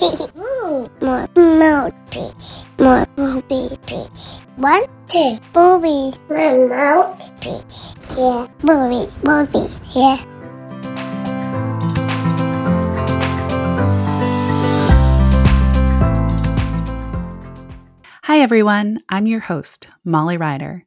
more 0.00 1.28
mouthpiece. 1.36 2.64
More 2.78 3.06
mouthpiece. 3.16 4.40
One, 4.56 4.86
two, 5.06 5.38
boobies. 5.52 6.18
One 6.26 6.68
mouthpiece. 6.68 7.94
Yeah. 8.16 8.46
Boobies, 8.60 9.16
boobies. 9.18 9.80
Yeah. 9.94 10.16
Hi, 18.24 18.40
everyone. 18.40 19.00
I'm 19.08 19.28
your 19.28 19.40
host, 19.40 19.86
Molly 20.04 20.36
Rider. 20.36 20.84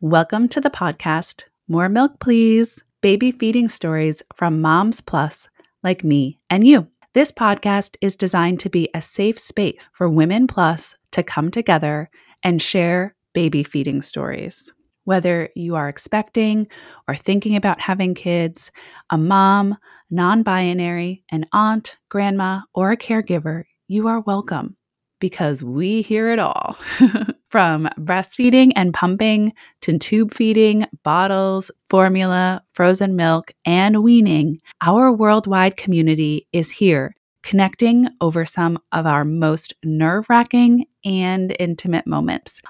Welcome 0.00 0.48
to 0.50 0.60
the 0.60 0.70
podcast, 0.70 1.44
More 1.66 1.88
Milk 1.88 2.20
Please 2.20 2.80
Baby 3.00 3.32
Feeding 3.32 3.66
Stories 3.66 4.22
from 4.36 4.60
Moms 4.60 5.00
Plus 5.00 5.48
like 5.82 6.04
me 6.04 6.38
and 6.48 6.64
you. 6.66 6.86
This 7.16 7.32
podcast 7.32 7.96
is 8.02 8.14
designed 8.14 8.60
to 8.60 8.68
be 8.68 8.90
a 8.92 9.00
safe 9.00 9.38
space 9.38 9.80
for 9.94 10.06
Women 10.06 10.46
Plus 10.46 10.94
to 11.12 11.22
come 11.22 11.50
together 11.50 12.10
and 12.42 12.60
share 12.60 13.16
baby 13.32 13.62
feeding 13.62 14.02
stories. 14.02 14.70
Whether 15.04 15.48
you 15.56 15.76
are 15.76 15.88
expecting 15.88 16.66
or 17.08 17.16
thinking 17.16 17.56
about 17.56 17.80
having 17.80 18.14
kids, 18.14 18.70
a 19.08 19.16
mom, 19.16 19.78
non 20.10 20.42
binary, 20.42 21.24
an 21.30 21.46
aunt, 21.54 21.96
grandma, 22.10 22.60
or 22.74 22.92
a 22.92 22.98
caregiver, 22.98 23.64
you 23.88 24.08
are 24.08 24.20
welcome 24.20 24.76
because 25.18 25.64
we 25.64 26.02
hear 26.02 26.28
it 26.28 26.38
all 26.38 26.76
from 27.48 27.88
breastfeeding 27.98 28.72
and 28.76 28.92
pumping 28.92 29.52
to 29.82 29.98
tube 29.98 30.34
feeding, 30.34 30.86
bottles, 31.02 31.70
formula, 31.88 32.62
frozen 32.72 33.16
milk, 33.16 33.52
and 33.64 34.02
weaning. 34.02 34.60
Our 34.80 35.12
worldwide 35.12 35.76
community 35.76 36.46
is 36.52 36.70
here 36.70 37.14
connecting 37.42 38.08
over 38.20 38.44
some 38.44 38.76
of 38.90 39.06
our 39.06 39.22
most 39.22 39.72
nerve 39.84 40.28
wracking 40.28 40.84
and 41.04 41.54
intimate 41.60 42.04
moments. 42.04 42.60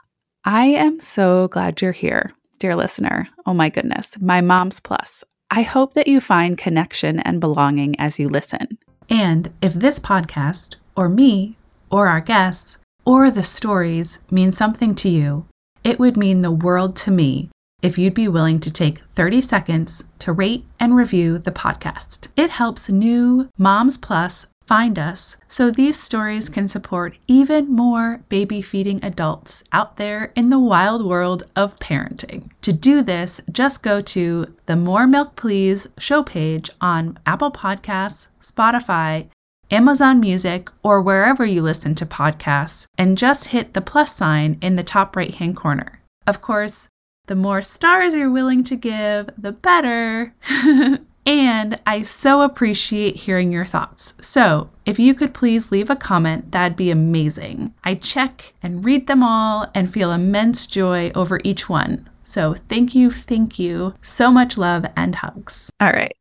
I 0.45 0.67
am 0.67 1.01
so 1.01 1.49
glad 1.49 1.81
you're 1.81 1.93
here, 1.93 2.33
dear 2.59 2.77
listener. 2.77 3.27
Oh 3.47 3.55
my 3.55 3.71
goodness, 3.71 4.21
my 4.21 4.43
mom's 4.43 4.79
plus. 4.79 5.25
I 5.51 5.63
hope 5.63 5.95
that 5.95 6.09
you 6.09 6.21
find 6.21 6.59
connection 6.59 7.21
and 7.21 7.41
belonging 7.41 7.99
as 7.99 8.19
you 8.19 8.29
listen. 8.29 8.77
And 9.09 9.51
if 9.63 9.73
this 9.73 9.99
podcast, 9.99 10.77
or 10.95 11.09
me, 11.09 11.57
or 11.91 12.09
our 12.09 12.21
guests, 12.21 12.79
or 13.07 13.31
the 13.31 13.43
stories 13.43 14.19
mean 14.31 14.53
something 14.53 14.95
to 14.97 15.09
you, 15.09 15.47
it 15.85 15.99
would 15.99 16.17
mean 16.17 16.43
the 16.43 16.51
world 16.51 16.97
to 16.97 17.11
me 17.11 17.49
if 17.81 17.97
you'd 17.97 18.15
be 18.15 18.27
willing 18.27 18.59
to 18.59 18.73
take 18.73 19.01
30 19.15 19.41
seconds 19.41 20.05
to 20.19 20.33
rate 20.33 20.67
and 20.81 20.97
review 20.97 21.39
the 21.39 21.53
podcast. 21.53 22.29
It 22.37 22.51
helps 22.51 22.91
new 22.91 23.49
Moms 23.57 23.97
Plus 23.97 24.47
find 24.67 24.99
us 24.99 25.37
so 25.47 25.71
these 25.71 25.99
stories 25.99 26.49
can 26.49 26.67
support 26.67 27.17
even 27.29 27.71
more 27.71 28.25
baby 28.29 28.61
feeding 28.61 28.99
adults 29.05 29.63
out 29.73 29.97
there 29.97 30.33
in 30.35 30.51
the 30.51 30.59
wild 30.59 31.07
world 31.07 31.45
of 31.55 31.79
parenting. 31.79 32.51
To 32.63 32.73
do 32.73 33.03
this, 33.03 33.41
just 33.53 33.85
go 33.85 34.01
to 34.01 34.53
the 34.67 34.75
More 34.75 35.07
Milk 35.07 35.37
Please 35.37 35.87
show 35.99 36.25
page 36.25 36.69
on 36.81 37.19
Apple 37.25 37.53
Podcasts, 37.53 38.27
Spotify, 38.41 39.29
Amazon 39.71 40.21
Music, 40.21 40.71
or 40.83 41.03
wherever 41.03 41.45
you 41.45 41.63
listen 41.63 41.95
to 41.97 42.07
podcasts, 42.07 42.87
and 42.97 43.19
just 43.19 43.49
hit 43.49 43.75
the 43.75 43.81
plus 43.81 44.15
sign 44.15 44.59
in 44.61 44.77
the 44.77 44.83
top 44.83 45.17
right 45.17 45.35
hand 45.35 45.57
corner. 45.57 46.01
Of 46.27 46.41
course, 46.41 46.89
the 47.27 47.35
more 47.35 47.61
stars 47.61 48.15
you're 48.15 48.31
willing 48.31 48.63
to 48.65 48.77
give, 48.77 49.31
the 49.37 49.53
better. 49.53 50.35
and 51.27 51.81
I 51.85 52.03
so 52.03 52.43
appreciate 52.43 53.17
hearing 53.17 53.51
your 53.51 53.65
thoughts. 53.65 54.15
So, 54.21 54.71
if 54.85 54.99
you 55.01 55.15
could 55.15 55.35
please 55.35 55.73
leave 55.73 55.91
a 55.91 55.97
comment, 55.97 56.53
that'd 56.53 56.77
be 56.77 56.91
amazing. 56.91 57.75
I 57.83 57.97
check 57.97 58.55
and 58.63 58.85
read 58.85 59.09
them 59.09 59.25
all 59.25 59.69
and 59.75 59.93
feel 59.93 60.13
immense 60.13 60.69
joy 60.69 61.11
over 61.17 61.41
each 61.43 61.69
one. 61.69 62.09
So, 62.23 62.55
thank 62.55 62.95
you, 62.95 63.11
thank 63.11 63.59
you. 63.59 63.95
So 64.03 64.31
much 64.31 64.57
love 64.57 64.87
and 64.97 65.17
hugs. 65.17 65.71
All 65.81 65.93
right. 65.93 66.17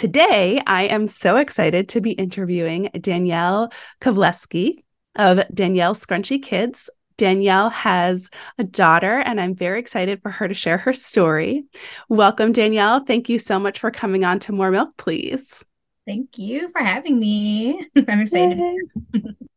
Today, 0.00 0.62
I 0.66 0.84
am 0.84 1.08
so 1.08 1.36
excited 1.36 1.90
to 1.90 2.00
be 2.00 2.12
interviewing 2.12 2.88
Danielle 3.02 3.70
Kawlewski 4.00 4.82
of 5.14 5.42
Danielle 5.52 5.94
Scrunchy 5.94 6.42
Kids. 6.42 6.88
Danielle 7.18 7.68
has 7.68 8.30
a 8.56 8.64
daughter, 8.64 9.18
and 9.18 9.38
I'm 9.38 9.54
very 9.54 9.78
excited 9.78 10.22
for 10.22 10.30
her 10.30 10.48
to 10.48 10.54
share 10.54 10.78
her 10.78 10.94
story. 10.94 11.64
Welcome, 12.08 12.54
Danielle. 12.54 13.04
Thank 13.04 13.28
you 13.28 13.38
so 13.38 13.58
much 13.58 13.78
for 13.78 13.90
coming 13.90 14.24
on 14.24 14.38
to 14.38 14.52
More 14.52 14.70
Milk, 14.70 14.96
please. 14.96 15.66
Thank 16.06 16.38
you 16.38 16.70
for 16.70 16.80
having 16.80 17.18
me. 17.18 17.86
I'm 18.08 18.20
excited. 18.20 18.74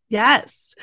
yes. 0.09 0.75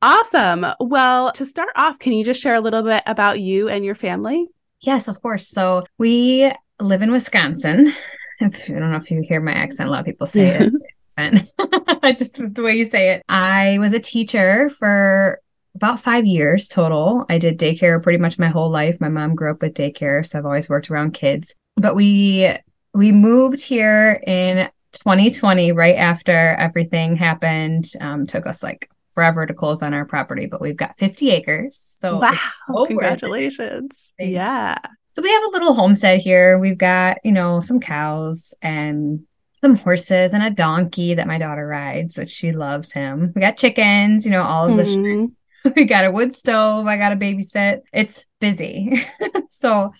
Awesome. 0.00 0.64
Well, 0.80 1.30
to 1.32 1.44
start 1.44 1.72
off, 1.76 1.98
can 1.98 2.14
you 2.14 2.24
just 2.24 2.40
share 2.40 2.54
a 2.54 2.60
little 2.60 2.82
bit 2.82 3.02
about 3.04 3.38
you 3.38 3.68
and 3.68 3.84
your 3.84 3.96
family? 3.96 4.46
Yes, 4.80 5.08
of 5.08 5.20
course. 5.20 5.46
So 5.46 5.84
we 5.98 6.50
live 6.80 7.02
in 7.02 7.12
Wisconsin. 7.12 7.92
I 8.40 8.48
don't 8.48 8.90
know 8.90 8.96
if 8.96 9.10
you 9.10 9.22
hear 9.22 9.40
my 9.40 9.52
accent. 9.52 9.88
A 9.88 9.92
lot 9.92 10.00
of 10.00 10.06
people 10.06 10.26
say 10.26 10.58
it. 10.58 10.72
I 11.16 12.12
just 12.18 12.36
the 12.54 12.62
way 12.62 12.74
you 12.74 12.84
say 12.84 13.12
it. 13.12 13.22
I 13.28 13.78
was 13.78 13.92
a 13.92 14.00
teacher 14.00 14.68
for 14.70 15.40
about 15.74 16.00
five 16.00 16.26
years 16.26 16.68
total. 16.68 17.24
I 17.28 17.38
did 17.38 17.58
daycare 17.58 18.02
pretty 18.02 18.18
much 18.18 18.38
my 18.38 18.48
whole 18.48 18.70
life. 18.70 19.00
My 19.00 19.08
mom 19.08 19.34
grew 19.34 19.50
up 19.50 19.62
with 19.62 19.74
daycare, 19.74 20.24
so 20.24 20.38
I've 20.38 20.46
always 20.46 20.68
worked 20.68 20.90
around 20.90 21.14
kids. 21.14 21.54
But 21.76 21.96
we 21.96 22.48
we 22.92 23.10
moved 23.10 23.60
here 23.60 24.22
in 24.26 24.68
2020, 24.92 25.72
right 25.72 25.96
after 25.96 26.32
everything 26.32 27.16
happened. 27.16 27.84
Um, 28.00 28.26
took 28.26 28.46
us 28.46 28.62
like 28.62 28.88
forever 29.14 29.46
to 29.46 29.54
close 29.54 29.82
on 29.82 29.94
our 29.94 30.04
property, 30.04 30.46
but 30.46 30.60
we've 30.60 30.76
got 30.76 30.98
50 30.98 31.30
acres. 31.30 31.76
So 31.76 32.18
wow, 32.18 32.86
congratulations. 32.86 34.12
Yeah. 34.18 34.78
So 35.14 35.22
we 35.22 35.30
have 35.30 35.44
a 35.44 35.50
little 35.50 35.74
homestead 35.74 36.20
here. 36.20 36.58
We've 36.58 36.78
got, 36.78 37.18
you 37.24 37.32
know, 37.32 37.60
some 37.60 37.78
cows 37.80 38.52
and 38.60 39.24
some 39.62 39.76
horses 39.76 40.32
and 40.32 40.42
a 40.42 40.50
donkey 40.50 41.14
that 41.14 41.28
my 41.28 41.38
daughter 41.38 41.66
rides, 41.66 42.18
which 42.18 42.30
she 42.30 42.52
loves 42.52 42.92
him. 42.92 43.32
We 43.34 43.40
got 43.40 43.56
chickens, 43.56 44.24
you 44.24 44.32
know, 44.32 44.42
all 44.42 44.68
of 44.68 44.76
the 44.76 44.82
mm-hmm. 44.82 45.70
we 45.76 45.84
got 45.84 46.04
a 46.04 46.10
wood 46.10 46.34
stove. 46.34 46.86
I 46.86 46.96
got 46.96 47.10
to 47.10 47.16
babysit. 47.16 47.82
It's 47.92 48.26
busy. 48.40 48.92
so 49.48 49.92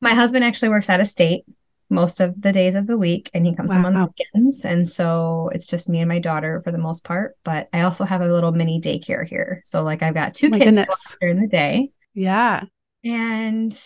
my 0.00 0.14
husband 0.14 0.44
actually 0.44 0.68
works 0.68 0.90
out 0.90 1.00
of 1.00 1.06
state 1.06 1.44
most 1.88 2.20
of 2.20 2.40
the 2.40 2.52
days 2.52 2.74
of 2.74 2.86
the 2.86 2.96
week 2.96 3.30
and 3.32 3.46
he 3.46 3.54
comes 3.54 3.70
wow. 3.70 3.76
home 3.76 3.86
on 3.86 3.94
the 3.94 4.06
weekends. 4.06 4.64
And 4.64 4.86
so 4.86 5.50
it's 5.54 5.66
just 5.66 5.88
me 5.88 6.00
and 6.00 6.08
my 6.08 6.18
daughter 6.18 6.60
for 6.60 6.72
the 6.72 6.78
most 6.78 7.04
part. 7.04 7.36
But 7.42 7.68
I 7.72 7.82
also 7.82 8.04
have 8.04 8.20
a 8.20 8.32
little 8.32 8.52
mini 8.52 8.80
daycare 8.80 9.26
here. 9.26 9.62
So 9.64 9.82
like 9.82 10.02
I've 10.02 10.14
got 10.14 10.34
two 10.34 10.50
oh 10.52 10.58
kids 10.58 10.78
during 11.20 11.40
the 11.40 11.48
day. 11.48 11.90
Yeah. 12.14 12.64
And 13.02 13.76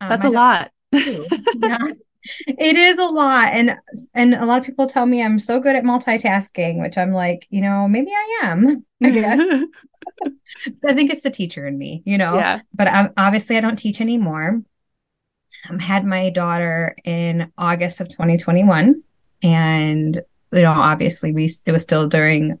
um, 0.00 0.08
That's 0.08 0.24
a 0.24 0.30
lot. 0.30 0.70
yeah. 0.92 1.78
It 2.46 2.76
is 2.76 2.98
a 2.98 3.06
lot. 3.06 3.48
And 3.52 3.76
and 4.14 4.34
a 4.34 4.44
lot 4.44 4.60
of 4.60 4.66
people 4.66 4.86
tell 4.86 5.06
me 5.06 5.22
I'm 5.22 5.38
so 5.38 5.58
good 5.58 5.76
at 5.76 5.84
multitasking, 5.84 6.80
which 6.80 6.98
I'm 6.98 7.12
like, 7.12 7.46
you 7.50 7.60
know, 7.60 7.88
maybe 7.88 8.10
I 8.10 8.40
am. 8.44 8.84
I 9.02 9.10
guess. 9.10 9.38
so 10.76 10.88
I 10.88 10.94
think 10.94 11.12
it's 11.12 11.22
the 11.22 11.30
teacher 11.30 11.66
in 11.66 11.78
me, 11.78 12.02
you 12.04 12.18
know. 12.18 12.34
Yeah. 12.34 12.60
But 12.74 12.88
I, 12.88 13.10
obviously 13.16 13.56
I 13.56 13.60
don't 13.60 13.76
teach 13.76 14.00
anymore. 14.00 14.62
I 15.68 15.72
um, 15.72 15.78
had 15.78 16.04
my 16.04 16.30
daughter 16.30 16.94
in 17.04 17.52
August 17.56 18.00
of 18.00 18.08
2021 18.08 19.02
and 19.42 20.22
you 20.52 20.62
know, 20.62 20.72
obviously 20.72 21.32
we 21.32 21.48
it 21.66 21.72
was 21.72 21.82
still 21.82 22.08
during 22.08 22.58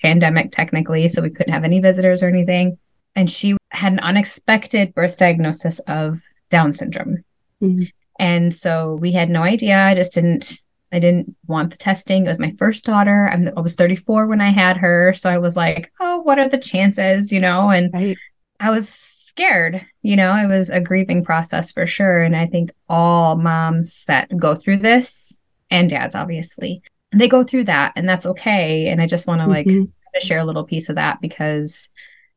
pandemic 0.00 0.52
technically, 0.52 1.08
so 1.08 1.22
we 1.22 1.30
couldn't 1.30 1.52
have 1.52 1.64
any 1.64 1.80
visitors 1.80 2.22
or 2.22 2.28
anything. 2.28 2.78
And 3.16 3.28
she 3.28 3.56
had 3.70 3.92
an 3.92 3.98
unexpected 4.00 4.94
birth 4.94 5.18
diagnosis 5.18 5.80
of 5.80 6.22
down 6.50 6.72
syndrome. 6.72 7.24
Mm-hmm. 7.62 7.84
And 8.18 8.52
so 8.52 8.96
we 8.96 9.12
had 9.12 9.30
no 9.30 9.42
idea. 9.42 9.78
I 9.86 9.94
just 9.94 10.12
didn't 10.12 10.60
I 10.92 10.98
didn't 10.98 11.36
want 11.46 11.70
the 11.70 11.76
testing. 11.76 12.24
It 12.24 12.28
was 12.28 12.40
my 12.40 12.52
first 12.58 12.84
daughter. 12.84 13.30
I'm, 13.32 13.48
i 13.56 13.60
was 13.60 13.76
34 13.76 14.26
when 14.26 14.40
I 14.40 14.50
had 14.50 14.76
her. 14.78 15.12
So 15.12 15.30
I 15.30 15.38
was 15.38 15.56
like, 15.56 15.92
oh, 16.00 16.20
what 16.22 16.38
are 16.38 16.48
the 16.48 16.58
chances, 16.58 17.30
you 17.30 17.38
know? 17.38 17.70
And 17.70 17.92
right. 17.94 18.18
I 18.58 18.70
was 18.70 18.88
scared, 18.88 19.86
you 20.02 20.16
know, 20.16 20.34
it 20.34 20.48
was 20.48 20.68
a 20.68 20.80
grieving 20.80 21.24
process 21.24 21.70
for 21.70 21.86
sure. 21.86 22.20
And 22.20 22.34
I 22.34 22.46
think 22.46 22.72
all 22.88 23.36
moms 23.36 24.04
that 24.06 24.36
go 24.36 24.56
through 24.56 24.78
this 24.78 25.38
and 25.70 25.88
dads, 25.88 26.16
obviously, 26.16 26.82
they 27.12 27.28
go 27.28 27.44
through 27.44 27.64
that 27.64 27.92
and 27.94 28.08
that's 28.08 28.26
okay. 28.26 28.88
And 28.88 29.00
I 29.00 29.06
just 29.06 29.28
want 29.28 29.40
to 29.40 29.46
mm-hmm. 29.46 29.80
like 30.14 30.22
share 30.22 30.40
a 30.40 30.44
little 30.44 30.64
piece 30.64 30.88
of 30.88 30.96
that 30.96 31.20
because 31.20 31.88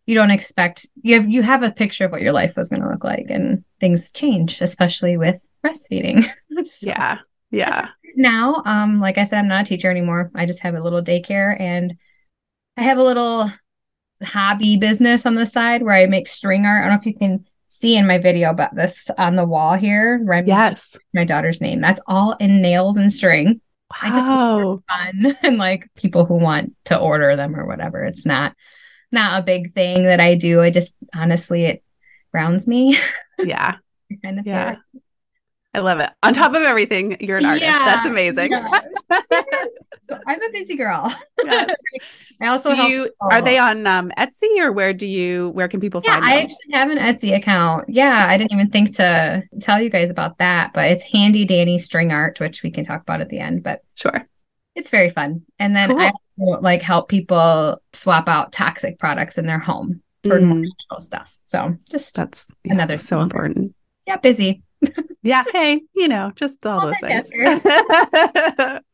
you 0.05 0.15
don't 0.15 0.31
expect 0.31 0.85
you 1.01 1.15
have 1.15 1.29
you 1.29 1.41
have 1.41 1.63
a 1.63 1.71
picture 1.71 2.05
of 2.05 2.11
what 2.11 2.21
your 2.21 2.33
life 2.33 2.55
was 2.57 2.69
going 2.69 2.81
to 2.81 2.89
look 2.89 3.03
like 3.03 3.27
and 3.29 3.63
things 3.79 4.11
change 4.11 4.61
especially 4.61 5.17
with 5.17 5.43
breastfeeding. 5.65 6.25
So, 6.65 6.87
yeah 6.87 7.17
yeah. 7.49 7.89
now 8.15 8.61
um 8.65 8.99
like 8.99 9.17
i 9.17 9.23
said 9.23 9.39
i'm 9.39 9.47
not 9.47 9.61
a 9.61 9.65
teacher 9.65 9.89
anymore. 9.89 10.29
I 10.35 10.45
just 10.45 10.61
have 10.61 10.75
a 10.75 10.81
little 10.81 11.01
daycare 11.01 11.59
and 11.59 11.95
i 12.77 12.83
have 12.83 12.97
a 12.99 13.03
little 13.03 13.51
hobby 14.23 14.77
business 14.77 15.25
on 15.25 15.35
the 15.35 15.45
side 15.45 15.81
where 15.81 15.95
i 15.95 16.05
make 16.05 16.27
string 16.27 16.65
art. 16.65 16.83
I 16.83 16.87
don't 16.87 16.93
know 16.95 16.99
if 16.99 17.05
you 17.07 17.17
can 17.17 17.45
see 17.69 17.97
in 17.97 18.05
my 18.05 18.19
video 18.19 18.51
about 18.51 18.75
this 18.75 19.09
on 19.17 19.35
the 19.35 19.45
wall 19.45 19.73
here 19.73 20.21
right 20.23 20.45
yes. 20.45 20.95
my 21.13 21.25
daughter's 21.25 21.59
name 21.59 21.81
that's 21.81 22.01
all 22.05 22.33
in 22.39 22.61
nails 22.61 22.97
and 22.97 23.11
string. 23.11 23.61
I 24.01 24.09
just 24.09 24.25
Wow. 24.25 24.79
fun 24.87 25.37
and 25.43 25.57
like 25.57 25.89
people 25.95 26.25
who 26.25 26.35
want 26.35 26.73
to 26.85 26.97
order 26.97 27.35
them 27.35 27.55
or 27.55 27.65
whatever. 27.65 28.03
It's 28.03 28.25
not 28.25 28.55
not 29.13 29.39
a 29.39 29.43
big 29.43 29.73
thing 29.73 30.03
that 30.03 30.19
I 30.19 30.35
do. 30.35 30.61
I 30.61 30.69
just 30.69 30.95
honestly 31.15 31.65
it 31.65 31.83
grounds 32.31 32.67
me. 32.67 32.97
Yeah. 33.43 33.75
kind 34.23 34.39
of 34.39 34.45
Yeah. 34.45 34.75
I 35.75 35.79
love 35.79 35.99
it. 35.99 36.11
On 36.21 36.33
top 36.35 36.53
of 36.53 36.61
everything, 36.61 37.17
you're 37.19 37.39
an 37.39 37.45
artist. 37.45 37.65
That's 37.67 38.05
amazing. 38.05 38.51
so 40.03 40.19
I'm 40.27 40.41
a 40.41 40.49
busy 40.51 40.75
girl. 40.75 41.11
Yes. 41.43 41.75
I 42.41 42.47
also 42.47 42.75
Do 42.75 42.83
you 42.83 43.09
are 43.21 43.41
they 43.41 43.57
on 43.57 43.87
um, 43.87 44.11
Etsy 44.17 44.59
or 44.59 44.71
where 44.71 44.93
do 44.93 45.07
you 45.07 45.49
where 45.49 45.67
can 45.67 45.79
people 45.79 45.99
Yeah, 46.03 46.13
find 46.13 46.25
I 46.25 46.35
them? 46.35 46.43
actually 46.43 46.73
have 46.73 46.89
an 46.91 46.97
Etsy 46.99 47.35
account. 47.35 47.89
Yeah, 47.89 48.25
I 48.29 48.37
didn't 48.37 48.53
even 48.53 48.69
think 48.69 48.95
to 48.97 49.41
tell 49.61 49.81
you 49.81 49.89
guys 49.89 50.11
about 50.11 50.37
that, 50.37 50.73
but 50.73 50.91
it's 50.91 51.01
Handy 51.03 51.43
Danny 51.43 51.79
String 51.79 52.11
Art, 52.11 52.39
which 52.39 52.61
we 52.61 52.69
can 52.69 52.83
talk 52.83 53.01
about 53.01 53.21
at 53.21 53.29
the 53.29 53.39
end. 53.39 53.63
But 53.63 53.81
Sure. 53.95 54.27
it's 54.75 54.91
very 54.91 55.09
fun. 55.09 55.41
And 55.57 55.75
then 55.75 55.91
I 55.99 56.05
also, 56.05 56.17
like 56.37 56.81
help 56.81 57.09
people 57.09 57.81
swap 57.93 58.27
out 58.27 58.51
toxic 58.51 58.99
products 58.99 59.37
in 59.37 59.45
their 59.45 59.59
home 59.59 60.01
for 60.27 60.39
more 60.39 60.57
Mm, 60.57 60.63
natural 60.63 60.99
stuff. 60.99 61.37
So 61.43 61.75
just 61.89 62.15
that's 62.15 62.49
yeah, 62.63 62.73
Another 62.73 62.97
so 62.97 63.17
thing. 63.17 63.23
important. 63.23 63.75
yeah, 64.07 64.17
busy. 64.17 64.63
Yeah, 65.25 65.45
hey, 65.53 65.81
you 65.95 66.09
know, 66.09 66.33
just 66.35 66.65
all 66.65 66.81
those 66.81 66.97
things. 66.97 67.29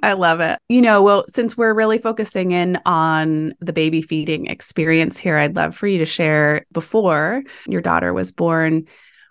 I 0.03 0.13
love 0.13 0.41
it. 0.41 0.59
You 0.69 0.81
know, 0.81 1.01
well, 1.01 1.25
since 1.27 1.57
we're 1.57 1.73
really 1.73 1.97
focusing 1.97 2.51
in 2.51 2.77
on 2.85 3.53
the 3.61 3.73
baby 3.73 4.03
feeding 4.03 4.45
experience 4.45 5.17
here, 5.17 5.37
I'd 5.37 5.55
love 5.55 5.75
for 5.75 5.87
you 5.87 5.97
to 5.97 6.05
share 6.05 6.65
before 6.71 7.41
your 7.67 7.81
daughter 7.81 8.13
was 8.13 8.31
born, 8.31 8.85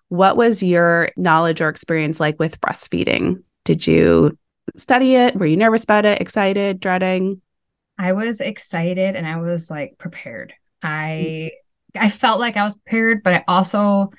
what 0.08 0.37
was 0.37 0.62
your 0.62 1.10
knowledge 1.16 1.60
or 1.60 1.69
experience 1.69 2.19
like 2.19 2.38
with 2.40 2.60
breastfeeding? 2.60 3.44
Did 3.64 3.87
you 3.87 4.37
study 4.75 5.14
it? 5.14 5.37
Were 5.37 5.46
you 5.46 5.56
nervous 5.56 5.84
about 5.84 6.05
it, 6.05 6.20
excited, 6.20 6.81
dreading? 6.81 7.40
I 7.99 8.12
was 8.12 8.41
excited 8.41 9.17
and 9.17 9.27
I 9.27 9.37
was 9.39 9.71
like 9.71 9.99
prepared. 9.99 10.55
I 10.83 11.53
I 11.97 12.11
felt 12.11 12.39
like 12.41 12.56
I 12.56 12.65
was 12.65 12.75
prepared, 12.75 13.23
but 13.23 13.35
I 13.35 13.45
also, 13.49 14.11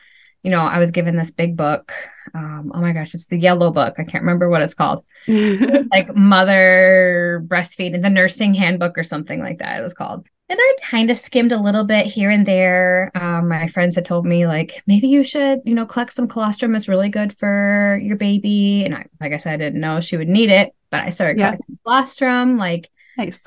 you 0.43 0.51
know, 0.51 0.61
I 0.61 0.79
was 0.79 0.91
given 0.91 1.15
this 1.15 1.31
big 1.31 1.55
book. 1.55 1.93
Um, 2.33 2.71
oh 2.73 2.81
my 2.81 2.91
gosh, 2.93 3.13
it's 3.13 3.27
the 3.27 3.37
yellow 3.37 3.71
book. 3.71 3.95
I 3.97 4.03
can't 4.03 4.23
remember 4.23 4.49
what 4.49 4.61
it's 4.61 4.73
called. 4.73 5.03
It's 5.27 5.89
like 5.91 6.15
mother 6.15 7.43
breastfeeding, 7.47 8.01
the 8.01 8.09
nursing 8.09 8.53
handbook 8.53 8.97
or 8.97 9.03
something 9.03 9.39
like 9.39 9.59
that. 9.59 9.79
It 9.79 9.83
was 9.83 9.93
called. 9.93 10.27
And 10.49 10.57
I 10.59 10.75
kind 10.83 11.11
of 11.11 11.17
skimmed 11.17 11.51
a 11.51 11.61
little 11.61 11.83
bit 11.83 12.07
here 12.07 12.31
and 12.31 12.45
there. 12.45 13.11
Um, 13.13 13.47
my 13.49 13.67
friends 13.67 13.95
had 13.95 14.05
told 14.05 14.25
me 14.25 14.47
like 14.47 14.81
maybe 14.87 15.07
you 15.07 15.23
should, 15.23 15.61
you 15.63 15.75
know, 15.75 15.85
collect 15.85 16.11
some 16.11 16.27
colostrum. 16.27 16.75
It's 16.75 16.87
really 16.87 17.09
good 17.09 17.31
for 17.31 17.99
your 18.01 18.17
baby. 18.17 18.83
And 18.83 18.95
I, 18.95 19.05
like 19.21 19.31
I 19.33 19.37
said, 19.37 19.53
I 19.53 19.57
didn't 19.57 19.79
know 19.79 19.99
she 20.01 20.17
would 20.17 20.27
need 20.27 20.49
it, 20.49 20.73
but 20.89 21.01
I 21.01 21.11
started 21.11 21.39
Yeah. 21.39 21.51
collecting 21.51 21.77
colostrum. 21.85 22.57
Like 22.57 22.89
nice. 23.17 23.43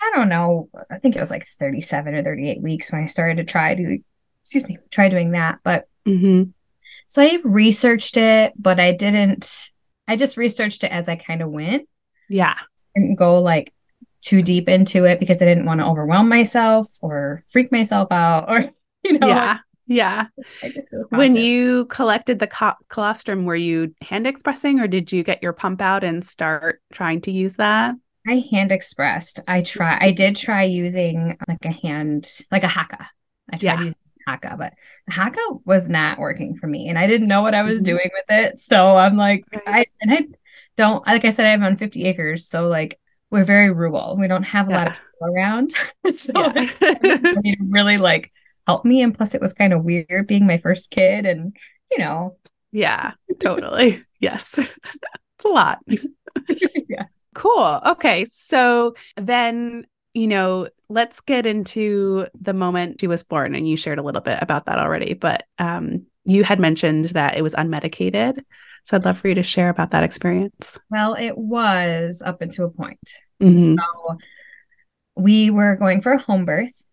I 0.00 0.12
don't 0.14 0.28
know. 0.28 0.68
I 0.90 0.98
think 0.98 1.16
it 1.16 1.20
was 1.20 1.30
like 1.30 1.46
37 1.46 2.14
or 2.14 2.22
38 2.22 2.60
weeks 2.60 2.92
when 2.92 3.02
I 3.02 3.06
started 3.06 3.38
to 3.38 3.44
try 3.44 3.74
to, 3.74 3.98
excuse 4.42 4.68
me, 4.68 4.78
try 4.90 5.08
doing 5.08 5.32
that. 5.32 5.60
But 5.64 5.88
hmm 6.04 6.44
so 7.08 7.22
I 7.22 7.38
researched 7.44 8.16
it, 8.16 8.52
but 8.56 8.80
I 8.80 8.92
didn't, 8.92 9.70
I 10.08 10.16
just 10.16 10.36
researched 10.36 10.84
it 10.84 10.90
as 10.90 11.08
I 11.08 11.16
kind 11.16 11.42
of 11.42 11.50
went. 11.50 11.88
Yeah. 12.28 12.56
Didn't 12.94 13.16
go 13.16 13.40
like 13.42 13.72
too 14.20 14.42
deep 14.42 14.68
into 14.68 15.04
it 15.04 15.20
because 15.20 15.40
I 15.40 15.44
didn't 15.44 15.66
want 15.66 15.80
to 15.80 15.86
overwhelm 15.86 16.28
myself 16.28 16.88
or 17.00 17.44
freak 17.48 17.70
myself 17.70 18.10
out 18.10 18.50
or, 18.50 18.70
you 19.04 19.18
know, 19.18 19.28
Yeah. 19.28 19.58
Yeah. 19.86 20.26
I 20.62 20.68
just 20.68 20.90
feel 20.90 21.06
When 21.10 21.36
you 21.36 21.86
collected 21.86 22.40
the 22.40 22.48
co- 22.48 22.74
colostrum, 22.88 23.44
were 23.44 23.54
you 23.54 23.94
hand 24.02 24.26
expressing 24.26 24.80
or 24.80 24.88
did 24.88 25.12
you 25.12 25.22
get 25.22 25.42
your 25.42 25.52
pump 25.52 25.80
out 25.80 26.02
and 26.02 26.24
start 26.24 26.82
trying 26.92 27.20
to 27.22 27.30
use 27.30 27.56
that? 27.56 27.94
I 28.26 28.44
hand 28.50 28.72
expressed, 28.72 29.40
I 29.46 29.62
try, 29.62 29.98
I 30.00 30.12
did 30.12 30.36
try 30.36 30.64
using 30.64 31.36
like 31.48 31.64
a 31.64 31.72
hand, 31.72 32.28
like 32.50 32.64
a 32.64 32.68
Haakaa. 32.68 33.06
I 33.52 33.56
tried 33.58 33.78
Yeah. 33.78 33.82
using 33.84 33.98
Haakaa, 34.28 34.58
but 34.58 34.72
the 35.06 35.12
Haakaa 35.12 35.60
was 35.64 35.88
not 35.88 36.18
working 36.18 36.56
for 36.56 36.66
me, 36.66 36.88
and 36.88 36.98
I 36.98 37.06
didn't 37.06 37.28
know 37.28 37.42
what 37.42 37.54
I 37.54 37.62
was 37.62 37.80
Mhm. 37.80 37.84
doing 37.84 38.10
with 38.12 38.24
it. 38.30 38.58
So 38.58 38.96
I'm 38.96 39.16
like, 39.16 39.44
I 39.66 39.86
and 40.00 40.12
I 40.12 40.26
don't 40.76 41.06
like 41.06 41.24
I 41.24 41.30
said, 41.30 41.46
I 41.46 41.50
have 41.50 41.62
on 41.62 41.76
50 41.76 42.04
acres, 42.04 42.46
so 42.48 42.68
like 42.68 42.98
we're 43.30 43.44
very 43.44 43.70
rural. 43.70 44.16
We 44.18 44.26
don't 44.28 44.42
have 44.44 44.68
a 44.68 44.72
lot 44.72 44.88
of 44.88 44.92
people 44.94 45.34
around, 45.34 45.70
so 46.12 46.32
Yeah. 46.34 46.70
really 47.68 47.98
like 47.98 48.32
help 48.66 48.84
me. 48.84 49.02
And 49.02 49.16
plus, 49.16 49.34
it 49.34 49.40
was 49.40 49.52
kind 49.52 49.72
of 49.72 49.84
weird 49.84 50.26
being 50.26 50.46
my 50.46 50.58
first 50.58 50.90
kid, 50.90 51.26
and 51.26 51.56
you 51.92 51.98
know, 51.98 52.36
yeah, 52.72 53.12
totally. 53.40 54.02
Yes. 54.20 54.58
it's 54.58 55.44
a 55.44 55.48
lot. 55.48 55.78
yeah. 56.88 57.04
Cool. 57.36 57.80
Okay. 57.84 58.24
So 58.30 58.94
then, 59.18 59.86
you 60.14 60.26
know, 60.26 60.68
let's 60.88 61.20
get 61.20 61.44
into 61.44 62.26
the 62.40 62.54
moment 62.54 63.00
she 63.00 63.06
was 63.06 63.22
born. 63.22 63.54
And 63.54 63.68
you 63.68 63.76
shared 63.76 63.98
a 63.98 64.02
little 64.02 64.22
bit 64.22 64.38
about 64.40 64.64
that 64.66 64.78
already, 64.78 65.12
but 65.12 65.44
um, 65.58 66.06
you 66.24 66.44
had 66.44 66.58
mentioned 66.58 67.06
that 67.10 67.36
it 67.36 67.42
was 67.42 67.54
unmedicated. 67.54 68.42
So 68.84 68.96
I'd 68.96 69.04
love 69.04 69.18
for 69.18 69.28
you 69.28 69.34
to 69.34 69.42
share 69.42 69.68
about 69.68 69.90
that 69.90 70.02
experience. 70.02 70.78
Well, 70.90 71.12
it 71.14 71.36
was 71.36 72.22
up 72.24 72.40
until 72.40 72.66
a 72.66 72.70
point. 72.70 73.10
Mhm. 73.42 73.76
So 73.76 74.16
we 75.14 75.50
were 75.50 75.76
going 75.76 76.00
for 76.00 76.12
a 76.12 76.22
home 76.22 76.46
birth 76.46 76.86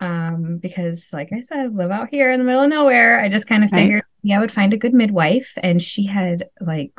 um, 0.00 0.56
because, 0.56 1.10
like 1.12 1.28
I 1.32 1.40
said, 1.40 1.58
I 1.58 1.66
live 1.66 1.90
out 1.90 2.08
here 2.10 2.30
in 2.30 2.38
the 2.38 2.44
middle 2.46 2.62
of 2.62 2.70
nowhere. 2.70 3.20
I 3.20 3.28
just 3.28 3.46
kind 3.46 3.64
of 3.64 3.72
Right. 3.72 3.82
figured 3.82 4.02
yeah, 4.22 4.38
I 4.38 4.40
would 4.40 4.52
find 4.52 4.72
a 4.72 4.78
good 4.78 4.94
midwife, 4.94 5.52
and 5.62 5.82
she 5.82 6.06
had 6.06 6.48
like 6.60 6.92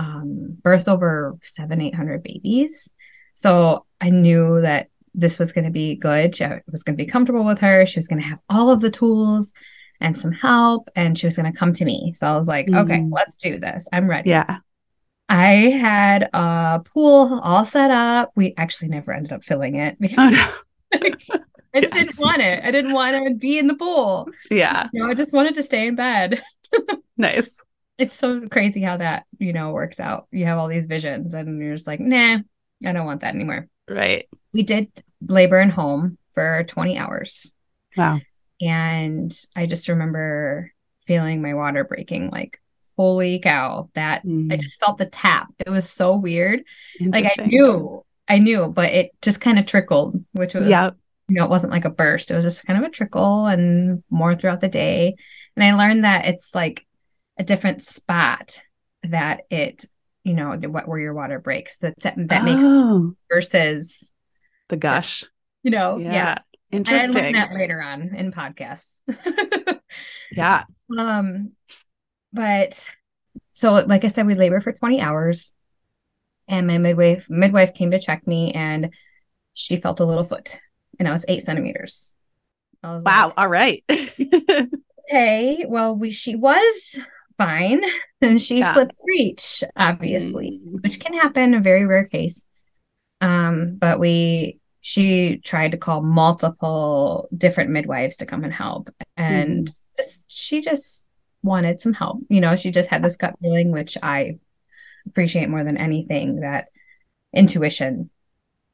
um, 0.00 0.56
birthed 0.62 0.88
over 0.88 1.36
seven, 1.42 1.80
eight 1.80 1.94
hundred 1.94 2.22
babies. 2.22 2.90
So 3.34 3.84
I 4.00 4.10
knew 4.10 4.60
that 4.62 4.88
this 5.14 5.38
was 5.38 5.52
going 5.52 5.64
to 5.64 5.70
be 5.70 5.94
good. 5.96 6.34
She- 6.36 6.44
I 6.44 6.60
was 6.70 6.82
going 6.82 6.96
to 6.96 7.04
be 7.04 7.10
comfortable 7.10 7.44
with 7.44 7.58
her. 7.60 7.84
She 7.86 7.98
was 7.98 8.08
going 8.08 8.20
to 8.22 8.28
have 8.28 8.38
all 8.48 8.70
of 8.70 8.80
the 8.80 8.90
tools 8.90 9.52
and 10.00 10.16
some 10.16 10.32
help, 10.32 10.88
and 10.96 11.18
she 11.18 11.26
was 11.26 11.36
going 11.36 11.52
to 11.52 11.58
come 11.58 11.72
to 11.74 11.84
me. 11.84 12.12
So 12.16 12.26
I 12.26 12.36
was 12.36 12.48
like, 12.48 12.66
okay, 12.68 12.98
Mhm. 12.98 13.10
let's 13.12 13.36
do 13.36 13.58
this. 13.58 13.86
I'm 13.92 14.08
ready. 14.08 14.30
Yeah. 14.30 14.58
I 15.28 15.52
had 15.88 16.28
a 16.32 16.80
pool 16.92 17.38
all 17.42 17.64
set 17.64 17.90
up. 17.90 18.32
We 18.34 18.54
actually 18.56 18.88
never 18.88 19.12
ended 19.12 19.32
up 19.32 19.44
filling 19.44 19.76
it 19.76 19.96
because 20.00 20.34
Oh, 20.92 20.98
no. 20.98 21.38
I 21.74 21.80
just 21.82 21.92
didn't 21.92 22.18
want 22.18 22.40
it. 22.42 22.64
I 22.64 22.70
didn't 22.72 22.92
want 22.94 23.14
to 23.28 23.34
be 23.34 23.58
in 23.58 23.68
the 23.68 23.76
pool. 23.76 24.28
Yeah. 24.50 24.88
You 24.92 25.02
know, 25.04 25.08
I 25.10 25.14
just 25.14 25.32
wanted 25.32 25.54
to 25.54 25.62
stay 25.62 25.86
in 25.86 25.94
bed. 25.96 26.42
Nice. 27.16 27.50
It's 28.00 28.14
so 28.14 28.48
crazy 28.48 28.80
how 28.80 28.96
that, 28.96 29.26
you 29.38 29.52
know, 29.52 29.72
works 29.72 30.00
out. 30.00 30.26
You 30.32 30.46
have 30.46 30.58
all 30.58 30.68
these 30.68 30.86
visions 30.86 31.34
and 31.34 31.60
you're 31.60 31.74
just 31.74 31.86
like, 31.86 32.00
nah, 32.00 32.38
I 32.86 32.92
don't 32.92 33.04
want 33.06 33.20
that 33.20 33.34
anymore. 33.34 33.68
Right. 33.88 34.26
We 34.54 34.62
did 34.62 34.88
labor 35.20 35.58
and 35.58 35.70
home 35.70 36.16
for 36.32 36.64
20 36.64 36.96
hours. 36.96 37.52
Wow. 37.96 38.20
And 38.60 39.30
I 39.54 39.66
just 39.66 39.88
remember 39.88 40.72
feeling 41.06 41.42
my 41.42 41.54
water 41.54 41.84
breaking 41.84 42.30
like, 42.30 42.58
holy 42.96 43.38
cow, 43.38 43.90
that 43.94 44.22
I 44.24 44.26
Mm, 44.28 44.60
just 44.60 44.80
felt 44.80 44.98
the 44.98 45.06
tap. 45.06 45.48
It 45.58 45.70
was 45.70 45.88
so 45.88 46.16
weird. 46.16 46.62
like 47.00 47.26
I 47.38 47.44
knew, 47.46 48.04
I 48.28 48.38
knew, 48.38 48.68
but 48.68 48.90
it 48.90 49.10
just 49.22 49.40
kind 49.40 49.58
of 49.58 49.66
trickled, 49.66 50.24
which 50.32 50.54
was, 50.54 50.68
Yeah. 50.68 50.90
you 51.28 51.36
know, 51.36 51.44
it 51.44 51.50
wasn't 51.50 51.72
like 51.72 51.84
a 51.84 51.90
burst. 51.90 52.30
It 52.30 52.34
was 52.34 52.44
just 52.44 52.64
kind 52.66 52.78
of 52.78 52.84
a 52.88 52.90
trickle 52.92 53.46
and 53.46 54.02
more 54.10 54.34
throughout 54.34 54.60
the 54.60 54.68
day. 54.68 55.16
And 55.56 55.64
I 55.64 55.74
learned 55.74 56.04
that 56.04 56.26
it's 56.26 56.54
like 56.54 56.86
a 57.40 57.44
different 57.44 57.82
spot 57.82 58.62
that 59.02 59.40
it, 59.50 59.86
you 60.24 60.34
know, 60.34 60.56
the, 60.56 60.68
what 60.68 60.86
where 60.86 60.98
your 60.98 61.14
water 61.14 61.38
breaks 61.40 61.78
that 61.78 61.94
that 62.00 62.44
makes 62.44 62.62
oh, 62.62 63.14
versus, 63.32 64.12
the 64.68 64.76
gush. 64.76 65.24
you 65.62 65.70
know, 65.70 65.96
Yeah. 65.96 66.12
yeah. 66.12 66.38
I 66.72 66.76
learned 66.76 66.88
Interesting. 66.88 67.32
that 67.32 67.52
later 67.52 67.80
on 67.82 68.14
in 68.14 68.32
podcasts. 68.32 69.00
Yeah. 70.30 70.64
Um, 70.96 71.52
but 72.32 72.90
so 73.50 73.72
like 73.72 74.04
I 74.04 74.08
said, 74.08 74.26
we 74.26 74.34
labor 74.34 74.60
for 74.60 74.72
20 74.72 75.00
hours 75.00 75.52
and 76.46 76.66
my 76.68 76.78
midwife 76.78 77.26
midwife 77.28 77.74
came 77.74 77.90
to 77.90 77.98
check 77.98 78.24
me 78.26 78.52
and 78.52 78.94
she 79.54 79.78
felt 79.80 79.98
a 79.98 80.04
little 80.04 80.22
foot 80.24 80.60
and 81.00 81.08
I 81.08 81.10
was 81.12 81.24
eight 81.26 81.42
centimeters. 81.42 82.14
I 82.84 82.94
was 82.94 83.02
Wow. 83.04 83.26
like, 83.26 83.34
All 83.38 83.48
right. 83.48 83.82
okay, 85.10 85.64
well 85.68 85.96
we 85.96 86.12
she 86.12 86.36
was 86.36 87.00
fine. 87.44 87.82
And 88.22 88.38
she 88.40 88.58
Yeah. 88.58 88.74
flipped 88.74 88.92
breech, 89.02 89.64
obviously, 89.76 90.60
Mm. 90.62 90.82
which 90.82 91.00
can 91.00 91.14
happen, 91.14 91.54
a 91.54 91.60
very 91.60 91.86
rare 91.86 92.04
case. 92.04 92.44
Um, 93.22 93.76
but 93.80 93.98
we 93.98 94.58
she 94.82 95.36
tried 95.38 95.72
to 95.72 95.78
call 95.78 96.02
multiple 96.02 97.28
different 97.36 97.70
midwives 97.70 98.16
to 98.18 98.26
come 98.26 98.44
and 98.44 98.52
help. 98.52 98.90
And 99.16 99.68
just 99.96 100.30
she 100.30 100.60
just 100.60 101.06
wanted 101.42 101.80
some 101.80 101.94
help. 101.94 102.18
You 102.28 102.40
know, 102.42 102.56
she 102.56 102.70
just 102.70 102.90
had 102.90 103.02
this 103.02 103.16
gut 103.16 103.36
feeling, 103.40 103.72
which 103.72 103.96
I 104.02 104.38
appreciate 105.06 105.48
more 105.48 105.64
than 105.64 105.76
anything, 105.78 106.40
that 106.40 106.68
intuition. 107.34 108.10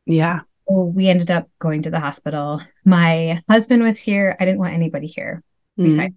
yeah. 0.06 0.40
Well, 0.68 0.88
we 0.88 1.06
ended 1.08 1.30
up 1.30 1.48
going 1.60 1.82
to 1.82 1.90
the 1.90 2.00
hospital. 2.00 2.60
My 2.84 3.40
husband 3.48 3.82
was 3.84 3.98
here. 3.98 4.36
I 4.40 4.44
didn't 4.44 4.58
want 4.58 4.74
anybody 4.74 5.06
here 5.06 5.44
Mm. 5.78 5.84
besides, 5.84 6.14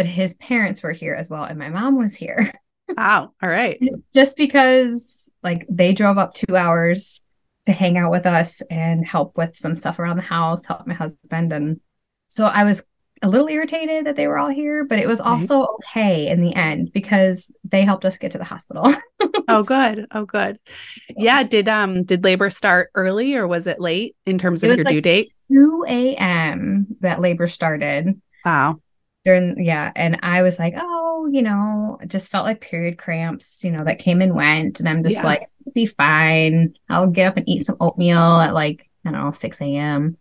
but 0.00 0.06
his 0.06 0.32
parents 0.32 0.82
were 0.82 0.92
here 0.92 1.12
as 1.12 1.28
well, 1.28 1.44
and 1.44 1.58
my 1.58 1.68
mom 1.68 1.98
was 1.98 2.16
here. 2.16 2.54
Wow. 2.96 3.30
All 3.40 3.48
right. 3.48 3.80
Just 4.12 4.36
because 4.36 5.30
like 5.44 5.64
they 5.70 5.92
drove 5.92 6.18
up 6.18 6.34
two 6.34 6.56
hours 6.56 7.22
to 7.66 7.72
hang 7.72 7.96
out 7.96 8.10
with 8.10 8.26
us 8.26 8.62
and 8.62 9.06
help 9.06 9.36
with 9.36 9.54
some 9.54 9.76
stuff 9.76 10.00
around 10.00 10.16
the 10.16 10.22
house, 10.22 10.66
help 10.66 10.88
my 10.88 10.94
husband. 10.94 11.52
And 11.52 11.80
so 12.26 12.46
I 12.46 12.64
was 12.64 12.82
a 13.22 13.28
little 13.28 13.46
irritated 13.46 14.06
that 14.06 14.16
they 14.16 14.26
were 14.26 14.38
all 14.38 14.48
here, 14.48 14.84
but 14.84 14.98
it 14.98 15.06
was 15.06 15.20
also 15.20 15.60
right. 15.60 15.68
okay 15.78 16.26
in 16.26 16.40
the 16.40 16.52
end 16.52 16.90
because 16.92 17.52
they 17.62 17.82
helped 17.82 18.04
us 18.04 18.18
get 18.18 18.32
to 18.32 18.38
the 18.38 18.44
hospital. 18.44 18.92
oh 19.48 19.62
good. 19.62 20.08
Oh 20.10 20.24
good. 20.24 20.58
Yeah. 21.16 21.44
Did 21.44 21.68
um 21.68 22.02
did 22.02 22.24
labor 22.24 22.50
start 22.50 22.90
early 22.96 23.36
or 23.36 23.46
was 23.46 23.68
it 23.68 23.78
late 23.78 24.16
in 24.26 24.36
terms 24.36 24.64
of 24.64 24.70
your 24.70 24.78
like 24.78 24.88
due 24.88 25.00
date? 25.00 25.32
2 25.52 25.84
a.m. 25.86 26.88
that 27.02 27.20
labor 27.20 27.46
started. 27.46 28.20
Wow. 28.44 28.80
During 29.24 29.62
yeah. 29.62 29.92
And 29.94 30.18
I 30.22 30.42
was 30.42 30.58
like, 30.58 30.74
oh, 30.76 31.28
you 31.30 31.42
know, 31.42 31.98
just 32.06 32.30
felt 32.30 32.46
like 32.46 32.60
period 32.60 32.96
cramps, 32.96 33.62
you 33.62 33.70
know, 33.70 33.84
that 33.84 33.98
came 33.98 34.22
and 34.22 34.34
went. 34.34 34.80
And 34.80 34.88
I'm 34.88 35.02
just 35.02 35.16
yeah. 35.16 35.26
like, 35.26 35.48
be 35.74 35.86
fine. 35.86 36.74
I'll 36.88 37.06
get 37.06 37.28
up 37.28 37.36
and 37.36 37.48
eat 37.48 37.66
some 37.66 37.76
oatmeal 37.80 38.18
at 38.18 38.54
like, 38.54 38.88
I 39.04 39.10
don't 39.10 39.24
know, 39.24 39.32
6 39.32 39.60
a.m. 39.60 40.16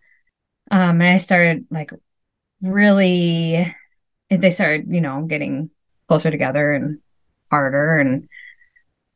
Um, 0.71 1.01
and 1.01 1.03
I 1.03 1.17
started 1.17 1.65
like 1.71 1.91
really 2.61 3.73
they 4.29 4.51
started, 4.51 4.87
you 4.89 5.01
know, 5.01 5.23
getting 5.23 5.69
closer 6.07 6.29
together 6.29 6.73
and 6.73 6.99
harder. 7.49 7.97
And 7.97 8.27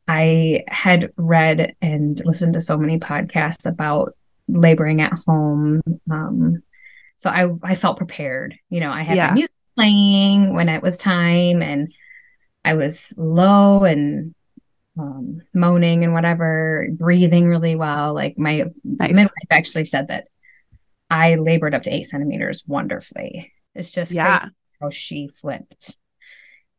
I 0.07 0.63
had 0.67 1.11
read 1.15 1.75
and 1.81 2.19
listened 2.25 2.53
to 2.53 2.61
so 2.61 2.77
many 2.77 2.99
podcasts 2.99 3.69
about 3.69 4.15
laboring 4.47 5.01
at 5.01 5.13
home. 5.25 5.81
Um, 6.09 6.63
so 7.17 7.29
I 7.29 7.49
I 7.63 7.75
felt 7.75 7.97
prepared. 7.97 8.57
You 8.69 8.79
know, 8.79 8.91
I 8.91 9.03
had 9.03 9.17
yeah. 9.17 9.27
my 9.27 9.33
music 9.33 9.51
playing 9.75 10.53
when 10.53 10.69
it 10.69 10.81
was 10.81 10.97
time, 10.97 11.61
and 11.61 11.93
I 12.63 12.75
was 12.75 13.13
low 13.17 13.83
and 13.83 14.33
um, 14.97 15.41
moaning 15.53 16.03
and 16.03 16.13
whatever, 16.13 16.87
breathing 16.91 17.47
really 17.47 17.75
well. 17.75 18.13
Like 18.13 18.37
my 18.37 18.65
nice. 18.83 19.15
midwife 19.15 19.31
actually 19.51 19.85
said 19.85 20.09
that 20.09 20.27
I 21.09 21.35
labored 21.35 21.73
up 21.73 21.83
to 21.83 21.93
eight 21.93 22.03
centimeters 22.03 22.63
wonderfully. 22.67 23.51
It's 23.75 23.91
just 23.91 24.11
yeah 24.11 24.49
how 24.83 24.89
she 24.89 25.27
flipped. 25.27 25.97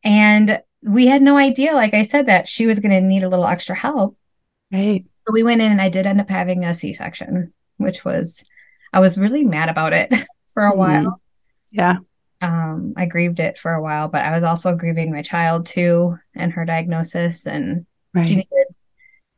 And 0.04 0.60
we 0.82 1.06
had 1.06 1.22
no 1.22 1.36
idea, 1.36 1.72
like 1.72 1.94
I 1.94 2.02
said, 2.02 2.26
that 2.26 2.46
she 2.46 2.66
was 2.66 2.78
going 2.78 2.92
to 2.92 3.00
need 3.00 3.22
a 3.22 3.28
little 3.28 3.46
extra 3.46 3.74
help. 3.74 4.16
Right. 4.70 5.04
So 5.26 5.32
we 5.32 5.42
went 5.42 5.62
in 5.62 5.72
and 5.72 5.80
I 5.80 5.88
did 5.88 6.06
end 6.06 6.20
up 6.20 6.28
having 6.28 6.64
a 6.64 6.74
C 6.74 6.92
section, 6.92 7.54
which 7.78 8.04
was, 8.04 8.44
I 8.92 9.00
was 9.00 9.16
really 9.16 9.44
mad 9.44 9.70
about 9.70 9.94
it 9.94 10.12
for 10.48 10.66
a 10.66 10.72
mm 10.72 10.76
while. 10.76 11.20
Yeah. 11.72 11.96
Um, 12.44 12.92
I 12.96 13.06
grieved 13.06 13.40
it 13.40 13.58
for 13.58 13.72
a 13.72 13.82
while, 13.82 14.08
but 14.08 14.22
I 14.22 14.32
was 14.32 14.44
also 14.44 14.74
grieving 14.74 15.10
my 15.10 15.22
child 15.22 15.64
too 15.64 16.18
and 16.34 16.52
her 16.52 16.66
diagnosis. 16.66 17.46
And 17.46 17.86
right. 18.12 18.26
she 18.26 18.36
needed 18.36 18.66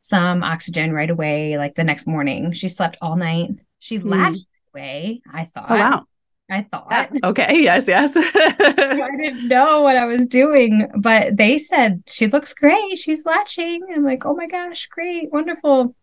some 0.01 0.43
oxygen 0.43 0.91
right 0.91 1.09
away, 1.09 1.57
like 1.57 1.75
the 1.75 1.85
next 1.85 2.05
morning. 2.05 2.51
She 2.51 2.67
slept 2.67 2.97
all 3.01 3.15
night. 3.15 3.51
She 3.79 3.97
mm. 3.99 4.09
latched 4.09 4.45
away, 4.73 5.21
I 5.31 5.45
thought. 5.45 5.67
Oh, 5.69 5.75
wow. 5.75 6.03
I 6.49 6.63
thought. 6.63 6.87
Yeah. 6.91 7.07
Okay. 7.23 7.61
Yes. 7.63 7.87
Yes. 7.87 8.11
I 8.15 9.09
didn't 9.17 9.47
know 9.47 9.81
what 9.81 9.95
I 9.95 10.05
was 10.05 10.27
doing, 10.27 10.89
but 10.97 11.37
they 11.37 11.57
said 11.57 12.03
she 12.07 12.27
looks 12.27 12.53
great. 12.53 12.97
She's 12.97 13.25
latching. 13.25 13.83
I'm 13.93 14.03
like, 14.03 14.25
oh 14.25 14.35
my 14.35 14.47
gosh, 14.47 14.87
great, 14.87 15.31
wonderful. 15.31 15.95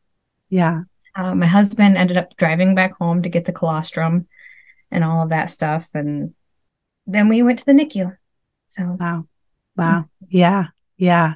Yeah. 0.49 0.81
Uh, 1.15 1.35
my 1.35 1.47
husband 1.47 1.99
ended 1.99 2.17
up 2.17 2.35
driving 2.37 2.75
back 2.75 2.97
home 2.97 3.23
to 3.23 3.29
get 3.29 3.45
the 3.45 3.53
colostrum 3.53 4.27
and 4.91 5.05
all 5.05 5.23
of 5.23 5.31
that 5.31 5.51
stuff, 5.51 5.89
and 5.93 6.35
then 7.07 7.29
we 7.29 7.43
went 7.43 7.59
to 7.61 7.67
the 7.67 7.73
NICU. 7.73 8.17
So 8.69 8.97
wow, 8.99 9.27
wow, 9.77 10.07
yeah, 10.29 10.69
yeah. 10.97 11.35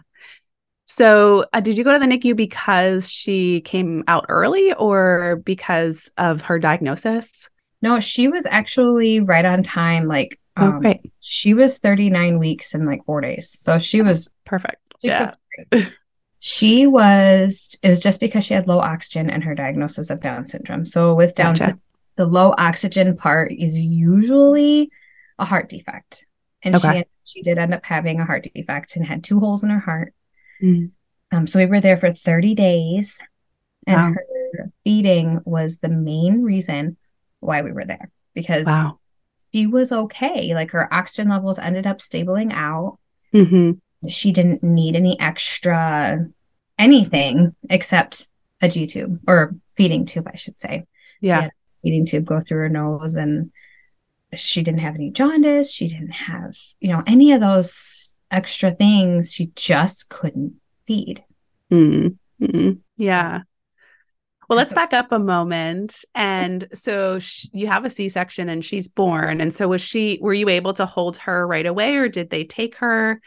So, 0.90 1.44
uh, 1.52 1.60
did 1.60 1.76
you 1.76 1.84
go 1.84 1.92
to 1.92 1.98
the 1.98 2.06
NICU 2.06 2.34
because 2.34 3.10
she 3.10 3.60
came 3.60 4.04
out 4.08 4.24
early 4.30 4.72
or 4.72 5.36
because 5.44 6.10
of 6.16 6.40
her 6.42 6.58
diagnosis? 6.58 7.50
No, 7.82 8.00
she 8.00 8.26
was 8.28 8.46
actually 8.46 9.20
right 9.20 9.44
on 9.44 9.62
time. 9.62 10.08
Like, 10.08 10.40
oh, 10.56 10.64
um, 10.64 10.76
okay. 10.78 11.02
She 11.20 11.52
was 11.52 11.78
39 11.78 12.38
weeks 12.38 12.72
and 12.72 12.86
like 12.86 13.04
four 13.04 13.20
days. 13.20 13.50
So 13.50 13.78
she 13.78 14.00
was 14.00 14.30
perfect. 14.46 14.80
She 15.02 15.08
yeah. 15.08 15.34
she 16.38 16.86
was, 16.86 17.76
it 17.82 17.90
was 17.90 18.00
just 18.00 18.18
because 18.18 18.44
she 18.44 18.54
had 18.54 18.66
low 18.66 18.78
oxygen 18.78 19.28
and 19.28 19.44
her 19.44 19.54
diagnosis 19.54 20.08
of 20.08 20.22
Down 20.22 20.46
syndrome. 20.46 20.86
So 20.86 21.14
with 21.14 21.34
Down 21.34 21.52
gotcha. 21.52 21.64
syndrome, 21.64 21.82
the 22.16 22.26
low 22.26 22.54
oxygen 22.56 23.14
part 23.14 23.52
is 23.52 23.78
usually 23.78 24.90
a 25.38 25.44
heart 25.44 25.68
defect. 25.68 26.26
And 26.62 26.76
okay. 26.76 27.04
she, 27.24 27.38
she 27.38 27.42
did 27.42 27.58
end 27.58 27.74
up 27.74 27.84
having 27.84 28.20
a 28.20 28.24
heart 28.24 28.46
defect 28.54 28.96
and 28.96 29.06
had 29.06 29.22
two 29.22 29.40
holes 29.40 29.62
in 29.62 29.70
her 29.70 29.78
heart. 29.78 30.12
Mm. 30.62 30.90
Um, 31.30 31.46
so 31.46 31.58
we 31.58 31.66
were 31.66 31.80
there 31.80 31.96
for 31.96 32.12
30 32.12 32.54
days 32.54 33.22
and 33.86 33.96
wow. 33.96 34.14
her 34.14 34.70
feeding 34.84 35.40
was 35.44 35.78
the 35.78 35.88
main 35.88 36.42
reason 36.42 36.96
why 37.40 37.62
we 37.62 37.72
were 37.72 37.84
there 37.84 38.10
because 38.34 38.66
wow. 38.66 38.98
she 39.52 39.66
was 39.66 39.92
okay. 39.92 40.54
Like 40.54 40.72
her 40.72 40.92
oxygen 40.92 41.30
levels 41.30 41.58
ended 41.58 41.86
up 41.86 42.00
stabling 42.00 42.52
out. 42.52 42.98
Mm-hmm. 43.32 44.08
She 44.08 44.32
didn't 44.32 44.62
need 44.62 44.96
any 44.96 45.18
extra 45.20 46.28
anything 46.78 47.54
except 47.68 48.28
a 48.60 48.68
G 48.68 48.86
tube 48.86 49.20
or 49.26 49.54
feeding 49.76 50.04
tube, 50.04 50.28
I 50.30 50.36
should 50.36 50.58
say. 50.58 50.86
Yeah. 51.20 51.48
feeding 51.82 52.06
tube 52.06 52.24
go 52.24 52.40
through 52.40 52.58
her 52.58 52.68
nose 52.68 53.16
and 53.16 53.50
she 54.34 54.62
didn't 54.62 54.80
have 54.80 54.94
any 54.94 55.10
jaundice. 55.10 55.72
She 55.72 55.88
didn't 55.88 56.12
have, 56.12 56.56
you 56.80 56.92
know, 56.92 57.02
any 57.06 57.32
of 57.32 57.40
those 57.40 58.14
extra 58.30 58.74
things. 58.74 59.32
She 59.32 59.50
just 59.54 60.10
couldn't 60.10 60.54
feed. 60.86 61.24
Mm-hmm. 61.72 62.72
Yeah. 62.96 63.40
Well, 64.48 64.56
let's 64.56 64.72
back 64.72 64.94
up 64.94 65.12
a 65.12 65.18
moment. 65.18 66.04
And 66.14 66.66
so 66.72 67.18
sh- 67.18 67.46
you 67.52 67.66
have 67.66 67.84
a 67.84 67.90
C 67.90 68.08
section 68.08 68.48
and 68.48 68.64
she's 68.64 68.88
born. 68.88 69.40
And 69.40 69.52
so 69.52 69.68
was 69.68 69.82
she, 69.82 70.18
were 70.22 70.32
you 70.32 70.48
able 70.48 70.72
to 70.74 70.86
hold 70.86 71.18
her 71.18 71.46
right 71.46 71.66
away 71.66 71.96
or 71.96 72.08
did 72.08 72.30
they 72.30 72.44
take 72.44 72.76
her? 72.76 73.20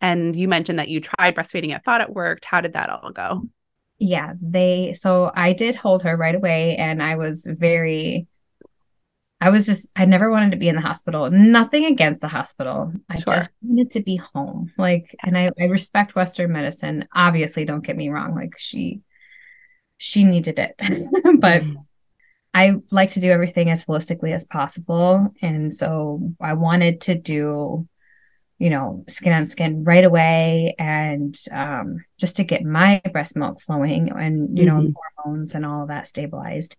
And 0.00 0.36
you 0.36 0.46
mentioned 0.46 0.78
that 0.78 0.88
you 0.88 1.00
tried 1.00 1.34
breastfeeding 1.34 1.74
it, 1.74 1.82
thought 1.84 2.00
it 2.00 2.10
worked. 2.10 2.44
How 2.44 2.60
did 2.60 2.74
that 2.74 2.90
all 2.90 3.10
go? 3.10 3.48
Yeah, 3.98 4.34
they, 4.40 4.92
so 4.92 5.32
I 5.34 5.52
did 5.52 5.74
hold 5.74 6.04
her 6.04 6.16
right 6.16 6.36
away 6.36 6.76
and 6.76 7.02
I 7.02 7.16
was 7.16 7.44
very, 7.50 8.28
I 9.40 9.50
was 9.50 9.66
just, 9.66 9.90
I 9.94 10.04
never 10.04 10.30
wanted 10.30 10.50
to 10.50 10.56
be 10.56 10.68
in 10.68 10.74
the 10.74 10.80
hospital. 10.80 11.30
Nothing 11.30 11.84
against 11.84 12.20
the 12.20 12.28
hospital. 12.28 12.92
I 13.08 13.20
sure. 13.20 13.34
just 13.34 13.50
wanted 13.62 13.90
to 13.92 14.02
be 14.02 14.16
home. 14.16 14.72
Like, 14.76 15.14
and 15.22 15.38
I, 15.38 15.50
I 15.58 15.64
respect 15.64 16.16
Western 16.16 16.52
medicine. 16.52 17.06
Obviously, 17.14 17.64
don't 17.64 17.84
get 17.84 17.96
me 17.96 18.08
wrong. 18.08 18.34
Like, 18.34 18.54
she, 18.58 19.00
she 19.96 20.24
needed 20.24 20.58
it. 20.58 20.74
but 20.78 21.62
mm-hmm. 21.62 21.74
I 22.52 22.76
like 22.90 23.12
to 23.12 23.20
do 23.20 23.30
everything 23.30 23.70
as 23.70 23.84
holistically 23.84 24.34
as 24.34 24.44
possible. 24.44 25.32
And 25.40 25.72
so 25.72 26.32
I 26.40 26.54
wanted 26.54 27.02
to 27.02 27.14
do, 27.14 27.86
you 28.58 28.70
know, 28.70 29.04
skin 29.08 29.32
on 29.32 29.46
skin 29.46 29.84
right 29.84 30.04
away 30.04 30.74
and 30.80 31.36
um, 31.52 32.04
just 32.18 32.36
to 32.38 32.44
get 32.44 32.64
my 32.64 33.00
breast 33.12 33.36
milk 33.36 33.60
flowing 33.60 34.10
and, 34.10 34.58
you 34.58 34.64
mm-hmm. 34.64 34.86
know, 34.86 34.92
hormones 35.16 35.54
and 35.54 35.64
all 35.64 35.82
of 35.82 35.88
that 35.88 36.08
stabilized. 36.08 36.76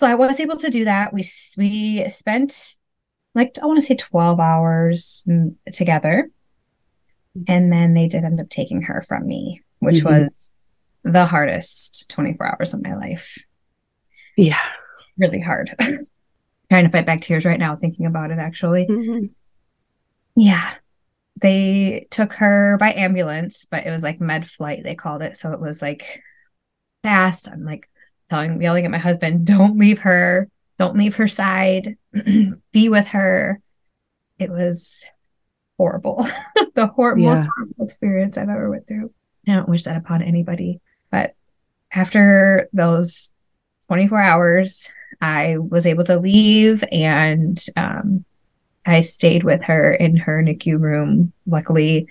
So 0.00 0.06
I 0.06 0.14
was 0.14 0.40
able 0.40 0.56
to 0.56 0.70
do 0.70 0.86
that. 0.86 1.12
We, 1.12 1.22
we 1.58 2.08
spent 2.08 2.76
like, 3.34 3.58
I 3.62 3.66
want 3.66 3.80
to 3.80 3.84
say 3.84 3.96
12 3.96 4.40
hours 4.40 5.22
together. 5.74 6.30
Mm-hmm. 7.36 7.52
And 7.52 7.70
then 7.70 7.92
they 7.92 8.08
did 8.08 8.24
end 8.24 8.40
up 8.40 8.48
taking 8.48 8.80
her 8.80 9.04
from 9.06 9.26
me, 9.26 9.60
which 9.80 9.96
mm-hmm. 9.96 10.22
was 10.24 10.50
the 11.04 11.26
hardest 11.26 12.08
24 12.08 12.46
hours 12.46 12.72
of 12.72 12.82
my 12.82 12.94
life. 12.94 13.44
Yeah. 14.38 14.56
Really 15.18 15.42
hard. 15.42 15.74
Trying 16.70 16.84
to 16.84 16.88
fight 16.88 17.04
back 17.04 17.20
tears 17.20 17.44
right 17.44 17.60
now 17.60 17.76
thinking 17.76 18.06
about 18.06 18.30
it, 18.30 18.38
actually. 18.38 18.86
Mm-hmm. 18.86 19.26
Yeah. 20.34 20.76
They 21.42 22.06
took 22.10 22.32
her 22.32 22.78
by 22.80 22.94
ambulance, 22.94 23.66
but 23.70 23.86
it 23.86 23.90
was 23.90 24.02
like 24.02 24.18
med 24.18 24.46
flight, 24.46 24.82
they 24.82 24.94
called 24.94 25.20
it. 25.20 25.36
So 25.36 25.52
it 25.52 25.60
was 25.60 25.82
like 25.82 26.22
fast. 27.02 27.50
I'm 27.52 27.66
like 27.66 27.86
telling, 28.30 28.62
yelling 28.62 28.84
at 28.84 28.90
my 28.90 28.98
husband, 28.98 29.46
don't 29.46 29.78
leave 29.78 29.98
her. 30.00 30.48
Don't 30.78 30.96
leave 30.96 31.16
her 31.16 31.28
side. 31.28 31.98
Be 32.72 32.88
with 32.88 33.08
her. 33.08 33.60
It 34.38 34.50
was 34.50 35.04
horrible. 35.76 36.26
the 36.74 36.86
hor- 36.86 37.18
yeah. 37.18 37.26
most 37.26 37.46
horrible 37.54 37.84
experience 37.84 38.38
I've 38.38 38.48
ever 38.48 38.70
went 38.70 38.86
through. 38.86 39.12
I 39.46 39.54
don't 39.54 39.68
wish 39.68 39.82
that 39.84 39.96
upon 39.96 40.22
anybody. 40.22 40.80
But 41.10 41.34
after 41.92 42.68
those 42.72 43.32
24 43.88 44.20
hours, 44.20 44.92
I 45.20 45.58
was 45.58 45.86
able 45.86 46.04
to 46.04 46.18
leave 46.18 46.84
and 46.90 47.62
um, 47.76 48.24
I 48.86 49.00
stayed 49.00 49.44
with 49.44 49.64
her 49.64 49.92
in 49.92 50.16
her 50.16 50.42
NICU 50.42 50.80
room. 50.80 51.32
Luckily, 51.46 52.06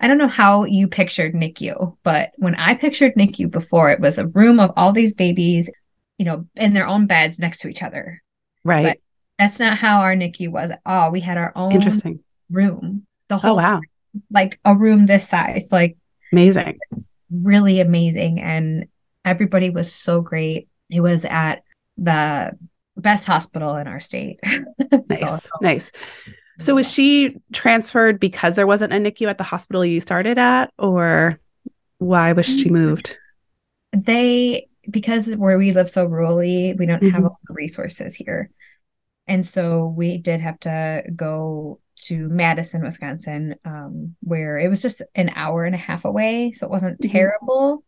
I 0.00 0.08
don't 0.08 0.18
know 0.18 0.28
how 0.28 0.64
you 0.64 0.88
pictured 0.88 1.34
NICU, 1.34 1.96
but 2.02 2.32
when 2.36 2.54
I 2.54 2.74
pictured 2.74 3.14
NICU 3.14 3.50
before, 3.50 3.90
it 3.90 4.00
was 4.00 4.18
a 4.18 4.26
room 4.26 4.60
of 4.60 4.72
all 4.76 4.92
these 4.92 5.14
babies, 5.14 5.70
you 6.18 6.24
know, 6.24 6.46
in 6.56 6.74
their 6.74 6.86
own 6.86 7.06
beds 7.06 7.38
next 7.38 7.58
to 7.58 7.68
each 7.68 7.82
other. 7.82 8.22
Right. 8.64 8.84
But 8.86 8.98
that's 9.38 9.58
not 9.58 9.78
how 9.78 10.00
our 10.00 10.14
NICU 10.14 10.50
was 10.50 10.70
at 10.70 10.80
all. 10.84 11.10
We 11.10 11.20
had 11.20 11.38
our 11.38 11.52
own 11.54 11.72
interesting 11.72 12.20
room. 12.50 13.06
The 13.28 13.36
oh, 13.36 13.38
whole 13.38 13.58
oh, 13.58 13.62
wow. 13.62 13.80
like 14.30 14.58
a 14.64 14.76
room 14.76 15.06
this 15.06 15.28
size. 15.28 15.68
Like 15.70 15.96
amazing. 16.32 16.78
really 17.30 17.80
amazing. 17.80 18.40
And 18.40 18.86
everybody 19.24 19.70
was 19.70 19.92
so 19.92 20.20
great. 20.20 20.68
It 20.90 21.00
was 21.00 21.24
at 21.24 21.62
the 21.96 22.52
best 22.96 23.26
hospital 23.26 23.76
in 23.76 23.86
our 23.86 24.00
state. 24.00 24.40
nice. 25.08 25.44
So, 25.44 25.50
nice. 25.60 25.90
So 26.58 26.74
was 26.76 26.92
she 26.92 27.36
transferred 27.52 28.20
because 28.20 28.54
there 28.54 28.66
wasn't 28.66 28.92
a 28.92 28.96
NICU 28.96 29.28
at 29.28 29.38
the 29.38 29.44
hospital 29.44 29.84
you 29.84 30.00
started 30.00 30.38
at, 30.38 30.72
or 30.78 31.40
why 31.98 32.32
was 32.32 32.46
she 32.46 32.66
mm-hmm. 32.66 32.74
moved? 32.74 33.16
They 33.92 34.68
because 34.90 35.34
where 35.34 35.58
we 35.58 35.72
live 35.72 35.90
so 35.90 36.06
rurally, 36.06 36.78
we 36.78 36.86
don't 36.86 37.02
mm-hmm. 37.02 37.14
have 37.14 37.24
a 37.24 37.28
lot 37.28 37.38
of 37.48 37.56
resources 37.56 38.14
here. 38.14 38.50
And 39.26 39.44
so 39.44 39.86
we 39.86 40.18
did 40.18 40.40
have 40.40 40.60
to 40.60 41.02
go 41.16 41.80
to 42.02 42.28
Madison, 42.28 42.82
Wisconsin, 42.82 43.54
um, 43.64 44.16
where 44.20 44.58
it 44.58 44.68
was 44.68 44.82
just 44.82 45.00
an 45.14 45.30
hour 45.34 45.64
and 45.64 45.74
a 45.74 45.78
half 45.78 46.04
away. 46.04 46.52
So 46.52 46.66
it 46.66 46.70
wasn't 46.70 47.00
mm-hmm. 47.00 47.12
terrible. 47.12 47.84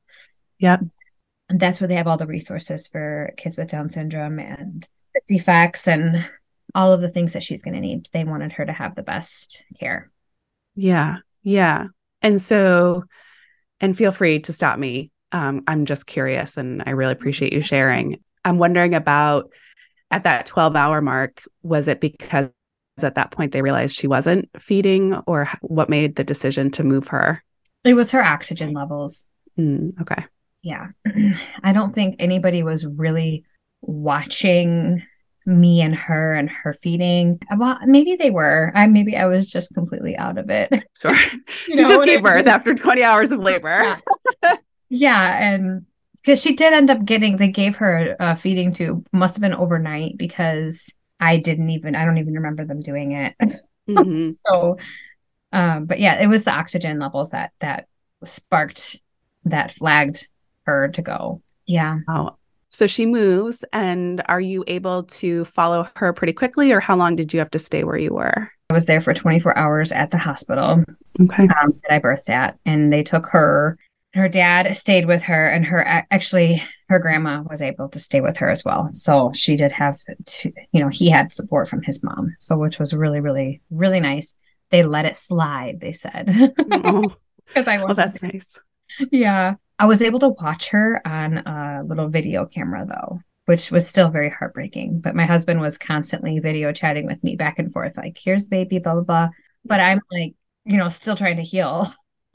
Yep. 0.58 0.84
And 1.48 1.60
that's 1.60 1.80
where 1.80 1.88
they 1.88 1.96
have 1.96 2.06
all 2.06 2.16
the 2.16 2.26
resources 2.26 2.86
for 2.86 3.32
kids 3.36 3.58
with 3.58 3.68
Down 3.68 3.90
syndrome 3.90 4.38
and 4.38 4.88
defects 5.28 5.86
and 5.86 6.28
all 6.76 6.92
of 6.92 7.00
the 7.00 7.08
things 7.08 7.32
that 7.32 7.42
she's 7.42 7.62
going 7.62 7.74
to 7.74 7.80
need. 7.80 8.06
They 8.12 8.22
wanted 8.22 8.52
her 8.52 8.66
to 8.66 8.72
have 8.72 8.94
the 8.94 9.02
best 9.02 9.64
care. 9.80 10.10
Yeah. 10.76 11.16
Yeah. 11.42 11.86
And 12.20 12.40
so, 12.40 13.04
and 13.80 13.96
feel 13.96 14.12
free 14.12 14.40
to 14.40 14.52
stop 14.52 14.78
me. 14.78 15.10
Um, 15.32 15.62
I'm 15.66 15.86
just 15.86 16.06
curious 16.06 16.58
and 16.58 16.82
I 16.86 16.90
really 16.90 17.12
appreciate 17.12 17.54
you 17.54 17.62
sharing. 17.62 18.20
I'm 18.44 18.58
wondering 18.58 18.94
about 18.94 19.50
at 20.10 20.24
that 20.24 20.46
12 20.46 20.76
hour 20.76 21.00
mark, 21.00 21.42
was 21.62 21.88
it 21.88 22.00
because 22.00 22.50
at 23.02 23.14
that 23.14 23.30
point 23.30 23.52
they 23.52 23.62
realized 23.62 23.96
she 23.96 24.06
wasn't 24.06 24.48
feeding 24.58 25.14
or 25.26 25.48
what 25.62 25.88
made 25.88 26.16
the 26.16 26.24
decision 26.24 26.70
to 26.72 26.84
move 26.84 27.08
her? 27.08 27.42
It 27.84 27.94
was 27.94 28.10
her 28.10 28.22
oxygen 28.22 28.74
levels. 28.74 29.24
Mm, 29.58 29.98
okay. 30.02 30.24
Yeah. 30.62 30.88
I 31.64 31.72
don't 31.72 31.94
think 31.94 32.16
anybody 32.18 32.62
was 32.62 32.84
really 32.86 33.44
watching 33.80 35.02
me 35.46 35.80
and 35.80 35.94
her 35.94 36.34
and 36.34 36.50
her 36.50 36.72
feeding. 36.72 37.40
Well, 37.56 37.78
maybe 37.86 38.16
they 38.16 38.30
were. 38.30 38.72
I 38.74 38.86
maybe 38.88 39.16
I 39.16 39.26
was 39.26 39.50
just 39.50 39.72
completely 39.74 40.16
out 40.16 40.38
of 40.38 40.50
it. 40.50 40.72
Sure. 40.96 41.14
you, 41.68 41.76
know, 41.76 41.82
you 41.82 41.86
just 41.86 42.04
gave 42.06 42.22
birth 42.22 42.46
after 42.46 42.74
20 42.74 43.02
hours 43.02 43.30
of 43.30 43.40
labor. 43.40 43.98
yeah. 44.42 44.56
yeah. 44.88 45.52
And 45.52 45.84
because 46.16 46.40
she 46.40 46.56
did 46.56 46.72
end 46.72 46.90
up 46.90 47.04
getting, 47.04 47.36
they 47.36 47.48
gave 47.48 47.76
her 47.76 48.16
a 48.18 48.34
feeding 48.34 48.72
tube, 48.72 49.06
must 49.12 49.36
have 49.36 49.42
been 49.42 49.54
overnight 49.54 50.16
because 50.16 50.92
I 51.20 51.36
didn't 51.36 51.68
even, 51.68 51.94
I 51.94 52.06
don't 52.06 52.16
even 52.16 52.34
remember 52.34 52.64
them 52.64 52.80
doing 52.80 53.12
it. 53.12 53.34
Mm-hmm. 53.88 54.28
so, 54.46 54.78
um, 55.52 55.84
but 55.84 56.00
yeah, 56.00 56.20
it 56.20 56.28
was 56.28 56.44
the 56.44 56.52
oxygen 56.52 56.98
levels 56.98 57.30
that, 57.30 57.52
that 57.60 57.86
sparked, 58.24 59.00
that 59.44 59.70
flagged 59.72 60.26
her 60.64 60.88
to 60.88 61.02
go. 61.02 61.42
Yeah. 61.66 61.98
Oh, 62.08 62.36
so 62.76 62.86
she 62.86 63.06
moves, 63.06 63.64
and 63.72 64.22
are 64.28 64.38
you 64.38 64.62
able 64.66 65.04
to 65.04 65.46
follow 65.46 65.88
her 65.96 66.12
pretty 66.12 66.34
quickly, 66.34 66.72
or 66.72 66.78
how 66.78 66.94
long 66.94 67.16
did 67.16 67.32
you 67.32 67.38
have 67.38 67.50
to 67.52 67.58
stay 67.58 67.84
where 67.84 67.96
you 67.96 68.12
were? 68.12 68.52
I 68.68 68.74
was 68.74 68.84
there 68.84 69.00
for 69.00 69.14
24 69.14 69.56
hours 69.56 69.92
at 69.92 70.10
the 70.10 70.18
hospital 70.18 70.84
okay. 71.18 71.48
um, 71.62 71.80
that 71.80 71.90
I 71.90 71.98
birthed 72.00 72.28
at, 72.28 72.58
and 72.66 72.92
they 72.92 73.02
took 73.02 73.28
her 73.28 73.78
her 74.12 74.28
dad 74.28 74.74
stayed 74.76 75.06
with 75.06 75.22
her 75.22 75.48
and 75.48 75.64
her 75.64 75.82
actually 75.86 76.62
her 76.90 76.98
grandma 76.98 77.42
was 77.48 77.62
able 77.62 77.88
to 77.88 77.98
stay 77.98 78.20
with 78.20 78.36
her 78.38 78.50
as 78.50 78.62
well. 78.62 78.90
So 78.92 79.32
she 79.34 79.56
did 79.56 79.72
have 79.72 79.98
to 80.26 80.52
you 80.72 80.82
know 80.82 80.90
he 80.90 81.08
had 81.08 81.32
support 81.32 81.70
from 81.70 81.80
his 81.82 82.04
mom 82.04 82.36
so 82.40 82.58
which 82.58 82.78
was 82.78 82.92
really 82.92 83.20
really 83.20 83.62
really 83.70 84.00
nice. 84.00 84.34
They 84.68 84.82
let 84.82 85.06
it 85.06 85.16
slide 85.16 85.80
they 85.80 85.92
said. 85.92 86.52
Because 87.48 87.68
i 87.68 87.76
was 87.78 87.86
well, 87.86 87.94
that's 87.94 88.22
nice. 88.24 88.60
Yeah 89.12 89.54
i 89.78 89.86
was 89.86 90.02
able 90.02 90.18
to 90.18 90.28
watch 90.28 90.70
her 90.70 91.00
on 91.06 91.38
a 91.38 91.82
little 91.84 92.08
video 92.08 92.46
camera 92.46 92.86
though 92.86 93.20
which 93.46 93.70
was 93.70 93.88
still 93.88 94.08
very 94.08 94.30
heartbreaking 94.30 95.00
but 95.00 95.14
my 95.14 95.24
husband 95.24 95.60
was 95.60 95.78
constantly 95.78 96.38
video 96.38 96.72
chatting 96.72 97.06
with 97.06 97.22
me 97.22 97.36
back 97.36 97.58
and 97.58 97.72
forth 97.72 97.96
like 97.96 98.18
here's 98.22 98.46
baby 98.46 98.78
blah 98.78 98.94
blah 98.94 99.02
blah 99.02 99.28
but 99.64 99.80
i'm 99.80 100.00
like 100.10 100.34
you 100.64 100.76
know 100.76 100.88
still 100.88 101.16
trying 101.16 101.36
to 101.36 101.42
heal 101.42 101.86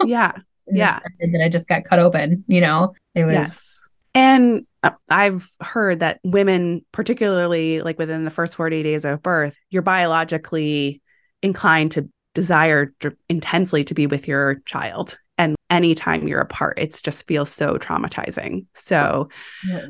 yeah 0.05 0.31
yeah 0.67 0.99
that 1.19 1.41
I 1.43 1.49
just 1.49 1.67
got 1.67 1.85
cut 1.85 1.99
open. 1.99 2.43
You 2.47 2.61
know, 2.61 2.93
it 3.15 3.25
was. 3.25 3.33
Yes. 3.33 3.67
And 4.13 4.65
uh, 4.83 4.91
I've 5.09 5.49
heard 5.61 6.01
that 6.01 6.19
women, 6.23 6.85
particularly 6.91 7.81
like 7.81 7.97
within 7.97 8.25
the 8.25 8.31
first 8.31 8.55
40 8.55 8.83
days 8.83 9.05
of 9.05 9.21
birth, 9.21 9.57
you're 9.69 9.81
biologically 9.81 11.01
inclined 11.41 11.91
to 11.91 12.09
desire 12.33 12.93
intensely 13.29 13.83
to 13.85 13.93
be 13.93 14.07
with 14.07 14.27
your 14.27 14.61
child. 14.65 15.17
Anytime 15.71 16.27
you're 16.27 16.41
apart, 16.41 16.77
it 16.77 16.99
just 17.03 17.25
feels 17.27 17.49
so 17.49 17.77
traumatizing. 17.77 18.67
So, 18.75 19.29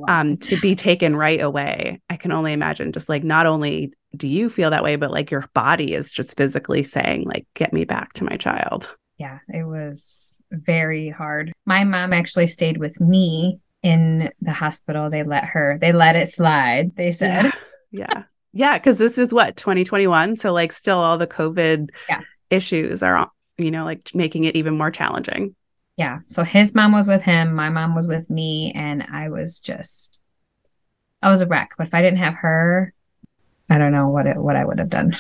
um, 0.08 0.38
to 0.38 0.60
be 0.62 0.76
taken 0.76 1.16
right 1.16 1.42
away, 1.42 2.00
I 2.10 2.16
can 2.16 2.32
only 2.32 2.54
imagine 2.54 2.94
just 2.94 3.10
like 3.10 3.24
not 3.24 3.46
only 3.48 3.92
do 4.16 4.28
you 4.28 4.50
feel 4.50 4.70
that 4.70 4.84
way, 4.84 4.96
but 4.96 5.12
like 5.12 5.32
your 5.32 5.50
body 5.54 5.94
is 5.94 6.14
just 6.14 6.38
physically 6.38 6.84
saying, 6.84 7.24
like, 7.26 7.48
get 7.56 7.74
me 7.74 7.84
back 7.84 8.14
to 8.14 8.24
my 8.24 8.38
child 8.38 8.96
yeah, 9.22 9.38
it 9.50 9.66
was 9.66 10.42
very 10.50 11.10
hard. 11.10 11.54
My 11.68 11.84
mom 11.84 12.12
actually 12.12 12.48
stayed 12.48 12.78
with 12.78 13.00
me 13.00 13.60
in 13.84 14.32
the 14.42 14.52
hospital. 14.52 15.12
They 15.12 15.22
let 15.22 15.44
her, 15.44 15.78
they 15.80 15.92
let 15.92 16.16
it 16.16 16.28
slide, 16.28 16.96
they 16.96 17.12
said. 17.12 17.52
Yeah. 17.94 18.24
Yeah. 18.54 18.80
Cause 18.80 18.98
this 18.98 19.18
is 19.18 19.34
what, 19.34 19.58
2021. 19.58 20.38
So, 20.38 20.54
like, 20.54 20.72
still 20.72 20.98
all 20.98 21.18
the 21.18 21.28
COVID 21.28 21.90
yeah. 22.08 22.22
issues 22.50 23.04
are, 23.04 23.30
you 23.58 23.70
know, 23.70 23.84
like 23.84 24.16
making 24.16 24.46
it 24.46 24.56
even 24.56 24.78
more 24.78 24.92
challenging. 24.92 25.58
Yeah. 26.02 26.20
So 26.30 26.44
his 26.44 26.74
mom 26.74 26.94
was 26.94 27.08
with 27.08 27.22
him, 27.22 27.54
my 27.54 27.70
mom 27.70 27.94
was 27.94 28.08
with 28.08 28.28
me, 28.28 28.72
and 28.74 29.06
I 29.12 29.30
was 29.30 29.60
just, 29.60 30.20
I 31.22 31.30
was 31.30 31.42
a 31.42 31.46
wreck. 31.46 31.74
But 31.78 31.86
if 31.86 31.94
I 31.94 32.02
didn't 32.02 32.18
have 32.18 32.34
her, 32.36 32.92
I 33.70 33.78
don't 33.78 33.92
know 33.92 34.10
what 34.10 34.26
it, 34.26 34.36
what 34.36 34.56
I 34.56 34.66
would 34.66 34.80
have 34.80 34.90
done. 34.90 35.16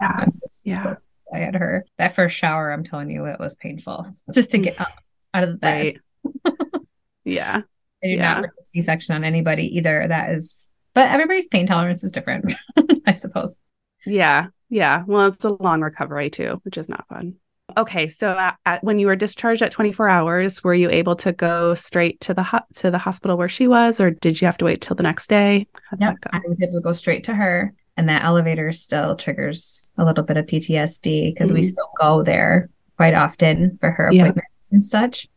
Yeah. 0.00 0.26
Yeah. 0.64 0.78
So 0.78 0.96
I 1.34 1.38
had 1.38 1.56
her 1.56 1.84
that 1.98 2.14
first 2.14 2.36
shower. 2.36 2.70
I'm 2.70 2.84
telling 2.84 3.10
you, 3.10 3.24
it 3.24 3.40
was 3.40 3.56
painful 3.56 4.14
just 4.32 4.52
to 4.52 4.58
get 4.58 4.80
up 4.80 4.92
out 5.34 5.42
of 5.42 5.50
the 5.50 5.56
bed. 5.56 6.00
Right. 6.22 6.54
yeah. 7.24 7.62
I 8.04 8.06
do 8.06 8.14
yeah. 8.14 8.34
not 8.34 8.44
a 8.44 8.62
C-section 8.66 9.16
on 9.16 9.24
anybody 9.24 9.76
either. 9.78 10.06
That 10.06 10.30
is, 10.30 10.70
but 10.94 11.10
everybody's 11.10 11.48
pain 11.48 11.66
tolerance 11.66 12.04
is 12.04 12.12
different, 12.12 12.52
I 13.06 13.14
suppose. 13.14 13.58
Yeah. 14.06 14.48
Yeah. 14.68 15.02
Well, 15.04 15.28
it's 15.28 15.44
a 15.44 15.48
long 15.60 15.80
recovery 15.80 16.30
too, 16.30 16.60
which 16.62 16.78
is 16.78 16.88
not 16.88 17.08
fun. 17.08 17.36
Okay, 17.76 18.08
so 18.08 18.36
at, 18.36 18.56
at, 18.66 18.84
when 18.84 18.98
you 18.98 19.06
were 19.06 19.16
discharged 19.16 19.62
at 19.62 19.70
24 19.70 20.08
hours, 20.08 20.62
were 20.62 20.74
you 20.74 20.90
able 20.90 21.16
to 21.16 21.32
go 21.32 21.74
straight 21.74 22.20
to 22.20 22.34
the 22.34 22.42
ho- 22.42 22.60
to 22.76 22.90
the 22.90 22.98
hospital 22.98 23.36
where 23.36 23.48
she 23.48 23.66
was, 23.66 24.00
or 24.00 24.10
did 24.10 24.40
you 24.40 24.46
have 24.46 24.58
to 24.58 24.64
wait 24.64 24.80
till 24.80 24.96
the 24.96 25.02
next 25.02 25.28
day? 25.28 25.66
Yeah, 25.98 26.14
I 26.32 26.40
was 26.46 26.60
able 26.60 26.74
to 26.74 26.80
go 26.80 26.92
straight 26.92 27.24
to 27.24 27.34
her 27.34 27.72
and 27.96 28.08
that 28.08 28.24
elevator 28.24 28.72
still 28.72 29.16
triggers 29.16 29.92
a 29.98 30.04
little 30.04 30.24
bit 30.24 30.36
of 30.36 30.46
PTSD 30.46 31.32
because 31.32 31.50
mm-hmm. 31.50 31.56
we 31.56 31.62
still 31.62 31.90
go 32.00 32.22
there 32.22 32.68
quite 32.96 33.14
often 33.14 33.76
for 33.78 33.90
her 33.90 34.08
appointments 34.08 34.70
yeah. 34.70 34.74
and 34.76 34.84
such. 34.84 35.28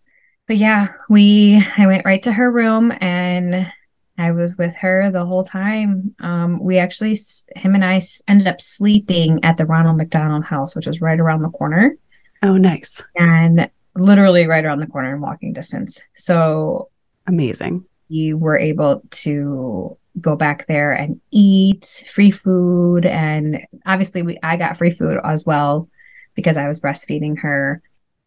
But 0.48 0.58
yeah, 0.58 0.90
we 1.10 1.62
I 1.78 1.88
went 1.88 2.06
right 2.06 2.22
to 2.24 2.34
her 2.34 2.52
room 2.52 2.94
and 3.02 3.72
I 4.18 4.32
was 4.32 4.58
with 4.58 4.76
her 4.78 5.12
the 5.12 5.26
whole 5.26 5.44
time. 5.44 6.16
Um, 6.20 6.60
we 6.62 6.78
actually 6.78 7.18
him 7.56 7.76
and 7.76 7.84
I 7.84 8.02
ended 8.28 8.48
up 8.48 8.62
sleeping 8.62 9.44
at 9.44 9.58
the 9.58 9.66
Ronald 9.66 9.98
McDonald 9.98 10.46
House, 10.46 10.76
which 10.76 10.88
was 10.88 11.02
right 11.02 11.20
around 11.20 11.42
the 11.42 11.50
corner. 11.50 11.98
Oh, 12.46 12.58
nice! 12.58 13.02
And 13.16 13.70
literally 13.96 14.46
right 14.46 14.64
around 14.66 14.80
the 14.80 14.88
corner 14.88 15.16
in 15.16 15.22
walking 15.22 15.54
distance. 15.54 16.02
So 16.16 16.90
amazing. 17.28 17.86
We 18.10 18.34
were 18.34 18.58
able 18.58 19.02
to 19.10 19.98
go 20.22 20.36
back 20.36 20.68
there 20.68 20.92
and 20.92 21.20
eat 21.32 22.06
free 22.10 22.32
food 22.32 23.06
and 23.06 23.66
obviously 23.86 24.22
we 24.22 24.40
I 24.42 24.56
got 24.56 24.78
free 24.78 24.92
food 24.92 25.20
as 25.24 25.46
well 25.46 25.90
because 26.36 26.58
I 26.58 26.68
was 26.68 26.80
breastfeeding 26.80 27.40
her. 27.40 27.82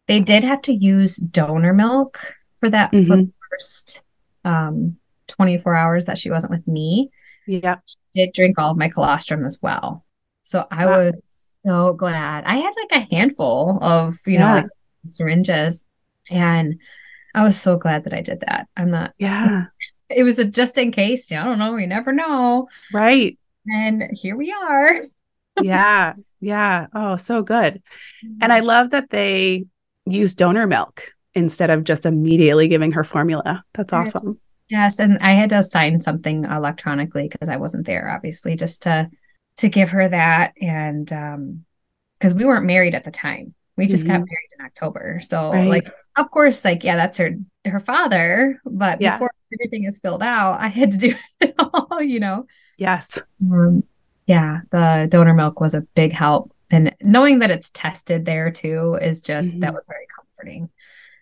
They 0.07 0.19
did 0.19 0.43
have 0.43 0.61
to 0.63 0.73
use 0.73 1.15
donor 1.15 1.73
milk 1.73 2.19
for 2.59 2.69
that 2.69 2.91
mm-hmm. 2.91 3.07
for 3.07 3.17
the 3.17 3.31
first 3.49 4.01
um 4.45 4.97
24 5.27 5.75
hours 5.75 6.05
that 6.05 6.17
she 6.17 6.29
wasn't 6.29 6.51
with 6.51 6.67
me. 6.67 7.09
Yeah. 7.47 7.77
She 7.85 7.97
did 8.13 8.33
drink 8.33 8.59
all 8.59 8.71
of 8.71 8.77
my 8.77 8.89
colostrum 8.89 9.45
as 9.45 9.57
well. 9.61 10.05
So 10.43 10.65
I 10.69 10.85
wow. 10.85 11.03
was 11.05 11.48
so 11.65 11.93
glad. 11.93 12.43
I 12.45 12.57
had 12.57 12.73
like 12.75 13.01
a 13.03 13.15
handful 13.15 13.79
of, 13.81 14.17
you 14.25 14.33
yeah. 14.33 14.39
know, 14.39 14.55
like 14.55 14.67
syringes 15.07 15.85
and 16.29 16.79
I 17.33 17.43
was 17.43 17.59
so 17.59 17.77
glad 17.77 18.03
that 18.03 18.13
I 18.13 18.21
did 18.21 18.41
that. 18.41 18.67
I'm 18.75 18.91
not 18.91 19.13
Yeah 19.17 19.65
it 20.09 20.23
was 20.23 20.39
a 20.39 20.45
just 20.45 20.77
in 20.77 20.91
case. 20.91 21.31
I 21.31 21.43
don't 21.43 21.59
know. 21.59 21.75
You 21.75 21.87
never 21.87 22.11
know. 22.11 22.67
Right. 22.93 23.37
And 23.67 24.03
here 24.13 24.35
we 24.35 24.51
are. 24.51 25.05
yeah. 25.61 26.13
Yeah. 26.39 26.87
Oh, 26.93 27.17
so 27.17 27.43
good. 27.43 27.81
And 28.41 28.51
I 28.51 28.59
mm-hmm. 28.59 28.67
love 28.67 28.89
that 28.91 29.09
they 29.09 29.65
use 30.05 30.35
donor 30.35 30.65
milk 30.67 31.13
instead 31.35 31.69
of 31.69 31.83
just 31.83 32.05
immediately 32.05 32.67
giving 32.67 32.91
her 32.93 33.03
formula. 33.03 33.63
That's 33.73 33.93
yes. 33.93 34.15
awesome. 34.15 34.39
Yes, 34.69 34.99
and 34.99 35.17
I 35.19 35.31
had 35.31 35.49
to 35.49 35.63
sign 35.63 35.99
something 35.99 36.43
electronically 36.43 37.27
because 37.27 37.49
I 37.49 37.57
wasn't 37.57 37.87
there, 37.87 38.11
obviously, 38.11 38.55
just 38.55 38.83
to 38.83 39.09
to 39.59 39.69
give 39.69 39.89
her 39.91 40.07
that, 40.07 40.53
and 40.61 41.11
um, 41.13 41.65
because 42.17 42.33
we 42.33 42.45
weren't 42.45 42.65
married 42.65 42.95
at 42.95 43.03
the 43.03 43.11
time, 43.11 43.53
We 43.77 43.87
just 43.87 44.05
got 44.05 44.15
Mhm. 44.19 44.27
married 44.27 44.49
in 44.59 44.65
October. 44.65 45.21
So 45.23 45.53
Right. 45.53 45.67
like 45.69 45.89
of 46.17 46.29
course, 46.31 46.65
like, 46.65 46.83
yeah, 46.83 46.97
that's 46.97 47.17
her 47.17 47.37
her 47.65 47.79
father, 47.79 48.59
but 48.65 48.99
Yeah. 48.99 49.13
before 49.15 49.31
everything 49.53 49.85
is 49.85 50.01
filled 50.01 50.21
out, 50.21 50.59
I 50.59 50.67
had 50.67 50.91
to 50.91 50.97
do 50.97 51.15
it 51.39 51.55
all, 51.57 52.01
you 52.01 52.19
know. 52.19 52.45
Yes. 52.77 53.21
Um, 53.41 53.83
yeah, 54.27 54.61
the 54.71 55.07
donor 55.09 55.33
milk 55.33 55.61
was 55.61 55.75
a 55.75 55.81
big 55.95 56.11
help. 56.11 56.51
And 56.69 56.93
knowing 57.01 57.39
that 57.39 57.51
it's 57.51 57.69
tested 57.71 58.25
there 58.25 58.51
too 58.51 58.97
is 59.01 59.21
just 59.21 59.59
that 59.61 59.71
Mhm. 59.71 59.75
was 59.75 59.85
very 59.87 60.07
comforting. 60.13 60.69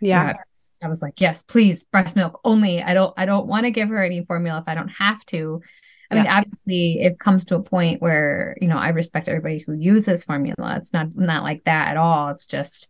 Yeah. 0.02 0.23
I 0.23 0.34
was- 0.50 0.71
I 0.84 0.88
was 0.88 1.02
like, 1.04 1.21
yes, 1.21 1.43
please, 1.43 1.84
breast 1.84 2.15
milk 2.15 2.39
only. 2.43 2.82
I 2.82 2.95
don't 2.95 3.13
I 3.17 3.26
don't 3.28 3.45
want 3.45 3.65
to 3.65 3.71
give 3.71 3.89
her 3.89 4.04
any 4.04 4.26
formula 4.26 4.60
if 4.60 4.67
I 4.67 4.73
don't 4.73 4.89
have 4.89 5.23
to. 5.28 5.62
I 6.10 6.15
mean, 6.15 6.28
obviously 6.28 7.02
it 7.02 7.20
comes 7.20 7.46
to 7.46 7.56
a 7.56 7.62
point 7.63 8.02
where, 8.02 8.56
you 8.62 8.67
know, 8.67 8.78
I 8.78 8.89
respect 8.89 9.28
everybody 9.28 9.60
who 9.60 9.74
uses 9.74 10.24
formula. 10.24 10.76
It's 10.78 10.93
not 10.93 11.15
not 11.15 11.43
like 11.43 11.63
that 11.65 11.89
at 11.89 11.98
all. 11.98 12.30
It's 12.30 12.48
just 12.48 12.89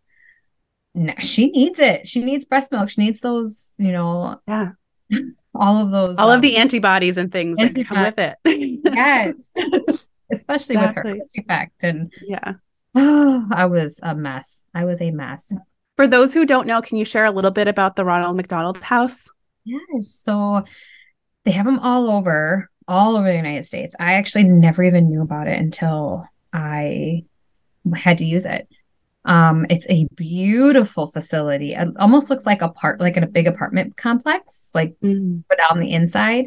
no, 0.93 1.13
she 1.19 1.47
needs 1.47 1.79
it. 1.79 2.07
She 2.07 2.23
needs 2.23 2.45
breast 2.45 2.71
milk. 2.71 2.89
She 2.89 3.01
needs 3.03 3.21
those, 3.21 3.73
you 3.77 3.91
know, 3.91 4.39
Yeah. 4.47 4.71
all 5.55 5.77
of 5.83 5.91
those 5.91 6.17
All 6.19 6.29
of 6.31 6.35
um, 6.35 6.41
the 6.41 6.57
antibodies 6.57 7.17
and 7.17 7.31
things 7.31 7.57
that 7.57 7.85
come 7.87 8.03
with 8.03 8.19
it. 8.19 8.35
yes. 8.83 9.51
Especially 10.31 10.75
with 10.77 10.93
her 10.93 11.15
effect 11.35 11.83
and 11.83 12.11
yeah. 12.27 12.53
I 12.95 13.65
was 13.65 13.99
a 14.03 14.13
mess. 14.15 14.63
I 14.73 14.85
was 14.85 15.01
a 15.01 15.11
mess. 15.11 15.53
For 15.95 16.05
those 16.07 16.33
who 16.33 16.45
don't 16.45 16.67
know, 16.67 16.81
can 16.81 16.97
you 16.97 17.05
share 17.05 17.25
a 17.25 17.31
little 17.31 17.51
bit 17.51 17.67
about 17.67 17.95
the 17.95 18.05
Ronald 18.05 18.37
McDonald 18.37 18.77
House? 18.83 19.29
Yes. 19.63 20.09
So 20.09 20.63
they 21.45 21.51
have 21.51 21.65
them 21.65 21.79
all 21.79 22.09
over, 22.11 22.69
all 22.87 23.17
over 23.17 23.27
the 23.27 23.35
United 23.35 23.65
States. 23.65 23.95
I 23.99 24.13
actually 24.13 24.45
never 24.45 24.83
even 24.83 25.09
knew 25.09 25.21
about 25.21 25.47
it 25.47 25.59
until 25.59 26.25
I 26.53 27.25
had 27.95 28.17
to 28.19 28.25
use 28.25 28.45
it. 28.45 28.67
Um, 29.25 29.65
it's 29.69 29.87
a 29.89 30.07
beautiful 30.15 31.07
facility. 31.07 31.73
It 31.73 31.89
almost 31.99 32.29
looks 32.29 32.45
like 32.45 32.61
a 32.61 32.69
part, 32.69 33.01
like 33.01 33.17
in 33.17 33.23
a 33.23 33.27
big 33.27 33.45
apartment 33.45 33.97
complex, 33.97 34.71
like 34.73 34.95
but 35.01 35.59
on 35.69 35.79
the 35.79 35.91
inside. 35.91 36.45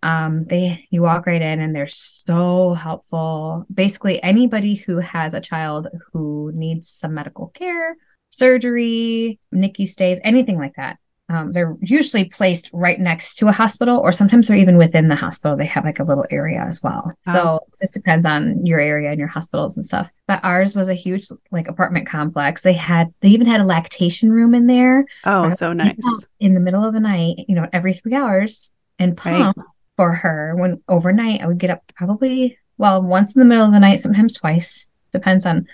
Um, 0.00 0.44
they 0.44 0.86
you 0.90 1.02
walk 1.02 1.26
right 1.26 1.42
in 1.42 1.60
and 1.60 1.74
they're 1.74 1.86
so 1.86 2.74
helpful. 2.74 3.66
Basically, 3.72 4.22
anybody 4.22 4.74
who 4.74 4.98
has 4.98 5.34
a 5.34 5.40
child 5.40 5.88
who 6.12 6.52
needs 6.54 6.88
some 6.88 7.14
medical 7.14 7.48
care, 7.48 7.96
surgery, 8.30 9.38
NICU 9.54 9.88
stays, 9.88 10.20
anything 10.22 10.58
like 10.58 10.74
that. 10.76 10.98
Um, 11.30 11.52
they're 11.52 11.76
usually 11.80 12.24
placed 12.24 12.70
right 12.72 12.98
next 12.98 13.34
to 13.36 13.48
a 13.48 13.52
hospital, 13.52 13.98
or 13.98 14.12
sometimes 14.12 14.48
they're 14.48 14.56
even 14.56 14.78
within 14.78 15.08
the 15.08 15.14
hospital. 15.16 15.56
They 15.58 15.66
have 15.66 15.84
like 15.84 15.98
a 15.98 16.04
little 16.04 16.24
area 16.30 16.64
as 16.66 16.82
well. 16.82 17.12
Wow. 17.26 17.32
So 17.34 17.60
it 17.74 17.78
just 17.80 17.92
depends 17.92 18.24
on 18.24 18.64
your 18.64 18.80
area 18.80 19.10
and 19.10 19.18
your 19.18 19.28
hospitals 19.28 19.76
and 19.76 19.84
stuff. 19.84 20.08
But 20.26 20.42
ours 20.42 20.74
was 20.74 20.88
a 20.88 20.94
huge 20.94 21.26
like 21.50 21.68
apartment 21.68 22.08
complex. 22.08 22.62
They 22.62 22.72
had 22.72 23.12
they 23.20 23.28
even 23.28 23.46
had 23.46 23.60
a 23.60 23.64
lactation 23.66 24.32
room 24.32 24.54
in 24.54 24.66
there 24.66 25.04
Oh, 25.24 25.50
so 25.50 25.74
nice. 25.74 26.26
in 26.40 26.54
the 26.54 26.60
middle 26.60 26.82
of 26.86 26.94
the 26.94 27.00
night, 27.00 27.44
you 27.46 27.54
know, 27.54 27.66
every 27.74 27.92
three 27.92 28.14
hours 28.14 28.72
and 28.98 29.18
Right. 29.24 29.54
pump 29.54 29.58
for 29.96 30.14
her 30.14 30.54
when 30.56 30.82
overnight. 30.88 31.42
I 31.42 31.46
would 31.46 31.58
get 31.58 31.70
up 31.70 31.82
probably, 31.94 32.56
well, 32.78 33.02
once 33.02 33.36
in 33.36 33.40
the 33.40 33.46
middle 33.46 33.66
of 33.66 33.72
the 33.72 33.80
night, 33.80 34.00
sometimes 34.00 34.32
twice. 34.32 34.88
Depends 35.12 35.44
on 35.44 35.66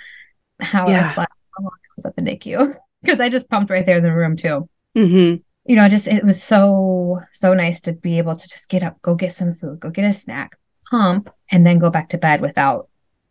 how 0.61 0.87
I 0.87 0.91
Yeah. 0.91 1.05
slept, 1.05 1.33
how 1.57 1.63
long 1.63 1.73
I 1.73 1.89
was 1.97 2.07
at 2.07 2.17
the 2.17 2.23
NICU. 2.23 2.75
Because 3.03 3.21
I 3.21 3.29
just 3.29 3.49
pumped 3.51 3.71
right 3.71 3.85
there 3.87 3.99
in 3.99 4.03
the 4.03 4.13
room 4.13 4.37
too. 4.37 4.69
hmm 4.95 5.35
You 5.65 5.77
know, 5.77 5.89
just 5.89 6.09
it 6.09 6.25
was 6.25 6.43
so, 6.43 7.21
so 7.33 7.55
nice 7.55 7.81
to 7.83 7.93
be 7.93 8.19
able 8.19 8.37
to 8.37 8.49
just 8.49 8.69
get 8.69 8.83
up, 8.83 9.01
go 9.03 9.15
get 9.15 9.33
some 9.33 9.55
food, 9.55 9.81
go 9.81 9.91
get 9.91 10.05
a 10.05 10.13
snack, 10.13 10.59
pump, 10.91 11.31
and 11.51 11.67
then 11.67 11.79
go 11.79 11.91
back 11.91 12.11
to 12.11 12.19
bed 12.19 12.41
without, 12.41 12.89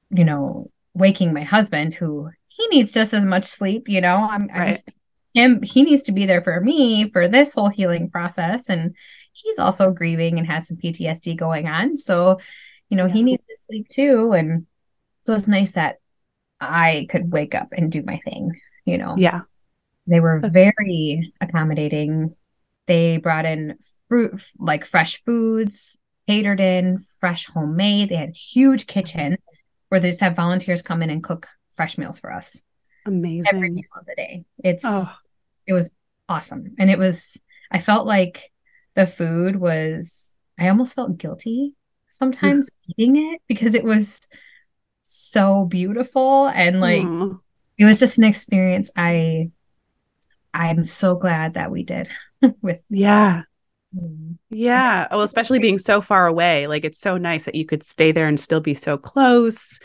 you 0.10 0.24
know, 0.24 0.72
waking 0.96 1.34
my 1.34 1.44
husband 1.44 1.94
who 1.94 2.30
he 2.48 2.68
needs 2.68 2.92
just 2.92 3.14
as 3.14 3.26
much 3.26 3.46
sleep, 3.46 3.88
you 3.88 4.02
know. 4.02 4.16
I'm, 4.16 4.50
I'm 4.54 4.74
just 4.74 4.90
him 5.34 5.62
he 5.64 5.84
needs 5.84 6.04
to 6.04 6.12
be 6.12 6.26
there 6.26 6.42
for 6.42 6.60
me 6.62 7.10
for 7.10 7.28
this 7.28 7.54
whole 7.54 7.70
healing 7.70 8.10
process 8.10 8.70
and 8.70 8.96
he's 9.32 9.58
also 9.58 9.92
grieving 9.92 10.38
and 10.38 10.48
has 10.48 10.68
some 10.68 10.78
PTSD 10.78 11.36
going 11.36 11.68
on 11.68 11.98
so 11.98 12.40
you 12.90 12.98
know 12.98 13.08
he 13.08 13.24
needs 13.24 13.44
to 13.50 13.56
sleep 13.66 13.88
too 13.90 14.32
and 14.34 14.68
so 15.24 15.34
it's 15.34 15.48
nice 15.48 15.72
that 15.72 15.98
I 16.62 17.08
could 17.10 17.32
wake 17.32 17.56
up 17.56 17.70
and 17.72 17.92
do 17.92 18.04
my 18.04 18.20
thing 18.24 18.60
you 18.86 18.98
know 18.98 19.16
Yeah. 19.18 19.42
They 20.08 20.20
were 20.20 20.40
very 20.40 21.32
accommodating 21.42 22.36
they 22.88 23.18
brought 23.18 23.46
in 23.46 23.78
fruit 24.10 24.42
like 24.60 24.86
fresh 24.86 25.24
foods 25.24 25.98
catered 26.28 26.60
in 26.60 27.04
fresh 27.20 27.46
homemade 27.48 28.10
they 28.10 28.16
had 28.16 28.30
a 28.30 28.34
huge 28.34 28.88
kitchen 28.88 29.38
where 29.90 30.00
they 30.00 30.10
just 30.10 30.22
have 30.22 30.36
volunteers 30.36 30.82
come 30.82 31.02
in 31.02 31.10
and 31.10 31.24
cook 31.24 31.48
fresh 31.72 31.98
meals 31.98 32.20
for 32.20 32.32
us 32.32 32.62
Amazing. 33.06 33.46
every 33.54 33.70
meal 33.70 33.84
of 34.00 34.06
the 34.06 34.16
day. 34.16 34.46
It's 34.64 34.84
Oh. 34.88 35.06
it 35.68 35.74
was 35.74 35.92
awesome. 36.30 36.74
And 36.80 36.90
it 36.90 36.98
was 36.98 37.42
I 37.72 37.80
felt 37.80 38.06
like 38.08 38.52
the 38.96 39.06
food 39.08 39.56
was 39.58 40.36
I 40.58 40.70
almost 40.70 40.94
felt 40.96 41.18
guilty 41.18 41.74
sometimes 42.10 42.70
eating 42.98 43.18
it 43.18 43.42
because 43.48 43.76
it 43.76 43.84
was 43.84 44.20
so 45.02 45.66
beautiful 45.66 46.48
and 46.48 46.80
like 46.80 47.06
it 47.78 47.86
was 47.86 48.00
just 48.00 48.18
an 48.18 48.24
experience 48.24 48.92
I 48.96 49.50
I'm 50.54 50.86
so 50.86 51.16
glad 51.16 51.56
that 51.56 51.72
we 51.72 51.84
did 51.84 52.10
with 52.62 52.82
Yeah. 52.90 53.44
Mm. 53.96 54.38
Yeah. 54.50 55.08
Oh, 55.12 55.22
especially 55.22 55.60
being 55.60 55.78
so 55.78 56.02
far 56.02 56.28
away. 56.28 56.68
Like 56.68 56.86
it's 56.86 57.00
so 57.00 57.18
nice 57.18 57.46
that 57.46 57.56
you 57.56 57.66
could 57.66 57.84
stay 57.84 58.12
there 58.12 58.28
and 58.28 58.40
still 58.40 58.62
be 58.62 58.74
so 58.74 58.98
close. 58.98 59.80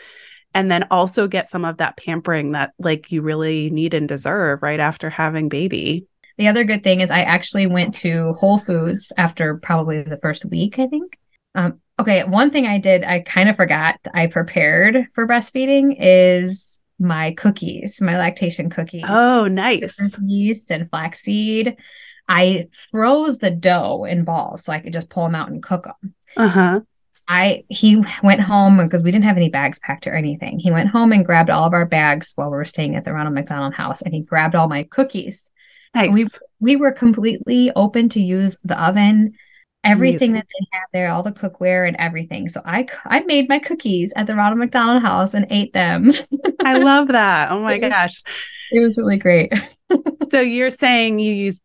And 0.53 0.71
then 0.71 0.85
also 0.89 1.27
get 1.27 1.49
some 1.49 1.63
of 1.63 1.77
that 1.77 1.97
pampering 1.97 2.53
that 2.53 2.71
like 2.79 3.11
you 3.11 3.21
really 3.21 3.69
need 3.69 3.93
and 3.93 4.07
deserve 4.07 4.63
right 4.63 4.79
after 4.79 5.09
having 5.09 5.47
baby. 5.47 6.07
The 6.37 6.47
other 6.47 6.63
good 6.63 6.83
thing 6.83 7.01
is 7.01 7.11
I 7.11 7.21
actually 7.21 7.67
went 7.67 7.93
to 7.95 8.33
Whole 8.33 8.57
Foods 8.57 9.11
after 9.17 9.57
probably 9.57 10.01
the 10.01 10.17
first 10.17 10.45
week, 10.45 10.79
I 10.79 10.87
think. 10.87 11.19
Um, 11.53 11.81
okay, 11.99 12.23
one 12.23 12.49
thing 12.49 12.65
I 12.65 12.77
did, 12.77 13.03
I 13.03 13.19
kind 13.19 13.49
of 13.49 13.57
forgot 13.57 13.99
I 14.13 14.27
prepared 14.27 15.07
for 15.13 15.27
breastfeeding 15.27 15.97
is 15.99 16.79
my 16.99 17.33
cookies, 17.33 18.01
my 18.01 18.17
lactation 18.17 18.69
cookies. 18.69 19.05
Oh, 19.07 19.47
nice. 19.47 20.19
Yeast 20.23 20.71
and 20.71 20.89
flaxseed. 20.89 21.77
I 22.27 22.67
froze 22.91 23.39
the 23.39 23.51
dough 23.51 24.05
in 24.05 24.23
balls 24.23 24.63
so 24.63 24.71
I 24.73 24.79
could 24.79 24.93
just 24.93 25.09
pull 25.09 25.23
them 25.23 25.35
out 25.35 25.49
and 25.49 25.63
cook 25.63 25.85
them. 25.85 26.13
Uh-huh. 26.37 26.81
I 27.27 27.63
he 27.69 28.03
went 28.23 28.41
home 28.41 28.77
because 28.77 29.03
we 29.03 29.11
didn't 29.11 29.25
have 29.25 29.37
any 29.37 29.49
bags 29.49 29.79
packed 29.79 30.07
or 30.07 30.15
anything. 30.15 30.59
He 30.59 30.71
went 30.71 30.89
home 30.89 31.11
and 31.11 31.25
grabbed 31.25 31.49
all 31.49 31.65
of 31.65 31.73
our 31.73 31.85
bags 31.85 32.33
while 32.35 32.49
we 32.49 32.57
were 32.57 32.65
staying 32.65 32.95
at 32.95 33.03
the 33.05 33.13
Ronald 33.13 33.35
McDonald 33.35 33.75
House, 33.75 34.01
and 34.01 34.13
he 34.13 34.21
grabbed 34.21 34.55
all 34.55 34.67
my 34.67 34.83
cookies 34.83 35.51
Nice. 35.93 36.13
we 36.13 36.27
we 36.59 36.75
were 36.75 36.91
completely 36.91 37.71
open 37.75 38.09
to 38.09 38.21
use 38.21 38.57
the 38.63 38.81
oven 38.81 39.33
everything 39.83 40.31
Amazing. 40.31 40.33
that 40.33 40.47
they 40.59 40.67
had 40.73 40.85
there 40.93 41.09
all 41.09 41.23
the 41.23 41.31
cookware 41.31 41.87
and 41.87 41.95
everything 41.97 42.49
so 42.49 42.61
I 42.65 42.87
I 43.05 43.21
made 43.21 43.47
my 43.47 43.59
cookies 43.59 44.11
at 44.15 44.27
the 44.27 44.35
ronald 44.35 44.59
mcdonald 44.59 45.01
house 45.01 45.33
and 45.33 45.47
ate 45.49 45.73
them 45.73 46.11
I 46.63 46.77
love 46.79 47.07
that. 47.19 47.51
Oh 47.51 47.61
my 47.61 47.77
gosh. 47.77 48.21
it 48.71 48.79
was 48.79 48.97
really 48.97 49.17
great 49.17 49.53
So 50.29 50.39
you're 50.55 50.69
saying 50.69 51.19
you 51.19 51.31
use 51.33 51.59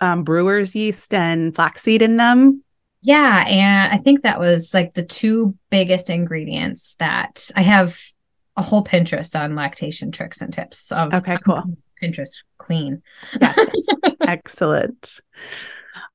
um, 0.00 0.24
brewer's 0.24 0.74
yeast 0.74 1.12
and 1.12 1.54
flaxseed 1.54 2.02
in 2.02 2.16
them? 2.16 2.62
yeah 3.02 3.44
and 3.46 3.92
i 3.92 3.96
think 3.96 4.22
that 4.22 4.40
was 4.40 4.72
like 4.74 4.94
the 4.94 5.04
two 5.04 5.54
biggest 5.70 6.10
ingredients 6.10 6.96
that 6.98 7.48
i 7.54 7.60
have 7.62 8.00
a 8.56 8.62
whole 8.62 8.82
pinterest 8.82 9.38
on 9.38 9.54
lactation 9.54 10.10
tricks 10.10 10.40
and 10.40 10.52
tips 10.52 10.90
of 10.90 11.14
Okay, 11.14 11.38
cool. 11.44 11.62
pinterest 12.02 12.38
queen 12.58 13.00
Yes. 13.40 13.70
Excellent. 14.22 15.20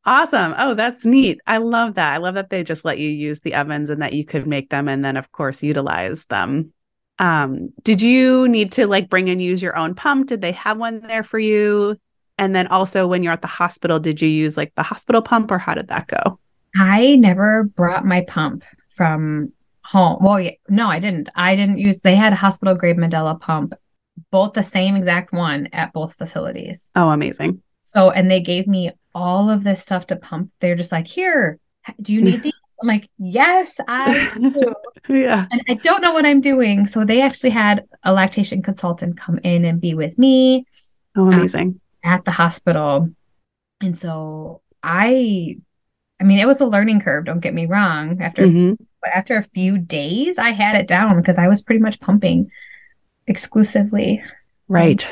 Awesome. 0.05 0.53
Oh, 0.57 0.73
that's 0.73 1.05
neat. 1.05 1.39
I 1.47 1.57
love 1.57 1.93
that. 1.93 2.13
I 2.13 2.17
love 2.17 2.35
that 2.35 2.49
they 2.49 2.63
just 2.63 2.83
let 2.83 2.99
you 2.99 3.09
use 3.09 3.39
the 3.39 3.55
ovens 3.55 3.89
and 3.89 4.01
that 4.01 4.13
you 4.13 4.25
could 4.25 4.45
make 4.45 4.69
them 4.69 4.89
and 4.89 5.03
then 5.03 5.15
of 5.15 5.31
course 5.31 5.63
utilize 5.63 6.25
them. 6.25 6.73
Um, 7.19 7.69
did 7.83 8.01
you 8.01 8.47
need 8.49 8.73
to 8.73 8.87
like 8.87 9.09
bring 9.09 9.29
and 9.29 9.39
use 9.39 9.61
your 9.61 9.77
own 9.77 9.95
pump? 9.95 10.27
Did 10.27 10.41
they 10.41 10.51
have 10.53 10.77
one 10.77 11.01
there 11.07 11.23
for 11.23 11.39
you? 11.39 11.97
And 12.37 12.55
then 12.55 12.67
also 12.67 13.07
when 13.07 13.23
you're 13.23 13.33
at 13.33 13.41
the 13.41 13.47
hospital, 13.47 13.99
did 13.99 14.21
you 14.21 14.27
use 14.27 14.57
like 14.57 14.73
the 14.75 14.83
hospital 14.83 15.21
pump 15.21 15.51
or 15.51 15.57
how 15.57 15.73
did 15.73 15.87
that 15.87 16.07
go? 16.07 16.39
I 16.75 17.15
never 17.15 17.63
brought 17.63 18.05
my 18.05 18.21
pump 18.27 18.63
from 18.89 19.53
home. 19.85 20.17
Well, 20.21 20.39
yeah, 20.39 20.51
no, 20.67 20.87
I 20.87 20.99
didn't. 20.99 21.29
I 21.35 21.55
didn't 21.55 21.77
use, 21.77 21.99
they 22.01 22.15
had 22.15 22.33
a 22.33 22.37
hospital 22.37 22.75
grade 22.75 22.97
Medela 22.97 23.39
pump, 23.39 23.73
both 24.31 24.53
the 24.53 24.63
same 24.63 24.95
exact 24.95 25.31
one 25.31 25.69
at 25.71 25.93
both 25.93 26.15
facilities. 26.15 26.89
Oh, 26.95 27.09
amazing. 27.09 27.61
So, 27.83 28.09
and 28.09 28.29
they 28.31 28.41
gave 28.41 28.65
me 28.65 28.91
all 29.15 29.49
of 29.49 29.63
this 29.63 29.82
stuff 29.82 30.08
to 30.08 30.15
pump. 30.15 30.52
They're 30.60 30.76
just 30.76 30.91
like, 30.91 31.08
here, 31.08 31.60
do 32.02 32.13
you 32.13 32.21
need 32.21 32.41
these? 32.43 32.54
I'm 32.82 32.88
like, 32.88 33.10
yes, 33.17 33.80
I 33.88 34.32
do. 34.38 34.73
yeah. 35.15 35.45
and 35.52 35.62
I 35.69 35.76
don't 35.76 36.02
know 36.02 36.12
what 36.13 36.26
I'm 36.26 36.41
doing. 36.41 36.86
So 36.88 37.06
they 37.06 37.21
actually 37.21 37.52
had 37.52 37.86
a 38.04 38.12
lactation 38.12 38.62
consultant 38.62 39.17
come 39.17 39.39
in 39.43 39.63
and 39.63 39.80
be 39.80 39.93
with 39.93 40.17
me 40.19 40.65
Oh, 41.15 41.32
amazing. 41.32 41.80
at 42.04 42.26
the 42.26 42.32
hospital. 42.32 43.10
And 43.82 43.95
so 43.97 44.62
I, 44.82 45.58
I 46.19 46.23
mean, 46.26 46.39
it 46.39 46.47
was 46.47 46.60
a 46.60 46.67
learning 46.67 46.99
curve, 47.02 47.26
don't 47.26 47.39
get 47.39 47.54
me 47.54 47.65
wrong. 47.67 48.21
After 48.21 48.47
Mhm. 48.47 48.78
but 49.02 49.12
after 49.12 49.38
a 49.38 49.43
few 49.43 49.78
days, 49.78 50.38
I 50.38 50.49
had 50.52 50.76
it 50.76 50.88
down 50.88 51.15
because 51.17 51.38
I 51.38 51.47
was 51.47 51.62
pretty 51.62 51.80
much 51.82 51.99
pumping 52.02 52.49
exclusively. 53.28 54.21
Right. 54.67 55.10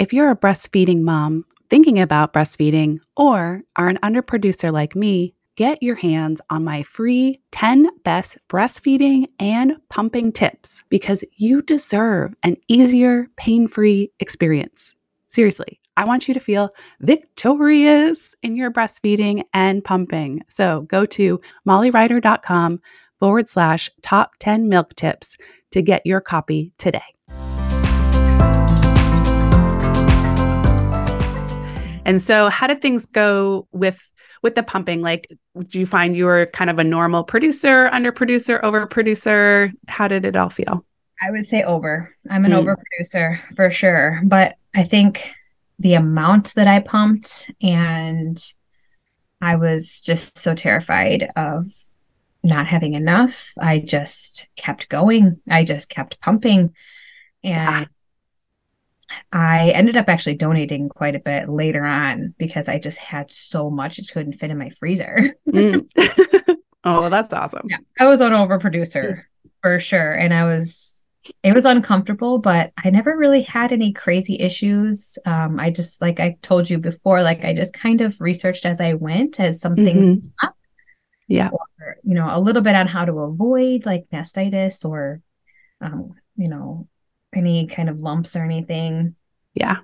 If 0.00 0.14
you're 0.14 0.30
a 0.30 0.36
breastfeeding 0.36 1.02
mom 1.02 1.44
thinking 1.68 2.00
about 2.00 2.32
breastfeeding 2.32 3.00
or 3.18 3.62
are 3.76 3.88
an 3.88 3.98
underproducer 3.98 4.72
like 4.72 4.96
me, 4.96 5.34
get 5.56 5.82
your 5.82 5.94
hands 5.94 6.40
on 6.48 6.64
my 6.64 6.82
free 6.82 7.38
10 7.50 7.86
best 8.02 8.38
breastfeeding 8.48 9.26
and 9.38 9.76
pumping 9.90 10.32
tips 10.32 10.84
because 10.88 11.22
you 11.36 11.60
deserve 11.60 12.34
an 12.42 12.56
easier, 12.66 13.28
pain 13.36 13.68
free 13.68 14.10
experience. 14.20 14.94
Seriously, 15.28 15.78
I 15.98 16.04
want 16.04 16.28
you 16.28 16.32
to 16.32 16.40
feel 16.40 16.70
victorious 17.00 18.34
in 18.42 18.56
your 18.56 18.70
breastfeeding 18.70 19.42
and 19.52 19.84
pumping. 19.84 20.42
So 20.48 20.80
go 20.88 21.04
to 21.04 21.42
mollyrider.com 21.68 22.80
forward 23.18 23.50
slash 23.50 23.90
top 24.00 24.32
10 24.38 24.66
milk 24.70 24.94
tips 24.94 25.36
to 25.72 25.82
get 25.82 26.06
your 26.06 26.22
copy 26.22 26.72
today. 26.78 27.02
And 32.10 32.20
so, 32.20 32.48
how 32.48 32.66
did 32.66 32.82
things 32.82 33.06
go 33.06 33.68
with 33.70 34.04
with 34.42 34.56
the 34.56 34.64
pumping? 34.64 35.00
Like, 35.00 35.32
do 35.68 35.78
you 35.78 35.86
find 35.86 36.16
you 36.16 36.24
were 36.24 36.46
kind 36.46 36.68
of 36.68 36.80
a 36.80 36.84
normal 36.84 37.22
producer, 37.22 37.86
under 37.92 38.10
producer, 38.10 38.58
over 38.64 38.84
producer? 38.88 39.72
How 39.86 40.08
did 40.08 40.24
it 40.24 40.34
all 40.34 40.50
feel? 40.50 40.84
I 41.22 41.30
would 41.30 41.46
say 41.46 41.62
over. 41.62 42.12
I'm 42.28 42.44
an 42.44 42.50
mm. 42.50 42.56
over 42.56 42.76
producer 42.76 43.40
for 43.54 43.70
sure. 43.70 44.20
But 44.24 44.56
I 44.74 44.82
think 44.82 45.32
the 45.78 45.94
amount 45.94 46.56
that 46.56 46.66
I 46.66 46.80
pumped 46.80 47.52
and 47.62 48.36
I 49.40 49.54
was 49.54 50.02
just 50.02 50.36
so 50.36 50.52
terrified 50.52 51.30
of 51.36 51.66
not 52.42 52.66
having 52.66 52.94
enough. 52.94 53.52
I 53.56 53.78
just 53.78 54.48
kept 54.56 54.88
going. 54.88 55.40
I 55.48 55.62
just 55.62 55.88
kept 55.88 56.20
pumping. 56.20 56.74
And 57.44 57.88
I 59.32 59.70
ended 59.70 59.96
up 59.96 60.08
actually 60.08 60.36
donating 60.36 60.88
quite 60.88 61.14
a 61.14 61.20
bit 61.20 61.48
later 61.48 61.84
on 61.84 62.34
because 62.38 62.68
I 62.68 62.78
just 62.78 62.98
had 62.98 63.30
so 63.30 63.70
much 63.70 63.98
it 63.98 64.10
couldn't 64.12 64.34
fit 64.34 64.50
in 64.50 64.58
my 64.58 64.70
freezer. 64.70 65.36
mm. 65.48 65.86
oh, 66.84 67.08
that's 67.08 67.32
awesome. 67.32 67.66
Yeah, 67.68 67.78
I 67.98 68.06
was 68.06 68.20
an 68.20 68.32
overproducer 68.32 69.22
for 69.62 69.78
sure. 69.78 70.12
And 70.12 70.32
I 70.32 70.44
was, 70.44 71.04
it 71.42 71.54
was 71.54 71.64
uncomfortable, 71.64 72.38
but 72.38 72.72
I 72.82 72.90
never 72.90 73.16
really 73.16 73.42
had 73.42 73.72
any 73.72 73.92
crazy 73.92 74.38
issues. 74.40 75.18
Um, 75.26 75.60
I 75.60 75.70
just, 75.70 76.00
like 76.00 76.18
I 76.18 76.38
told 76.42 76.70
you 76.70 76.78
before, 76.78 77.22
like 77.22 77.44
I 77.44 77.52
just 77.52 77.74
kind 77.74 78.00
of 78.00 78.20
researched 78.20 78.64
as 78.64 78.80
I 78.80 78.94
went 78.94 79.38
as 79.38 79.60
something 79.60 79.98
mm-hmm. 79.98 80.46
up. 80.46 80.56
Yeah. 81.28 81.50
Or, 81.52 81.96
you 82.02 82.14
know, 82.14 82.28
a 82.30 82.40
little 82.40 82.62
bit 82.62 82.74
on 82.74 82.88
how 82.88 83.04
to 83.04 83.20
avoid 83.20 83.86
like 83.86 84.06
mastitis 84.12 84.84
or, 84.84 85.20
um, 85.80 86.14
you 86.36 86.48
know, 86.48 86.88
any 87.34 87.66
kind 87.66 87.88
of 87.88 88.00
lumps 88.00 88.36
or 88.36 88.44
anything. 88.44 89.14
Yeah. 89.54 89.76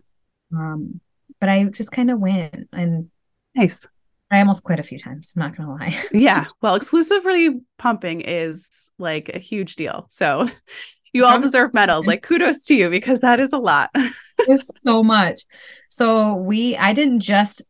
Um, 0.52 1.00
but 1.40 1.48
I 1.48 1.64
just 1.64 1.92
kind 1.92 2.10
of 2.10 2.18
went 2.18 2.68
and 2.72 3.10
nice. 3.54 3.86
I 4.30 4.40
almost 4.40 4.64
quit 4.64 4.80
a 4.80 4.84
few 4.84 4.98
times. 4.98 5.32
I'm 5.36 5.42
not 5.42 5.56
gonna 5.56 5.70
lie. 5.70 5.96
yeah. 6.12 6.46
Well, 6.60 6.74
exclusively 6.74 7.60
pumping 7.78 8.22
is 8.22 8.90
like 8.98 9.30
a 9.34 9.38
huge 9.38 9.76
deal. 9.76 10.08
So 10.10 10.48
you 11.12 11.24
all 11.24 11.40
deserve 11.40 11.72
medals. 11.74 12.06
Like 12.06 12.22
kudos 12.22 12.64
to 12.64 12.74
you 12.74 12.90
because 12.90 13.20
that 13.20 13.40
is 13.40 13.52
a 13.52 13.58
lot. 13.58 13.90
There's 14.46 14.70
so 14.82 15.02
much. 15.02 15.42
So 15.88 16.34
we 16.34 16.76
I 16.76 16.92
didn't 16.92 17.20
just 17.20 17.66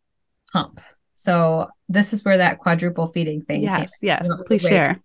pump. 0.53 0.81
So 1.15 1.69
this 1.89 2.12
is 2.12 2.25
where 2.25 2.39
that 2.39 2.59
quadruple 2.59 3.07
feeding 3.07 3.43
thing. 3.43 3.62
Yes, 3.62 3.91
came. 4.01 4.09
yes. 4.09 4.31
Please 4.47 4.62
share. 4.62 5.01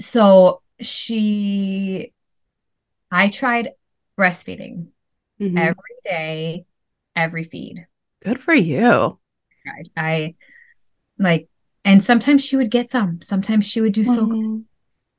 So 0.00 0.62
she 0.80 2.12
I 3.10 3.28
tried 3.28 3.70
breastfeeding 4.20 4.88
mm-hmm. 5.40 5.56
every 5.56 5.96
day, 6.04 6.66
every 7.16 7.44
feed. 7.44 7.86
Good 8.22 8.38
for 8.38 8.54
you. 8.54 9.18
I, 9.66 9.82
I 9.96 10.34
like, 11.18 11.48
and 11.84 12.02
sometimes 12.02 12.44
she 12.44 12.56
would 12.56 12.70
get 12.70 12.90
some, 12.90 13.22
sometimes 13.22 13.66
she 13.66 13.80
would 13.80 13.92
do 13.92 14.04
so 14.04 14.26
mm-hmm. 14.26 14.58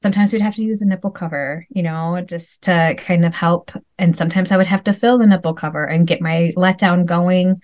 Sometimes 0.04 0.34
we'd 0.34 0.42
have 0.42 0.56
to 0.56 0.64
use 0.64 0.82
a 0.82 0.88
nipple 0.88 1.12
cover, 1.12 1.68
you 1.70 1.84
know, 1.84 2.20
just 2.28 2.64
to 2.64 2.96
kind 2.98 3.24
of 3.24 3.36
help. 3.36 3.72
And 4.00 4.18
sometimes 4.18 4.52
I 4.52 4.58
would 4.58 4.66
have 4.66 4.84
to 4.86 4.94
fill 4.94 5.20
the 5.20 5.28
nipple 5.28 5.54
cover 5.54 5.86
and 5.86 6.08
get 6.08 6.22
my 6.22 6.52
letdown 6.58 7.06
going. 7.06 7.62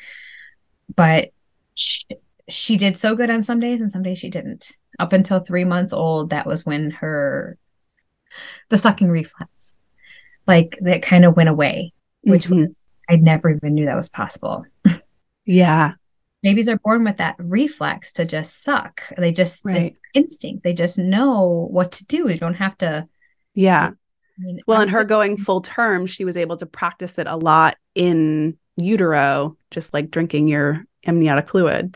But 0.96 1.32
she, 1.74 2.06
she 2.48 2.78
did 2.78 2.96
so 2.96 3.16
good 3.16 3.32
on 3.32 3.42
some 3.42 3.60
days 3.60 3.82
and 3.82 3.92
some 3.92 4.04
days 4.04 4.20
she 4.20 4.30
didn't. 4.30 4.78
Up 5.00 5.14
until 5.14 5.40
three 5.40 5.64
months 5.64 5.94
old, 5.94 6.30
that 6.30 6.46
was 6.46 6.64
when 6.64 6.92
her 6.92 7.58
the 8.70 8.78
sucking 8.78 9.10
reflex 9.10 9.74
like 10.48 10.78
that 10.82 11.02
kind 11.02 11.26
of 11.26 11.36
went 11.36 11.50
away, 11.50 11.94
which 12.22 12.46
mm-hmm. 12.46 12.66
was 12.66 12.90
I 13.10 13.16
never 13.16 13.50
even 13.50 13.74
knew 13.74 13.86
that 13.86 13.96
was 13.96 14.10
possible. 14.10 14.66
yeah. 15.46 15.94
Babies 16.44 16.70
are 16.70 16.78
born 16.78 17.04
with 17.04 17.18
that 17.18 17.36
reflex 17.40 18.14
to 18.14 18.26
just 18.26 18.64
suck. 18.64 19.02
They 19.18 19.32
just 19.32 19.66
right. 19.66 19.94
instinct. 20.14 20.64
They 20.64 20.74
just 20.74 20.98
know 20.98 21.68
what 21.72 21.92
to 21.94 22.06
do. 22.06 22.30
You 22.30 22.38
don't 22.38 22.56
have 22.56 22.78
to. 22.80 23.08
Yeah. 23.54 23.90
I 23.90 24.42
mean, 24.42 24.62
well, 24.68 24.82
in 24.82 24.90
her 24.90 25.04
going 25.04 25.38
full 25.38 25.62
term, 25.62 26.06
she 26.06 26.26
was 26.26 26.38
able 26.38 26.58
to 26.58 26.66
practice 26.66 27.18
it 27.18 27.28
a 27.28 27.36
lot 27.36 27.76
in 27.96 28.58
utero, 28.76 29.58
just 29.72 29.94
like 29.94 30.12
drinking 30.12 30.48
your 30.48 30.86
amniotic 31.06 31.50
fluid. 31.50 31.96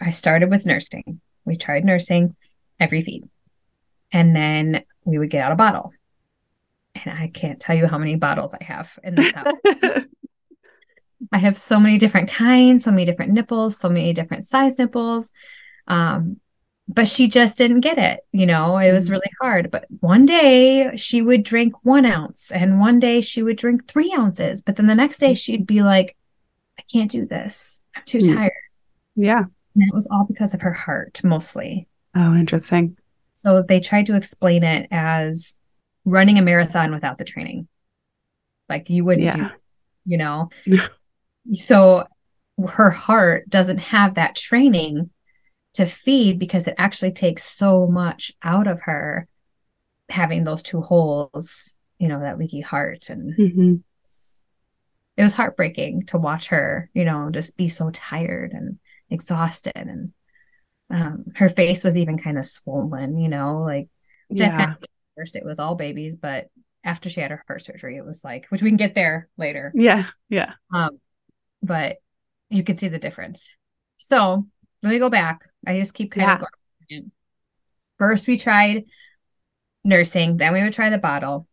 I 0.00 0.10
started 0.12 0.50
with 0.50 0.64
nursing. 0.64 1.20
We 1.44 1.56
tried 1.56 1.84
nursing 1.84 2.36
every 2.78 3.02
feed. 3.02 3.24
And 4.12 4.36
then 4.36 4.84
we 5.04 5.18
would 5.18 5.30
get 5.30 5.42
out 5.42 5.52
a 5.52 5.56
bottle 5.56 5.92
and 7.04 7.18
I 7.18 7.28
can't 7.28 7.60
tell 7.60 7.76
you 7.76 7.86
how 7.86 7.98
many 7.98 8.16
bottles 8.16 8.54
I 8.54 8.64
have 8.64 8.98
in 9.02 9.14
this 9.14 9.32
house. 9.32 9.54
I 11.32 11.38
have 11.38 11.56
so 11.56 11.80
many 11.80 11.98
different 11.98 12.30
kinds, 12.30 12.84
so 12.84 12.90
many 12.90 13.04
different 13.04 13.32
nipples, 13.32 13.76
so 13.76 13.88
many 13.88 14.12
different 14.12 14.44
size 14.44 14.78
nipples. 14.78 15.30
Um, 15.86 16.40
but 16.88 17.08
she 17.08 17.26
just 17.26 17.58
didn't 17.58 17.80
get 17.80 17.98
it. 17.98 18.20
You 18.32 18.46
know, 18.46 18.78
it 18.78 18.92
was 18.92 19.08
mm. 19.08 19.12
really 19.12 19.30
hard. 19.40 19.70
But 19.70 19.86
one 20.00 20.24
day 20.24 20.94
she 20.96 21.20
would 21.22 21.42
drink 21.42 21.74
one 21.82 22.06
ounce, 22.06 22.52
and 22.52 22.80
one 22.80 23.00
day 23.00 23.20
she 23.20 23.42
would 23.42 23.56
drink 23.56 23.88
three 23.88 24.14
ounces. 24.16 24.62
But 24.62 24.76
then 24.76 24.86
the 24.86 24.94
next 24.94 25.18
day 25.18 25.34
she'd 25.34 25.66
be 25.66 25.82
like, 25.82 26.16
I 26.78 26.82
can't 26.90 27.10
do 27.10 27.26
this. 27.26 27.80
I'm 27.94 28.02
too 28.04 28.18
mm. 28.18 28.34
tired. 28.34 28.52
Yeah. 29.16 29.44
And 29.74 29.82
it 29.88 29.94
was 29.94 30.08
all 30.10 30.24
because 30.24 30.54
of 30.54 30.60
her 30.62 30.72
heart, 30.72 31.20
mostly. 31.24 31.88
Oh, 32.14 32.34
interesting. 32.34 32.96
So 33.34 33.62
they 33.62 33.80
tried 33.80 34.06
to 34.06 34.16
explain 34.16 34.62
it 34.62 34.88
as 34.90 35.56
running 36.06 36.38
a 36.38 36.42
marathon 36.42 36.92
without 36.92 37.18
the 37.18 37.24
training. 37.24 37.68
Like 38.70 38.88
you 38.88 39.04
wouldn't 39.04 39.24
yeah. 39.24 39.36
do, 39.36 39.54
you 40.06 40.16
know? 40.16 40.48
so 41.52 42.04
her 42.66 42.90
heart 42.90 43.50
doesn't 43.50 43.78
have 43.78 44.14
that 44.14 44.34
training 44.34 45.10
to 45.74 45.86
feed 45.86 46.38
because 46.38 46.66
it 46.66 46.74
actually 46.78 47.12
takes 47.12 47.44
so 47.44 47.86
much 47.86 48.32
out 48.42 48.66
of 48.66 48.80
her 48.82 49.28
having 50.08 50.44
those 50.44 50.62
two 50.62 50.80
holes, 50.80 51.78
you 51.98 52.08
know, 52.08 52.20
that 52.20 52.38
leaky 52.38 52.62
heart. 52.62 53.10
And 53.10 53.36
mm-hmm. 53.36 53.74
it 55.16 55.22
was 55.22 55.34
heartbreaking 55.34 56.06
to 56.06 56.18
watch 56.18 56.48
her, 56.48 56.88
you 56.94 57.04
know, 57.04 57.28
just 57.30 57.56
be 57.56 57.68
so 57.68 57.90
tired 57.90 58.52
and 58.52 58.78
exhausted. 59.10 59.76
And 59.76 60.12
um, 60.88 61.24
her 61.34 61.48
face 61.48 61.84
was 61.84 61.98
even 61.98 62.16
kind 62.16 62.38
of 62.38 62.46
swollen, 62.46 63.18
you 63.18 63.28
know, 63.28 63.62
like 63.62 63.88
yeah. 64.30 64.74
First 65.16 65.36
it 65.36 65.44
was 65.44 65.58
all 65.58 65.74
babies, 65.74 66.16
but 66.16 66.48
after 66.84 67.10
she 67.10 67.20
had 67.20 67.30
her 67.30 67.42
heart 67.46 67.62
surgery, 67.62 67.96
it 67.96 68.04
was 68.04 68.22
like, 68.22 68.46
which 68.48 68.62
we 68.62 68.70
can 68.70 68.76
get 68.76 68.94
there 68.94 69.28
later. 69.36 69.72
Yeah. 69.74 70.06
Yeah. 70.28 70.54
Um, 70.72 71.00
but 71.62 71.96
you 72.48 72.62
could 72.62 72.78
see 72.78 72.88
the 72.88 72.98
difference. 72.98 73.54
So 73.96 74.46
let 74.82 74.90
me 74.90 74.98
go 74.98 75.10
back. 75.10 75.44
I 75.66 75.78
just 75.78 75.94
keep 75.94 76.12
kind 76.12 76.28
yeah. 76.28 76.34
of 76.34 76.46
going. 76.88 77.10
First, 77.98 78.28
we 78.28 78.38
tried 78.38 78.84
nursing, 79.82 80.36
then 80.36 80.52
we 80.52 80.62
would 80.62 80.72
try 80.72 80.90
the 80.90 80.98
bottle. 80.98 81.48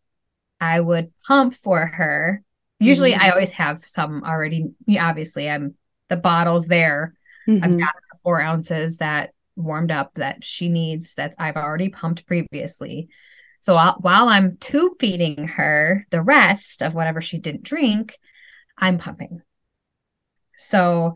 I 0.60 0.80
would 0.80 1.12
pump 1.28 1.54
for 1.54 1.86
her. 1.86 2.44
Usually, 2.80 3.14
mm-hmm. 3.14 3.22
I 3.22 3.32
always 3.32 3.54
have 3.54 3.80
some 3.82 4.24
already. 4.24 4.72
Obviously, 5.00 5.50
I'm 5.50 5.76
the 6.10 6.18
bottle's 6.18 6.68
there. 6.68 7.16
Mm-hmm. 7.48 7.64
I've 7.64 7.78
got 7.78 7.94
the 8.12 8.20
four 8.24 8.42
ounces 8.42 8.98
that 8.98 9.32
warmed 9.56 9.92
up 9.92 10.14
that 10.16 10.44
she 10.44 10.70
needs 10.70 11.16
that 11.16 11.36
I've 11.38 11.58
already 11.58 11.90
pumped 11.90 12.26
previously. 12.26 13.10
So 13.64 13.78
I'll, 13.78 13.94
while 14.02 14.28
I'm 14.28 14.58
tube 14.58 15.00
feeding 15.00 15.48
her 15.48 16.06
the 16.10 16.22
rest 16.22 16.82
of 16.82 16.94
whatever 16.94 17.22
she 17.22 17.38
didn't 17.38 17.64
drink, 17.64 18.18
I'm 18.78 18.98
pumping. 18.98 19.42
So 20.58 21.14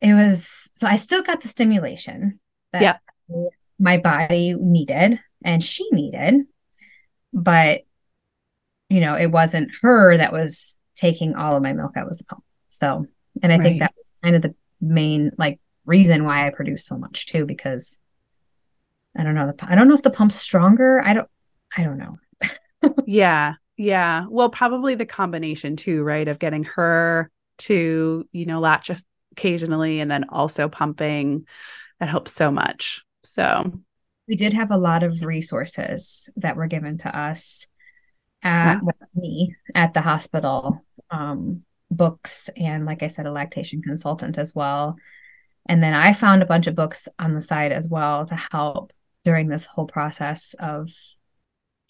it 0.00 0.14
was, 0.14 0.70
so 0.72 0.88
I 0.88 0.96
still 0.96 1.20
got 1.20 1.42
the 1.42 1.48
stimulation 1.48 2.40
that 2.72 2.80
yeah. 3.28 3.48
my 3.78 3.98
body 3.98 4.54
needed 4.54 5.20
and 5.44 5.62
she 5.62 5.86
needed. 5.92 6.46
But, 7.34 7.82
you 8.88 9.00
know, 9.00 9.14
it 9.14 9.30
wasn't 9.30 9.70
her 9.82 10.16
that 10.16 10.32
was 10.32 10.78
taking 10.94 11.34
all 11.34 11.54
of 11.54 11.62
my 11.62 11.74
milk. 11.74 11.92
I 11.94 12.04
was 12.04 12.16
the 12.16 12.24
pump. 12.24 12.42
So, 12.70 13.06
and 13.42 13.52
I 13.52 13.58
right. 13.58 13.64
think 13.64 13.80
that 13.80 13.92
was 13.98 14.10
kind 14.22 14.34
of 14.34 14.40
the 14.40 14.54
main 14.80 15.32
like 15.36 15.60
reason 15.84 16.24
why 16.24 16.46
I 16.46 16.50
produced 16.50 16.86
so 16.86 16.96
much 16.96 17.26
too, 17.26 17.44
because 17.44 17.98
I 19.18 19.24
don't 19.24 19.34
know. 19.34 19.52
I 19.62 19.74
don't 19.74 19.88
know 19.88 19.94
if 19.94 20.02
the 20.02 20.10
pump's 20.10 20.36
stronger. 20.36 21.02
I 21.04 21.12
don't. 21.12 21.28
I 21.76 21.82
don't 21.82 21.98
know. 21.98 22.18
yeah, 23.06 23.54
Yeah. 23.76 24.26
Well, 24.30 24.48
probably 24.48 24.94
the 24.94 25.06
combination 25.06 25.76
too, 25.76 26.02
right? 26.02 26.26
Of 26.26 26.38
getting 26.38 26.64
her 26.64 27.30
to, 27.58 28.28
you 28.32 28.46
know, 28.46 28.60
latch 28.60 28.90
occasionally 29.32 30.00
and 30.00 30.10
then 30.10 30.26
also 30.28 30.68
pumping. 30.68 31.46
That 32.00 32.08
helps 32.08 32.32
so 32.32 32.50
much. 32.50 33.04
So 33.24 33.80
we 34.28 34.36
did 34.36 34.52
have 34.52 34.70
a 34.70 34.76
lot 34.76 35.02
of 35.02 35.22
resources 35.22 36.30
that 36.36 36.56
were 36.56 36.68
given 36.68 36.98
to 36.98 37.18
us 37.18 37.66
at 38.42 38.80
me 39.14 39.56
at 39.74 39.94
the 39.94 40.00
hospital. 40.00 40.84
Um, 41.10 41.64
books 41.90 42.50
and 42.56 42.84
like 42.84 43.02
I 43.02 43.06
said, 43.06 43.26
a 43.26 43.32
lactation 43.32 43.82
consultant 43.82 44.38
as 44.38 44.54
well. 44.54 44.96
And 45.66 45.82
then 45.82 45.94
I 45.94 46.12
found 46.12 46.42
a 46.42 46.46
bunch 46.46 46.66
of 46.66 46.74
books 46.74 47.08
on 47.18 47.34
the 47.34 47.40
side 47.40 47.72
as 47.72 47.88
well 47.88 48.26
to 48.26 48.36
help 48.36 48.92
during 49.24 49.48
this 49.48 49.66
whole 49.66 49.86
process 49.86 50.54
of 50.58 50.90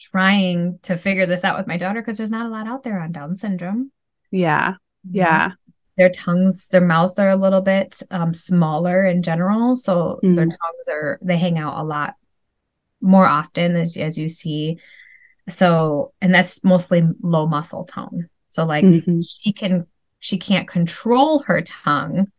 trying 0.00 0.78
to 0.82 0.96
figure 0.96 1.26
this 1.26 1.44
out 1.44 1.58
with 1.58 1.66
my 1.66 1.76
daughter 1.76 2.00
because 2.00 2.16
there's 2.16 2.30
not 2.30 2.46
a 2.46 2.50
lot 2.50 2.66
out 2.66 2.82
there 2.84 3.00
on 3.00 3.12
Down 3.12 3.36
syndrome. 3.36 3.90
Yeah. 4.30 4.74
Yeah. 5.10 5.52
Their 5.96 6.10
tongues, 6.10 6.68
their 6.68 6.80
mouths 6.80 7.18
are 7.18 7.30
a 7.30 7.36
little 7.36 7.60
bit 7.60 8.02
um, 8.10 8.32
smaller 8.32 9.04
in 9.04 9.22
general. 9.22 9.74
So 9.74 10.20
mm. 10.22 10.36
their 10.36 10.46
tongues 10.46 10.88
are, 10.90 11.18
they 11.22 11.36
hang 11.36 11.58
out 11.58 11.78
a 11.78 11.84
lot 11.84 12.14
more 13.00 13.26
often 13.26 13.76
as, 13.76 13.96
as 13.96 14.18
you 14.18 14.28
see. 14.28 14.78
So, 15.48 16.12
and 16.20 16.32
that's 16.32 16.62
mostly 16.62 17.02
low 17.22 17.46
muscle 17.46 17.84
tone. 17.84 18.28
So, 18.50 18.64
like, 18.64 18.84
mm-hmm. 18.84 19.20
she 19.22 19.52
can, 19.52 19.86
she 20.20 20.38
can't 20.38 20.68
control 20.68 21.40
her 21.40 21.62
tongue 21.62 22.30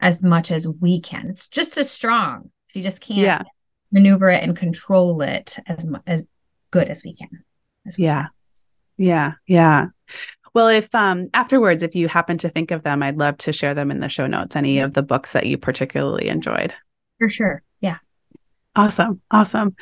as 0.00 0.22
much 0.22 0.50
as 0.50 0.66
we 0.66 1.00
can. 1.00 1.28
It's 1.28 1.48
just 1.48 1.76
as 1.78 1.90
strong. 1.90 2.50
She 2.68 2.82
just 2.82 3.00
can't 3.00 3.20
yeah. 3.20 3.42
Maneuver 3.94 4.28
it 4.28 4.42
and 4.42 4.56
control 4.56 5.22
it 5.22 5.56
as 5.66 5.88
as 6.06 6.26
good 6.70 6.88
as 6.88 7.02
we 7.04 7.14
can. 7.14 7.44
As 7.86 7.96
we 7.96 8.04
yeah. 8.04 8.26
Yeah. 8.98 9.34
Yeah. 9.46 9.86
Well, 10.52 10.68
if 10.68 10.92
um 10.94 11.30
afterwards, 11.32 11.82
if 11.82 11.94
you 11.94 12.08
happen 12.08 12.36
to 12.38 12.48
think 12.48 12.72
of 12.72 12.82
them, 12.82 13.02
I'd 13.02 13.16
love 13.16 13.38
to 13.38 13.52
share 13.52 13.72
them 13.72 13.90
in 13.90 14.00
the 14.00 14.08
show 14.08 14.26
notes, 14.26 14.56
any 14.56 14.80
of 14.80 14.92
the 14.92 15.02
books 15.02 15.32
that 15.32 15.46
you 15.46 15.56
particularly 15.56 16.28
enjoyed. 16.28 16.74
For 17.18 17.28
sure. 17.28 17.62
Yeah. 17.80 17.98
Awesome. 18.76 19.22
Awesome. 19.30 19.76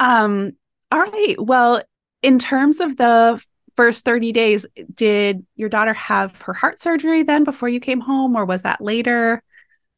Um, 0.00 0.52
all 0.90 1.00
right. 1.00 1.36
Well, 1.38 1.82
in 2.22 2.38
terms 2.38 2.80
of 2.80 2.96
the 2.96 3.42
first 3.76 4.04
30 4.04 4.32
days, 4.32 4.66
did 4.94 5.46
your 5.56 5.68
daughter 5.68 5.92
have 5.92 6.40
her 6.42 6.54
heart 6.54 6.80
surgery 6.80 7.22
then 7.22 7.44
before 7.44 7.68
you 7.68 7.80
came 7.80 8.00
home, 8.00 8.34
or 8.36 8.46
was 8.46 8.62
that 8.62 8.80
later? 8.80 9.42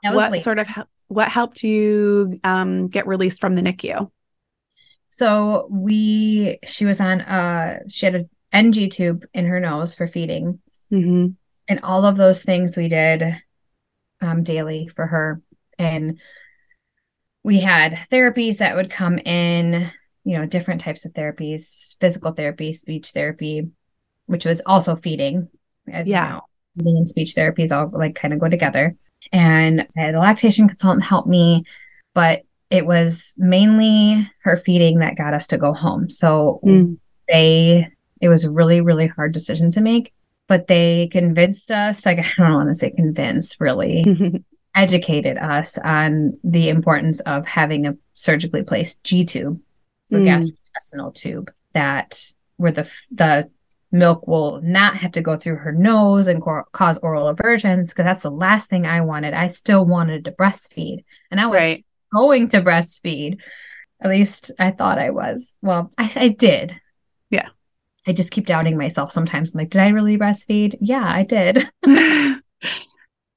That 0.02 0.10
was 0.14 0.22
what 0.22 0.32
later. 0.32 0.42
sort 0.42 0.58
of 0.58 0.68
what 1.12 1.28
helped 1.28 1.62
you 1.62 2.40
um, 2.44 2.88
get 2.88 3.06
released 3.06 3.40
from 3.40 3.54
the 3.54 3.62
NICU? 3.62 4.10
So 5.10 5.68
we, 5.70 6.58
she 6.64 6.84
was 6.84 7.00
on, 7.00 7.20
uh, 7.20 7.80
she 7.88 8.06
had 8.06 8.14
an 8.14 8.30
NG 8.52 8.88
tube 8.88 9.24
in 9.34 9.46
her 9.46 9.60
nose 9.60 9.94
for 9.94 10.06
feeding, 10.06 10.60
mm-hmm. 10.90 11.28
and 11.68 11.80
all 11.82 12.04
of 12.04 12.16
those 12.16 12.42
things 12.42 12.76
we 12.76 12.88
did 12.88 13.36
um, 14.20 14.42
daily 14.42 14.88
for 14.88 15.06
her, 15.06 15.42
and 15.78 16.18
we 17.44 17.60
had 17.60 17.94
therapies 18.10 18.58
that 18.58 18.76
would 18.76 18.90
come 18.90 19.18
in, 19.18 19.90
you 20.24 20.38
know, 20.38 20.46
different 20.46 20.80
types 20.80 21.04
of 21.04 21.12
therapies, 21.12 21.96
physical 22.00 22.32
therapy, 22.32 22.72
speech 22.72 23.10
therapy, 23.10 23.68
which 24.26 24.44
was 24.44 24.62
also 24.64 24.94
feeding, 24.94 25.48
as 25.90 26.08
yeah. 26.08 26.24
you 26.24 26.32
know, 26.32 26.40
feeding 26.76 26.96
and 26.98 27.08
speech 27.08 27.34
therapies 27.36 27.76
all 27.76 27.90
like 27.92 28.14
kind 28.14 28.32
of 28.32 28.40
go 28.40 28.48
together. 28.48 28.96
And 29.32 29.86
I 29.96 30.00
had 30.00 30.14
a 30.14 30.20
lactation 30.20 30.68
consultant 30.68 31.04
help 31.04 31.26
me, 31.26 31.64
but 32.14 32.42
it 32.70 32.86
was 32.86 33.34
mainly 33.36 34.30
her 34.42 34.56
feeding 34.56 35.00
that 35.00 35.16
got 35.16 35.34
us 35.34 35.46
to 35.48 35.58
go 35.58 35.74
home. 35.74 36.08
So 36.08 36.60
mm. 36.64 36.98
they, 37.28 37.86
it 38.20 38.28
was 38.28 38.44
a 38.44 38.50
really, 38.50 38.80
really 38.80 39.06
hard 39.06 39.32
decision 39.32 39.70
to 39.72 39.80
make, 39.80 40.12
but 40.48 40.68
they 40.68 41.08
convinced 41.08 41.70
us, 41.70 42.06
like, 42.06 42.18
I 42.38 42.42
don't 42.42 42.54
want 42.54 42.70
to 42.70 42.74
say 42.74 42.90
convince, 42.90 43.60
really, 43.60 44.04
educated 44.74 45.36
us 45.36 45.76
on 45.78 46.38
the 46.42 46.70
importance 46.70 47.20
of 47.20 47.46
having 47.46 47.86
a 47.86 47.94
surgically 48.14 48.64
placed 48.64 49.04
G 49.04 49.24
tube, 49.24 49.60
so 50.06 50.18
mm. 50.18 50.26
gastrointestinal 50.26 51.14
tube, 51.14 51.52
that 51.74 52.24
where 52.56 52.72
the, 52.72 52.90
the 53.10 53.50
milk 53.92 54.26
will 54.26 54.60
not 54.62 54.96
have 54.96 55.12
to 55.12 55.22
go 55.22 55.36
through 55.36 55.56
her 55.56 55.72
nose 55.72 56.26
and 56.26 56.42
co- 56.42 56.64
cause 56.72 56.98
oral 56.98 57.28
aversions 57.28 57.90
because 57.90 58.04
that's 58.04 58.22
the 58.22 58.30
last 58.30 58.68
thing 58.68 58.86
I 58.86 59.02
wanted. 59.02 59.34
I 59.34 59.46
still 59.46 59.84
wanted 59.84 60.24
to 60.24 60.32
breastfeed 60.32 61.04
and 61.30 61.40
I 61.40 61.46
was 61.46 61.60
right 61.60 61.84
going 62.12 62.48
to 62.48 62.62
breastfeed. 62.62 63.38
At 64.00 64.10
least 64.10 64.50
I 64.58 64.70
thought 64.70 64.98
I 64.98 65.10
was. 65.10 65.54
Well, 65.62 65.92
I, 65.96 66.10
I 66.14 66.28
did. 66.28 66.78
Yeah. 67.30 67.48
I 68.06 68.12
just 68.12 68.32
keep 68.32 68.46
doubting 68.46 68.76
myself 68.76 69.10
sometimes. 69.10 69.52
I'm 69.52 69.58
like, 69.58 69.70
did 69.70 69.80
I 69.80 69.88
really 69.88 70.18
breastfeed? 70.18 70.76
Yeah, 70.80 71.04
I 71.04 71.22
did. 71.22 71.68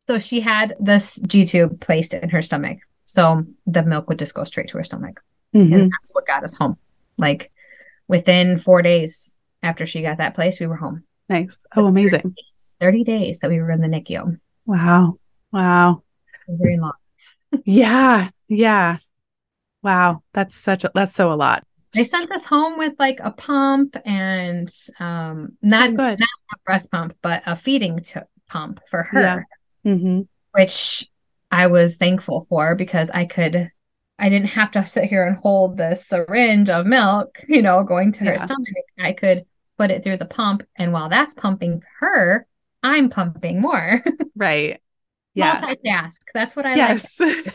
so 0.08 0.20
she 0.20 0.42
had 0.42 0.76
this 0.80 1.20
G 1.28 1.46
tube 1.46 1.80
placed 1.80 2.14
in 2.14 2.30
her 2.30 2.42
stomach. 2.42 2.80
So 3.06 3.46
the 3.68 3.84
milk 3.84 4.10
would 4.10 4.20
just 4.20 4.34
go 4.34 4.44
straight 4.44 4.68
to 4.70 4.78
her 4.78 4.84
stomach. 4.84 5.22
Mm-hmm. 5.56 5.74
And 5.74 5.92
that's 5.92 6.12
what 6.14 6.28
got 6.28 6.44
us 6.44 6.58
home. 6.58 6.78
Like 7.18 7.52
within 8.08 8.58
four 8.58 8.82
days 8.82 9.38
after 9.66 9.86
she 9.86 10.02
got 10.02 10.20
that 10.20 10.36
place, 10.36 10.60
we 10.60 10.68
were 10.68 10.76
home. 10.76 11.04
Nice. 11.28 11.60
Oh, 11.76 11.88
amazing. 11.88 12.22
30 12.22 12.34
days, 12.36 12.76
30 12.80 13.04
days 13.04 13.40
that 13.40 13.50
we 13.50 13.60
were 13.60 13.72
in 13.72 13.82
the 13.82 13.88
NICU. 13.88 14.40
Wow. 14.66 15.18
Wow. 15.52 16.04
It 16.34 16.40
was 16.48 16.58
very 16.58 16.78
long. 16.78 16.94
yeah. 17.66 18.30
Yeah. 18.48 18.98
Wow. 19.82 20.22
That's 20.34 20.56
such 20.56 20.84
a, 20.84 20.92
that's 20.94 21.16
so 21.16 21.34
a 21.34 21.36
lot. 21.36 21.66
They 21.94 22.04
sent 22.04 22.32
us 22.32 22.46
home 22.46 22.78
with 22.78 22.94
like 23.00 23.20
a 23.24 23.32
pump 23.32 23.96
and 24.06 24.70
um 25.00 25.58
not, 25.62 25.90
oh, 25.90 25.94
not 25.94 26.20
a 26.20 26.58
breast 26.66 26.92
pump, 26.92 27.16
but 27.22 27.42
a 27.46 27.56
feeding 27.56 28.02
t- 28.02 28.20
pump 28.48 28.82
for 28.90 29.04
her, 29.04 29.48
yeah. 29.84 29.94
mm-hmm. 29.94 30.22
which 30.52 31.08
I 31.52 31.68
was 31.68 31.96
thankful 31.96 32.42
for 32.42 32.76
because 32.76 33.10
I 33.12 33.26
could, 33.26 33.72
I 34.20 34.30
didn't 34.30 34.50
have 34.50 34.72
to 34.72 34.86
sit 34.86 35.06
here 35.06 35.26
and 35.26 35.38
hold 35.38 35.78
this 35.78 36.06
syringe 36.06 36.70
of 36.70 36.86
milk, 36.86 37.40
you 37.48 37.62
know, 37.62 37.84
going 37.84 38.12
to 38.14 38.26
her 38.26 38.34
yeah. 38.34 38.46
stomach. 38.46 38.68
I 39.00 39.14
could 39.14 39.46
put 39.78 39.92
it 39.92 40.04
through 40.04 40.18
the 40.18 40.26
pump. 40.26 40.64
And 40.76 40.94
while 40.94 41.10
that's 41.10 41.34
pumping 41.34 41.84
her, 42.00 42.48
I'm 42.84 43.10
pumping 43.10 43.62
more. 43.62 44.04
right 44.36 44.80
yeah. 45.36 45.58
multitask. 45.60 46.22
That's 46.34 46.56
what 46.56 46.66
I 46.66 46.76
yes. 46.76 47.20
like. 47.20 47.54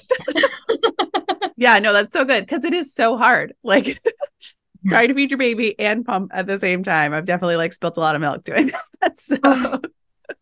yeah, 1.56 1.78
no, 1.78 1.92
that's 1.92 2.12
so 2.12 2.24
good 2.24 2.46
because 2.46 2.64
it 2.64 2.74
is 2.74 2.94
so 2.94 3.16
hard. 3.16 3.54
Like 3.62 4.00
trying 4.88 5.08
to 5.08 5.14
feed 5.14 5.30
your 5.30 5.38
baby 5.38 5.78
and 5.78 6.04
pump 6.04 6.30
at 6.32 6.46
the 6.46 6.58
same 6.58 6.82
time. 6.82 7.12
I've 7.12 7.26
definitely 7.26 7.56
like 7.56 7.72
spilt 7.72 7.98
a 7.98 8.00
lot 8.00 8.14
of 8.14 8.20
milk 8.20 8.44
doing 8.44 8.72
that. 9.00 9.18
So 9.18 9.36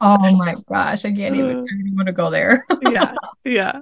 oh 0.00 0.36
my 0.36 0.54
gosh, 0.68 1.04
I 1.04 1.12
can't 1.12 1.34
even, 1.34 1.66
even 1.66 1.96
want 1.96 2.06
to 2.06 2.12
go 2.12 2.30
there. 2.30 2.64
yeah. 2.82 3.14
Yeah. 3.44 3.80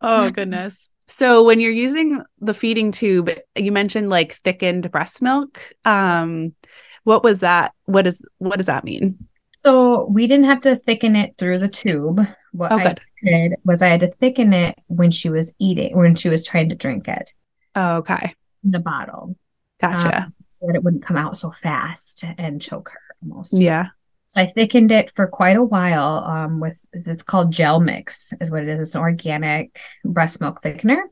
Oh 0.00 0.30
goodness. 0.30 0.88
So 1.08 1.44
when 1.44 1.60
you're 1.60 1.70
using 1.70 2.22
the 2.40 2.54
feeding 2.54 2.90
tube, 2.90 3.30
you 3.54 3.70
mentioned 3.70 4.08
like 4.08 4.34
thickened 4.34 4.90
breast 4.90 5.22
milk. 5.22 5.60
Um, 5.84 6.54
what 7.06 7.22
was 7.22 7.38
that? 7.38 7.72
What 7.84 8.04
is 8.04 8.20
what 8.38 8.56
does 8.56 8.66
that 8.66 8.82
mean? 8.82 9.28
So 9.58 10.06
we 10.06 10.26
didn't 10.26 10.46
have 10.46 10.60
to 10.62 10.74
thicken 10.74 11.14
it 11.14 11.36
through 11.38 11.58
the 11.58 11.68
tube. 11.68 12.20
What 12.50 12.72
oh, 12.72 12.78
I 12.78 12.96
did 13.22 13.54
was 13.64 13.80
I 13.80 13.88
had 13.88 14.00
to 14.00 14.10
thicken 14.10 14.52
it 14.52 14.76
when 14.88 15.12
she 15.12 15.30
was 15.30 15.54
eating, 15.60 15.96
when 15.96 16.16
she 16.16 16.28
was 16.28 16.44
trying 16.44 16.68
to 16.70 16.74
drink 16.74 17.06
it. 17.06 17.32
Oh, 17.76 17.98
okay. 17.98 18.34
the 18.64 18.80
bottle. 18.80 19.36
Gotcha. 19.80 20.24
Um, 20.24 20.34
so 20.50 20.66
that 20.66 20.74
it 20.74 20.82
wouldn't 20.82 21.04
come 21.04 21.16
out 21.16 21.36
so 21.36 21.52
fast 21.52 22.24
and 22.38 22.60
choke 22.60 22.88
her 22.88 23.00
almost. 23.22 23.56
Yeah. 23.56 23.86
So 24.26 24.40
I 24.40 24.46
thickened 24.46 24.90
it 24.90 25.08
for 25.10 25.28
quite 25.28 25.56
a 25.56 25.62
while 25.62 26.24
um, 26.24 26.58
with 26.58 26.84
it's 26.92 27.22
called 27.22 27.52
Gelmix 27.52 28.32
is 28.40 28.50
what 28.50 28.64
it 28.64 28.68
is. 28.68 28.80
It's 28.88 28.94
an 28.96 29.02
organic 29.02 29.78
breast 30.04 30.40
milk 30.40 30.60
thickener. 30.60 31.02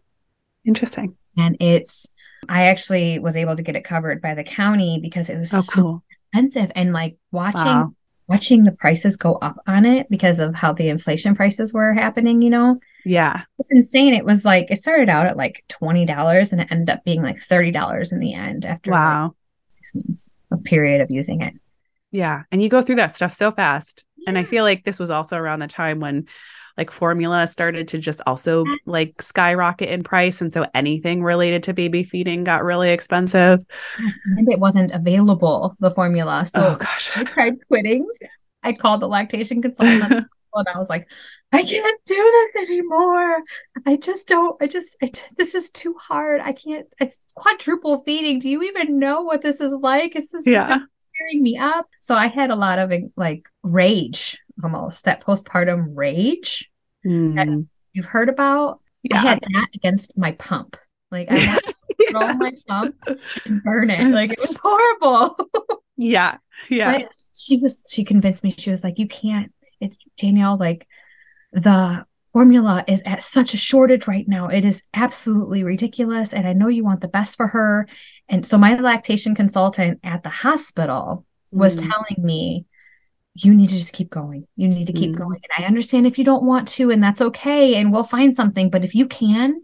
Interesting. 0.65 1.17
And 1.37 1.57
it's 1.61 2.09
I 2.49 2.67
actually 2.67 3.19
was 3.19 3.37
able 3.37 3.57
to 3.57 3.63
get 3.63 3.77
it 3.77 3.85
covered 3.85 4.21
by 4.21 4.35
the 4.35 4.45
county 4.45 4.99
because 5.01 5.29
it 5.29 5.39
was 5.39 5.53
oh, 5.55 5.61
so 5.61 5.73
cool. 5.73 6.05
expensive. 6.11 6.73
And 6.75 6.93
like 6.93 7.17
watching 7.31 7.65
wow 7.65 7.95
watching 8.27 8.65
the 8.65 8.73
prices 8.73 9.17
go 9.17 9.35
up 9.35 9.59
on 9.67 9.85
it 9.85 10.09
because 10.09 10.41
of 10.41 10.55
how 10.55 10.73
the 10.73 10.89
inflation 10.89 11.35
prices 11.35 11.75
were 11.75 11.93
happening, 11.93 12.41
you 12.43 12.51
know? 12.51 12.79
Yeah. 13.05 13.43
It's 13.59 13.71
insane. 13.71 14.15
It 14.15 14.25
was 14.25 14.45
like, 14.45 14.71
it 14.71 14.79
started 14.79 15.09
out 15.09 15.27
at 15.27 15.37
like 15.37 15.65
$20 15.69 16.53
and 16.53 16.61
it 16.61 16.69
ended 16.71 16.91
up 16.91 17.05
being 17.05 17.23
like 17.23 17.37
$30 17.37 18.13
in 18.13 18.21
the 18.21 18.35
end 18.35 18.65
after 18.65 18.91
wow. 18.91 19.25
Like 19.25 19.33
six 19.67 19.95
months, 19.95 20.33
a 20.51 20.57
period 20.57 21.01
of 21.01 21.11
using 21.11 21.43
it. 21.43 21.55
Yeah. 22.11 22.45
And 22.51 22.63
you 22.63 22.69
go 22.69 22.81
through 22.81 22.97
that 22.97 23.15
stuff 23.15 23.35
so 23.35 23.51
fast. 23.51 24.05
Yeah. 24.17 24.31
And 24.31 24.39
I 24.39 24.45
feel 24.45 24.65
like 24.65 24.85
this 24.85 24.99
was 24.99 25.11
also 25.11 25.37
around 25.37 25.59
the 25.59 25.67
time 25.67 26.01
when 26.01 26.27
like 26.77 26.91
formula 26.91 27.47
started 27.47 27.89
to 27.89 27.99
just 27.99 28.21
also 28.27 28.65
like 28.87 29.11
skyrocket 29.21 29.89
in 29.89 30.03
price 30.03 30.41
and 30.41 30.53
so 30.53 30.67
anything 30.75 31.23
related 31.23 31.63
to 31.65 31.73
baby 31.73 32.03
feeding 32.03 32.45
got 32.45 32.65
really 32.65 32.91
expensive. 32.91 33.65
And 34.37 34.51
it 34.51 34.59
wasn't 34.59 34.93
available 34.93 35.77
the 35.81 35.91
formula 35.91 36.47
so 36.47 36.73
oh 36.73 36.77
gosh. 36.77 37.11
I 37.17 37.25
tried 37.25 37.55
quitting. 37.69 38.07
I 38.63 38.73
called 38.73 39.01
the 39.01 39.09
lactation 39.09 39.63
consultant 39.63 40.27
and 40.57 40.69
i 40.73 40.79
was 40.79 40.89
like 40.89 41.11
i 41.53 41.65
can't 41.65 42.01
do 42.07 42.15
this 42.55 42.63
anymore. 42.69 43.39
I 43.87 43.97
just 43.97 44.29
don't 44.29 44.61
i 44.63 44.67
just 44.67 44.97
I, 45.03 45.11
this 45.37 45.55
is 45.55 45.71
too 45.71 45.95
hard. 46.01 46.41
I 46.41 46.53
can't 46.53 46.87
it's 47.01 47.21
quadruple 47.35 48.03
feeding. 48.05 48.39
Do 48.41 48.49
you 48.49 48.63
even 48.63 48.99
know 48.99 49.23
what 49.23 49.43
this 49.43 49.61
is 49.61 49.73
like? 49.73 50.17
It's 50.17 50.33
just 50.33 50.47
yeah. 50.47 50.79
tearing 51.17 51.43
me 51.43 51.57
up. 51.57 51.87
So 52.01 52.17
I 52.17 52.29
had 52.29 52.51
a 52.51 52.57
lot 52.57 52.79
of 52.79 52.93
like 53.17 53.49
rage 53.63 54.39
almost 54.63 55.05
that 55.05 55.25
postpartum 55.25 55.93
rage 55.95 56.71
mm. 57.05 57.35
that 57.37 57.49
hmm. 57.49 57.63
you've 57.93 58.07
heard 58.07 58.29
about. 58.29 58.81
Yeah. 59.03 59.19
I 59.19 59.21
had 59.21 59.41
that 59.41 59.69
against 59.75 60.17
my 60.17 60.33
pump. 60.33 60.77
Like 61.11 61.31
I 61.31 61.37
had 61.37 61.63
to 61.63 61.75
throw 62.11 62.35
my 62.35 62.53
pump 62.67 62.97
and 63.45 63.63
burn 63.63 63.91
it. 63.91 64.13
Like 64.13 64.33
it 64.33 64.41
was 64.41 64.59
horrible. 64.63 65.37
yeah. 65.97 66.39
Yeah. 66.69 66.99
But 66.99 67.15
she 67.37 67.59
was 67.59 67.83
she 67.93 68.05
convinced 68.05 68.45
me, 68.45 68.51
she 68.51 68.71
was 68.71 68.83
like, 68.83 68.99
You 68.99 69.09
can't, 69.09 69.53
it's 69.81 69.97
Danielle, 70.17 70.57
like 70.57 70.87
the 71.53 72.05
formula 72.33 72.85
is 72.89 73.01
at 73.07 73.23
such 73.23 73.55
a 73.55 73.57
shortage 73.59 74.09
right 74.09 74.27
now. 74.27 74.49
It 74.49 74.65
is 74.65 74.83
absolutely 74.93 75.63
ridiculous. 75.63 76.35
And 76.35 76.49
I 76.49 76.53
know 76.53 76.67
you 76.67 76.83
want 76.83 77.01
the 77.01 77.09
best 77.09 77.37
for 77.37 77.47
her. 77.47 77.87
And 78.29 78.45
so 78.45 78.59
my 78.59 78.75
lactation 78.75 79.37
consultant 79.37 80.01
at 80.03 80.25
the 80.25 80.31
hospital 80.31 81.25
was 81.53 81.77
mm. 81.77 81.89
telling 81.89 82.27
me, 82.27 82.67
you 83.35 83.55
need 83.55 83.69
to 83.69 83.77
just 83.77 83.93
keep 83.93 84.11
going. 84.11 84.47
You 84.57 84.69
need 84.69 84.87
to 84.87 84.93
keep 84.93 85.11
mm. 85.11 85.19
going. 85.19 85.41
And 85.43 85.65
I 85.65 85.67
understand 85.67 86.07
if 86.07 86.19
you 86.19 86.25
don't 86.25 86.45
want 86.45 86.69
to, 86.69 86.91
and 86.91 87.03
that's 87.03 87.21
okay. 87.21 87.75
And 87.75 87.93
we'll 87.93 88.05
find 88.05 88.35
something. 88.35 88.71
But 88.71 88.85
if 88.85 88.95
you 88.95 89.07
can, 89.07 89.63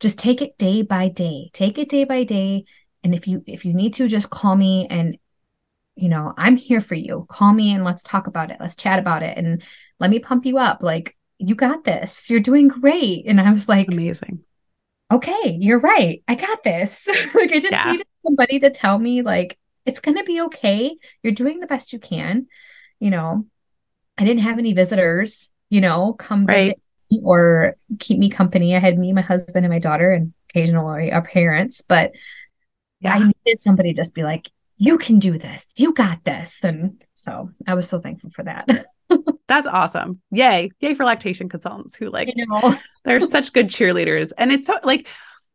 just 0.00 0.18
take 0.18 0.40
it 0.40 0.56
day 0.58 0.82
by 0.82 1.08
day. 1.08 1.50
Take 1.52 1.78
it 1.78 1.88
day 1.88 2.04
by 2.04 2.24
day. 2.24 2.64
And 3.02 3.14
if 3.14 3.28
you 3.28 3.44
if 3.46 3.64
you 3.64 3.74
need 3.74 3.94
to, 3.94 4.08
just 4.08 4.30
call 4.30 4.56
me 4.56 4.86
and 4.88 5.18
you 5.96 6.08
know, 6.08 6.34
I'm 6.36 6.56
here 6.56 6.80
for 6.80 6.96
you. 6.96 7.24
Call 7.28 7.52
me 7.52 7.72
and 7.72 7.84
let's 7.84 8.02
talk 8.02 8.26
about 8.26 8.50
it. 8.50 8.56
Let's 8.58 8.74
chat 8.74 8.98
about 8.98 9.22
it 9.22 9.38
and 9.38 9.62
let 10.00 10.10
me 10.10 10.18
pump 10.18 10.44
you 10.44 10.58
up. 10.58 10.82
Like 10.82 11.16
you 11.38 11.54
got 11.54 11.84
this. 11.84 12.30
You're 12.30 12.40
doing 12.40 12.68
great. 12.68 13.26
And 13.26 13.40
I 13.40 13.50
was 13.50 13.68
like, 13.68 13.88
amazing. 13.88 14.40
Okay, 15.12 15.56
you're 15.60 15.80
right. 15.80 16.22
I 16.26 16.34
got 16.34 16.62
this. 16.62 17.06
like, 17.34 17.52
I 17.52 17.60
just 17.60 17.72
yeah. 17.72 17.92
needed 17.92 18.06
somebody 18.24 18.58
to 18.60 18.70
tell 18.70 18.98
me, 18.98 19.22
like, 19.22 19.58
it's 19.84 20.00
going 20.00 20.16
to 20.16 20.24
be 20.24 20.40
okay. 20.42 20.96
You're 21.22 21.34
doing 21.34 21.60
the 21.60 21.66
best 21.66 21.92
you 21.92 21.98
can. 21.98 22.46
You 23.04 23.10
know, 23.10 23.44
I 24.16 24.24
didn't 24.24 24.44
have 24.44 24.58
any 24.58 24.72
visitors, 24.72 25.50
you 25.68 25.82
know, 25.82 26.14
come 26.14 26.46
right. 26.46 26.68
visit 26.68 26.82
me 27.10 27.20
or 27.22 27.76
keep 27.98 28.18
me 28.18 28.30
company. 28.30 28.74
I 28.74 28.78
had 28.78 28.98
me, 28.98 29.12
my 29.12 29.20
husband, 29.20 29.66
and 29.66 29.70
my 29.70 29.78
daughter, 29.78 30.10
and 30.10 30.32
occasionally 30.48 31.12
our 31.12 31.20
parents. 31.20 31.82
But 31.82 32.12
yeah. 33.00 33.12
I 33.12 33.18
needed 33.18 33.58
somebody 33.58 33.92
to 33.92 33.96
just 34.00 34.14
be 34.14 34.22
like, 34.22 34.50
you 34.78 34.96
can 34.96 35.18
do 35.18 35.38
this. 35.38 35.66
You 35.76 35.92
got 35.92 36.24
this. 36.24 36.64
And 36.64 37.04
so 37.12 37.50
I 37.66 37.74
was 37.74 37.86
so 37.86 38.00
thankful 38.00 38.30
for 38.30 38.44
that. 38.44 38.86
That's 39.48 39.66
awesome. 39.66 40.22
Yay. 40.30 40.70
Yay 40.80 40.94
for 40.94 41.04
lactation 41.04 41.50
consultants 41.50 41.96
who 41.96 42.08
like 42.08 42.32
they're 43.04 43.20
such 43.20 43.52
good 43.52 43.68
cheerleaders. 43.68 44.32
And 44.38 44.50
it's 44.50 44.64
so 44.64 44.78
like 44.82 45.08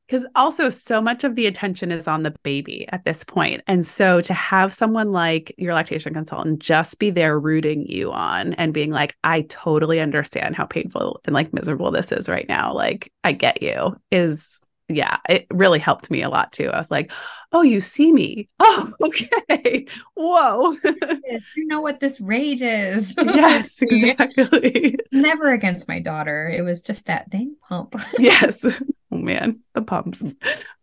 because 0.10 0.26
also 0.36 0.72
so 0.72 1.00
much 1.00 1.24
of 1.24 1.36
the 1.36 1.46
attention 1.46 1.92
is 1.92 2.08
on 2.08 2.24
the 2.24 2.34
baby 2.42 2.88
at 2.90 3.06
this 3.06 3.24
point. 3.24 3.62
And 3.68 3.86
so 3.86 4.22
to 4.22 4.34
have 4.34 4.74
someone 4.74 5.12
like 5.12 5.54
your 5.60 5.76
lactation 5.76 6.16
consultant 6.16 6.60
just 6.60 6.98
be 6.98 7.12
there 7.12 7.40
rooting 7.40 7.84
you 7.84 8.12
on 8.12 8.54
and 8.56 8.74
being 8.74 8.90
like, 8.90 9.16
I 9.24 9.42
totally 9.42 10.00
understand 10.00 10.56
how 10.56 10.66
painful 10.66 11.22
and 11.26 11.36
like 11.36 11.54
miserable 11.54 11.92
this 11.92 12.12
is 12.12 12.28
right 12.28 12.48
now. 12.50 12.74
Like, 12.74 13.14
I 13.24 13.34
get 13.34 13.62
you 13.62 13.96
is 14.10 14.60
yeah, 14.90 15.18
it 15.30 15.46
really 15.52 15.80
helped 15.80 16.10
me 16.10 16.24
a 16.24 16.30
lot 16.30 16.52
too. 16.52 16.70
I 16.70 16.78
was 16.78 16.90
like, 16.90 17.12
oh, 17.52 17.62
you 17.62 17.80
see 17.80 18.12
me. 18.12 18.50
Oh, 18.62 18.92
okay. 19.02 19.88
Whoa. 20.16 20.78
yes, 21.26 21.44
you 21.56 21.66
know 21.66 21.82
what 21.82 22.00
this 22.00 22.22
rage 22.22 22.62
is. 22.62 23.16
yes, 23.24 23.82
exactly. 23.82 24.96
Never 25.12 25.52
against 25.52 25.88
my 25.88 26.00
daughter. 26.00 26.48
It 26.50 26.62
was 26.62 26.82
just 26.82 27.08
that 27.08 27.30
dang 27.30 27.56
pump. 27.68 27.96
yes. 28.20 28.64
Oh 29.12 29.18
man, 29.18 29.60
the 29.74 29.82
pumps 29.82 30.36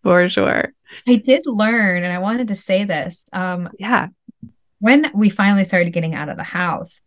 for 0.03 0.29
sure. 0.29 0.73
I 1.07 1.17
did 1.17 1.43
learn, 1.47 2.03
and 2.03 2.13
I 2.13 2.19
wanted 2.19 2.49
to 2.49 2.55
say 2.55 2.85
this. 2.85 3.25
Um, 3.33 3.71
yeah. 3.79 4.09
When 4.81 5.11
we 5.15 5.29
finally 5.29 5.65
started 5.65 5.93
getting 5.93 6.15
out 6.15 6.29
of 6.29 6.37
the 6.37 6.43
house, 6.43 7.01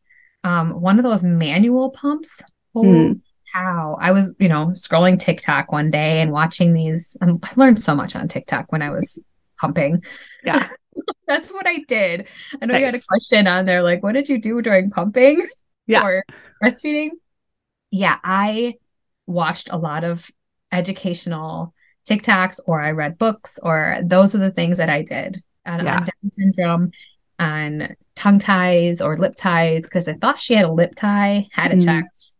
um, 0.43 0.79
one 0.81 0.97
of 0.97 1.03
those 1.03 1.23
manual 1.23 1.89
pumps, 1.89 2.41
oh, 2.73 2.83
mm 2.83 3.21
how 3.51 3.97
I 3.99 4.11
was, 4.11 4.33
you 4.39 4.49
know, 4.49 4.67
scrolling 4.67 5.19
TikTok 5.19 5.71
one 5.71 5.91
day 5.91 6.21
and 6.21 6.31
watching 6.31 6.73
these. 6.73 7.17
Um, 7.21 7.39
I 7.43 7.51
learned 7.55 7.81
so 7.81 7.95
much 7.95 8.15
on 8.15 8.27
TikTok 8.27 8.71
when 8.71 8.81
I 8.81 8.89
was 8.89 9.19
pumping. 9.59 10.03
Yeah. 10.43 10.69
That's 11.27 11.51
what 11.51 11.67
I 11.67 11.79
did. 11.87 12.27
I 12.61 12.65
know 12.65 12.73
nice. 12.73 12.79
you 12.79 12.85
had 12.85 12.95
a 12.95 13.01
question 13.01 13.47
on 13.47 13.65
there, 13.65 13.83
like, 13.83 14.03
what 14.03 14.13
did 14.13 14.29
you 14.29 14.39
do 14.39 14.61
during 14.61 14.89
pumping? 14.89 15.47
Yeah. 15.87 16.03
or 16.03 16.23
breastfeeding? 16.63 17.09
Yeah, 17.91 18.17
I 18.23 18.75
watched 19.25 19.69
a 19.71 19.77
lot 19.77 20.03
of 20.03 20.29
educational 20.71 21.73
TikToks 22.07 22.59
or 22.65 22.81
I 22.81 22.91
read 22.91 23.17
books 23.17 23.59
or 23.61 23.99
those 24.03 24.35
are 24.35 24.39
the 24.39 24.51
things 24.51 24.77
that 24.77 24.89
I 24.89 25.01
did 25.01 25.37
on, 25.65 25.85
yeah. 25.85 25.97
on 25.97 26.03
Down 26.03 26.31
syndrome, 26.31 26.91
on 27.39 27.95
tongue 28.15 28.39
ties 28.39 29.01
or 29.01 29.17
lip 29.17 29.35
ties, 29.35 29.83
because 29.83 30.07
I 30.07 30.13
thought 30.13 30.39
she 30.39 30.53
had 30.53 30.65
a 30.65 30.71
lip 30.71 30.93
tie, 30.95 31.47
had 31.51 31.71
it 31.71 31.79
mm. 31.79 31.85
checked 31.85 32.35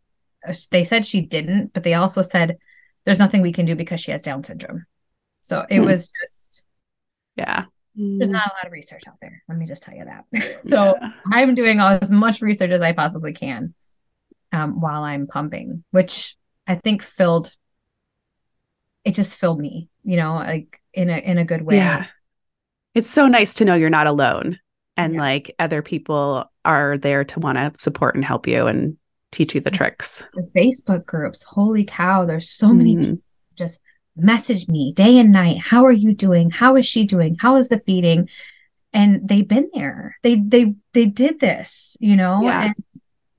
they 0.71 0.83
said 0.83 1.05
she 1.05 1.21
didn't, 1.21 1.73
but 1.73 1.83
they 1.83 1.93
also 1.93 2.21
said 2.21 2.57
there's 3.05 3.19
nothing 3.19 3.41
we 3.41 3.53
can 3.53 3.65
do 3.65 3.75
because 3.75 3.99
she 3.99 4.11
has 4.11 4.21
Down 4.21 4.43
syndrome. 4.43 4.85
So 5.41 5.65
it 5.69 5.79
hmm. 5.79 5.85
was 5.85 6.11
just, 6.21 6.65
yeah. 7.35 7.65
There's 7.95 8.29
not 8.29 8.47
a 8.47 8.53
lot 8.53 8.65
of 8.65 8.71
research 8.71 9.03
out 9.07 9.15
there. 9.21 9.43
Let 9.49 9.57
me 9.57 9.65
just 9.65 9.83
tell 9.83 9.95
you 9.95 10.05
that. 10.05 10.61
so 10.65 10.95
yeah. 11.01 11.11
I'm 11.33 11.53
doing 11.53 11.79
as 11.79 12.11
much 12.11 12.41
research 12.41 12.71
as 12.71 12.81
I 12.81 12.93
possibly 12.93 13.33
can 13.33 13.73
um, 14.51 14.79
while 14.79 15.03
I'm 15.03 15.27
pumping, 15.27 15.83
which 15.91 16.35
I 16.67 16.75
think 16.75 17.03
filled. 17.03 17.53
It 19.03 19.15
just 19.15 19.37
filled 19.37 19.59
me, 19.59 19.89
you 20.03 20.17
know, 20.17 20.35
like 20.35 20.79
in 20.93 21.09
a 21.09 21.17
in 21.17 21.37
a 21.37 21.45
good 21.45 21.61
way. 21.61 21.77
Yeah. 21.77 22.05
It's 22.95 23.09
so 23.09 23.27
nice 23.27 23.55
to 23.55 23.65
know 23.65 23.75
you're 23.75 23.89
not 23.89 24.07
alone, 24.07 24.59
and 24.95 25.15
yeah. 25.15 25.21
like 25.21 25.55
other 25.59 25.81
people 25.81 26.45
are 26.63 26.97
there 26.97 27.23
to 27.23 27.39
want 27.39 27.57
to 27.57 27.71
support 27.79 28.15
and 28.15 28.23
help 28.23 28.47
you, 28.47 28.67
and 28.67 28.97
teach 29.31 29.55
you 29.55 29.61
the 29.61 29.71
tricks. 29.71 30.23
The 30.33 30.49
Facebook 30.55 31.05
groups, 31.05 31.43
holy 31.43 31.83
cow, 31.83 32.25
there's 32.25 32.49
so 32.49 32.73
many 32.73 32.95
mm. 32.95 33.01
people 33.01 33.23
just 33.55 33.81
message 34.15 34.67
me 34.67 34.93
day 34.93 35.17
and 35.19 35.31
night. 35.31 35.59
How 35.59 35.85
are 35.85 35.91
you 35.91 36.13
doing? 36.13 36.49
How 36.49 36.75
is 36.75 36.85
she 36.85 37.05
doing? 37.05 37.35
How 37.39 37.55
is 37.57 37.69
the 37.69 37.79
feeding? 37.79 38.29
And 38.91 39.27
they've 39.27 39.47
been 39.47 39.69
there. 39.73 40.17
They 40.23 40.35
they 40.35 40.73
they 40.93 41.05
did 41.05 41.39
this, 41.39 41.95
you 41.99 42.15
know? 42.15 42.41
Yeah. 42.43 42.65
And 42.65 42.75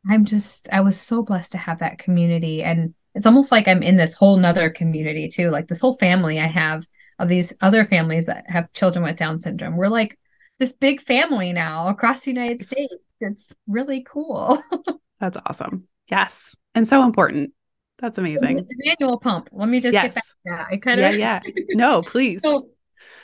I'm 0.08 0.24
just 0.24 0.68
I 0.70 0.80
was 0.80 1.00
so 1.00 1.22
blessed 1.22 1.52
to 1.52 1.58
have 1.58 1.80
that 1.80 1.98
community. 1.98 2.62
And 2.62 2.94
it's 3.14 3.26
almost 3.26 3.50
like 3.50 3.66
I'm 3.66 3.82
in 3.82 3.96
this 3.96 4.14
whole 4.14 4.36
nother 4.36 4.70
community 4.70 5.28
too. 5.28 5.50
Like 5.50 5.66
this 5.66 5.80
whole 5.80 5.94
family 5.94 6.38
I 6.38 6.46
have 6.46 6.86
of 7.18 7.28
these 7.28 7.52
other 7.60 7.84
families 7.84 8.26
that 8.26 8.44
have 8.48 8.72
children 8.72 9.04
with 9.04 9.16
Down 9.16 9.38
syndrome. 9.38 9.76
We're 9.76 9.88
like 9.88 10.16
this 10.58 10.72
big 10.72 11.00
family 11.00 11.52
now 11.52 11.88
across 11.88 12.20
the 12.20 12.30
United 12.30 12.60
States. 12.60 12.94
It's 13.20 13.52
really 13.66 14.02
cool. 14.08 14.62
That's 15.20 15.36
awesome. 15.46 15.86
Yes. 16.10 16.56
And 16.74 16.86
so 16.88 17.04
important. 17.04 17.52
That's 17.98 18.18
amazing. 18.18 18.58
So 18.58 18.64
the 18.64 18.94
manual 18.98 19.18
pump. 19.18 19.50
Let 19.52 19.68
me 19.68 19.80
just 19.80 19.92
yes. 19.92 20.04
get 20.04 20.14
back 20.14 20.24
to 20.24 20.34
that. 20.46 20.66
I 20.70 20.76
kind 20.78 21.00
of 21.00 21.18
Yeah, 21.18 21.40
yeah. 21.44 21.62
No, 21.70 22.02
please. 22.06 22.40
so 22.42 22.68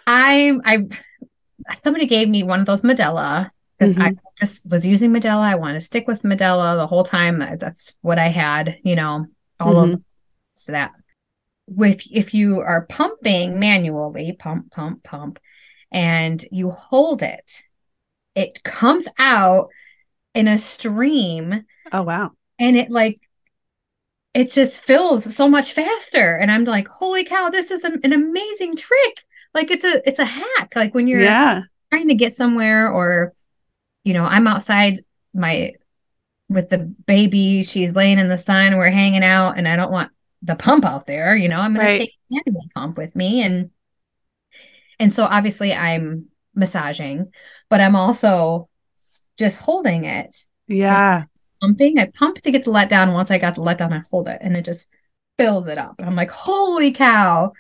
I 0.07 0.59
I 0.65 1.75
somebody 1.75 2.07
gave 2.07 2.29
me 2.29 2.43
one 2.43 2.61
of 2.61 2.67
those 2.67 2.83
Medela 2.83 3.51
because 3.79 3.95
mm-hmm. 3.95 4.03
I 4.03 4.15
just 4.39 4.67
was 4.67 4.87
using 4.87 5.11
Medela. 5.11 5.41
I 5.41 5.55
want 5.55 5.75
to 5.75 5.81
stick 5.81 6.07
with 6.07 6.23
Medela 6.23 6.77
the 6.77 6.87
whole 6.87 7.05
time. 7.05 7.39
That's 7.59 7.97
what 8.03 8.19
I 8.19 8.29
had, 8.29 8.79
you 8.85 8.97
know, 8.97 9.27
all 9.59 9.75
mm-hmm. 9.75 9.95
of 9.95 10.03
so 10.55 10.73
that. 10.73 10.93
If 11.79 12.07
if 12.13 12.35
you 12.35 12.61
are 12.61 12.87
pumping 12.87 13.59
manually, 13.59 14.37
pump, 14.39 14.71
pump, 14.71 15.03
pump, 15.03 15.41
and 15.91 16.45
you 16.53 16.71
hold 16.71 17.23
it, 17.23 17.65
it 18.37 18.63
comes 18.63 19.09
out 19.19 19.71
in 20.37 20.49
a 20.49 20.59
stream 20.59 21.65
Oh 21.93 22.03
wow. 22.03 22.33
And 22.59 22.77
it 22.77 22.91
like 22.91 23.21
it 24.35 24.53
just 24.53 24.81
fills 24.81 25.35
so 25.35 25.49
much 25.49 25.73
faster 25.73 26.37
and 26.37 26.51
I'm 26.51 26.65
like, 26.65 26.89
"Holy 26.89 27.25
cow, 27.25 27.49
this 27.49 27.71
is 27.71 27.85
a, 27.85 27.93
an 28.05 28.13
amazing 28.13 28.77
trick." 28.77 29.25
Like 29.55 29.71
it's 29.71 29.85
a 29.85 30.07
it's 30.07 30.19
a 30.19 30.25
hack. 30.25 30.73
Like 30.75 30.95
when 30.95 31.07
you're 31.07 31.23
yeah. 31.23 31.63
trying 31.91 32.09
to 32.09 32.15
get 32.15 32.33
somewhere 32.33 32.91
or 32.91 33.33
you 34.05 34.13
know, 34.15 34.25
I'm 34.25 34.47
outside 34.47 35.05
my 35.35 35.73
with 36.49 36.69
the 36.69 36.79
baby, 36.79 37.63
she's 37.65 37.97
laying 37.97 38.19
in 38.19 38.29
the 38.29 38.39
sun, 38.39 38.77
we're 38.77 38.91
hanging 38.91 39.25
out 39.25 39.59
and 39.59 39.67
I 39.67 39.77
don't 39.77 39.91
want 39.91 40.13
the 40.43 40.55
pump 40.55 40.85
out 40.85 41.07
there, 41.07 41.35
you 41.35 41.49
know, 41.49 41.59
I'm 41.59 41.75
going 41.75 41.87
right. 41.87 41.93
to 41.93 41.99
take 41.99 42.15
the 42.31 42.43
animal 42.47 42.63
pump 42.75 42.99
with 42.99 43.17
me 43.17 43.43
and 43.43 43.71
and 44.99 45.13
so 45.13 45.25
obviously 45.25 45.75
I'm 45.75 46.27
massaging, 46.55 47.33
but 47.69 47.81
I'm 47.81 47.97
also 47.97 48.69
just 49.39 49.61
holding 49.61 50.05
it. 50.05 50.45
Yeah 50.67 51.25
pumping. 51.61 51.99
I 51.99 52.07
pump 52.07 52.41
to 52.43 52.51
get 52.51 52.65
the 52.65 52.71
letdown. 52.71 53.13
Once 53.13 53.31
I 53.31 53.39
got 53.39 53.55
the 53.55 53.61
letdown, 53.61 53.93
I 53.93 54.03
hold 54.11 54.29
it 54.29 54.39
and 54.41 54.57
it 54.57 54.65
just 54.65 54.89
fills 55.39 55.67
it 55.67 55.79
up. 55.79 55.97
And 55.99 56.07
I'm 56.07 56.17
like, 56.17 56.31
holy 56.31 56.93
cow, 56.93 57.53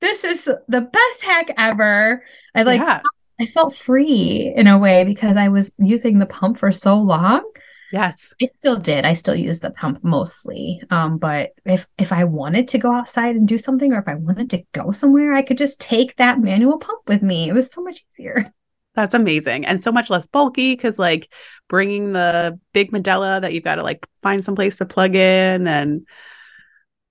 this 0.00 0.24
is 0.24 0.44
the 0.68 0.80
best 0.80 1.22
hack 1.22 1.50
ever. 1.56 2.24
I 2.54 2.62
like, 2.62 2.80
yeah. 2.80 3.02
I 3.38 3.46
felt 3.46 3.74
free 3.74 4.52
in 4.56 4.66
a 4.66 4.78
way 4.78 5.04
because 5.04 5.36
I 5.36 5.48
was 5.48 5.72
using 5.78 6.18
the 6.18 6.26
pump 6.26 6.58
for 6.58 6.72
so 6.72 6.96
long. 6.96 7.44
Yes. 7.92 8.32
I 8.42 8.46
still 8.58 8.78
did. 8.78 9.04
I 9.04 9.12
still 9.12 9.34
use 9.34 9.60
the 9.60 9.70
pump 9.70 10.02
mostly. 10.02 10.82
Um, 10.90 11.18
but 11.18 11.50
if 11.64 11.86
if 11.98 12.12
I 12.12 12.24
wanted 12.24 12.66
to 12.68 12.78
go 12.78 12.92
outside 12.92 13.36
and 13.36 13.46
do 13.46 13.58
something 13.58 13.92
or 13.92 13.98
if 13.98 14.08
I 14.08 14.14
wanted 14.14 14.50
to 14.50 14.64
go 14.72 14.90
somewhere, 14.90 15.34
I 15.34 15.42
could 15.42 15.58
just 15.58 15.80
take 15.80 16.16
that 16.16 16.40
manual 16.40 16.78
pump 16.78 17.02
with 17.06 17.22
me. 17.22 17.48
It 17.48 17.52
was 17.52 17.70
so 17.70 17.82
much 17.82 18.04
easier. 18.10 18.52
That's 18.96 19.14
amazing. 19.14 19.66
And 19.66 19.80
so 19.80 19.92
much 19.92 20.08
less 20.08 20.26
bulky 20.26 20.74
because, 20.74 20.98
like, 20.98 21.32
bringing 21.68 22.12
the 22.12 22.58
big 22.72 22.90
Medela 22.92 23.42
that 23.42 23.52
you've 23.52 23.62
got 23.62 23.74
to 23.76 23.82
like 23.82 24.06
find 24.22 24.42
some 24.42 24.56
place 24.56 24.76
to 24.76 24.86
plug 24.86 25.14
in. 25.14 25.68
And 25.68 26.06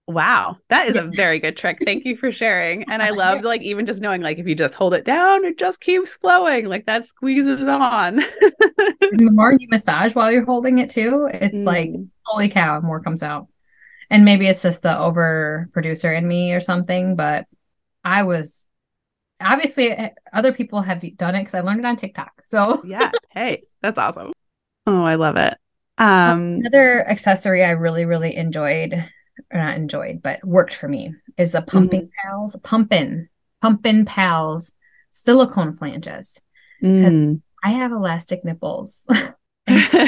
wow, 0.07 0.57
that 0.69 0.88
is 0.88 0.95
a 0.95 1.03
very 1.03 1.39
good 1.39 1.55
trick. 1.55 1.77
Thank 1.86 2.05
you 2.05 2.17
for 2.17 2.31
sharing. 2.31 2.89
And 2.89 3.03
I 3.03 3.09
love, 3.11 3.43
like, 3.43 3.61
even 3.61 3.86
just 3.86 4.01
knowing, 4.01 4.21
like, 4.21 4.39
if 4.39 4.47
you 4.47 4.55
just 4.55 4.73
hold 4.73 4.95
it 4.95 5.05
down, 5.05 5.45
it 5.45 5.59
just 5.59 5.79
keeps 5.79 6.15
flowing. 6.15 6.65
Like, 6.65 6.88
that 6.88 7.05
squeezes 7.05 7.61
on. 7.61 8.15
the 8.15 9.29
more 9.31 9.53
you 9.53 9.67
massage 9.69 10.15
while 10.15 10.31
you're 10.31 10.45
holding 10.45 10.79
it, 10.79 10.89
too, 10.89 11.29
it's 11.31 11.59
mm. 11.59 11.65
like, 11.65 11.91
holy 12.23 12.49
cow, 12.49 12.79
more 12.81 12.99
comes 12.99 13.21
out. 13.21 13.47
And 14.09 14.25
maybe 14.25 14.47
it's 14.47 14.63
just 14.63 14.81
the 14.81 14.97
over 14.97 15.69
producer 15.71 16.11
in 16.11 16.27
me 16.27 16.53
or 16.53 16.59
something, 16.59 17.15
but 17.15 17.45
I 18.03 18.23
was 18.23 18.67
obviously 19.41 19.91
eh, 19.91 20.09
other 20.33 20.53
people 20.53 20.81
have 20.81 21.01
done 21.17 21.36
it 21.36 21.41
because 21.41 21.55
I 21.55 21.61
learned 21.61 21.79
it 21.79 21.86
on 21.86 21.95
TikTok. 21.95 22.31
So 22.45 22.81
yeah, 22.86 23.11
hey, 23.31 23.63
that's 23.81 23.99
awesome. 23.99 24.33
Oh, 24.88 25.03
I 25.03 25.15
love 25.15 25.38
it. 25.38 25.57
Um, 25.97 26.59
another 26.59 27.07
accessory 27.07 27.63
I 27.63 27.71
really, 27.71 28.05
really 28.05 28.36
enjoyed, 28.36 28.93
or 29.53 29.59
not 29.59 29.77
enjoyed, 29.77 30.21
but 30.21 30.45
worked 30.45 30.75
for 30.75 30.88
me 30.88 31.13
is 31.38 31.53
the 31.53 31.61
pumping 31.61 32.03
mm-hmm. 32.03 32.29
pals, 32.29 32.55
pumping, 32.63 33.29
pumping 33.61 34.05
pals 34.05 34.73
silicone 35.15 35.71
flanges. 35.71 36.41
Mm. 36.83 37.41
I 37.63 37.69
have 37.69 37.91
elastic 37.91 38.43
nipples. 38.43 39.07
so, 39.89 40.07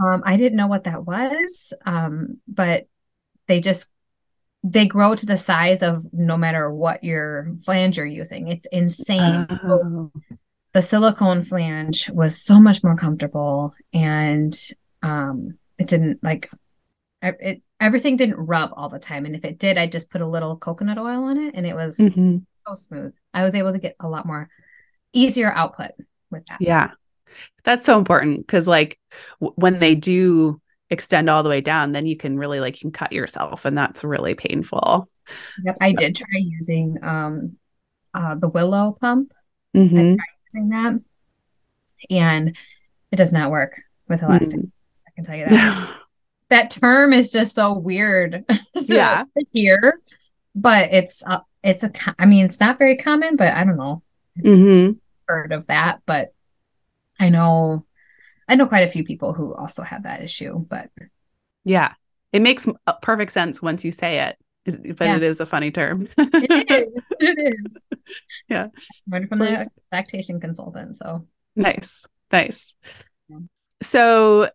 um, 0.00 0.22
I 0.24 0.36
didn't 0.36 0.56
know 0.56 0.68
what 0.68 0.84
that 0.84 1.04
was, 1.04 1.72
um, 1.84 2.38
but 2.46 2.86
they 3.48 3.60
just 3.60 3.88
they 4.72 4.86
grow 4.86 5.14
to 5.14 5.26
the 5.26 5.36
size 5.36 5.82
of 5.82 6.04
no 6.12 6.36
matter 6.36 6.72
what 6.72 7.02
your 7.02 7.54
flange 7.64 7.96
you're 7.96 8.06
using. 8.06 8.48
It's 8.48 8.66
insane. 8.66 9.46
So 9.62 9.80
oh. 9.84 10.12
the 10.72 10.82
silicone 10.82 11.42
flange 11.42 12.10
was 12.10 12.40
so 12.40 12.60
much 12.60 12.82
more 12.82 12.96
comfortable 12.96 13.74
and 13.92 14.54
um 15.02 15.58
it 15.78 15.86
didn't 15.86 16.22
like 16.22 16.50
it 17.22 17.62
everything 17.80 18.16
didn't 18.16 18.36
rub 18.36 18.70
all 18.76 18.88
the 18.88 18.98
time 18.98 19.24
and 19.24 19.34
if 19.34 19.44
it 19.44 19.58
did 19.58 19.78
I 19.78 19.86
just 19.86 20.10
put 20.10 20.20
a 20.20 20.26
little 20.26 20.56
coconut 20.56 20.98
oil 20.98 21.24
on 21.24 21.38
it 21.38 21.54
and 21.54 21.66
it 21.66 21.74
was 21.74 21.98
mm-hmm. 21.98 22.38
so 22.66 22.74
smooth. 22.74 23.14
I 23.32 23.44
was 23.44 23.54
able 23.54 23.72
to 23.72 23.78
get 23.78 23.96
a 24.00 24.08
lot 24.08 24.26
more 24.26 24.48
easier 25.12 25.52
output 25.52 25.92
with 26.30 26.44
that. 26.46 26.58
Yeah. 26.60 26.90
That's 27.64 27.86
so 27.86 27.98
important 27.98 28.46
cuz 28.48 28.66
like 28.66 28.98
w- 29.40 29.54
when 29.56 29.78
they 29.78 29.94
do 29.94 30.60
extend 30.90 31.28
all 31.28 31.42
the 31.42 31.48
way 31.48 31.60
down, 31.60 31.92
then 31.92 32.06
you 32.06 32.16
can 32.16 32.38
really 32.38 32.60
like 32.60 32.76
you 32.76 32.90
can 32.90 32.92
cut 32.92 33.12
yourself, 33.12 33.64
and 33.64 33.76
that's 33.76 34.04
really 34.04 34.34
painful. 34.34 35.08
Yep, 35.64 35.76
I 35.80 35.92
did 35.92 36.16
try 36.16 36.38
using 36.38 36.98
um 37.02 37.56
uh 38.14 38.34
the 38.34 38.48
willow 38.48 38.96
pump. 38.98 39.32
Mm-hmm. 39.76 39.96
I 39.96 40.02
tried 40.02 40.18
using 40.44 40.68
that, 40.70 41.00
and 42.10 42.56
it 43.12 43.16
does 43.16 43.32
not 43.32 43.50
work 43.50 43.82
with 44.08 44.22
elastic. 44.22 44.60
Mm. 44.60 44.70
I 45.06 45.10
can 45.14 45.24
tell 45.24 45.36
you 45.36 45.46
that. 45.46 45.96
that 46.50 46.70
term 46.70 47.12
is 47.12 47.30
just 47.30 47.54
so 47.54 47.78
weird 47.78 48.44
yeah. 48.74 49.24
here, 49.52 50.00
but 50.54 50.92
it's 50.92 51.22
uh, 51.26 51.40
it's 51.62 51.82
a. 51.82 51.92
I 52.18 52.26
mean, 52.26 52.44
it's 52.44 52.60
not 52.60 52.78
very 52.78 52.96
common, 52.96 53.36
but 53.36 53.52
I 53.52 53.64
don't 53.64 53.76
know. 53.76 54.02
Mm-hmm. 54.42 54.92
Heard 55.26 55.52
of 55.52 55.66
that, 55.66 56.00
but 56.06 56.32
I 57.20 57.28
know 57.28 57.84
I 58.48 58.54
know 58.54 58.66
quite 58.66 58.84
a 58.84 58.88
few 58.88 59.04
people 59.04 59.32
who 59.32 59.54
also 59.54 59.82
have 59.82 60.04
that 60.04 60.22
issue, 60.22 60.58
but 60.58 60.90
yeah, 61.64 61.92
it 62.32 62.40
makes 62.40 62.66
uh, 62.86 62.92
perfect 63.02 63.32
sense 63.32 63.60
once 63.60 63.84
you 63.84 63.92
say 63.92 64.20
it, 64.20 64.38
but 64.96 65.04
yeah. 65.04 65.16
it 65.16 65.22
is 65.22 65.40
a 65.40 65.46
funny 65.46 65.70
term. 65.70 66.08
it 66.18 66.70
is. 66.70 67.02
It 67.20 67.54
is. 67.66 67.78
Yeah. 68.48 68.68
Learned 69.06 69.28
from 69.28 69.38
so, 69.38 69.44
the 69.44 69.66
lactation 69.92 70.40
consultant. 70.40 70.96
So 70.96 71.26
nice. 71.54 72.06
Nice. 72.32 72.74
Yeah. 73.28 73.40
So 73.82 74.48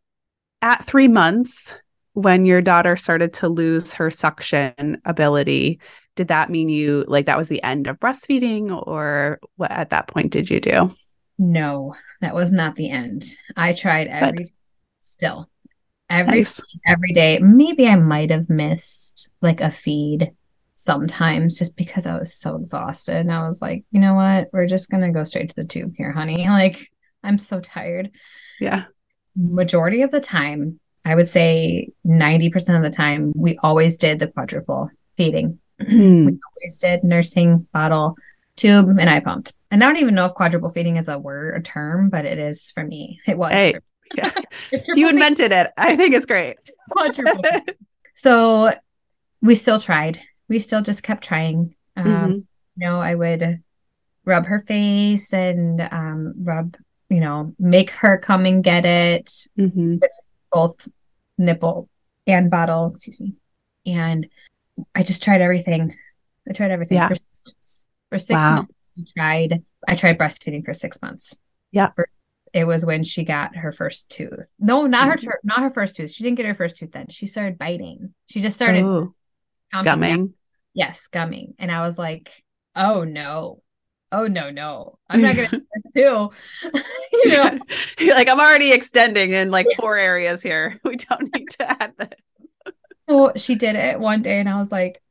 at 0.63 0.83
three 0.83 1.07
months, 1.07 1.75
when 2.13 2.45
your 2.45 2.61
daughter 2.61 2.97
started 2.97 3.33
to 3.33 3.49
lose 3.49 3.93
her 3.93 4.09
suction 4.09 4.99
ability, 5.05 5.79
did 6.15 6.29
that 6.29 6.49
mean 6.49 6.69
you 6.69 7.05
like 7.07 7.27
that 7.27 7.37
was 7.37 7.47
the 7.47 7.61
end 7.61 7.85
of 7.85 7.99
breastfeeding 7.99 8.71
or 8.87 9.39
what 9.55 9.71
at 9.71 9.91
that 9.91 10.07
point 10.07 10.31
did 10.31 10.49
you 10.49 10.59
do? 10.59 10.95
No, 11.37 11.95
that 12.21 12.35
was 12.35 12.51
not 12.51 12.75
the 12.75 12.89
end. 12.89 13.23
I 13.55 13.73
tried 13.73 14.07
every 14.07 14.47
still 15.01 15.49
every 16.09 16.39
nice. 16.39 16.61
every 16.85 17.13
day. 17.13 17.39
Maybe 17.39 17.87
I 17.87 17.95
might 17.95 18.29
have 18.29 18.49
missed 18.49 19.29
like 19.41 19.61
a 19.61 19.71
feed 19.71 20.31
sometimes 20.75 21.57
just 21.57 21.75
because 21.75 22.05
I 22.05 22.17
was 22.17 22.33
so 22.33 22.55
exhausted. 22.55 23.15
And 23.15 23.31
I 23.31 23.47
was 23.47 23.61
like, 23.61 23.85
you 23.91 23.99
know 23.99 24.13
what? 24.13 24.49
We're 24.53 24.67
just 24.67 24.89
gonna 24.89 25.11
go 25.11 25.23
straight 25.23 25.49
to 25.49 25.55
the 25.55 25.65
tube 25.65 25.93
here, 25.97 26.11
honey. 26.11 26.47
Like 26.53 26.91
I'm 27.23 27.37
so 27.37 27.59
tired. 27.59 28.11
Yeah. 28.59 28.85
Majority 29.35 30.01
of 30.01 30.11
the 30.11 30.19
time, 30.19 30.79
I 31.05 31.15
would 31.15 31.27
say 31.27 31.89
90% 32.05 32.75
of 32.75 32.83
the 32.83 32.89
time, 32.89 33.31
we 33.35 33.57
always 33.63 33.97
did 33.97 34.19
the 34.19 34.27
quadruple 34.27 34.89
feeding. 35.15 35.59
Hmm. 35.83 36.25
we 36.25 36.39
always 36.51 36.77
did 36.79 37.03
nursing, 37.03 37.67
bottle, 37.73 38.15
tube, 38.55 38.87
and 38.87 39.09
I 39.09 39.19
pumped. 39.19 39.53
And 39.73 39.83
I 39.83 39.87
don't 39.87 39.97
even 39.97 40.13
know 40.13 40.27
if 40.27 40.35
quadruple 40.35 40.69
feeding 40.69 40.97
is 40.97 41.07
a 41.07 41.17
word, 41.17 41.57
a 41.57 41.59
term, 41.59 42.11
but 42.11 42.25
it 42.25 42.37
is 42.37 42.69
for 42.69 42.83
me. 42.83 43.19
It 43.25 43.39
was. 43.39 43.51
Hey, 43.51 43.73
yeah. 44.15 44.31
you 44.93 45.09
invented 45.09 45.51
it. 45.51 45.71
I 45.75 45.95
think 45.95 46.13
it's 46.13 46.27
great. 46.27 46.57
so 48.13 48.71
we 49.41 49.55
still 49.55 49.79
tried. 49.79 50.19
We 50.47 50.59
still 50.59 50.83
just 50.83 51.01
kept 51.01 51.23
trying. 51.23 51.73
Um, 51.97 52.05
mm-hmm. 52.05 52.31
You 52.33 52.45
know, 52.87 53.01
I 53.01 53.15
would 53.15 53.63
rub 54.25 54.45
her 54.45 54.59
face 54.59 55.33
and 55.33 55.81
um, 55.81 56.35
rub, 56.43 56.77
you 57.09 57.19
know, 57.19 57.55
make 57.57 57.89
her 57.93 58.19
come 58.19 58.45
and 58.45 58.63
get 58.63 58.85
it 58.85 59.25
mm-hmm. 59.57 59.95
with 59.99 60.11
both 60.51 60.87
nipple 61.39 61.89
and 62.27 62.51
bottle. 62.51 62.91
Excuse 62.91 63.19
me. 63.19 63.33
And 63.87 64.27
I 64.93 65.01
just 65.01 65.23
tried 65.23 65.41
everything. 65.41 65.95
I 66.47 66.53
tried 66.53 66.69
everything 66.69 66.97
yeah. 66.97 67.07
for 67.07 67.15
six 67.15 67.41
months. 67.43 67.83
For 68.11 68.19
six 68.19 68.39
wow. 68.39 68.55
months, 68.57 68.73
tried. 69.15 69.63
I 69.87 69.95
tried 69.95 70.17
breastfeeding 70.17 70.63
for 70.63 70.73
six 70.73 71.01
months. 71.01 71.35
Yeah. 71.71 71.91
For, 71.95 72.09
it 72.53 72.65
was 72.65 72.85
when 72.85 73.03
she 73.03 73.23
got 73.23 73.55
her 73.55 73.71
first 73.71 74.11
tooth. 74.11 74.51
No, 74.59 74.85
not 74.85 75.17
mm-hmm. 75.17 75.27
her. 75.27 75.39
Not 75.43 75.61
her 75.61 75.69
first 75.71 75.95
tooth. 75.95 76.11
She 76.11 76.23
didn't 76.23 76.37
get 76.37 76.45
her 76.45 76.55
first 76.55 76.77
tooth 76.77 76.91
then. 76.91 77.07
She 77.09 77.25
started 77.25 77.57
biting. 77.57 78.13
She 78.27 78.41
just 78.41 78.55
started 78.55 78.83
Ooh. 78.83 79.15
gumming. 79.71 80.09
Down. 80.09 80.33
Yes, 80.75 81.07
gumming. 81.11 81.55
And 81.57 81.71
I 81.71 81.81
was 81.81 81.97
like, 81.97 82.31
oh 82.75 83.03
no, 83.03 83.61
oh 84.11 84.27
no, 84.27 84.51
no, 84.51 84.99
I'm 85.09 85.21
not 85.21 85.35
gonna 85.35 85.49
do. 85.93 86.29
you 87.23 87.29
know, 87.29 87.59
you're 87.99 88.15
like, 88.15 88.29
I'm 88.29 88.39
already 88.39 88.71
extending 88.71 89.31
in 89.31 89.51
like 89.51 89.67
four 89.77 89.97
areas 89.97 90.41
here. 90.43 90.79
We 90.83 90.97
don't 90.97 91.33
need 91.33 91.49
to 91.57 91.83
add 91.83 91.93
this. 91.97 92.09
So 93.09 93.33
she 93.35 93.55
did 93.55 93.75
it 93.75 93.99
one 93.99 94.21
day, 94.21 94.39
and 94.39 94.47
I 94.47 94.59
was 94.59 94.71
like, 94.71 95.01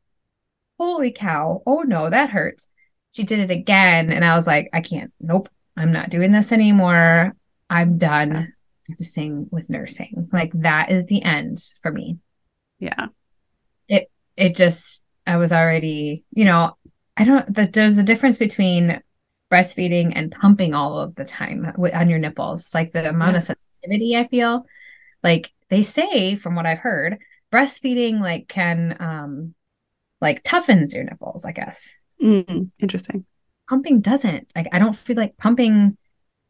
holy 0.79 1.11
cow! 1.11 1.63
Oh 1.67 1.83
no, 1.83 2.09
that 2.09 2.31
hurts 2.31 2.69
she 3.13 3.23
did 3.25 3.39
it 3.39 3.51
again 3.51 4.11
and 4.11 4.25
i 4.25 4.35
was 4.35 4.47
like 4.47 4.69
i 4.73 4.81
can't 4.81 5.13
nope 5.21 5.49
i'm 5.77 5.93
not 5.93 6.11
doing 6.11 6.33
this 6.33 6.53
anymore. 6.53 7.35
I'm 7.71 7.97
done. 7.97 8.53
Practicing 8.87 9.49
with 9.51 9.71
nursing. 9.71 10.29
Like 10.33 10.53
that 10.55 10.91
is 10.91 11.07
the 11.07 11.23
end 11.23 11.63
for 11.81 11.91
me. 11.91 12.19
Yeah. 12.79 13.07
It 13.89 14.11
it 14.37 14.57
just 14.57 15.05
i 15.27 15.37
was 15.37 15.53
already 15.53 16.25
you 16.33 16.45
know 16.45 16.77
i 17.17 17.25
don't 17.25 17.55
that 17.55 17.73
there's 17.73 17.97
a 17.97 18.03
difference 18.03 18.39
between 18.39 19.01
breastfeeding 19.51 20.13
and 20.15 20.33
pumping 20.33 20.75
all 20.75 20.99
of 20.99 21.15
the 21.15 21.25
time 21.25 21.73
on 21.95 22.11
your 22.11 22.19
nipples. 22.19 22.75
Like 22.75 22.93
the 22.93 23.09
amount 23.09 23.33
yeah. 23.33 23.39
of 23.39 23.45
sensitivity 23.45 24.17
i 24.17 24.27
feel 24.29 24.67
like 25.23 25.53
they 25.69 25.83
say 25.83 26.37
from 26.37 26.55
what 26.55 26.67
i've 26.67 26.79
heard 26.79 27.19
breastfeeding 27.53 28.21
like 28.21 28.49
can 28.49 28.97
um 29.01 29.55
like 30.21 30.43
toughens 30.43 30.95
your 30.95 31.05
nipples 31.05 31.45
i 31.45 31.53
guess 31.53 31.97
Mm, 32.23 32.71
interesting. 32.79 33.25
Pumping 33.69 34.01
doesn't. 34.01 34.49
Like 34.55 34.69
I 34.73 34.79
don't 34.79 34.97
feel 34.97 35.17
like 35.17 35.37
pumping 35.37 35.97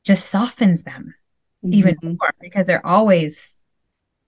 just 0.05 0.31
softens 0.31 0.85
them 0.85 1.14
mm-hmm. 1.64 1.75
even 1.75 1.97
more 2.03 2.35
because 2.41 2.66
they're 2.66 2.87
always 2.87 3.62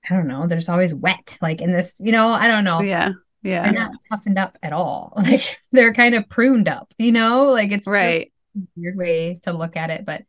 I 0.09 0.15
don't 0.15 0.29
know, 0.29 0.47
they're 0.47 0.59
just 0.59 0.71
always 0.71 0.95
wet. 0.95 1.39
Like 1.41 1.61
in 1.61 1.73
this, 1.73 1.97
you 1.99 2.13
know, 2.13 2.29
I 2.29 2.47
don't 2.47 2.65
know. 2.65 2.83
Yeah. 2.83 3.13
Yeah. 3.43 3.65
They're 3.65 3.73
not 3.73 3.93
toughened 4.09 4.39
up 4.39 4.59
at 4.63 4.73
all. 4.73 5.13
Like 5.23 5.61
they're 5.73 5.95
kind 5.95 6.15
of 6.15 6.29
pruned 6.29 6.69
up, 6.69 6.93
you 6.99 7.13
know? 7.13 7.47
Like 7.47 7.73
it's 7.73 7.87
right. 7.87 8.33
weird 8.77 8.97
way 8.97 9.41
to 9.43 9.53
look 9.53 9.77
at 9.77 9.91
it. 9.91 10.05
But 10.05 10.23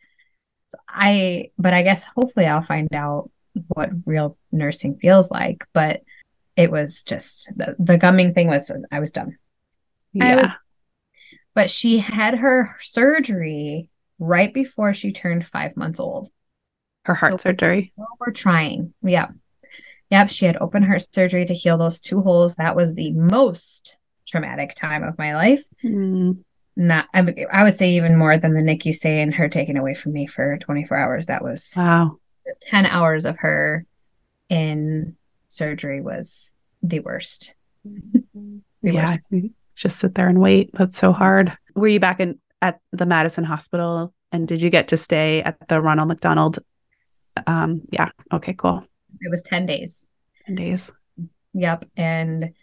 so 0.70 0.78
I 0.88 1.52
but 1.58 1.74
I 1.74 1.84
guess 1.84 2.06
hopefully 2.06 2.46
I'll 2.46 2.62
find 2.62 2.94
out 2.94 3.30
what 3.68 3.90
real 4.06 4.38
nursing 4.52 4.98
feels 4.98 5.30
like. 5.30 5.66
But 5.74 6.04
it 6.56 6.72
was 6.72 7.04
just 7.04 7.52
the, 7.58 7.76
the 7.78 7.98
gumming 7.98 8.34
thing 8.34 8.48
was 8.48 8.72
I 8.92 9.00
was 9.00 9.12
done. 9.12 9.38
Yeah. 10.14 10.26
I 10.26 10.36
was 10.38 10.50
but 11.56 11.72
she 11.72 11.98
had 11.98 12.36
her 12.36 12.78
surgery 12.82 13.90
right 14.20 14.54
before 14.54 14.94
she 14.94 15.12
turned 15.12 15.48
five 15.48 15.76
months 15.76 16.00
old. 16.00 16.30
Her 17.04 17.16
heart 17.16 17.34
so 17.34 17.38
surgery. 17.38 17.94
We're 18.20 18.32
trying. 18.32 18.94
Yeah. 19.02 19.30
Yep. 20.12 20.30
She 20.30 20.46
had 20.46 20.58
open 20.60 20.84
heart 20.84 21.08
surgery 21.12 21.46
to 21.46 21.54
heal 21.54 21.78
those 21.78 22.00
two 22.00 22.22
holes. 22.22 22.56
That 22.56 22.76
was 22.76 22.94
the 22.94 23.12
most 23.14 23.98
traumatic 24.28 24.76
time 24.76 25.04
of 25.04 25.18
my 25.18 25.34
life. 25.34 25.64
Mm. 25.84 26.44
not 26.76 27.08
I, 27.14 27.48
I 27.52 27.64
would 27.64 27.76
say 27.76 27.96
even 27.96 28.18
more 28.18 28.38
than 28.38 28.54
the 28.54 28.62
NICU 28.62 28.94
stay 28.94 29.22
and 29.22 29.34
her 29.36 29.48
taken 29.48 29.78
away 29.78 29.94
from 29.94 30.14
me 30.14 30.28
for 30.28 30.58
24 30.58 30.98
hours. 30.98 31.26
That 31.28 31.44
was 31.44 31.74
wow. 31.76 32.18
10 32.62 32.86
hours 32.86 33.26
of 33.26 33.38
her 33.38 33.86
in 34.50 35.16
surgery 35.50 36.02
was 36.02 36.52
the 36.84 37.00
worst. 37.00 37.56
the 37.84 38.62
yeah, 38.82 39.16
worst. 39.32 39.54
Just 39.76 40.00
sit 40.00 40.16
there 40.16 40.28
and 40.28 40.40
wait. 40.40 40.72
That's 40.74 40.98
so 40.98 41.12
hard. 41.12 41.56
Were 41.76 41.88
you 41.88 42.00
back 42.00 42.20
in 42.20 42.40
at 42.62 42.80
the 42.92 43.06
Madison 43.06 43.44
Hospital 43.44 44.14
and 44.32 44.48
did 44.48 44.62
you 44.62 44.70
get 44.70 44.90
to 44.90 44.98
stay 44.98 45.42
at 45.44 45.56
the 45.68 45.82
Ronald 45.82 46.08
McDonald? 46.08 46.60
Um, 47.48 47.84
yeah. 47.92 48.10
Okay, 48.34 48.54
cool. 48.54 48.84
It 49.22 49.32
was 49.32 49.42
10 49.44 49.66
days. 49.66 50.06
10 50.46 50.56
days. 50.56 50.92
Yep. 51.54 51.86
And 51.96 52.54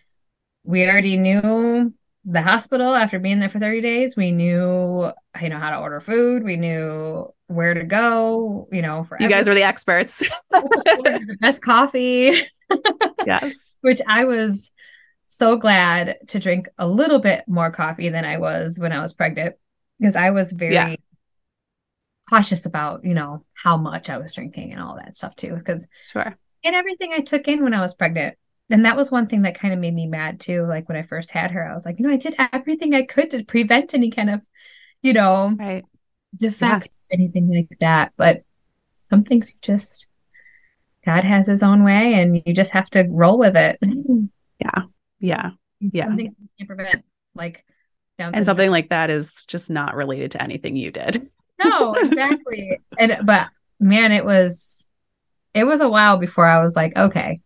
we 0.65 0.87
already 0.87 1.17
knew 1.17 1.95
the 2.25 2.43
hospital 2.43 2.95
after 2.95 3.19
being 3.19 3.41
there 3.41 3.49
for 3.49 3.59
30 3.59 3.81
days. 3.81 4.17
We 4.17 4.33
knew, 4.33 5.11
you 5.41 5.49
know, 5.49 5.59
how 5.59 5.71
to 5.71 5.79
order 5.79 6.01
food. 6.01 6.45
We 6.45 6.57
knew 6.57 7.33
where 7.47 7.75
to 7.75 7.85
go, 7.85 8.69
you 8.71 8.83
know, 8.83 9.05
for 9.05 9.17
you 9.21 9.29
guys 9.29 9.49
were 9.49 9.55
the 9.55 9.63
experts. 9.63 10.19
the 10.51 11.37
best 11.41 11.63
coffee. 11.63 12.43
yes. 13.27 13.75
Which 13.81 14.01
I 14.07 14.25
was 14.25 14.71
so 15.33 15.57
glad 15.57 16.19
to 16.29 16.39
drink 16.39 16.69
a 16.79 16.87
little 16.87 17.19
bit 17.19 17.45
more 17.49 17.71
coffee 17.71 18.11
than 18.11 18.25
I 18.25 18.37
was 18.37 18.79
when 18.79 18.93
I 18.93 19.01
was 19.01 19.15
pregnant 19.15 19.57
because 19.99 20.15
I 20.15 20.31
was 20.31 20.53
very 20.53 20.75
yeah. 20.75 20.97
cautious 22.29 22.67
about, 22.67 23.05
you 23.05 23.15
know, 23.15 23.45
how 23.55 23.79
much 23.79 24.11
I 24.11 24.19
was 24.19 24.35
drinking 24.35 24.73
and 24.73 24.81
all 24.81 24.97
that 24.97 25.17
stuff 25.17 25.35
too. 25.35 25.55
Because 25.55 25.89
sure. 26.03 26.37
And 26.65 26.75
everything 26.77 27.13
I 27.15 27.21
took 27.21 27.49
in 27.49 27.65
when 27.65 27.73
I 27.73 27.81
was 27.81 27.95
pregnant. 27.95 28.37
And 28.69 28.85
that 28.85 28.97
was 28.97 29.11
one 29.11 29.27
thing 29.27 29.43
that 29.43 29.59
kind 29.59 29.73
of 29.73 29.81
made 29.81 29.95
me 29.95 30.07
mad 30.07 30.39
too. 30.39 30.67
Like 30.67 30.87
when 30.87 30.99
I 30.99 31.03
first 31.03 31.31
had 31.31 31.51
her, 31.53 31.67
I 31.67 31.75
was 31.75 31.87
like, 31.87 31.99
you 31.99 32.07
know, 32.07 32.13
I 32.13 32.19
did 32.19 32.37
everything 32.53 32.95
I 32.95 33.03
could 33.03 33.31
to 33.31 33.43
prevent 33.43 33.95
any 33.95 34.11
kind 34.11 34.29
of, 34.29 34.43
you 35.01 35.15
know, 35.15 35.57
right. 35.59 35.85
defects, 36.37 36.89
yeah. 37.11 37.15
anything 37.15 37.51
like 37.51 37.79
that. 37.81 38.13
But 38.19 38.45
some 39.05 39.25
things 39.25 39.51
you 39.51 39.57
just 39.63 40.09
God 41.07 41.25
has 41.25 41.47
his 41.47 41.63
own 41.63 41.85
way 41.85 42.15
and 42.15 42.43
you 42.45 42.53
just 42.55 42.73
have 42.73 42.89
to 42.91 43.07
roll 43.09 43.39
with 43.39 43.57
it. 43.57 43.79
Yeah. 44.61 44.83
Yeah. 45.23 45.51
Yeah. 45.81 46.07
Some 46.07 46.17
things 46.19 46.35
you 46.39 46.49
can't 46.59 46.69
prevent. 46.69 47.05
Like 47.35 47.65
down 48.19 48.35
and 48.35 48.45
something 48.45 48.71
like 48.71 48.91
that 48.91 49.09
is 49.09 49.47
just 49.47 49.71
not 49.71 49.95
related 49.95 50.33
to 50.33 50.43
anything 50.43 50.77
you 50.77 50.91
did. 50.91 51.31
no, 51.65 51.95
exactly. 51.95 52.79
and 52.99 53.19
but 53.25 53.49
man, 53.81 54.13
it 54.13 54.25
was 54.25 54.89
it 55.55 55.65
was 55.65 55.81
a 55.81 55.89
while 55.89 56.19
before 56.19 56.47
I 56.47 56.61
was 56.61 56.77
like, 56.77 56.95
okay, 56.97 57.41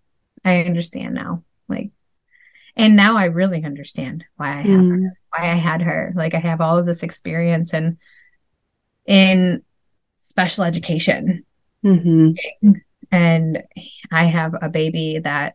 I 0.44 0.64
understand 0.64 1.14
now. 1.14 1.44
Like 1.68 1.90
and 2.76 2.96
now 2.96 3.16
I 3.16 3.26
really 3.26 3.64
understand 3.64 4.24
why 4.36 4.58
I 4.58 4.62
have 4.62 4.64
mm. 4.64 4.90
her, 4.90 5.12
why 5.30 5.52
I 5.52 5.54
had 5.54 5.82
her. 5.82 6.12
Like 6.16 6.34
I 6.34 6.40
have 6.40 6.60
all 6.60 6.78
of 6.78 6.86
this 6.86 7.02
experience 7.02 7.72
and 7.72 7.98
in 9.06 9.62
special 10.16 10.64
education. 10.64 11.44
Mm-hmm. 11.84 12.72
And 13.12 13.62
I 14.10 14.24
have 14.24 14.54
a 14.60 14.68
baby 14.68 15.20
that 15.22 15.54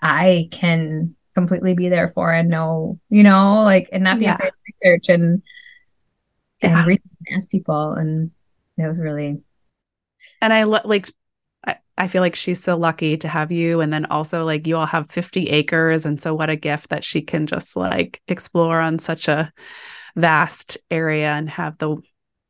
I 0.00 0.48
can 0.50 1.14
completely 1.34 1.74
be 1.74 1.88
there 1.88 2.08
for 2.08 2.32
and 2.32 2.48
know, 2.48 2.98
you 3.10 3.22
know, 3.22 3.62
like 3.62 3.88
and 3.92 4.04
not 4.04 4.18
be 4.18 4.24
yeah. 4.24 4.34
afraid 4.34 4.50
to 4.50 4.72
research 4.82 5.08
and 5.08 5.42
and 6.60 6.90
yeah. 6.90 7.36
ask 7.36 7.48
people. 7.50 7.92
And 7.92 8.30
it 8.76 8.86
was 8.86 9.00
really 9.00 9.40
and 10.40 10.52
I 10.52 10.64
lo- 10.64 10.80
like 10.84 11.12
I, 11.66 11.76
I 11.96 12.08
feel 12.08 12.22
like 12.22 12.34
she's 12.34 12.62
so 12.62 12.76
lucky 12.76 13.16
to 13.18 13.28
have 13.28 13.52
you 13.52 13.80
and 13.80 13.92
then 13.92 14.06
also 14.06 14.44
like 14.44 14.66
you 14.66 14.76
all 14.76 14.86
have 14.86 15.10
50 15.10 15.48
acres 15.48 16.06
and 16.06 16.20
so 16.20 16.34
what 16.34 16.50
a 16.50 16.56
gift 16.56 16.90
that 16.90 17.04
she 17.04 17.22
can 17.22 17.46
just 17.46 17.76
like 17.76 18.20
explore 18.28 18.80
on 18.80 18.98
such 18.98 19.28
a 19.28 19.52
vast 20.16 20.78
area 20.90 21.32
and 21.32 21.48
have 21.50 21.78
the 21.78 21.96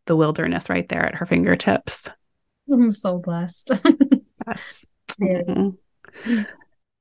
the 0.06 0.16
wilderness 0.16 0.70
right 0.70 0.88
there 0.88 1.04
at 1.04 1.14
her 1.14 1.26
fingertips. 1.26 2.08
I'm 2.72 2.92
so 2.92 3.18
blessed. 3.18 3.72
yes. 4.46 4.86
Mm-hmm. 5.20 6.42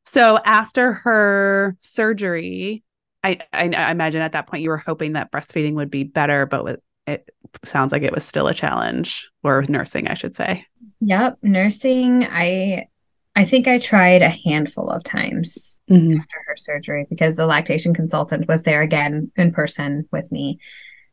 So 0.07 0.37
after 0.37 0.93
her 0.93 1.75
surgery, 1.79 2.81
I, 3.25 3.39
I, 3.51 3.69
I 3.75 3.91
imagine 3.91 4.21
at 4.21 4.31
that 4.31 4.47
point 4.47 4.63
you 4.63 4.69
were 4.69 4.77
hoping 4.77 5.13
that 5.13 5.33
breastfeeding 5.33 5.73
would 5.73 5.91
be 5.91 6.05
better, 6.05 6.45
but 6.45 6.79
it 7.05 7.29
sounds 7.65 7.91
like 7.91 8.03
it 8.03 8.13
was 8.13 8.23
still 8.23 8.47
a 8.47 8.53
challenge, 8.53 9.29
or 9.43 9.65
nursing, 9.67 10.07
I 10.07 10.13
should 10.13 10.33
say. 10.33 10.65
Yep, 11.01 11.39
nursing. 11.41 12.23
I 12.23 12.87
I 13.35 13.43
think 13.43 13.67
I 13.67 13.79
tried 13.79 14.21
a 14.21 14.29
handful 14.29 14.89
of 14.89 15.03
times 15.03 15.77
mm-hmm. 15.91 16.17
after 16.17 16.37
her 16.47 16.55
surgery 16.55 17.05
because 17.09 17.35
the 17.35 17.45
lactation 17.45 17.93
consultant 17.93 18.47
was 18.47 18.63
there 18.63 18.81
again 18.81 19.29
in 19.35 19.51
person 19.51 20.07
with 20.09 20.31
me, 20.31 20.59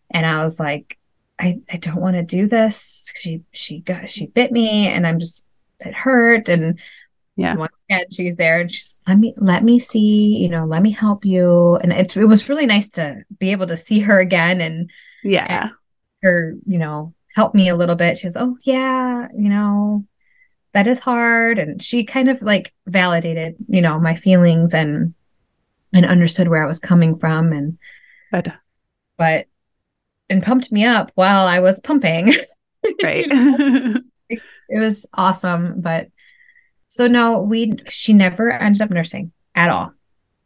and 0.09 0.24
I 0.24 0.45
was 0.45 0.61
like, 0.61 0.97
I, 1.40 1.59
I 1.68 1.78
don't 1.78 2.01
want 2.01 2.14
to 2.14 2.22
do 2.22 2.47
this. 2.47 3.12
She 3.18 3.42
she 3.51 3.80
got 3.80 4.09
she 4.09 4.28
bit 4.28 4.53
me 4.53 4.86
and 4.86 5.05
I'm 5.05 5.18
just 5.18 5.45
it 5.80 5.95
hurt 5.95 6.49
and 6.49 6.78
yeah 7.37 7.55
once 7.57 7.74
again 7.89 8.05
she's 8.12 8.37
there 8.37 8.61
and 8.61 8.70
she's 8.70 8.99
let 9.07 9.18
me 9.18 9.35
let 9.37 9.64
me 9.64 9.78
see 9.78 10.37
you 10.37 10.49
know 10.49 10.64
let 10.64 10.82
me 10.82 10.91
help 10.93 11.24
you 11.24 11.76
and 11.76 11.93
it's 11.93 12.16
it 12.16 12.24
was 12.24 12.49
really 12.49 12.66
nice 12.66 12.89
to 12.89 13.22
be 13.39 13.51
able 13.51 13.66
to 13.66 13.76
see 13.76 14.01
her 14.01 14.20
again 14.20 14.61
and 14.61 14.91
yeah 15.22 15.64
and 15.64 15.72
her 16.22 16.55
you 16.66 16.78
know 16.78 17.12
help 17.35 17.55
me 17.55 17.68
a 17.68 17.76
little 17.76 17.97
bit 17.97 18.16
she 18.16 18.22
she's 18.22 18.37
oh 18.37 18.57
yeah 18.62 19.26
you 19.37 19.49
know 19.49 20.05
that 20.72 20.87
is 20.87 21.01
hard 21.01 21.59
and 21.59 21.82
she 21.82 22.05
kind 22.05 22.28
of 22.28 22.41
like 22.43 22.72
validated 22.87 23.57
you 23.68 23.80
know 23.80 23.99
my 23.99 24.14
feelings 24.14 24.72
and 24.72 25.14
and 25.93 26.05
understood 26.05 26.49
where 26.49 26.62
I 26.62 26.66
was 26.66 26.80
coming 26.80 27.16
from 27.16 27.53
and 27.53 27.78
but 28.30 28.53
but 29.16 29.47
and 30.28 30.43
pumped 30.43 30.72
me 30.72 30.85
up 30.85 31.12
while 31.14 31.47
I 31.47 31.61
was 31.61 31.80
pumping. 31.80 32.35
Right. 33.03 33.24
it 34.28 34.43
was 34.68 35.07
awesome. 35.14 35.80
But 35.80 36.09
so 36.95 37.09
no, 37.09 37.40
we 37.40 37.72
she 37.88 38.12
never 38.12 38.53
ended 38.53 38.80
up 38.80 38.90
nursing 38.90 39.32
at 39.53 39.68
all. 39.68 39.92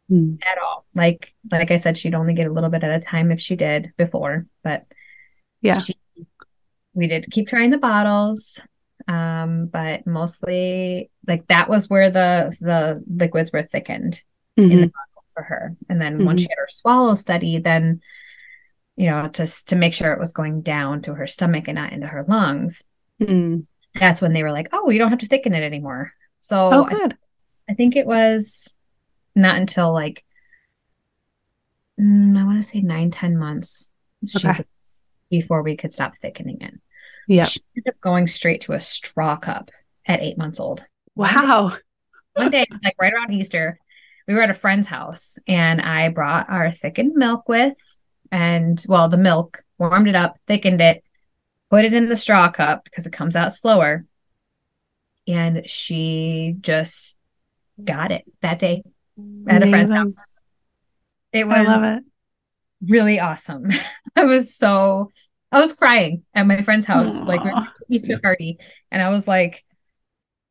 Mm. 0.09 0.41
At 0.41 0.57
all. 0.57 0.83
Like 0.95 1.35
like 1.51 1.69
I 1.69 1.75
said, 1.75 1.95
she'd 1.95 2.15
only 2.15 2.33
get 2.33 2.47
a 2.47 2.51
little 2.51 2.71
bit 2.71 2.83
at 2.83 2.89
a 2.89 2.99
time 2.99 3.31
if 3.31 3.39
she 3.39 3.55
did 3.55 3.93
before. 3.97 4.47
But 4.63 4.87
yeah. 5.61 5.77
She, 5.77 5.93
we 6.95 7.05
did 7.05 7.29
keep 7.29 7.47
trying 7.47 7.69
the 7.69 7.77
bottles. 7.77 8.59
Um, 9.07 9.67
but 9.67 10.07
mostly 10.07 11.11
like 11.27 11.45
that 11.49 11.69
was 11.69 11.87
where 11.87 12.09
the 12.09 12.57
the 12.59 13.03
liquids 13.07 13.51
were 13.53 13.61
thickened 13.61 14.23
mm-hmm. 14.57 14.71
in 14.71 14.81
the 14.81 14.87
bottle 14.87 15.23
for 15.35 15.43
her. 15.43 15.75
And 15.87 16.01
then 16.01 16.15
mm-hmm. 16.15 16.25
once 16.25 16.41
she 16.41 16.47
had 16.49 16.57
her 16.57 16.67
swallow 16.67 17.13
study, 17.13 17.59
then 17.59 18.01
you 18.95 19.05
know, 19.05 19.27
just 19.27 19.67
to 19.67 19.75
make 19.75 19.93
sure 19.93 20.13
it 20.13 20.19
was 20.19 20.33
going 20.33 20.61
down 20.61 21.03
to 21.03 21.13
her 21.13 21.27
stomach 21.27 21.67
and 21.67 21.75
not 21.75 21.93
into 21.93 22.07
her 22.07 22.25
lungs. 22.27 22.85
Mm. 23.21 23.67
That's 23.93 24.19
when 24.19 24.33
they 24.33 24.41
were 24.41 24.51
like, 24.51 24.69
"Oh, 24.73 24.89
you 24.89 24.97
don't 24.97 25.11
have 25.11 25.19
to 25.19 25.27
thicken 25.27 25.53
it 25.53 25.61
anymore." 25.61 26.11
So 26.39 26.69
oh, 26.73 26.83
good. 26.85 27.13
I, 27.13 27.71
I 27.71 27.73
think 27.75 27.95
it 27.95 28.05
was 28.05 28.73
not 29.35 29.57
until 29.57 29.93
like 29.93 30.23
mm, 31.99 32.37
I 32.37 32.45
want 32.45 32.57
to 32.57 32.63
say 32.63 32.81
nine, 32.81 33.11
ten 33.11 33.37
months 33.37 33.91
okay. 34.43 34.63
before 35.29 35.61
we 35.61 35.75
could 35.75 35.93
stop 35.93 36.15
thickening 36.17 36.61
it. 36.61 36.73
Yeah, 37.27 37.45
she 37.45 37.61
ended 37.75 37.93
up 37.93 38.01
going 38.01 38.27
straight 38.27 38.61
to 38.61 38.73
a 38.73 38.79
straw 38.79 39.35
cup 39.35 39.71
at 40.05 40.21
eight 40.21 40.37
months 40.37 40.59
old. 40.59 40.85
Wow. 41.15 41.73
One 42.33 42.49
day, 42.49 42.65
one 42.69 42.79
day 42.79 42.87
like 42.87 42.95
right 42.99 43.13
around 43.13 43.33
Easter, 43.33 43.79
we 44.27 44.33
were 44.33 44.41
at 44.41 44.49
a 44.49 44.55
friend's 44.55 44.87
house, 44.87 45.37
and 45.47 45.81
I 45.81 46.09
brought 46.09 46.49
our 46.49 46.71
thickened 46.71 47.13
milk 47.15 47.49
with 47.49 47.77
and 48.31 48.83
well, 48.87 49.09
the 49.09 49.17
milk, 49.17 49.63
warmed 49.77 50.07
it 50.07 50.15
up, 50.15 50.37
thickened 50.47 50.81
it, 50.81 51.03
put 51.69 51.85
it 51.85 51.93
in 51.93 52.09
the 52.09 52.15
straw 52.15 52.49
cup 52.49 52.83
because 52.83 53.05
it 53.05 53.13
comes 53.13 53.35
out 53.35 53.51
slower. 53.51 54.05
And 55.29 55.69
she 55.69 56.55
just 56.59 57.17
got 57.83 58.11
it 58.11 58.25
that 58.41 58.59
day 58.59 58.83
at 59.47 59.61
Amazing. 59.61 59.63
a 59.63 59.67
friend's 59.69 59.91
house. 59.91 60.39
It 61.31 61.47
was 61.47 61.83
it. 61.83 62.03
really 62.81 63.19
awesome. 63.19 63.69
I 64.15 64.25
was 64.25 64.55
so 64.55 65.11
I 65.51 65.59
was 65.59 65.73
crying 65.73 66.23
at 66.33 66.47
my 66.47 66.61
friend's 66.61 66.85
house, 66.85 67.07
Aww. 67.07 67.27
like 67.27 67.67
Easter 67.89 68.19
party, 68.19 68.59
and 68.91 69.01
I 69.01 69.09
was 69.09 69.27
like, 69.27 69.63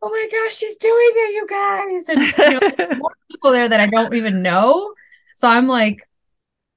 "Oh 0.03 0.11
my 0.11 0.29
gosh, 0.31 0.57
she's 0.57 0.77
doing 0.77 1.11
it, 1.15 1.35
you 1.35 1.47
guys!" 1.49 2.09
And 2.09 2.21
you 2.21 2.61
know, 2.89 2.97
more 2.99 3.17
people 3.31 3.53
there 3.53 3.69
that 3.69 3.81
I 3.81 3.87
don't 3.87 4.15
even 4.15 4.43
know. 4.43 4.95
So 5.37 5.49
I'm 5.49 5.69
like, 5.69 6.09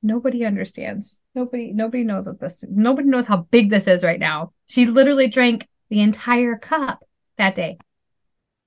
nobody 0.03 0.45
understands. 0.45 1.19
Nobody 1.33 1.71
nobody 1.71 2.03
knows 2.03 2.27
what 2.27 2.39
this 2.39 2.63
nobody 2.69 3.07
knows 3.07 3.25
how 3.25 3.37
big 3.37 3.69
this 3.69 3.87
is 3.87 4.03
right 4.03 4.19
now. 4.19 4.53
She 4.67 4.85
literally 4.85 5.27
drank 5.27 5.67
the 5.89 6.01
entire 6.01 6.57
cup 6.57 7.03
that 7.37 7.55
day. 7.55 7.77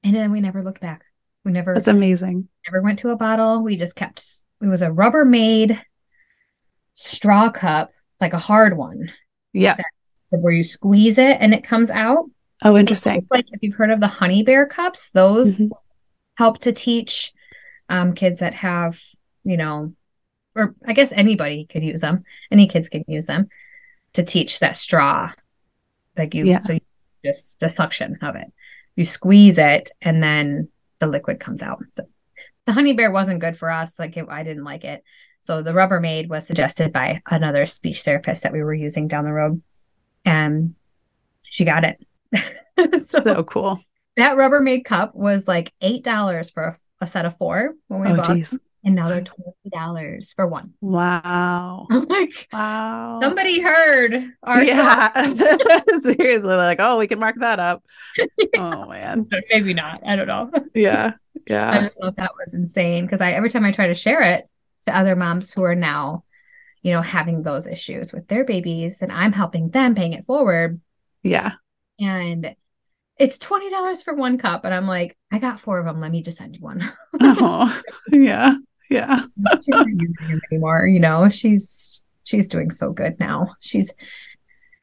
And 0.05 0.14
then 0.14 0.30
we 0.30 0.40
never 0.40 0.62
looked 0.62 0.80
back. 0.80 1.02
We 1.44 1.52
never 1.52 1.74
That's 1.74 1.88
amazing. 1.88 2.48
Never 2.68 2.82
went 2.82 3.00
to 3.00 3.11
a 3.11 3.16
bottle. 3.16 3.62
We 3.62 3.76
just 3.76 3.96
kept 3.96 4.22
it 4.62 4.66
was 4.66 4.82
a 4.82 4.88
Rubbermaid 4.88 5.80
straw 6.92 7.50
cup, 7.50 7.90
like 8.20 8.32
a 8.32 8.38
hard 8.38 8.76
one. 8.76 9.12
Yeah. 9.52 9.76
Where 10.30 10.52
you 10.52 10.62
squeeze 10.62 11.18
it 11.18 11.38
and 11.40 11.52
it 11.52 11.64
comes 11.64 11.90
out. 11.90 12.30
Oh, 12.62 12.76
interesting. 12.76 13.20
So 13.20 13.26
like 13.30 13.46
if 13.52 13.62
you've 13.62 13.74
heard 13.74 13.90
of 13.90 14.00
the 14.00 14.07
honey 14.07 14.42
bear 14.42 14.66
cups, 14.66 15.11
those 15.11 15.57
mm-hmm. 15.57 15.72
help 16.36 16.59
to 16.61 16.72
teach 16.72 17.32
um, 17.88 18.14
kids 18.14 18.40
that 18.40 18.55
have, 18.55 19.00
you 19.44 19.57
know, 19.57 19.94
or 20.55 20.74
I 20.86 20.92
guess 20.92 21.12
anybody 21.12 21.66
could 21.66 21.82
use 21.82 22.00
them. 22.00 22.24
Any 22.50 22.66
kids 22.66 22.88
can 22.88 23.05
use 23.07 23.26
them 23.26 23.48
to 24.14 24.22
teach 24.22 24.61
that 24.61 24.76
straw. 24.76 25.32
Like 26.16 26.34
you, 26.34 26.46
Yeah. 26.46 26.59
so 26.61 26.74
you 26.74 26.80
just 27.24 27.61
the 27.61 27.68
suction 27.68 28.18
of 28.22 28.36
it. 28.36 28.52
You 28.97 29.05
squeeze 29.05 29.59
it, 29.59 29.90
and 30.01 30.22
then 30.22 30.68
the 31.01 31.07
liquid 31.07 31.40
comes 31.40 31.62
out. 31.62 31.82
So 31.97 32.05
the 32.66 32.72
honey 32.72 32.92
bear 32.95 33.11
wasn't 33.11 33.40
good 33.40 33.57
for 33.57 33.70
us. 33.70 33.99
Like 33.99 34.16
it, 34.16 34.26
I 34.28 34.42
didn't 34.42 34.64
like 34.64 34.84
it. 34.84 35.03
So 35.40 35.62
the 35.62 35.72
Rubbermaid 35.72 36.28
was 36.28 36.47
suggested 36.47 36.92
by 36.92 37.20
another 37.30 37.66
speech 37.66 38.03
therapist 38.03 38.45
that 38.45 38.53
we 38.53 38.62
were 38.62 38.72
using 38.74 39.09
down 39.09 39.24
the 39.24 39.32
road, 39.32 39.61
and 40.24 40.74
she 41.42 41.64
got 41.64 41.84
it. 41.84 42.05
so, 43.05 43.22
So 43.22 43.45
cool. 43.45 43.80
that 44.16 44.36
Rubbermaid 44.36 44.84
cup 44.84 45.14
was 45.14 45.47
like 45.47 45.72
eight 45.80 46.03
dollars 46.05 46.49
for 46.51 46.62
a, 46.64 46.76
a 47.03 47.07
set 47.07 47.26
of 47.26 47.36
four 47.36 47.74
when 47.88 48.01
we 48.01 48.09
Oh, 48.09 48.16
bought, 48.16 48.36
geez. 48.36 48.55
And 48.85 48.95
now 48.95 49.09
they're 49.09 49.22
twenty 49.22 49.53
dollars 49.72 50.32
for 50.35 50.47
one. 50.47 50.74
Wow. 50.80 51.87
I'm 51.91 52.05
like, 52.07 52.49
Wow. 52.53 53.18
somebody 53.22 53.61
heard 53.61 54.32
our 54.43 54.62
yeah. 54.62 55.12
Seriously, 56.01 56.55
like, 56.55 56.78
oh, 56.80 56.99
we 56.99 57.07
can 57.07 57.18
mark 57.18 57.37
that 57.41 57.59
up. 57.61 57.82
Oh 58.59 58.87
man. 58.89 59.26
Maybe 59.51 59.74
not. 59.74 60.07
I 60.07 60.16
don't 60.16 60.28
know. 60.28 60.51
Yeah. 60.74 61.12
Yeah. 61.49 61.70
I 61.70 61.80
just 61.80 61.99
thought 62.01 62.16
that 62.16 62.30
was 62.45 62.55
insane 62.55 63.05
because 63.05 63.20
I 63.20 63.32
every 63.32 63.51
time 63.51 63.64
I 63.64 63.72
try 63.72 63.89
to 63.89 63.95
share 63.95 64.22
it 64.22 64.49
to 64.82 64.97
other 64.97 65.16
moms 65.16 65.53
who 65.53 65.62
are 65.64 65.74
now, 65.74 66.24
you 66.82 66.93
know, 66.93 67.03
having 67.03 67.43
those 67.43 67.66
issues 67.66 68.12
with 68.12 68.28
their 68.28 68.45
babies, 68.45 69.03
and 69.03 69.11
I'm 69.11 69.32
helping 69.32 69.70
them 69.70 69.95
paying 69.95 70.12
it 70.12 70.24
forward, 70.26 70.80
Yeah. 71.22 71.53
and 71.99 72.55
it's 73.18 73.39
twenty 73.39 73.70
dollars 73.70 74.03
for 74.03 74.14
one 74.14 74.39
cup, 74.39 74.64
and 74.64 74.74
I'm 74.74 74.87
like, 74.87 75.16
I 75.32 75.39
got 75.39 75.59
four 75.61 75.78
of 75.78 75.87
them. 75.87 76.01
Let 76.01 76.11
me 76.12 76.22
just 76.22 76.37
send 76.39 76.55
you 76.57 76.62
one. 76.62 76.82
Oh, 77.20 77.80
yeah. 78.12 78.55
Yeah. 78.91 79.24
she's 79.53 79.68
not 79.68 79.87
using 79.89 80.14
him 80.20 80.41
anymore. 80.51 80.87
You 80.87 81.01
know, 81.01 81.28
she's 81.28 82.03
she's 82.24 82.49
doing 82.49 82.70
so 82.70 82.93
good 82.93 83.18
now. 83.18 83.55
She's 83.61 83.95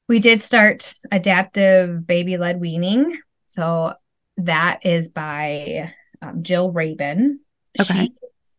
we 0.08 0.20
did 0.20 0.42
start 0.42 0.94
adaptive 1.12 2.06
baby 2.06 2.38
led 2.38 2.60
weaning, 2.60 3.20
so 3.48 3.94
that 4.38 4.86
is 4.86 5.10
by 5.10 5.94
um, 6.22 6.44
Jill 6.44 6.72
Rabin. 6.72 7.40
Okay. 7.80 8.10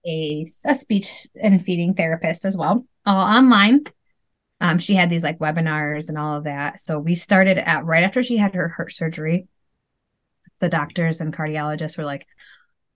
She's 0.04 0.64
a, 0.66 0.70
a 0.70 0.74
speech 0.74 1.26
and 1.40 1.62
feeding 1.62 1.94
therapist 1.94 2.44
as 2.44 2.56
well, 2.56 2.86
all 3.04 3.22
online. 3.22 3.84
Um, 4.60 4.78
she 4.78 4.94
had 4.94 5.10
these 5.10 5.24
like 5.24 5.38
webinars 5.38 6.08
and 6.08 6.16
all 6.16 6.38
of 6.38 6.44
that. 6.44 6.78
So 6.80 6.98
we 6.98 7.16
started 7.16 7.58
at 7.58 7.84
right 7.84 8.04
after 8.04 8.22
she 8.22 8.36
had 8.36 8.54
her 8.54 8.68
heart 8.68 8.92
surgery. 8.92 9.48
The 10.60 10.68
doctors 10.68 11.20
and 11.20 11.34
cardiologists 11.34 11.98
were 11.98 12.04
like, 12.04 12.26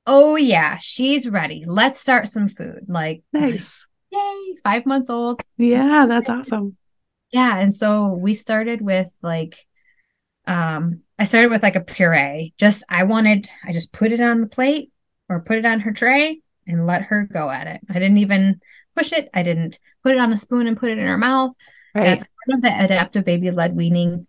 "Oh 0.07 0.37
yeah, 0.37 0.77
she's 0.79 1.29
ready. 1.29 1.65
Let's 1.67 1.99
start 2.01 2.29
some 2.29 2.49
food." 2.49 2.85
Like, 2.89 3.23
Nice. 3.33 3.87
yay, 4.11 4.55
five 4.63 4.87
months 4.87 5.11
old. 5.11 5.43
Yeah, 5.57 6.07
that's 6.09 6.29
awesome. 6.29 6.77
Yeah, 7.33 7.59
and 7.59 7.73
so 7.75 8.13
we 8.13 8.35
started 8.35 8.81
with 8.81 9.11
like 9.23 9.57
um 10.47 11.01
I 11.19 11.25
started 11.25 11.51
with 11.51 11.63
like 11.63 11.77
a 11.77 11.81
puree. 11.81 12.55
Just 12.59 12.85
I 12.89 13.05
wanted 13.05 13.49
I 13.67 13.73
just 13.73 13.93
put 13.93 14.13
it 14.13 14.21
on 14.21 14.41
the 14.43 14.47
plate 14.47 14.93
or 15.29 15.41
put 15.41 15.59
it 15.59 15.67
on 15.67 15.81
her 15.81 15.93
tray 15.93 16.41
and 16.67 16.87
let 16.87 17.03
her 17.03 17.29
go 17.31 17.51
at 17.51 17.67
it. 17.67 17.81
I 17.91 17.95
didn't 17.95 18.19
even 18.19 18.61
push 18.95 19.13
it. 19.13 19.29
I 19.35 19.43
didn't 19.43 19.79
put 20.03 20.13
it 20.13 20.19
on 20.19 20.33
a 20.33 20.37
spoon 20.37 20.67
and 20.67 20.77
put 20.77 20.91
it 20.91 20.99
in 20.99 21.07
her 21.07 21.19
mouth. 21.19 21.53
Right. 21.95 22.05
That's 22.05 22.25
part 22.25 22.59
of 22.59 22.63
the 22.63 22.85
adaptive 22.85 23.25
baby 23.25 23.51
led 23.51 23.75
weaning 23.75 24.27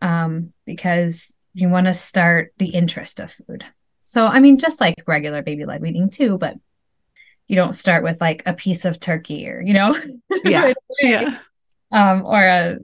um 0.00 0.52
because 0.64 1.34
you 1.54 1.68
want 1.68 1.86
to 1.86 1.92
start 1.92 2.52
the 2.56 2.70
interest 2.70 3.20
of 3.20 3.30
food. 3.30 3.64
So 4.02 4.26
I 4.26 4.40
mean 4.40 4.58
just 4.58 4.80
like 4.80 4.96
regular 5.06 5.42
baby 5.42 5.64
led 5.64 5.80
weaning 5.80 6.10
too, 6.10 6.36
but 6.38 6.56
you 7.48 7.56
don't 7.56 7.72
start 7.74 8.02
with 8.04 8.20
like 8.20 8.42
a 8.46 8.52
piece 8.52 8.84
of 8.84 9.00
turkey 9.00 9.48
or 9.48 9.60
you 9.60 9.72
know 9.74 9.98
Yeah. 10.44 10.62
right 10.66 10.76
yeah. 11.00 11.38
um, 11.90 12.22
or 12.26 12.42
a, 12.42 12.76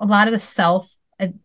a 0.00 0.06
lot 0.06 0.28
of 0.28 0.32
the 0.32 0.38
self 0.38 0.88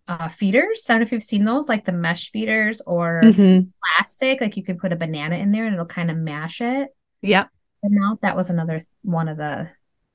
uh, 0.08 0.28
feeders. 0.30 0.86
I 0.88 0.94
don't 0.94 1.00
know 1.00 1.04
if 1.06 1.12
you've 1.12 1.24
seen 1.24 1.46
those, 1.46 1.68
like 1.68 1.84
the 1.86 1.92
mesh 1.92 2.30
feeders 2.30 2.80
or 2.86 3.22
Mhm. 3.24 3.70
plastic. 3.84 4.40
Like 4.40 4.56
you 4.56 4.64
could 4.64 4.78
put 4.78 4.94
a 4.94 4.96
banana 4.96 5.36
in 5.38 5.52
there 5.52 5.66
and 5.66 5.74
it'll 5.74 5.88
kind 5.88 6.12
of 6.12 6.18
mash 6.18 6.62
it. 6.62 6.90
Yep. 7.24 7.50
And 7.82 7.94
now 7.94 8.18
that 8.22 8.36
was 8.36 8.50
another 8.52 8.82
one 9.02 9.28
of 9.28 9.38
the 9.38 9.70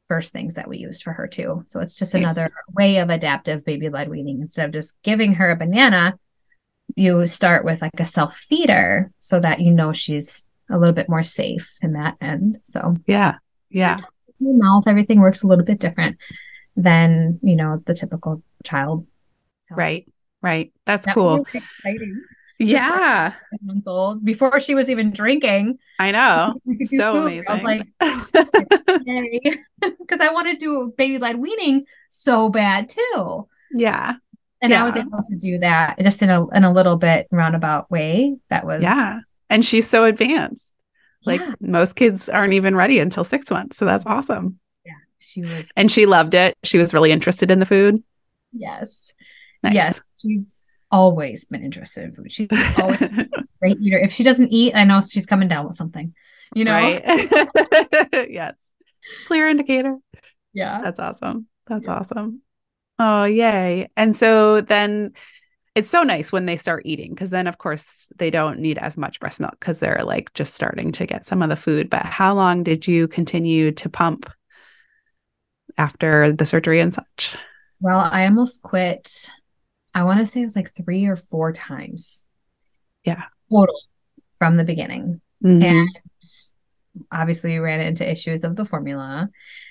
first 0.07 0.33
things 0.33 0.55
that 0.55 0.69
we 0.69 0.79
used 0.79 1.03
for 1.03 1.13
her 1.13 1.27
too. 1.27 1.65
So 1.67 1.81
it's 1.81 1.99
just 1.99 2.15
Nice. 2.15 2.23
another 2.23 2.49
way 2.73 2.99
of 2.99 3.11
adaptive 3.11 3.65
baby 3.65 3.89
led 3.89 4.09
weaning. 4.09 4.41
Instead 4.41 4.67
of 4.67 4.73
just 4.73 4.97
giving 5.03 5.35
her 5.35 5.51
a 5.51 5.57
banana, 5.57 6.19
you 6.99 7.27
start 7.27 7.65
with 7.65 7.81
like 7.83 7.99
a 8.01 8.05
self 8.05 8.37
feeder 8.37 9.11
so 9.21 9.39
that 9.41 9.61
you 9.61 9.71
know 9.71 9.93
she's 9.93 10.45
a 10.71 10.79
little 10.79 10.95
bit 10.95 11.09
more 11.09 11.23
safe 11.23 11.77
in 11.83 11.93
that 11.93 12.17
end. 12.21 12.59
So 12.65 12.97
Yeah. 13.07 13.37
Yeah. 13.71 13.97
your 14.41 14.55
mouth, 14.55 14.87
everything 14.87 15.21
works 15.21 15.43
a 15.43 15.47
little 15.47 15.65
bit 15.65 15.79
different 15.81 16.17
than, 16.77 17.39
you 17.43 17.57
know, 17.57 17.79
the 17.87 17.95
typical 17.95 18.43
child. 18.65 19.07
So 19.63 19.75
Right. 19.75 20.07
Right. 20.43 20.73
That's 20.87 21.07
that 21.07 21.15
cool. 21.15 21.47
exciting. 21.53 22.23
Yeah. 22.59 23.35
Months 23.63 23.87
old 23.87 24.25
before 24.25 24.59
she 24.61 24.75
was 24.75 24.91
even 24.91 25.13
drinking. 25.13 25.79
I 26.01 26.11
know. 26.11 26.53
We 26.67 26.77
could 26.79 26.89
do 26.89 26.97
So 26.97 27.23
amazing. 27.23 27.45
I 27.49 27.55
was 27.55 27.63
like. 27.63 27.87
Because 29.81 30.21
I 30.27 30.33
want 30.33 30.49
to 30.49 30.57
do 30.57 30.93
baby 30.97 31.19
led 31.19 31.37
weaning 31.39 31.85
so 32.09 32.49
bad 32.51 32.89
too. 32.89 33.49
yeah. 33.73 34.15
And 34.61 34.75
I 34.75 34.83
was 34.85 34.97
able 34.97 35.19
to 35.31 35.37
do 35.37 35.59
that 35.59 35.99
just 36.01 36.21
in 36.23 36.31
a 36.31 36.47
in 36.49 36.65
a 36.65 36.73
little 36.73 36.97
bit 36.97 37.29
roundabout 37.31 37.91
way. 37.91 38.37
That 38.51 38.67
was 38.67 38.83
Yeah. 38.83 39.21
And 39.51 39.65
she's 39.65 39.89
so 39.89 40.05
advanced. 40.05 40.75
Like 41.25 41.41
Yeah. 41.41 41.55
most 41.61 41.95
kids 41.97 42.29
aren't 42.29 42.53
even 42.55 42.75
ready 42.75 42.99
until 42.99 43.25
six 43.25 43.51
months. 43.51 43.77
So 43.77 43.85
that's 43.85 44.05
awesome. 44.07 44.59
Yeah, 44.85 44.93
she 45.19 45.43
was 45.43 45.71
And 45.77 45.91
she 45.91 46.07
loved 46.07 46.35
it. 46.35 46.57
She 46.65 46.79
was 46.79 46.93
really 46.93 47.13
interested 47.13 47.51
in 47.51 47.59
the 47.61 47.67
food. 47.67 48.03
yes. 48.53 49.13
Nice. 49.63 49.75
Yes. 49.75 50.01
She's 50.23 50.63
always 50.91 51.45
been 51.45 51.65
interested 51.65 52.05
in 52.05 52.13
food. 52.13 52.31
She's 52.33 52.49
always 52.79 53.01
a 53.03 53.27
great 53.61 53.79
eater. 53.81 53.99
If 53.99 54.13
she 54.13 54.23
doesn't 54.23 54.53
eat, 54.53 54.75
I 54.75 54.85
know 54.85 55.01
she's 55.01 55.27
coming 55.27 55.49
down 55.49 55.67
with 55.67 55.75
something. 55.77 56.15
You 56.55 56.65
know? 56.65 56.73
Right. 56.73 57.03
yes. 58.31 58.55
Clear 59.27 59.49
indicator. 59.49 59.97
Yeah. 60.53 60.81
That's 60.83 60.99
awesome. 61.01 61.47
That's 61.67 61.89
awesome. 61.89 62.43
Oh, 62.99 63.25
yay. 63.25 63.89
And 63.97 64.15
so 64.15 64.61
then 64.61 65.13
it's 65.75 65.89
so 65.91 66.03
nice 66.03 66.33
when 66.33 66.47
they 66.47 66.57
start 66.57 66.83
eating 66.85 67.15
because 67.15 67.31
then, 67.31 67.47
of 67.47 67.59
course, 67.59 68.09
they 68.17 68.31
don't 68.31 68.59
need 68.59 68.79
as 68.79 68.97
much 68.97 69.21
breast 69.21 69.39
milk 69.41 69.57
because 69.61 69.79
they're 69.79 70.03
like 70.05 70.33
just 70.35 70.55
starting 70.55 70.91
to 70.93 71.07
get 71.07 71.25
some 71.25 71.41
of 71.43 71.49
the 71.49 71.57
food. 71.57 71.89
But 71.89 72.05
how 72.05 72.35
long 72.35 72.65
did 72.65 72.89
you 72.89 73.07
continue 73.07 73.71
to 73.73 73.89
pump 73.89 74.29
after 75.77 76.33
the 76.33 76.45
surgery 76.45 76.81
and 76.81 76.93
such? 76.93 77.37
Well, 77.81 78.01
I 78.01 78.25
almost 78.25 78.63
quit. 78.63 79.31
I 79.95 80.03
want 80.03 80.19
to 80.19 80.27
say 80.27 80.41
it 80.41 80.45
was 80.45 80.57
like 80.57 80.75
three 80.75 81.07
or 81.07 81.17
four 81.17 81.53
times. 81.53 82.27
Yeah. 83.05 83.25
Total 83.51 83.81
from 84.37 84.57
the 84.57 84.65
beginning. 84.65 85.21
Mhm. 85.45 85.63
And 85.63 85.89
obviously 87.13 87.53
we 87.53 87.59
ran 87.59 87.81
into 87.81 88.11
issues 88.11 88.43
of 88.43 88.57
the 88.57 88.65
formula. 88.65 89.29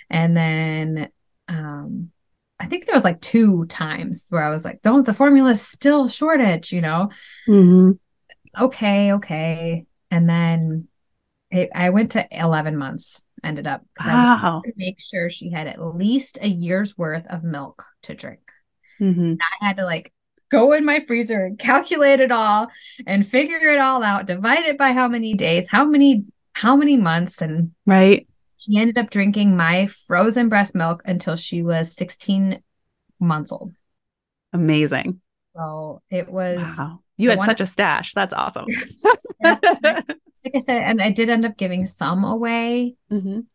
And 0.10 0.36
then 0.38 1.10
um 1.50 2.12
I 2.60 2.66
think 2.66 2.86
there 2.86 2.96
was 2.96 3.04
like 3.04 3.22
two 3.22 3.66
times 3.68 4.26
where 4.30 4.44
I 4.44 4.50
was 4.50 4.66
like, 4.66 4.82
"Don't 4.82 5.06
the 5.06 5.14
formula 5.14 5.52
is 5.52 5.62
still 5.62 6.08
shortage," 6.08 6.72
you 6.72 6.82
know. 6.82 7.10
Mhm. 7.48 8.00
Okay, 8.60 9.14
okay. 9.14 9.86
And 10.10 10.28
then 10.30 10.88
it, 11.52 11.70
I 11.76 11.92
went 11.92 12.12
to 12.12 12.28
11 12.32 12.76
months 12.78 13.24
ended 13.44 13.68
up 13.68 13.84
Wow. 14.04 14.62
to 14.66 14.74
make 14.76 15.00
sure 15.00 15.30
she 15.30 15.52
had 15.52 15.68
at 15.68 15.80
least 15.96 16.40
a 16.42 16.48
year's 16.48 16.98
worth 16.98 17.26
of 17.28 17.44
milk 17.44 17.86
to 18.04 18.16
drink. 18.16 18.40
Mhm. 19.00 19.38
I 19.62 19.66
had 19.68 19.78
to 19.78 19.86
like 19.86 20.12
go 20.50 20.74
in 20.74 20.84
my 20.86 21.02
freezer 21.08 21.46
and 21.46 21.60
calculate 21.60 22.20
it 22.20 22.32
all 22.32 22.68
and 23.06 23.26
figure 23.26 23.58
it 23.60 23.80
all 23.80 24.02
out, 24.04 24.26
divide 24.26 24.66
it 24.66 24.78
by 24.78 24.94
how 24.94 25.08
many 25.08 25.36
days, 25.36 25.70
how 25.70 25.86
many 25.86 26.26
how 26.54 26.76
many 26.76 26.98
months 26.98 27.42
and 27.44 27.72
Right. 27.86 28.28
She 28.58 28.78
ended 28.78 28.98
up 28.98 29.10
drinking 29.10 29.56
my 29.56 29.88
frozen 29.88 30.50
breast 30.50 30.76
milk 30.76 31.02
until 31.06 31.36
she 31.36 31.62
was 31.64 31.96
16 31.96 32.62
months 33.20 33.52
old. 33.52 33.74
Amazing. 34.54 35.22
So 35.56 36.02
it 36.10 36.30
was 36.30 36.76
Wow. 36.78 37.00
You 37.18 37.32
had 37.32 37.42
such 37.44 37.62
a 37.62 37.66
stash. 37.66 38.14
That's 38.14 38.34
awesome. 38.34 38.66
like 39.44 40.54
I 40.56 40.60
said, 40.60 40.82
and 40.84 41.02
I 41.02 41.12
did 41.12 41.30
end 41.30 41.46
up 41.46 41.58
giving 41.58 41.86
some 41.86 42.24
away 42.24 42.96
Mhm. 43.12 43.46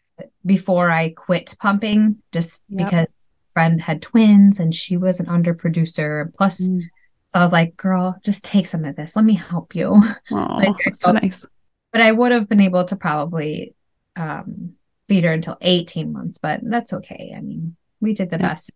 before 0.44 0.90
I 0.90 1.10
quit 1.10 1.54
pumping, 1.60 2.18
just 2.32 2.64
Yep. 2.68 2.86
because 2.86 3.12
friend 3.50 3.80
had 3.82 4.02
twins 4.02 4.58
and 4.58 4.74
she 4.74 4.96
was 4.96 5.20
an 5.20 5.26
underproducer. 5.26 6.32
Plus, 6.34 6.68
Mm. 6.68 6.80
so 7.28 7.38
I 7.38 7.42
was 7.42 7.52
like, 7.52 7.76
girl, 7.76 8.16
just 8.24 8.44
take 8.44 8.66
some 8.66 8.84
of 8.84 8.96
this. 8.96 9.14
Let 9.14 9.24
me 9.24 9.34
help 9.34 9.74
you. 9.74 10.02
Oh, 10.32 10.56
Like, 10.56 10.74
that's 10.84 11.00
so 11.00 11.12
nice. 11.12 11.46
but 11.92 12.00
I 12.00 12.10
would 12.12 12.32
have 12.32 12.48
been 12.48 12.60
able 12.62 12.84
to 12.84 12.96
probably 12.96 13.74
um, 14.16 14.74
feed 15.12 15.24
her 15.24 15.32
until 15.32 15.58
18 15.60 16.10
months, 16.10 16.38
but 16.38 16.60
that's 16.62 16.92
okay. 16.94 17.34
I 17.36 17.40
mean, 17.42 17.76
we 18.00 18.14
did 18.14 18.30
the 18.30 18.38
Yeah. 18.38 18.48
best 18.48 18.72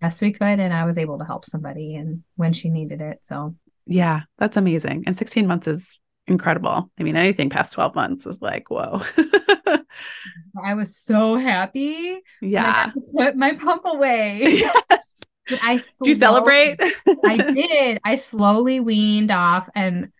best 0.00 0.20
we 0.22 0.30
could, 0.32 0.60
and 0.60 0.72
I 0.74 0.84
was 0.84 0.98
able 0.98 1.18
to 1.18 1.24
help 1.24 1.44
somebody 1.46 1.94
and 1.96 2.22
when 2.36 2.52
she 2.52 2.68
needed 2.68 3.00
it. 3.00 3.18
So 3.22 3.54
Yeah, 3.86 4.20
that's 4.38 4.56
amazing. 4.58 5.04
And 5.06 5.16
16 5.16 5.46
months 5.46 5.66
is 5.66 5.98
incredible. 6.26 6.90
I 6.98 7.02
mean, 7.02 7.16
anything 7.16 7.48
past 7.50 7.72
12 7.72 7.94
months 7.94 8.26
is 8.26 8.40
like, 8.42 8.70
whoa. 8.70 9.00
I 10.64 10.74
was 10.74 10.96
so 10.96 11.36
happy. 11.36 12.20
Yeah. 12.42 12.92
put 13.16 13.36
my 13.36 13.54
pump 13.54 13.82
away. 13.86 14.40
yes. 14.44 15.20
I 15.62 15.76
do. 15.78 16.08
you 16.10 16.14
celebrate? 16.14 16.78
I 17.24 17.36
did. 17.38 17.98
I 18.04 18.14
slowly 18.16 18.80
weaned 18.80 19.30
off 19.30 19.68
and 19.74 20.10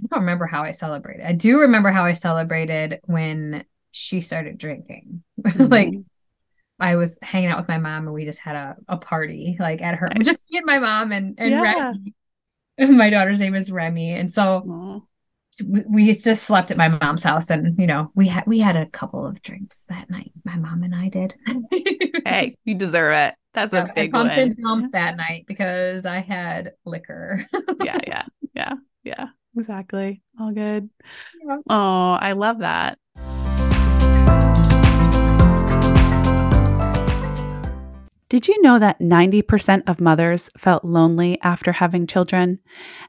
I 0.00 0.06
don't 0.10 0.20
remember 0.20 0.46
how 0.46 0.62
I 0.62 0.70
celebrated. 0.70 1.26
I 1.26 1.32
do 1.32 1.60
remember 1.60 1.90
how 1.90 2.04
I 2.04 2.12
celebrated 2.12 3.00
when 3.04 3.64
she 3.98 4.20
started 4.20 4.58
drinking. 4.58 5.22
Mm-hmm. 5.38 5.66
like 5.66 5.94
I 6.80 6.96
was 6.96 7.16
hanging 7.22 7.48
out 7.48 7.58
with 7.58 7.68
my 7.68 7.78
mom 7.78 8.06
and 8.06 8.12
we 8.12 8.24
just 8.24 8.40
had 8.40 8.56
a, 8.56 8.76
a 8.88 8.96
party 8.96 9.56
like 9.58 9.80
at 9.80 9.94
her 9.94 10.08
nice. 10.08 10.26
just 10.26 10.44
me 10.50 10.58
and 10.58 10.66
my 10.66 10.78
mom 10.78 11.12
and, 11.12 11.34
and 11.38 11.50
yeah. 11.50 11.62
Remy. 11.62 12.14
My 12.96 13.10
daughter's 13.10 13.40
name 13.40 13.56
is 13.56 13.72
Remy. 13.72 14.12
And 14.12 14.30
so 14.30 14.62
Aww 14.66 15.02
we 15.64 16.12
just 16.12 16.44
slept 16.44 16.70
at 16.70 16.76
my 16.76 16.88
mom's 16.88 17.22
house 17.22 17.50
and 17.50 17.78
you 17.78 17.86
know 17.86 18.10
we 18.14 18.28
had 18.28 18.44
we 18.46 18.58
had 18.58 18.76
a 18.76 18.86
couple 18.86 19.26
of 19.26 19.42
drinks 19.42 19.86
that 19.86 20.10
night 20.10 20.32
my 20.44 20.56
mom 20.56 20.82
and 20.82 20.94
i 20.94 21.08
did 21.08 21.34
hey 22.24 22.56
you 22.64 22.74
deserve 22.74 23.12
it 23.12 23.34
that's 23.54 23.72
yeah, 23.72 23.84
a 23.84 23.94
big 23.94 24.14
I 24.14 24.18
one 24.18 24.30
and 24.30 24.92
that 24.92 25.16
night 25.16 25.44
because 25.46 26.06
i 26.06 26.20
had 26.20 26.72
liquor 26.84 27.44
yeah 27.82 27.98
yeah 28.06 28.24
yeah 28.54 28.72
yeah 29.02 29.26
exactly 29.56 30.22
all 30.38 30.52
good 30.52 30.88
yeah. 31.44 31.58
oh 31.68 32.12
i 32.12 32.32
love 32.32 32.58
that 32.58 32.98
Did 38.28 38.46
you 38.46 38.60
know 38.60 38.78
that 38.78 39.00
90% 39.00 39.84
of 39.86 40.02
mothers 40.02 40.50
felt 40.58 40.84
lonely 40.84 41.40
after 41.40 41.72
having 41.72 42.06
children 42.06 42.58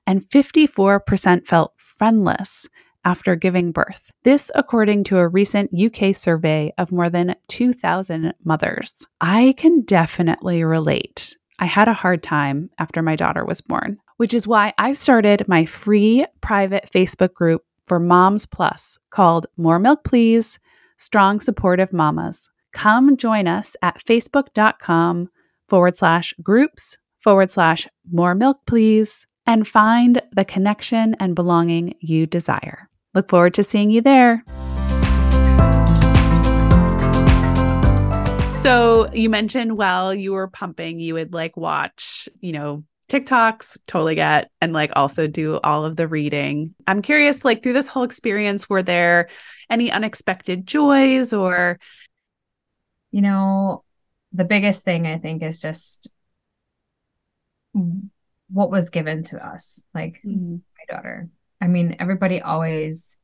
and 0.08 0.24
54% 0.24 1.46
felt 1.46 1.74
friendless 1.76 2.70
after 3.04 3.36
giving 3.36 3.74
birth? 3.74 4.14
This, 4.24 4.50
according 4.56 5.04
to 5.06 5.18
a 5.18 5.28
recent 5.28 5.72
UK 5.78 6.16
survey 6.16 6.72
of 6.78 6.94
more 6.94 7.10
than 7.10 7.36
2,000 7.50 8.34
mothers. 8.46 9.08
I 9.20 9.56
can 9.58 9.82
definitely 9.82 10.64
relate. 10.64 11.36
I 11.60 11.66
had 11.66 11.90
a 11.90 11.94
hard 11.94 12.24
time 12.24 12.70
after 12.80 13.02
my 13.02 13.18
daughter 13.18 13.44
was 13.44 13.60
born, 13.60 13.98
which 14.16 14.34
is 14.34 14.48
why 14.48 14.74
I've 14.78 14.96
started 14.96 15.50
my 15.50 15.66
free 15.66 16.26
private 16.40 16.90
Facebook 16.96 17.34
group 17.34 17.64
for 17.88 18.00
Moms 18.00 18.46
Plus 18.46 18.98
called 19.10 19.48
More 19.58 19.80
Milk 19.80 20.06
Please 20.06 20.60
Strong 20.96 21.42
Supportive 21.42 21.92
Mamas 21.92 22.50
come 22.74 23.18
join 23.18 23.48
us 23.48 23.76
at 23.82 24.04
facebook.com 24.04 25.30
forward 25.68 25.96
slash 25.96 26.34
groups 26.42 26.98
forward 27.22 27.52
slash 27.52 27.88
more 28.12 28.36
milk, 28.36 28.60
please, 28.66 29.28
and 29.46 29.68
find 29.68 30.22
the 30.32 30.46
connection 30.46 31.16
and 31.20 31.36
belonging 31.36 31.96
you 32.00 32.26
desire. 32.26 32.90
Look 33.14 33.30
forward 33.30 33.54
to 33.56 33.64
seeing 33.64 33.90
you 33.92 34.02
there. 34.02 34.44
So 38.54 39.10
you 39.14 39.30
mentioned 39.30 39.78
while 39.78 40.14
you 40.14 40.34
were 40.34 40.48
pumping, 40.48 41.00
you 41.00 41.14
would 41.14 41.34
like 41.34 41.56
watch, 41.56 42.28
you 42.42 42.52
know, 42.52 42.84
TikToks, 43.10 43.80
totally 43.88 44.16
get, 44.16 44.52
and 44.62 44.72
like 44.72 44.92
also 44.96 45.28
do 45.28 45.60
all 45.64 45.86
of 45.86 45.96
the 45.96 46.08
reading. 46.08 46.76
I'm 46.86 47.02
curious, 47.02 47.44
like 47.44 47.64
through 47.64 47.74
this 47.74 47.88
whole 47.88 48.04
experience, 48.04 48.70
were 48.70 48.84
there 48.84 49.30
any 49.70 49.92
unexpected 49.92 50.68
joys 50.68 51.34
or 51.34 51.80
you 53.12 53.22
know, 53.22 53.84
the 54.32 54.46
biggest 54.46 54.86
thing 54.86 55.08
I 55.08 55.18
think 55.18 55.42
is 55.44 55.60
just 55.60 56.12
what 58.50 58.72
was 58.72 58.90
given 58.90 59.24
to 59.24 59.46
us, 59.46 59.84
like 59.94 60.22
mm-hmm. 60.26 60.56
my 60.56 60.96
daughter. 60.96 61.30
I 61.62 61.68
mean, 61.68 61.96
everybody 62.00 62.42
always, 62.42 63.18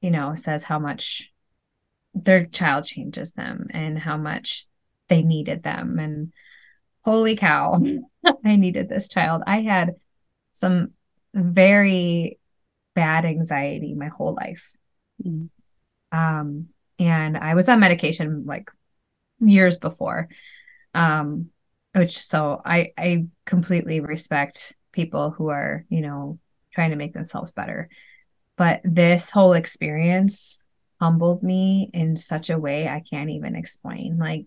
you 0.00 0.10
know, 0.10 0.34
says 0.34 0.64
how 0.64 0.78
much 0.78 1.32
their 2.14 2.46
child 2.46 2.84
changes 2.84 3.32
them 3.32 3.68
and 3.70 3.98
how 3.98 4.16
much 4.16 4.66
they 5.08 5.22
needed 5.22 5.62
them. 5.62 5.98
And 5.98 6.32
holy 7.04 7.36
cow, 7.36 7.80
I 8.44 8.56
needed 8.56 8.88
this 8.88 9.08
child. 9.08 9.42
I 9.46 9.62
had 9.62 9.94
some 10.52 10.92
very 11.34 12.38
bad 12.94 13.24
anxiety 13.24 13.94
my 13.94 14.08
whole 14.08 14.34
life. 14.34 14.72
Mm-hmm. 15.24 15.46
Um, 16.16 16.68
and 16.98 17.36
I 17.36 17.54
was 17.54 17.68
on 17.68 17.80
medication 17.80 18.44
like 18.46 18.70
years 19.40 19.76
before. 19.76 20.28
Um, 20.94 21.50
which 21.94 22.18
so 22.18 22.60
I 22.64 22.92
I 22.96 23.26
completely 23.44 24.00
respect 24.00 24.74
people 24.92 25.30
who 25.30 25.48
are, 25.48 25.84
you 25.88 26.00
know, 26.00 26.38
trying 26.72 26.90
to 26.90 26.96
make 26.96 27.12
themselves 27.12 27.52
better. 27.52 27.88
But 28.56 28.80
this 28.84 29.30
whole 29.30 29.52
experience 29.52 30.58
humbled 31.00 31.42
me 31.42 31.90
in 31.94 32.16
such 32.16 32.50
a 32.50 32.58
way 32.58 32.88
I 32.88 33.00
can't 33.08 33.30
even 33.30 33.54
explain. 33.54 34.18
Like 34.18 34.46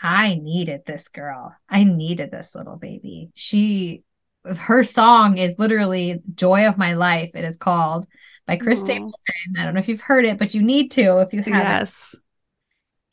I 0.00 0.34
needed 0.34 0.82
this 0.86 1.08
girl. 1.08 1.54
I 1.68 1.84
needed 1.84 2.30
this 2.30 2.54
little 2.54 2.76
baby. 2.76 3.30
She 3.34 4.02
her 4.44 4.84
song 4.84 5.38
is 5.38 5.58
literally 5.58 6.20
Joy 6.34 6.66
of 6.66 6.76
My 6.76 6.94
Life. 6.94 7.32
It 7.34 7.44
is 7.44 7.56
called 7.56 8.06
by 8.46 8.56
Chris 8.56 8.80
Aww. 8.82 8.86
Stapleton. 8.86 9.56
I 9.58 9.64
don't 9.64 9.74
know 9.74 9.80
if 9.80 9.88
you've 9.88 10.00
heard 10.02 10.24
it, 10.24 10.38
but 10.38 10.54
you 10.54 10.62
need 10.62 10.90
to 10.92 11.18
if 11.18 11.32
you 11.32 11.42
haven't. 11.42 11.52
Yes. 11.52 12.14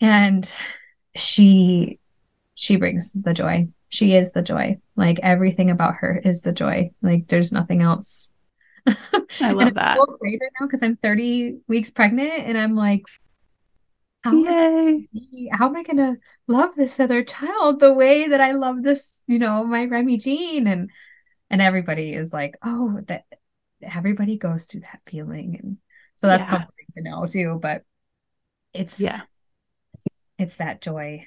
And 0.02 0.58
she 1.16 1.99
she 2.55 2.76
brings 2.76 3.12
the 3.14 3.34
joy. 3.34 3.68
She 3.89 4.16
is 4.16 4.32
the 4.32 4.41
joy. 4.41 4.80
Like 4.95 5.20
everything 5.22 5.70
about 5.70 5.95
her 5.95 6.22
is 6.24 6.41
the 6.41 6.51
joy. 6.51 6.91
Like 7.01 7.28
there's 7.28 7.51
nothing 7.51 7.82
else. 7.82 8.32
I 8.88 8.95
love 9.51 9.74
that. 9.74 9.97
so 9.97 10.03
afraid 10.03 10.39
right 10.41 10.51
now 10.59 10.68
because 10.68 10.84
I'm 10.84 10.95
30 10.97 11.59
weeks 11.68 11.89
pregnant 11.91 12.43
and 12.45 12.57
I'm 12.57 12.76
like, 12.76 13.03
how, 14.24 14.32
how 15.51 15.66
am 15.68 15.76
I 15.76 15.84
gonna 15.84 16.18
love 16.47 16.76
this 16.76 16.99
other 16.99 17.24
child 17.24 17.80
the 17.80 17.93
way 17.93 18.28
that 18.28 18.39
I 18.39 18.51
love 18.51 18.84
this, 18.84 19.24
you 19.28 19.39
know, 19.39 19.66
my 19.66 19.86
Remy 19.86 20.18
Jean 20.18 20.68
and 20.68 20.91
and 21.49 21.62
everybody 21.62 22.14
is 22.14 22.32
like, 22.32 22.55
oh, 22.64 23.01
that 23.07 23.26
everybody 23.82 24.38
goes 24.38 24.66
through 24.66 24.82
that 24.82 25.01
feeling. 25.05 25.59
And 25.62 25.78
so 26.16 26.28
that's 26.28 26.45
yeah. 26.45 26.51
comforting 26.51 26.86
to 26.93 27.03
know 27.03 27.26
too. 27.26 27.59
But 27.62 27.84
it's 28.74 29.01
yeah, 29.01 29.22
it's 30.41 30.57
that 30.57 30.81
joy. 30.81 31.25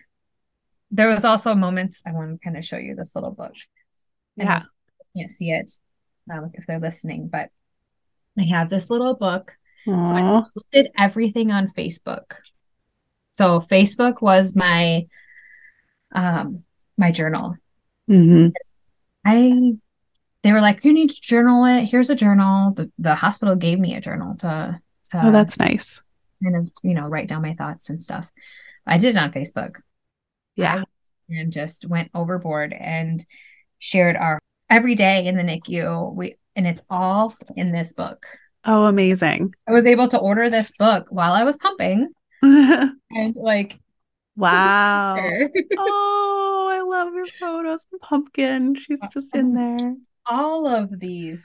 There 0.91 1.09
was 1.09 1.25
also 1.25 1.55
moments 1.55 2.03
I 2.07 2.13
want 2.13 2.33
to 2.33 2.45
kind 2.45 2.57
of 2.57 2.65
show 2.65 2.77
you 2.77 2.95
this 2.95 3.15
little 3.15 3.31
book. 3.31 3.55
Yeah. 4.37 4.61
can't 5.17 5.31
see 5.31 5.51
it 5.51 5.71
um, 6.33 6.51
if 6.55 6.67
they're 6.67 6.81
listening, 6.81 7.29
but 7.29 7.51
I 8.39 8.43
have 8.45 8.71
this 8.71 8.91
little 8.91 9.15
book. 9.15 9.57
Aww. 9.87 10.09
So 10.09 10.15
I 10.15 10.43
posted 10.55 10.93
everything 10.99 11.53
on 11.53 11.73
Facebook. 11.77 12.35
So 13.33 13.61
Facebook 13.61 14.21
was 14.21 14.57
my 14.57 15.07
um 16.13 16.65
my 16.97 17.11
journal. 17.11 17.57
Mm-hmm. 18.09 18.49
I 19.25 19.75
they 20.43 20.53
were 20.53 20.61
like, 20.61 20.85
you 20.85 20.93
need 20.93 21.11
to 21.11 21.21
journal 21.21 21.65
it. 21.65 21.85
Here's 21.85 22.11
a 22.11 22.15
journal. 22.15 22.75
The, 22.75 22.91
the 22.99 23.15
hospital 23.15 23.57
gave 23.57 23.79
me 23.79 23.95
a 23.95 24.01
journal 24.01 24.37
to, 24.39 24.81
to 25.11 25.27
oh, 25.27 25.33
that's 25.33 25.59
nice. 25.59 26.03
Kind 26.43 26.57
of, 26.57 26.71
you 26.83 26.95
know, 26.95 27.09
write 27.09 27.29
down 27.29 27.43
my 27.43 27.55
thoughts 27.55 27.89
and 27.89 28.03
stuff. 28.03 28.31
I 28.87 28.99
did 28.99 29.17
it 29.17 29.19
on 29.19 29.33
Facebook. 29.33 29.77
Yeah. 30.57 30.83
and 31.29 31.53
just 31.53 31.87
went 31.89 32.11
overboard 32.15 32.73
and 32.73 33.25
shared 33.79 34.17
our 34.17 34.39
every 34.71 34.95
day 34.95 35.27
in 35.27 35.37
the 35.37 35.43
NICU. 35.43 36.15
We 36.15 36.37
and 36.57 36.67
it's 36.67 36.83
all 36.89 37.35
in 37.57 37.73
this 37.73 37.93
book. 37.93 38.27
Oh, 38.65 38.85
amazing. 38.85 39.55
I 39.69 39.73
was 39.73 39.85
able 39.85 40.09
to 40.09 40.19
order 40.19 40.49
this 40.49 40.73
book 40.79 41.07
while 41.11 41.33
I 41.33 41.45
was 41.45 41.57
pumping. 41.57 42.09
and 42.43 43.37
like 43.37 43.79
Wow. 44.37 45.17
oh, 45.79 46.69
I 46.71 46.81
love 46.81 47.15
your 47.15 47.27
photos. 47.39 47.87
Pumpkin. 48.01 48.75
She's 48.75 48.99
just 49.13 49.35
in 49.35 49.55
there. 49.55 49.95
All 50.27 50.67
of 50.67 50.99
these. 50.99 51.45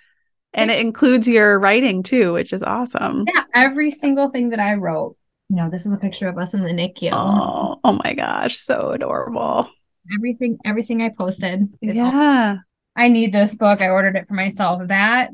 And 0.54 0.72
it 0.72 0.80
includes 0.80 1.28
your 1.28 1.60
writing 1.60 2.02
too, 2.02 2.34
which 2.34 2.54
is 2.54 2.64
awesome. 2.64 3.26
Yeah, 3.28 3.44
every 3.54 3.92
single 3.92 4.30
thing 4.30 4.50
that 4.50 4.60
I 4.60 4.74
wrote 4.74 5.16
you 5.50 5.56
know, 5.56 5.70
this 5.70 5.86
is 5.86 5.91
a 5.91 5.97
picture 5.97 6.28
of 6.28 6.38
us 6.38 6.54
in 6.54 6.64
the 6.64 6.70
NICU. 6.70 7.10
Oh, 7.12 7.80
oh 7.84 8.00
my 8.04 8.14
gosh, 8.14 8.56
so 8.56 8.91
adorable. 8.91 9.68
Everything, 10.14 10.60
everything 10.64 11.02
I 11.02 11.10
posted. 11.10 11.68
yeah. 11.82 12.58
All, 12.58 12.60
I 12.95 13.08
need 13.08 13.34
this 13.34 13.56
book. 13.56 13.82
I 13.82 13.89
ordered 13.89 14.16
it 14.16 14.28
for 14.28 14.36
myself. 14.36 14.88
That 14.88 15.32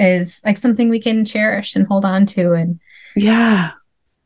is 0.00 0.40
like 0.44 0.58
something 0.58 0.88
we 0.88 1.00
can 1.00 1.24
cherish 1.24 1.76
and 1.76 1.86
hold 1.86 2.04
on 2.04 2.26
to. 2.26 2.52
And 2.52 2.80
yeah, 3.14 3.72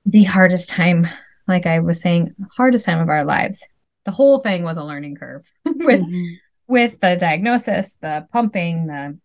the 0.07 0.25
hardest 0.25 0.71
time, 0.71 1.07
like 1.47 1.67
I 1.67 1.81
was 1.81 2.01
saying, 2.01 2.35
hardest 2.57 2.87
time 2.87 3.01
of 3.01 3.09
our 3.09 3.25
lives. 3.25 3.67
The 4.05 4.13
whole 4.13 4.39
thing 4.39 4.63
was 4.63 4.77
a 4.77 4.85
learning 4.85 5.17
curve 5.17 5.43
with 5.65 6.01
mm-hmm. 6.01 6.35
with 6.67 7.01
the 7.01 7.17
diagnosis, 7.17 7.97
the 7.97 8.27
pumping, 8.33 8.87
the 8.87 9.19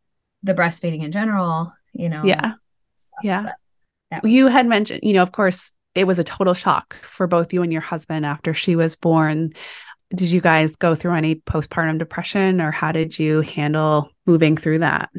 the 0.43 0.55
breastfeeding 0.55 1.03
in 1.03 1.11
general. 1.11 1.73
You 1.93 2.09
know. 2.09 2.23
Yeah. 2.25 2.53
Stuff. 2.95 3.19
Yeah. 3.23 3.49
you 4.23 4.47
had 4.47 4.67
mentioned, 4.67 5.01
you 5.03 5.13
know, 5.13 5.21
of 5.21 5.31
course, 5.31 5.71
it 5.95 6.05
was 6.05 6.19
a 6.19 6.23
total 6.23 6.53
shock 6.53 6.95
for 7.01 7.27
both 7.27 7.53
you 7.53 7.63
and 7.63 7.71
your 7.71 7.81
husband 7.81 8.25
after 8.25 8.53
she 8.53 8.75
was 8.75 8.95
born. 8.95 9.53
Did 10.13 10.29
you 10.31 10.41
guys 10.41 10.75
go 10.75 10.95
through 10.95 11.13
any 11.15 11.35
postpartum 11.35 11.97
depression 11.97 12.59
or 12.61 12.71
how 12.71 12.91
did 12.91 13.17
you 13.17 13.41
handle 13.41 14.09
moving 14.25 14.57
through 14.57 14.79
that? 14.79 15.09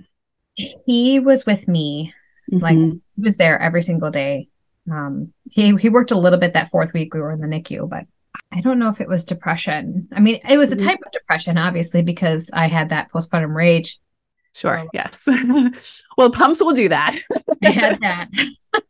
He 0.55 1.19
was 1.19 1.47
with 1.47 1.67
me 1.69 2.13
Like 2.51 2.77
Mhm. 2.77 3.01
he 3.17 3.23
was 3.23 3.37
there 3.37 3.59
every 3.59 3.83
single 3.83 4.11
day. 4.11 4.49
Um, 4.91 5.33
he 5.51 5.75
he 5.77 5.89
worked 5.89 6.11
a 6.11 6.19
little 6.19 6.39
bit 6.39 6.55
that 6.55 6.71
fourth 6.71 6.93
week 6.93 7.15
we 7.15 7.21
were 7.21 7.33
in 7.33 7.41
the 7.41 7.47
NICU, 7.47 7.89
but 7.89 8.05
I 8.51 8.61
don't 8.61 8.79
know 8.81 8.89
if 8.89 9.01
it 9.01 9.09
was 9.09 9.25
depression. 9.25 10.09
I 10.13 10.21
mean, 10.21 10.41
it 10.49 10.59
was 10.59 10.73
a 10.73 10.77
Mhm. 10.77 10.85
type 10.85 10.99
of 11.07 11.13
depression, 11.13 11.57
obviously, 11.57 12.03
because 12.03 12.51
I 12.53 12.67
had 12.67 12.89
that 12.91 13.11
postpartum 13.13 13.55
rage. 13.55 13.99
Sure. 14.55 14.85
Yes. 14.93 15.23
well, 16.19 16.31
pumps 16.31 16.61
will 16.61 16.73
do 16.73 16.89
that. 16.91 17.17
I 17.65 17.71
had 17.71 18.01
that, 18.01 18.29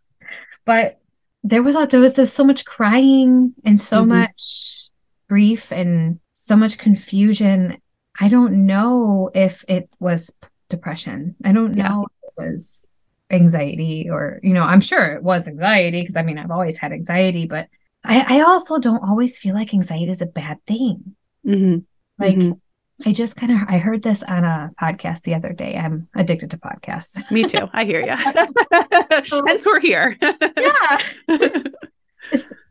but 0.64 0.98
there 1.42 1.62
was 1.62 1.74
a, 1.76 1.86
there 1.86 2.00
was 2.00 2.14
there's 2.14 2.32
so 2.32 2.44
much 2.44 2.64
crying 2.64 3.54
and 3.64 3.80
so 3.80 4.04
Mhm. 4.04 4.08
much 4.08 4.90
grief 5.28 5.72
and 5.72 6.20
so 6.32 6.56
much 6.56 6.78
confusion. 6.78 7.78
I 8.20 8.28
don't 8.28 8.66
know 8.66 9.30
if 9.34 9.64
it 9.68 9.88
was 10.00 10.30
depression. 10.68 11.34
I 11.44 11.52
don't 11.52 11.76
Yeah. 11.76 11.88
know 11.88 12.06
if 12.06 12.28
it 12.28 12.50
was 12.50 12.86
anxiety 13.30 14.08
or 14.10 14.38
you 14.42 14.52
know. 14.52 14.62
I'm 14.62 14.80
sure 14.80 15.14
it 15.14 15.22
was 15.22 15.48
anxiety 15.48 16.00
because 16.02 16.16
I 16.16 16.22
mean 16.22 16.38
I've 16.38 16.50
always 16.50 16.78
had 16.78 16.92
anxiety, 16.92 17.46
but 17.46 17.68
I, 18.04 18.38
I 18.38 18.40
also 18.42 18.78
don't 18.78 19.02
always 19.02 19.38
feel 19.38 19.54
like 19.54 19.72
anxiety 19.72 20.08
is 20.10 20.22
a 20.22 20.26
bad 20.26 20.58
thing. 20.66 21.16
Mm-hmm. 21.46 21.78
Like 22.18 22.36
Mhm. 22.36 22.60
I 23.04 23.12
just 23.12 23.36
kind 23.36 23.52
of 23.52 23.58
I 23.68 23.78
heard 23.78 24.02
this 24.02 24.22
on 24.22 24.44
a 24.44 24.70
podcast 24.80 25.22
the 25.22 25.34
other 25.34 25.52
day. 25.52 25.76
I'm 25.76 26.08
addicted 26.14 26.50
to 26.52 26.58
podcasts. 26.58 27.28
Me 27.30 27.44
too. 27.44 27.68
I 27.72 27.84
hear 27.84 28.00
you. 28.00 28.14
Hence, 29.48 29.66
we're 29.66 29.80
here. 29.80 30.16
yeah. 30.20 30.98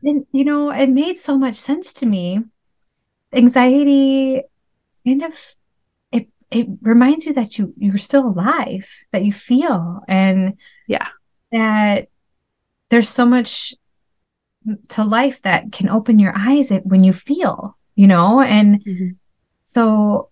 And, 0.02 0.26
you 0.32 0.44
know, 0.44 0.70
it 0.70 0.88
made 0.88 1.18
so 1.18 1.36
much 1.38 1.54
sense 1.56 1.92
to 1.94 2.06
me. 2.06 2.40
Anxiety 3.34 4.42
kind 5.06 5.22
of 5.22 5.54
it 6.10 6.28
it 6.50 6.66
reminds 6.80 7.26
you 7.26 7.34
that 7.34 7.58
you 7.58 7.72
you're 7.76 7.96
still 7.98 8.26
alive, 8.28 8.88
that 9.12 9.24
you 9.24 9.32
feel, 9.32 10.00
and 10.08 10.54
Yeah. 10.88 11.06
that 11.50 12.08
there's 12.88 13.08
so 13.08 13.24
much 13.26 13.74
to 14.88 15.04
life 15.04 15.42
that 15.42 15.70
can 15.72 15.88
open 15.88 16.18
your 16.18 16.32
eyes 16.36 16.70
when 16.84 17.04
you 17.04 17.12
feel, 17.12 17.76
you 17.94 18.06
know, 18.06 18.40
and 18.40 18.82
Mhm. 18.84 19.16
So 19.72 20.28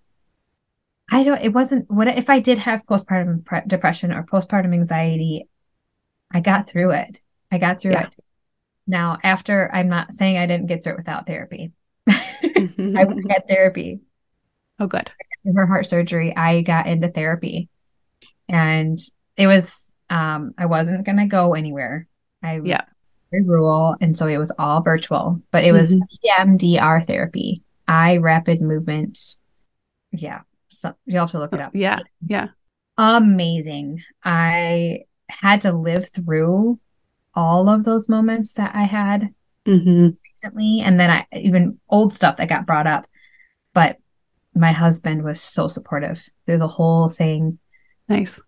I 1.10 1.24
don't, 1.24 1.40
it 1.40 1.52
wasn't 1.54 1.90
what 1.90 2.06
if 2.08 2.28
I 2.30 2.38
did 2.40 2.58
have 2.58 2.84
postpartum 2.86 3.44
pre- 3.44 3.62
depression 3.66 4.12
or 4.12 4.22
postpartum 4.22 4.72
anxiety, 4.74 5.48
I 6.30 6.40
got 6.40 6.68
through 6.68 6.90
it. 6.92 7.20
I 7.50 7.58
got 7.58 7.80
through 7.80 7.92
Yeah. 7.92 8.04
it. 8.06 8.16
Now, 8.86 9.18
after 9.24 9.70
I'm 9.72 9.88
not 9.88 10.12
saying 10.12 10.36
I 10.36 10.46
didn't 10.46 10.66
get 10.66 10.82
through 10.84 10.92
it 10.92 10.98
without 10.98 11.26
therapy. 11.26 11.72
I 12.08 12.18
had 13.30 13.48
therapy 13.48 14.00
oh, 14.78 14.86
good. 14.86 15.10
her 15.54 15.66
heart 15.66 15.86
surgery. 15.86 16.36
I 16.36 16.60
got 16.62 16.86
into 16.86 17.08
therapy 17.08 17.68
and 18.48 18.98
it 19.36 19.46
was, 19.46 19.94
um, 20.10 20.52
I 20.58 20.66
wasn't 20.66 21.06
going 21.06 21.18
to 21.18 21.26
go 21.26 21.54
anywhere. 21.54 22.06
I 22.42 22.60
Yeah. 22.62 22.82
very 23.30 23.44
rural. 23.44 23.96
And 24.00 24.16
so 24.16 24.26
it 24.26 24.38
was 24.38 24.52
all 24.58 24.82
virtual, 24.82 25.40
but 25.50 25.64
it 25.64 25.72
was 25.72 25.96
Mhm. 25.96 26.02
EMDR 26.24 27.00
therapy, 27.06 27.62
eye 27.90 28.16
rapid 28.18 28.60
movement. 28.62 29.18
Yeah. 30.12 30.40
So 30.68 30.94
you'll 31.04 31.22
have 31.22 31.30
to 31.32 31.38
look 31.38 31.52
it 31.52 31.60
up. 31.60 31.74
Yeah. 31.74 32.00
Yeah. 32.26 32.48
Amazing. 32.96 34.02
I 34.24 35.00
had 35.28 35.62
to 35.62 35.72
live 35.72 36.08
through 36.08 36.78
all 37.34 37.68
of 37.68 37.84
those 37.84 38.08
moments 38.08 38.54
that 38.54 38.74
I 38.74 38.84
had 38.84 39.34
hmm 39.66 40.08
recently. 40.24 40.80
And 40.80 40.98
then 40.98 41.10
I 41.10 41.26
even 41.36 41.78
old 41.88 42.14
stuff 42.14 42.36
that 42.36 42.48
got 42.48 42.66
brought 42.66 42.86
up. 42.86 43.06
But 43.74 43.98
my 44.54 44.72
husband 44.72 45.22
was 45.22 45.40
so 45.40 45.66
supportive 45.66 46.26
through 46.46 46.58
the 46.58 46.68
whole 46.68 47.08
thing. 47.08 47.58
Nice. 48.08 48.40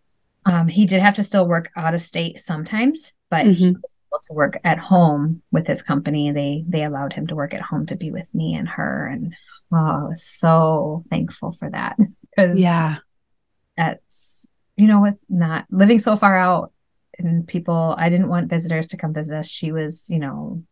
Um, 0.46 0.68
he 0.68 0.86
did 0.86 1.00
have 1.00 1.14
to 1.14 1.22
still 1.22 1.46
work 1.46 1.70
out 1.76 1.94
of 1.94 2.00
state 2.00 2.40
sometimes, 2.40 3.12
but 3.30 3.46
he 3.46 3.70
Mhm. 3.70 3.74
was 3.74 3.96
to 4.20 4.32
work 4.32 4.58
at 4.64 4.78
home 4.78 5.42
with 5.50 5.66
his 5.66 5.82
company. 5.82 6.30
They 6.32 6.64
they 6.66 6.82
allowed 6.84 7.12
him 7.12 7.26
to 7.28 7.34
work 7.34 7.54
at 7.54 7.60
home 7.62 7.86
to 7.86 7.96
be 7.96 8.10
with 8.10 8.32
me 8.34 8.54
and 8.54 8.68
her, 8.68 9.06
and 9.06 9.34
oh, 9.72 9.76
I 9.76 10.04
was 10.08 10.22
so 10.22 11.04
thankful 11.10 11.52
for 11.52 11.70
that 11.70 11.96
because 12.30 12.58
Yeah. 12.58 12.98
that's 13.76 14.46
you 14.76 14.86
know 14.86 15.00
with 15.00 15.20
not 15.28 15.66
living 15.70 15.98
so 15.98 16.16
far 16.16 16.36
out 16.36 16.72
and 17.18 17.46
people. 17.46 17.94
I 17.98 18.08
didn't 18.08 18.28
want 18.28 18.48
visitors 18.50 18.88
to 18.88 18.96
come 18.96 19.12
visit 19.14 19.36
us. 19.36 19.48
She 19.48 19.70
was 19.72 20.08
you 20.10 20.18
know 20.18 20.62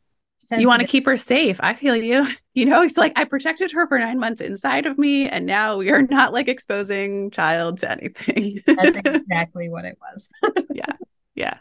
You 0.56 0.66
want 0.66 0.80
to 0.80 0.88
keep 0.88 1.06
her 1.06 1.16
safe. 1.16 1.58
I 1.60 1.74
feel 1.74 1.96
you. 1.96 2.26
You 2.52 2.66
know, 2.66 2.82
it's 2.82 2.96
like 2.96 3.12
I 3.14 3.24
protected 3.24 3.70
her 3.70 3.86
for 3.86 3.96
nine 3.96 4.18
months 4.18 4.40
inside 4.40 4.84
of 4.84 4.98
me, 4.98 5.28
and 5.28 5.46
now 5.46 5.76
we 5.76 5.88
are 5.92 6.02
not 6.02 6.32
like 6.32 6.48
exposing 6.48 7.30
child 7.30 7.78
to 7.78 7.90
anything. 7.92 8.58
That's 8.66 8.96
exactly 9.04 9.68
what 9.70 9.84
it 9.84 9.96
was. 10.02 10.32
Yeah. 10.74 10.96
Yeah. 11.36 11.58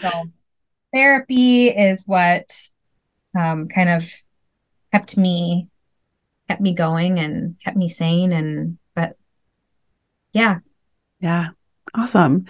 So 0.00 0.08
therapy 0.92 1.68
is 1.68 2.02
what 2.06 2.50
um, 3.38 3.66
kind 3.68 3.88
of 3.88 4.10
kept 4.92 5.16
me 5.16 5.68
kept 6.48 6.60
me 6.62 6.74
going 6.74 7.18
and 7.18 7.56
kept 7.62 7.76
me 7.76 7.88
sane 7.88 8.32
and 8.32 8.78
but 8.94 9.16
yeah 10.32 10.58
Yeah. 11.20 11.48
Awesome. 11.94 12.46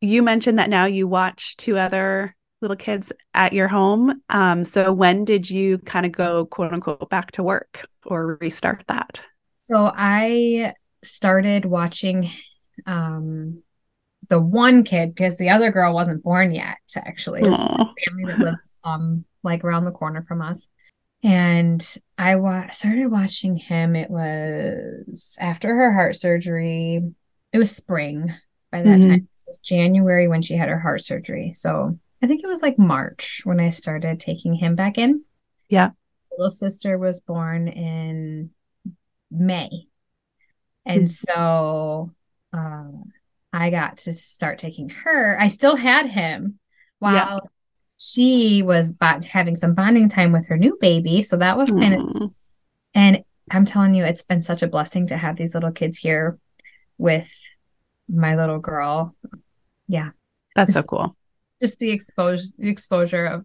You 0.00 0.22
mentioned 0.22 0.58
that 0.58 0.70
now 0.70 0.84
you 0.84 1.08
watch 1.08 1.56
two 1.56 1.78
other 1.78 2.34
little 2.60 2.76
kids 2.76 3.12
at 3.34 3.52
your 3.52 3.68
home. 3.68 4.22
Um, 4.28 4.64
so 4.64 4.92
when 4.92 5.24
did 5.24 5.48
you 5.48 5.78
kind 5.78 6.04
of 6.06 6.12
go 6.12 6.46
quote 6.46 6.72
unquote 6.72 7.08
back 7.10 7.32
to 7.32 7.42
work 7.42 7.86
or 8.04 8.38
restart 8.40 8.84
that? 8.88 9.22
so 9.56 9.90
I 9.94 10.74
started 11.02 11.64
watching 11.64 12.30
um 12.86 13.62
the 14.28 14.40
one 14.40 14.82
kid 14.84 15.14
because 15.14 15.36
the 15.36 15.50
other 15.50 15.70
girl 15.70 15.94
wasn't 15.94 16.22
born 16.22 16.54
yet 16.54 16.78
actually 16.96 17.40
It's 17.42 17.62
family 17.62 18.24
that 18.26 18.38
lives 18.38 18.80
um 18.84 19.24
like 19.42 19.64
around 19.64 19.84
the 19.84 19.92
corner 19.92 20.22
from 20.22 20.42
us. 20.42 20.66
And 21.22 21.84
I 22.18 22.36
wa- 22.36 22.70
started 22.70 23.08
watching 23.08 23.56
him. 23.56 23.96
It 23.96 24.10
was 24.10 25.36
after 25.40 25.68
her 25.74 25.92
heart 25.92 26.14
surgery. 26.16 27.00
It 27.52 27.58
was 27.58 27.74
spring 27.74 28.32
by 28.70 28.82
that 28.82 29.00
Mhm. 29.00 29.06
time. 29.08 29.28
It 29.30 29.44
was 29.46 29.58
January 29.58 30.28
when 30.28 30.42
she 30.42 30.56
had 30.56 30.68
her 30.68 30.78
heart 30.78 31.00
surgery. 31.00 31.52
So 31.52 31.98
I 32.22 32.26
think 32.26 32.42
it 32.42 32.48
was 32.48 32.62
like 32.62 32.78
March 32.78 33.42
when 33.44 33.60
I 33.60 33.70
started 33.70 34.20
taking 34.20 34.54
him 34.54 34.74
back 34.76 34.98
in. 34.98 35.22
Yeah. 35.68 35.90
Little 36.30 36.50
sister 36.50 36.98
was 36.98 37.20
born 37.20 37.68
in 37.68 38.50
May. 39.30 39.88
And 40.84 41.08
so 41.10 42.12
uh, 42.52 42.84
I 43.56 43.70
got 43.70 43.98
to 43.98 44.12
start 44.12 44.58
taking 44.58 44.88
her. 44.90 45.40
I 45.40 45.48
still 45.48 45.76
had 45.76 46.06
him 46.06 46.58
while 46.98 47.50
she 47.98 48.62
was 48.62 48.94
having 49.00 49.56
some 49.56 49.74
bonding 49.74 50.08
time 50.08 50.32
with 50.32 50.48
her 50.48 50.56
new 50.58 50.76
baby. 50.80 51.22
So 51.22 51.36
that 51.38 51.56
was 51.56 51.70
kind 51.70 51.94
of, 51.94 52.30
and 52.94 53.24
I'm 53.50 53.64
telling 53.64 53.94
you, 53.94 54.04
it's 54.04 54.22
been 54.24 54.42
such 54.42 54.62
a 54.62 54.68
blessing 54.68 55.06
to 55.08 55.16
have 55.16 55.36
these 55.36 55.54
little 55.54 55.72
kids 55.72 55.96
here 55.98 56.38
with 56.98 57.30
my 58.08 58.36
little 58.36 58.58
girl. 58.58 59.14
Yeah. 59.88 60.10
That's 60.54 60.74
so 60.74 60.82
cool. 60.82 61.16
Just 61.60 61.78
the 61.78 61.90
exposure, 61.90 62.44
the 62.58 62.68
exposure 62.68 63.24
of 63.26 63.44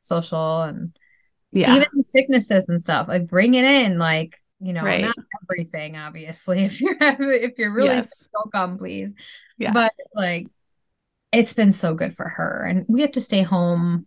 social 0.00 0.62
and 0.62 0.96
Yeah. 1.52 1.76
even 1.76 2.04
sicknesses 2.06 2.68
and 2.68 2.80
stuff. 2.80 3.08
Like 3.08 3.26
bring 3.26 3.54
it 3.54 3.64
in, 3.64 3.98
like, 3.98 4.38
you 4.60 4.72
know, 4.72 4.82
Right. 4.84 5.02
not 5.02 5.16
everything, 5.42 5.96
obviously. 5.96 6.64
If 6.64 6.80
you're 6.80 6.96
if 7.32 7.58
you're 7.58 7.72
really 7.72 7.96
Yes. 7.96 8.18
sick, 8.18 8.28
don't 8.32 8.52
come, 8.52 8.78
please. 8.78 9.14
Yeah. 9.60 9.72
But 9.72 9.92
like 10.14 10.48
it's 11.32 11.52
been 11.52 11.70
so 11.70 11.94
good 11.94 12.16
for 12.16 12.28
her. 12.28 12.64
And 12.64 12.84
we 12.88 13.02
have 13.02 13.12
to 13.12 13.20
stay 13.20 13.42
home. 13.42 14.06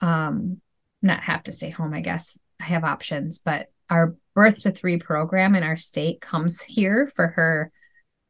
Um, 0.00 0.60
not 1.02 1.20
have 1.22 1.42
to 1.44 1.52
stay 1.52 1.70
home, 1.70 1.94
I 1.94 2.00
guess. 2.02 2.38
I 2.60 2.64
have 2.64 2.84
options, 2.84 3.40
but 3.40 3.70
our 3.90 4.14
birth 4.34 4.62
to 4.62 4.70
three 4.70 4.98
program 4.98 5.54
in 5.54 5.62
our 5.62 5.76
state 5.76 6.20
comes 6.20 6.62
here 6.62 7.10
for 7.14 7.28
her. 7.28 7.72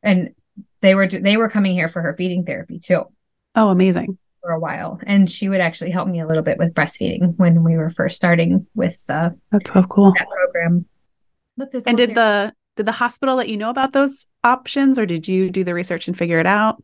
And 0.03 0.35
they 0.81 0.95
were 0.95 1.09
they 1.09 1.37
were 1.37 1.49
coming 1.49 1.75
here 1.75 1.89
for 1.89 2.01
her 2.01 2.15
feeding 2.15 2.45
therapy 2.45 2.79
too 2.79 3.03
oh, 3.57 3.69
amazing. 3.69 4.19
for 4.41 4.53
a 4.53 4.61
while. 4.61 5.01
And 5.03 5.29
she 5.29 5.49
would 5.49 5.61
actually 5.61 5.91
help 5.91 6.09
me 6.09 6.21
a 6.21 6.27
little 6.27 6.43
bit 6.45 6.59
with 6.59 6.75
breastfeeding 6.75 7.37
when 7.37 7.65
we 7.65 7.77
were 7.77 7.91
first 7.91 8.17
starting 8.17 8.67
with 8.75 9.05
uh, 9.09 9.31
That's 9.51 9.73
so 9.73 9.83
cool. 9.83 10.13
that 10.13 10.29
program. 10.29 10.87
The 11.57 11.67
physical 11.67 11.91
And 11.91 11.97
did 11.99 12.15
therapy- 12.15 12.51
the 12.51 12.55
did 12.77 12.87
the 12.87 12.93
hospital 12.93 13.37
let 13.37 13.49
you 13.49 13.57
know 13.57 13.71
about 13.71 13.93
those 13.93 14.27
options 14.45 14.99
or 14.99 15.07
did 15.07 15.27
you 15.27 15.51
do 15.51 15.65
the 15.65 15.75
research 15.75 16.07
and 16.09 16.17
figure 16.17 16.39
it 16.39 16.47
out? 16.47 16.83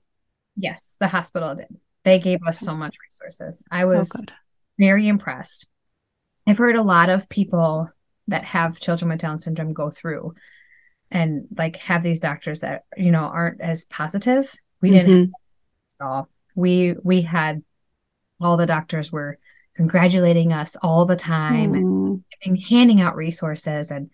yes, 0.57 0.97
the 1.01 1.09
hospital 1.09 1.55
did. 1.55 1.69
They 2.05 2.19
gave 2.19 2.41
us 2.47 2.59
so 2.61 2.75
much 2.75 2.97
resources. 3.07 3.67
I 3.71 3.85
Oh, 3.85 3.89
was 3.89 4.11
good. 4.11 4.33
very 4.79 5.09
impressed. 5.09 5.67
I've 6.47 6.59
heard 6.59 6.77
a 6.77 6.83
lot 6.83 7.09
of 7.09 7.29
people 7.31 7.89
that 8.29 8.45
have 8.45 8.79
children 8.81 9.09
with 9.11 9.21
Down 9.21 9.39
syndrome 9.39 9.73
go 9.73 9.89
through 9.89 10.35
and 11.11 11.47
like 11.57 11.77
have 11.77 12.03
these 12.03 12.21
doctors 12.21 12.61
that 12.61 12.85
you 12.97 13.11
know 13.13 13.21
aren't 13.25 13.61
as 13.61 13.85
positive. 13.87 14.53
We 14.83 14.91
didn't 14.91 15.11
have 15.11 15.29
Mhm. 15.29 15.33
at 16.01 16.05
all. 16.07 16.29
We 16.55 16.95
we 17.03 17.23
had 17.23 17.63
all 18.41 18.57
the 18.59 18.67
doctors 18.67 19.11
were 19.13 19.39
congratulating 19.75 20.53
us 20.53 20.77
all 20.83 21.07
the 21.07 21.17
time 21.17 21.73
and 21.75 21.85
Mm. 21.85 22.23
giving, 22.43 22.57
handing 22.61 23.01
out 23.01 23.17
resources 23.17 23.91
and 23.91 24.11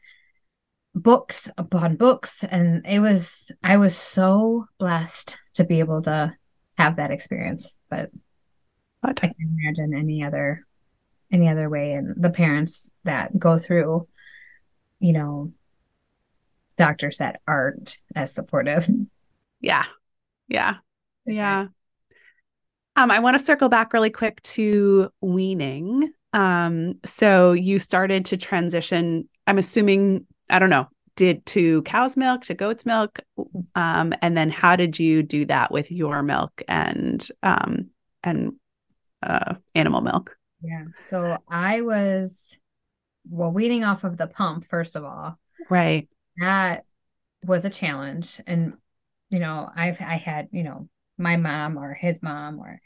books 0.98 1.50
upon 1.56 1.96
books 1.96 2.44
and 2.44 2.84
it 2.86 3.00
was 3.00 3.50
i 3.62 3.76
was 3.76 3.96
so 3.96 4.66
blessed 4.78 5.38
to 5.54 5.64
be 5.64 5.78
able 5.80 6.02
to 6.02 6.34
have 6.78 6.96
that 6.96 7.10
experience, 7.10 7.76
but 7.90 8.10
I 9.02 9.12
can 9.12 9.34
imagine 9.40 9.94
any 9.94 10.22
other 10.22 10.64
any 11.30 11.48
other 11.48 11.68
way 11.68 11.92
and 11.92 12.14
the 12.16 12.30
parents 12.30 12.90
that 13.04 13.38
go 13.38 13.58
through 13.58 14.08
you 14.98 15.12
know 15.12 15.52
doctors 16.76 17.18
that 17.18 17.40
aren't 17.46 17.98
as 18.14 18.32
supportive 18.32 18.88
yeah. 19.60 19.84
Yeah. 20.48 20.76
Yeah. 21.26 21.66
Um, 22.96 23.10
I 23.10 23.18
want 23.18 23.38
to 23.38 23.44
circle 23.44 23.68
back 23.68 23.92
really 23.92 24.10
quick 24.10 24.42
to 24.42 25.10
weaning. 25.20 26.12
Um, 26.32 26.94
so 27.04 27.52
you 27.52 27.78
started 27.78 28.24
to 28.26 28.36
transition, 28.36 29.28
I'm 29.46 29.58
assuming, 29.58 30.26
I 30.50 30.58
don't 30.58 30.70
know, 30.70 30.88
did 31.16 31.44
to 31.46 31.82
cow's 31.82 32.16
milk 32.16 32.44
to 32.44 32.54
goat's 32.54 32.86
milk. 32.86 33.20
Um, 33.74 34.12
and 34.22 34.36
then 34.36 34.50
how 34.50 34.76
did 34.76 34.98
you 34.98 35.22
do 35.22 35.44
that 35.46 35.70
with 35.72 35.90
your 35.90 36.22
milk 36.22 36.62
and 36.68 37.26
um 37.42 37.90
and 38.22 38.52
uh 39.22 39.54
animal 39.74 40.00
milk? 40.00 40.36
yeah 40.62 40.84
so 40.96 41.38
i 41.48 41.80
was 41.80 42.58
well 43.30 43.52
weaning 43.52 43.84
off 43.84 44.04
of 44.04 44.16
the 44.16 44.26
pump 44.26 44.64
first 44.64 44.96
of 44.96 45.04
all 45.04 45.38
Right. 45.68 46.08
that 46.38 46.84
was 47.44 47.64
a 47.64 47.70
challenge 47.70 48.40
and 48.46 48.74
you 49.30 49.38
know 49.38 49.68
i've 49.74 50.00
i 50.00 50.16
had 50.16 50.48
you 50.52 50.62
know 50.62 50.88
my 51.16 51.36
mom 51.36 51.78
or 51.78 51.94
his 51.94 52.22
mom 52.22 52.58
or 52.58 52.80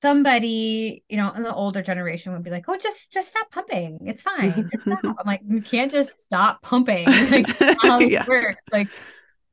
somebody 0.00 1.02
you 1.08 1.16
know 1.16 1.30
in 1.32 1.42
the 1.42 1.54
older 1.54 1.82
generation 1.82 2.32
would 2.32 2.42
be 2.42 2.50
like 2.50 2.68
oh 2.68 2.76
just 2.76 3.12
just 3.12 3.28
stop 3.28 3.50
pumping 3.50 3.98
it's 4.06 4.22
fine 4.22 4.68
Just 4.72 4.82
stop." 4.84 5.16
i'm 5.18 5.26
like 5.26 5.40
you 5.48 5.62
can't 5.62 5.90
just 5.90 6.20
stop 6.20 6.62
pumping 6.62 7.06
like 7.30 7.46
that's 7.58 7.82
not 7.82 7.86
how 7.86 8.00
it 8.00 8.10
Yeah. 8.10 8.24
like 8.72 8.88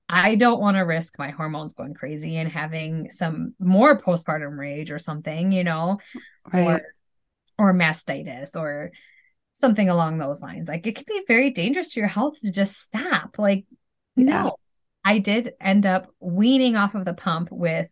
i 0.09 0.35
don't 0.35 0.59
want 0.59 0.77
to 0.77 0.81
risk 0.81 1.17
my 1.17 1.29
hormones 1.31 1.73
going 1.73 1.93
crazy 1.93 2.35
and 2.37 2.51
having 2.51 3.09
some 3.09 3.53
more 3.59 3.99
postpartum 4.01 4.57
rage 4.57 4.91
or 4.91 4.99
something 4.99 5.51
you 5.51 5.63
know 5.63 5.99
Right. 6.51 6.67
or 6.67 6.81
or 7.57 7.73
mastitis 7.73 8.55
or 8.59 8.91
something 9.51 9.87
along 9.87 10.17
those 10.17 10.41
lines. 10.41 10.67
Like 10.67 10.87
it 10.87 10.95
can 10.95 11.05
be 11.07 11.21
very 11.27 11.51
dangerous 11.51 11.93
to 11.93 11.99
your 11.99 12.09
health 12.09 12.41
to 12.41 12.49
just 12.49 12.75
stop. 12.79 13.37
Like, 13.37 13.65
Yeah. 14.15 14.23
no. 14.25 14.55
I 15.05 15.19
did 15.19 15.53
end 15.61 15.85
up 15.85 16.07
weaning 16.19 16.75
off 16.75 16.95
of 16.95 17.05
the 17.05 17.13
pump 17.13 17.49
with 17.51 17.89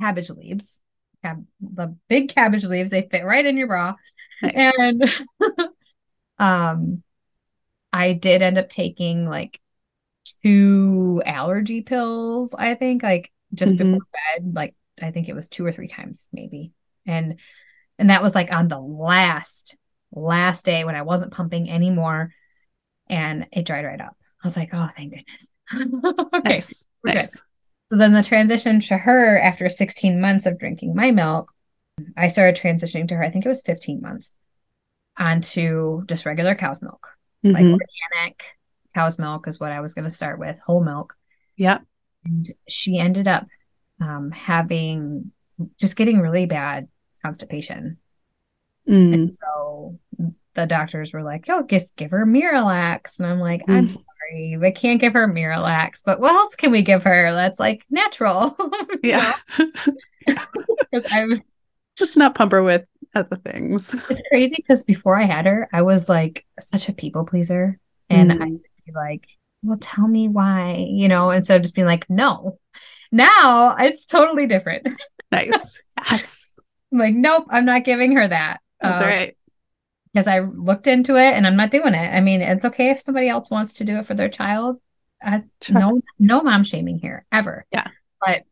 cabbage 0.00 0.30
leaves. 0.30 0.80
Cab- 1.24 1.46
the 1.60 1.96
big 2.08 2.28
cabbage 2.28 2.64
leaves, 2.64 2.90
they 2.90 3.02
fit 3.02 3.24
right 3.24 3.44
in 3.44 3.56
your 3.56 3.66
bra. 3.66 3.94
Nice. 4.42 4.74
And 4.78 5.10
um 6.38 7.02
I 7.92 8.12
did 8.12 8.42
end 8.42 8.58
up 8.58 8.68
taking 8.68 9.28
like 9.28 9.60
two 10.42 11.22
allergy 11.24 11.82
pills, 11.82 12.54
I 12.54 12.74
think, 12.74 13.02
like 13.02 13.30
just 13.54 13.74
Mhm. 13.74 13.78
before 13.78 14.00
bed, 14.38 14.52
like 14.54 14.74
I 15.00 15.10
think 15.10 15.28
it 15.28 15.34
was 15.34 15.48
two 15.48 15.64
or 15.64 15.72
three 15.72 15.88
times 15.88 16.28
maybe. 16.32 16.72
And 17.06 17.38
and 17.98 18.10
that 18.10 18.22
was 18.22 18.34
like 18.34 18.52
on 18.52 18.68
the 18.68 18.78
last 18.80 19.76
last 20.12 20.64
day 20.64 20.84
when 20.84 20.96
I 20.96 21.02
wasn't 21.02 21.32
pumping 21.32 21.70
anymore 21.70 22.32
and 23.08 23.46
it 23.52 23.64
dried 23.66 23.84
right 23.84 24.00
up. 24.00 24.16
I 24.42 24.46
was 24.46 24.56
like, 24.56 24.70
oh, 24.72 24.88
thank 24.94 25.14
goodness. 25.14 25.50
okay. 26.34 26.40
Nice. 26.56 26.86
Nice. 27.04 27.40
So 27.94 27.98
then 27.98 28.12
the 28.12 28.24
transition 28.24 28.80
to 28.80 28.98
her 28.98 29.40
after 29.40 29.68
16 29.68 30.20
months 30.20 30.46
of 30.46 30.58
drinking 30.58 30.96
my 30.96 31.12
milk, 31.12 31.52
I 32.16 32.26
started 32.26 32.60
transitioning 32.60 33.06
to 33.06 33.14
her, 33.14 33.22
I 33.22 33.30
think 33.30 33.46
it 33.46 33.48
was 33.48 33.62
15 33.62 34.00
months, 34.00 34.34
onto 35.16 36.04
just 36.06 36.26
regular 36.26 36.56
cow's 36.56 36.82
milk. 36.82 37.10
Like 37.44 37.62
Mhm. 37.62 37.78
organic 37.78 38.58
cow's 38.96 39.16
milk 39.16 39.46
is 39.46 39.60
what 39.60 39.70
I 39.70 39.78
was 39.78 39.94
going 39.94 40.06
to 40.06 40.10
start 40.10 40.40
with, 40.40 40.58
whole 40.58 40.82
milk. 40.82 41.14
Yeah. 41.56 41.78
And 42.24 42.50
she 42.68 42.98
ended 42.98 43.28
up 43.28 43.46
um, 44.00 44.32
having 44.32 45.30
just 45.78 45.96
getting 45.96 46.18
really 46.18 46.46
bad 46.46 46.88
constipation. 47.24 47.98
Mm. 48.88 49.14
And 49.14 49.36
so 49.36 50.00
the 50.54 50.66
doctors 50.66 51.12
were 51.12 51.22
like, 51.22 51.46
"Yo, 51.46 51.62
just 51.62 51.94
give 51.94 52.10
her 52.10 52.26
Miralax. 52.26 53.20
And 53.20 53.28
I'm 53.28 53.38
like, 53.38 53.62
I'm 53.68 53.86
Mm. 53.86 54.02
Sorry, 54.30 54.56
we 54.58 54.70
can't 54.72 55.00
give 55.00 55.12
her 55.14 55.28
Miralax, 55.28 56.02
but 56.04 56.20
what 56.20 56.34
else 56.34 56.56
can 56.56 56.70
we 56.72 56.82
give 56.82 57.04
her 57.04 57.32
that's 57.32 57.58
like 57.58 57.84
natural? 57.90 58.56
Yeah. 59.02 59.34
know? 59.58 59.66
'Cause 60.92 61.04
I'm 61.10 61.42
Let's 62.00 62.16
not 62.16 62.34
pump 62.34 62.52
her 62.52 62.62
with 62.62 62.84
other 63.14 63.36
things. 63.36 63.94
it's 63.94 64.28
crazy 64.28 64.54
because 64.56 64.82
before 64.82 65.16
I 65.18 65.24
had 65.24 65.46
her, 65.46 65.68
I 65.72 65.82
was 65.82 66.08
like 66.08 66.44
such 66.58 66.88
a 66.88 66.92
people 66.92 67.24
pleaser. 67.24 67.78
And 68.10 68.32
I 68.32 68.36
Mm. 68.36 68.50
would 68.52 68.60
be 68.86 68.92
like, 68.92 69.26
well, 69.62 69.78
tell 69.80 70.08
me 70.08 70.28
why, 70.28 70.86
you 70.90 71.08
know, 71.08 71.30
instead 71.30 71.56
of 71.56 71.62
just 71.62 71.74
being 71.74 71.86
like, 71.86 72.08
no. 72.10 72.58
Now 73.12 73.76
it's 73.78 74.06
totally 74.06 74.46
different. 74.46 74.88
Nice. 75.30 75.82
Yes. 76.10 76.52
I'm 76.92 76.98
like, 76.98 77.14
nope, 77.14 77.46
I'm 77.50 77.64
not 77.64 77.84
giving 77.84 78.16
her 78.16 78.26
that. 78.28 78.60
That's 78.80 79.00
all 79.00 79.06
right. 79.08 79.36
Because 80.14 80.28
I 80.28 80.38
looked 80.38 80.86
into 80.86 81.16
it 81.16 81.34
and 81.34 81.44
I'm 81.46 81.56
not 81.56 81.72
doing 81.72 81.92
it. 81.92 82.14
I 82.14 82.20
mean, 82.20 82.40
it's 82.40 82.64
okay 82.64 82.90
if 82.90 83.00
somebody 83.00 83.28
else 83.28 83.50
wants 83.50 83.74
to 83.74 83.84
do 83.84 83.98
it 83.98 84.06
for 84.06 84.14
their 84.14 84.28
child. 84.28 84.80
Uh, 85.24 85.40
Sure. 85.60 85.78
No, 85.80 86.02
no 86.20 86.40
mom 86.42 86.62
shaming 86.64 86.98
here 87.00 87.26
ever. 87.32 87.66
Yeah. 87.72 87.88
but 88.24 88.44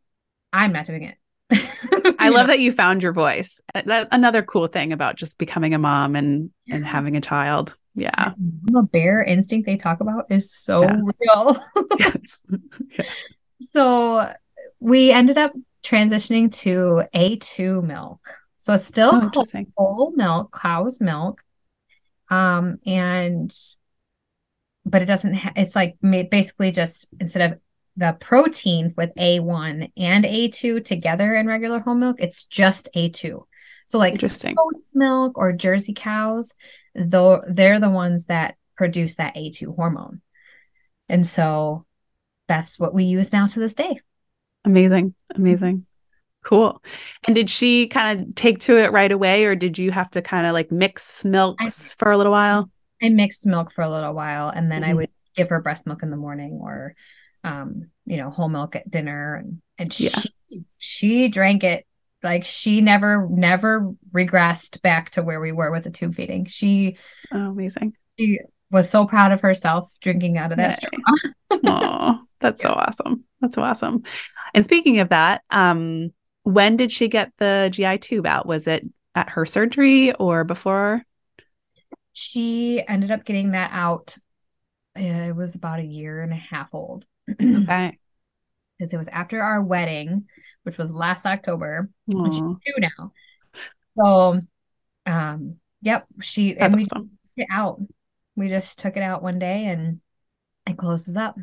I'm 0.52 0.72
not 0.72 0.86
doing 0.86 1.04
it. 1.04 1.16
I 2.18 2.30
love 2.30 2.46
that 2.48 2.58
you 2.60 2.72
found 2.72 3.02
your 3.02 3.12
voice. 3.12 3.60
Uh, 3.74 3.82
That 3.86 4.08
another 4.10 4.42
cool 4.42 4.66
thing 4.66 4.92
about 4.92 5.16
just 5.16 5.38
becoming 5.38 5.72
a 5.74 5.78
mom 5.78 6.16
and 6.16 6.50
and 6.68 6.84
having 6.84 7.16
a 7.16 7.20
child. 7.20 7.76
Yeah. 7.94 8.32
The 8.64 8.82
bear 8.82 9.22
instinct 9.22 9.66
they 9.66 9.76
talk 9.76 10.00
about 10.00 10.26
is 10.30 10.50
so 10.50 10.82
Yeah. 10.82 10.96
real. 11.20 11.64
yes. 11.98 12.46
so 13.60 14.32
we 14.80 15.12
ended 15.12 15.38
up 15.38 15.52
transitioning 15.84 16.50
to 16.62 17.04
A2 17.14 17.84
milk. 17.84 18.20
So 18.58 18.72
it's 18.74 18.84
still 18.84 19.10
Oh, 19.36 19.44
whole 19.76 20.12
milk, 20.16 20.56
cow's 20.58 21.00
milk. 21.00 21.42
Um, 22.32 22.78
and 22.86 23.54
but 24.86 25.02
it 25.02 25.04
doesn't 25.04 25.34
ha- 25.34 25.52
it's 25.54 25.76
like 25.76 25.96
basically 26.00 26.72
just 26.72 27.08
instead 27.20 27.52
of 27.52 27.58
the 27.96 28.16
protein 28.18 28.94
with 28.96 29.14
A1 29.16 29.92
and 29.98 30.24
A2 30.24 30.82
together 30.82 31.34
in 31.34 31.46
regular 31.46 31.80
whole 31.80 31.94
milk, 31.94 32.16
it's 32.20 32.44
just 32.44 32.88
A2. 32.96 33.44
So 33.86 33.98
like 33.98 34.14
Interesting. 34.14 34.54
goat's 34.54 34.94
milk 34.94 35.36
or 35.36 35.52
Jersey 35.52 35.92
cows, 35.92 36.54
though 36.94 37.42
they're 37.46 37.78
the 37.78 37.90
ones 37.90 38.26
that 38.26 38.56
produce 38.76 39.16
that 39.16 39.36
A2 39.36 39.76
hormone. 39.76 40.22
And 41.10 41.26
so 41.26 41.84
that's 42.48 42.78
what 42.78 42.94
we 42.94 43.04
use 43.04 43.30
now 43.30 43.46
to 43.46 43.60
this 43.60 43.74
day. 43.74 44.00
Amazing. 44.64 45.14
Amazing. 45.34 45.84
Cool. 46.44 46.82
And 47.26 47.34
did 47.36 47.48
she 47.48 47.86
kind 47.86 48.20
of 48.20 48.34
take 48.34 48.58
to 48.60 48.76
it 48.76 48.90
right 48.92 49.12
away 49.12 49.44
or 49.44 49.54
did 49.54 49.78
you 49.78 49.90
have 49.92 50.10
to 50.10 50.22
kind 50.22 50.46
of 50.46 50.52
like 50.52 50.72
mix 50.72 51.24
milks 51.24 51.94
for 51.94 52.10
a 52.10 52.16
little 52.16 52.32
while? 52.32 52.68
I 53.02 53.08
mixed 53.10 53.46
milk 53.46 53.72
for 53.72 53.82
a 53.82 53.90
little 53.90 54.12
while 54.12 54.48
and 54.48 54.70
then 54.70 54.82
I 54.84 54.92
Mhm. 54.92 54.96
would 54.96 55.10
give 55.36 55.48
her 55.50 55.60
breast 55.60 55.86
milk 55.86 56.02
in 56.02 56.10
the 56.10 56.16
morning 56.16 56.58
or 56.62 56.94
um, 57.44 57.88
you 58.06 58.16
know, 58.18 58.30
whole 58.30 58.48
milk 58.48 58.76
at 58.76 58.88
dinner 58.90 59.34
and, 59.36 59.60
and 59.78 59.98
Yeah. 60.00 60.10
she 60.10 60.30
she 60.78 61.28
drank 61.28 61.64
it 61.64 61.86
like 62.22 62.44
she 62.44 62.80
never 62.80 63.26
never 63.28 63.92
regressed 64.12 64.80
back 64.82 65.10
to 65.10 65.22
where 65.22 65.40
we 65.40 65.50
were 65.52 65.72
with 65.72 65.84
the 65.84 65.90
tube 65.90 66.14
feeding. 66.14 66.44
She 66.46 66.96
Oh, 67.32 67.50
amazing. 67.50 67.94
she 68.18 68.38
was 68.70 68.88
so 68.90 69.06
proud 69.06 69.32
of 69.32 69.40
herself 69.40 69.92
drinking 70.00 70.38
out 70.38 70.50
of 70.52 70.58
that 70.58 70.74
straw. 70.74 70.90
Oh, 71.64 72.18
that's 72.40 72.62
so 72.62 72.70
awesome. 72.70 73.24
That's 73.40 73.54
so 73.56 73.62
awesome. 73.62 74.02
And 74.54 74.64
speaking 74.64 75.00
of 75.00 75.08
that, 75.08 75.42
um, 75.50 76.12
when 76.44 76.76
did 76.76 76.90
she 76.92 77.08
get 77.08 77.32
the 77.38 77.68
GI 77.72 77.98
tube 77.98 78.26
out? 78.26 78.46
Was 78.46 78.66
it 78.66 78.84
at 79.14 79.30
her 79.30 79.46
surgery 79.46 80.12
or 80.14 80.44
before? 80.44 81.02
She 82.12 82.82
ended 82.86 83.10
up 83.10 83.24
getting 83.24 83.52
that 83.52 83.70
out. 83.72 84.16
uh, 84.98 85.02
It 85.02 85.36
was 85.36 85.54
about 85.54 85.80
a 85.80 85.84
year 85.84 86.20
and 86.22 86.32
a 86.32 86.36
half 86.36 86.74
old 86.74 87.04
Okay. 87.30 87.98
because 88.78 88.92
it 88.92 88.98
was 88.98 89.08
after 89.08 89.40
our 89.42 89.62
wedding, 89.62 90.26
which 90.64 90.78
was 90.78 90.92
last 90.92 91.24
October. 91.26 91.88
And 92.12 92.32
she's 92.34 92.40
two 92.40 92.80
now. 92.80 93.12
So, 93.98 94.40
um, 95.06 95.56
yep, 95.80 96.06
she 96.20 96.52
that's 96.54 96.64
and 96.64 96.74
we 96.74 96.84
awesome. 96.84 97.10
took 97.10 97.10
it 97.36 97.48
out. 97.50 97.80
We 98.36 98.48
just 98.48 98.78
took 98.78 98.96
it 98.96 99.02
out 99.02 99.22
one 99.22 99.38
day 99.38 99.66
and 99.66 100.00
it 100.66 100.76
closes 100.78 101.16
up. 101.16 101.36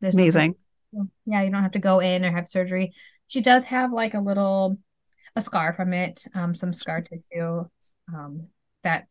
There's 0.00 0.16
no- 0.16 0.22
Amazing. 0.22 0.54
yeah, 1.26 1.42
you 1.42 1.50
don't 1.50 1.62
have 1.62 1.72
to 1.72 1.78
go 1.78 2.00
in 2.00 2.24
or 2.24 2.32
have 2.32 2.46
surgery. 2.46 2.92
She 3.30 3.40
does 3.40 3.64
have 3.66 3.92
like 3.92 4.14
a 4.14 4.20
little 4.20 4.76
a 5.36 5.40
scar 5.40 5.72
from 5.72 5.92
it, 5.92 6.26
um, 6.34 6.52
some 6.52 6.72
scar 6.72 7.00
tissue, 7.00 7.64
um, 8.12 8.48
that 8.82 9.06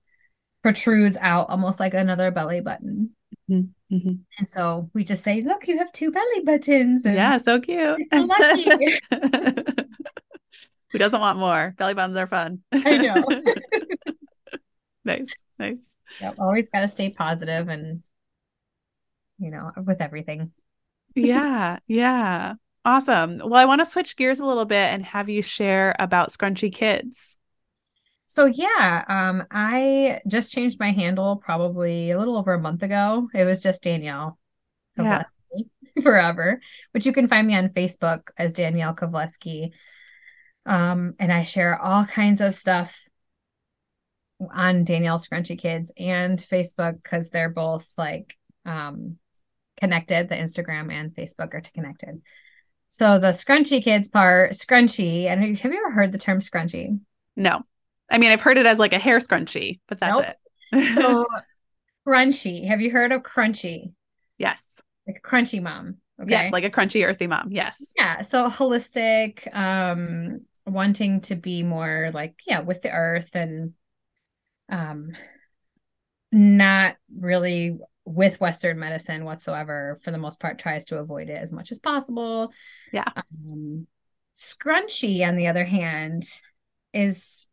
protrudes 0.62 1.16
out 1.22 1.50
almost 1.50 1.80
like 1.80 1.94
another 1.94 2.30
belly 2.30 2.60
button. 2.60 3.12
Mhm. 3.50 3.70
And 3.90 4.48
so 4.48 4.92
we 4.94 5.06
just 5.06 5.24
say, 5.24 5.42
look, 5.42 5.70
you 5.70 5.78
have 5.78 5.94
two 5.94 6.12
belly 6.12 6.42
buttons. 6.44 7.06
Yeah, 7.06 7.38
so 7.38 7.62
cute. 7.62 8.02
so 8.12 8.22
lucky. 8.24 9.00
Who 10.92 11.00
doesn't 11.00 11.22
want 11.22 11.40
more? 11.40 11.74
Belly 11.78 11.94
buttons 11.94 12.18
are 12.18 12.28
fun. 12.28 12.60
I 12.74 12.98
know. 12.98 13.24
nice, 15.06 15.32
nice. 15.58 15.80
Yep, 16.20 16.36
always 16.40 16.70
got 16.70 16.82
to 16.82 16.90
stay 16.90 17.10
positive 17.12 17.70
and, 17.70 18.04
you 19.38 19.50
know, 19.50 19.72
with 19.86 20.02
everything. 20.02 20.52
Yeah, 21.16 21.80
yeah. 21.88 22.56
Awesome. 22.90 23.38
Well, 23.38 23.54
I 23.54 23.66
want 23.66 23.82
to 23.82 23.86
switch 23.86 24.18
gears 24.18 24.40
a 24.40 24.46
little 24.48 24.66
bit 24.66 24.92
and 24.92 25.06
have 25.06 25.30
you 25.30 25.44
share 25.44 25.96
about 26.00 26.30
Scrunchy 26.30 26.74
Kids. 26.74 27.38
So 28.26 28.48
yeah, 28.48 29.06
um, 29.08 29.44
I 29.52 30.22
just 30.28 30.52
changed 30.52 30.80
my 30.80 30.92
handle 30.92 31.36
probably 31.36 32.10
a 32.10 32.18
little 32.18 32.36
over 32.36 32.56
a 32.56 32.60
month 32.60 32.82
ago. 32.82 33.30
It 33.32 33.46
was 33.46 33.62
just 33.62 33.84
Danielle. 33.84 34.40
Yeah. 34.98 35.26
Forever, 36.02 36.62
but 36.92 37.06
you 37.06 37.14
can 37.14 37.28
find 37.28 37.46
me 37.46 37.56
on 37.56 37.70
Facebook 37.70 38.30
as 38.40 38.54
Danielle 38.54 38.96
Kawlewski. 38.96 39.70
Um, 40.66 41.14
and 41.20 41.32
I 41.32 41.44
share 41.44 41.80
all 41.80 42.06
kinds 42.06 42.42
of 42.42 42.56
stuff 42.56 43.00
on 44.52 44.84
Danielle 44.84 45.20
Scrunchy 45.20 45.60
Kids 45.60 45.92
and 45.96 46.40
Facebook 46.40 47.04
because 47.04 47.30
they're 47.30 47.50
both 47.50 47.94
like 48.00 48.36
um 48.66 49.18
connected. 49.78 50.28
The 50.28 50.36
Instagram 50.36 50.92
and 50.92 51.14
Facebook 51.14 51.54
are 51.54 51.62
connected. 51.62 52.24
So 52.90 53.20
the 53.20 53.28
Scrunchy 53.28 53.84
Kids 53.84 54.08
part, 54.08 54.54
scrunchy, 54.54 55.26
and 55.26 55.58
have 55.58 55.72
you 55.72 55.80
ever 55.80 55.92
heard 55.92 56.12
the 56.12 56.18
term 56.18 56.40
scrunchy? 56.40 57.00
No. 57.36 57.62
I 58.10 58.18
mean, 58.18 58.32
I've 58.32 58.42
heard 58.42 58.58
it 58.58 58.66
as 58.66 58.80
like 58.80 58.94
a 58.94 59.00
hair 59.00 59.20
scrunchie, 59.20 59.80
but 59.88 60.00
that's 60.00 60.20
nope. 60.20 60.26
it. 60.74 60.96
so 60.96 61.26
crunchy. 62.08 62.68
Have 62.68 62.82
you 62.82 62.90
heard 62.90 63.12
of 63.12 63.22
crunchy? 63.22 63.94
Yes. 64.38 64.82
Like 65.08 65.22
a 65.24 65.28
crunchy 65.28 65.62
mom. 65.62 65.98
Okay. 66.22 66.32
Yes, 66.32 66.52
like 66.52 66.64
a 66.64 66.70
crunchy 66.70 67.06
earthy 67.08 67.28
mom. 67.28 67.52
Yes. 67.52 67.94
Yeah. 67.96 68.24
So 68.24 68.50
holistic, 68.50 69.56
um, 69.56 70.42
wanting 70.66 71.22
to 71.22 71.36
be 71.36 71.64
more 71.64 72.12
like, 72.14 72.36
yeah, 72.46 72.62
with 72.62 72.82
the 72.82 72.92
earth 72.92 73.36
and 73.36 73.74
um 74.72 75.14
not 76.32 76.96
really 77.16 77.80
with 78.10 78.42
Western 78.42 78.80
medicine 78.80 79.24
whatsoever, 79.24 80.00
for 80.04 80.10
the 80.12 80.18
most 80.18 80.40
part, 80.40 80.58
tries 80.58 80.86
to 80.86 80.98
avoid 80.98 81.30
it 81.30 81.38
as 81.38 81.52
much 81.52 81.72
as 81.72 81.78
possible. 81.78 82.52
Yeah. 82.92 83.06
Um, 83.16 83.86
scrunchy, 84.34 85.26
on 85.26 85.36
the 85.36 85.48
other 85.48 85.64
hand, 85.64 86.24
is 86.92 87.48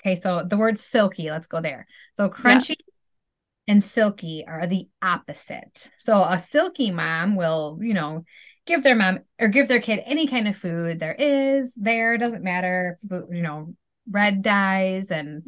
okay. 0.00 0.16
So 0.16 0.44
the 0.44 0.56
word 0.56 0.78
silky, 0.78 1.30
let's 1.30 1.46
go 1.46 1.60
there. 1.60 1.86
So 2.14 2.28
crunchy 2.28 2.70
yeah. 2.70 3.72
and 3.72 3.82
silky 3.82 4.44
are 4.48 4.66
the 4.66 4.88
opposite. 5.00 5.90
So 5.98 6.24
a 6.24 6.40
silky 6.40 6.90
mom 6.90 7.36
will, 7.36 7.78
you 7.80 7.94
know, 7.94 8.24
give 8.66 8.82
their 8.82 8.96
mom 8.96 9.20
or 9.38 9.46
give 9.46 9.68
their 9.68 9.80
kid 9.80 10.02
any 10.04 10.26
kind 10.26 10.46
of 10.46 10.56
food 10.56 11.00
there 11.00 11.16
is 11.18 11.74
there 11.74 12.16
doesn't 12.18 12.44
matter 12.44 12.96
you 13.10 13.42
know 13.42 13.74
red 14.08 14.42
dyes 14.42 15.10
and 15.10 15.42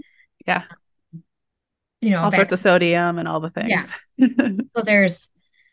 yeah 0.47 0.65
you 2.03 2.11
know, 2.11 2.19
all 2.19 2.31
vaccine. 2.31 2.39
sorts 2.39 2.53
of 2.53 2.59
sodium 2.59 3.19
and 3.19 3.29
all 3.29 3.41
the 3.41 3.51
things. 3.51 3.95
Yeah. 4.19 4.27
so 4.73 4.83
there's, 4.85 5.31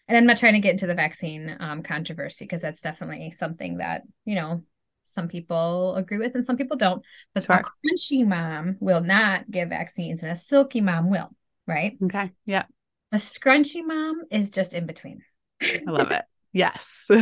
and 0.07 0.17
I'm 0.17 0.25
not 0.25 0.37
trying 0.37 0.53
to 0.53 0.59
get 0.59 0.71
into 0.71 0.87
the 0.87 0.95
vaccine 0.95 1.57
um, 1.59 1.83
controversy 1.83 2.45
because 2.45 2.61
that's 2.61 2.81
definitely 2.81 3.31
something 3.31 3.77
that, 3.77 4.03
you 4.25 4.35
know, 4.35 4.63
some 5.03 5.27
people 5.27 5.95
agree 5.95 6.19
with 6.19 6.35
and 6.35 6.45
some 6.45 6.55
people 6.55 6.77
don't. 6.77 7.03
But 7.33 7.45
sure. 7.45 7.55
a 7.55 7.63
crunchy 7.63 8.25
mom 8.25 8.77
will 8.79 9.01
not 9.01 9.49
give 9.49 9.69
vaccines 9.69 10.21
and 10.21 10.31
a 10.31 10.35
silky 10.35 10.81
mom 10.81 11.09
will, 11.09 11.29
right? 11.67 11.97
Okay. 12.03 12.31
Yeah. 12.45 12.65
A 13.11 13.17
scrunchy 13.17 13.83
mom 13.83 14.21
is 14.29 14.51
just 14.51 14.75
in 14.75 14.85
between. 14.85 15.23
I 15.61 15.81
love 15.87 16.11
it. 16.11 16.23
Yes. 16.53 17.05
so 17.07 17.15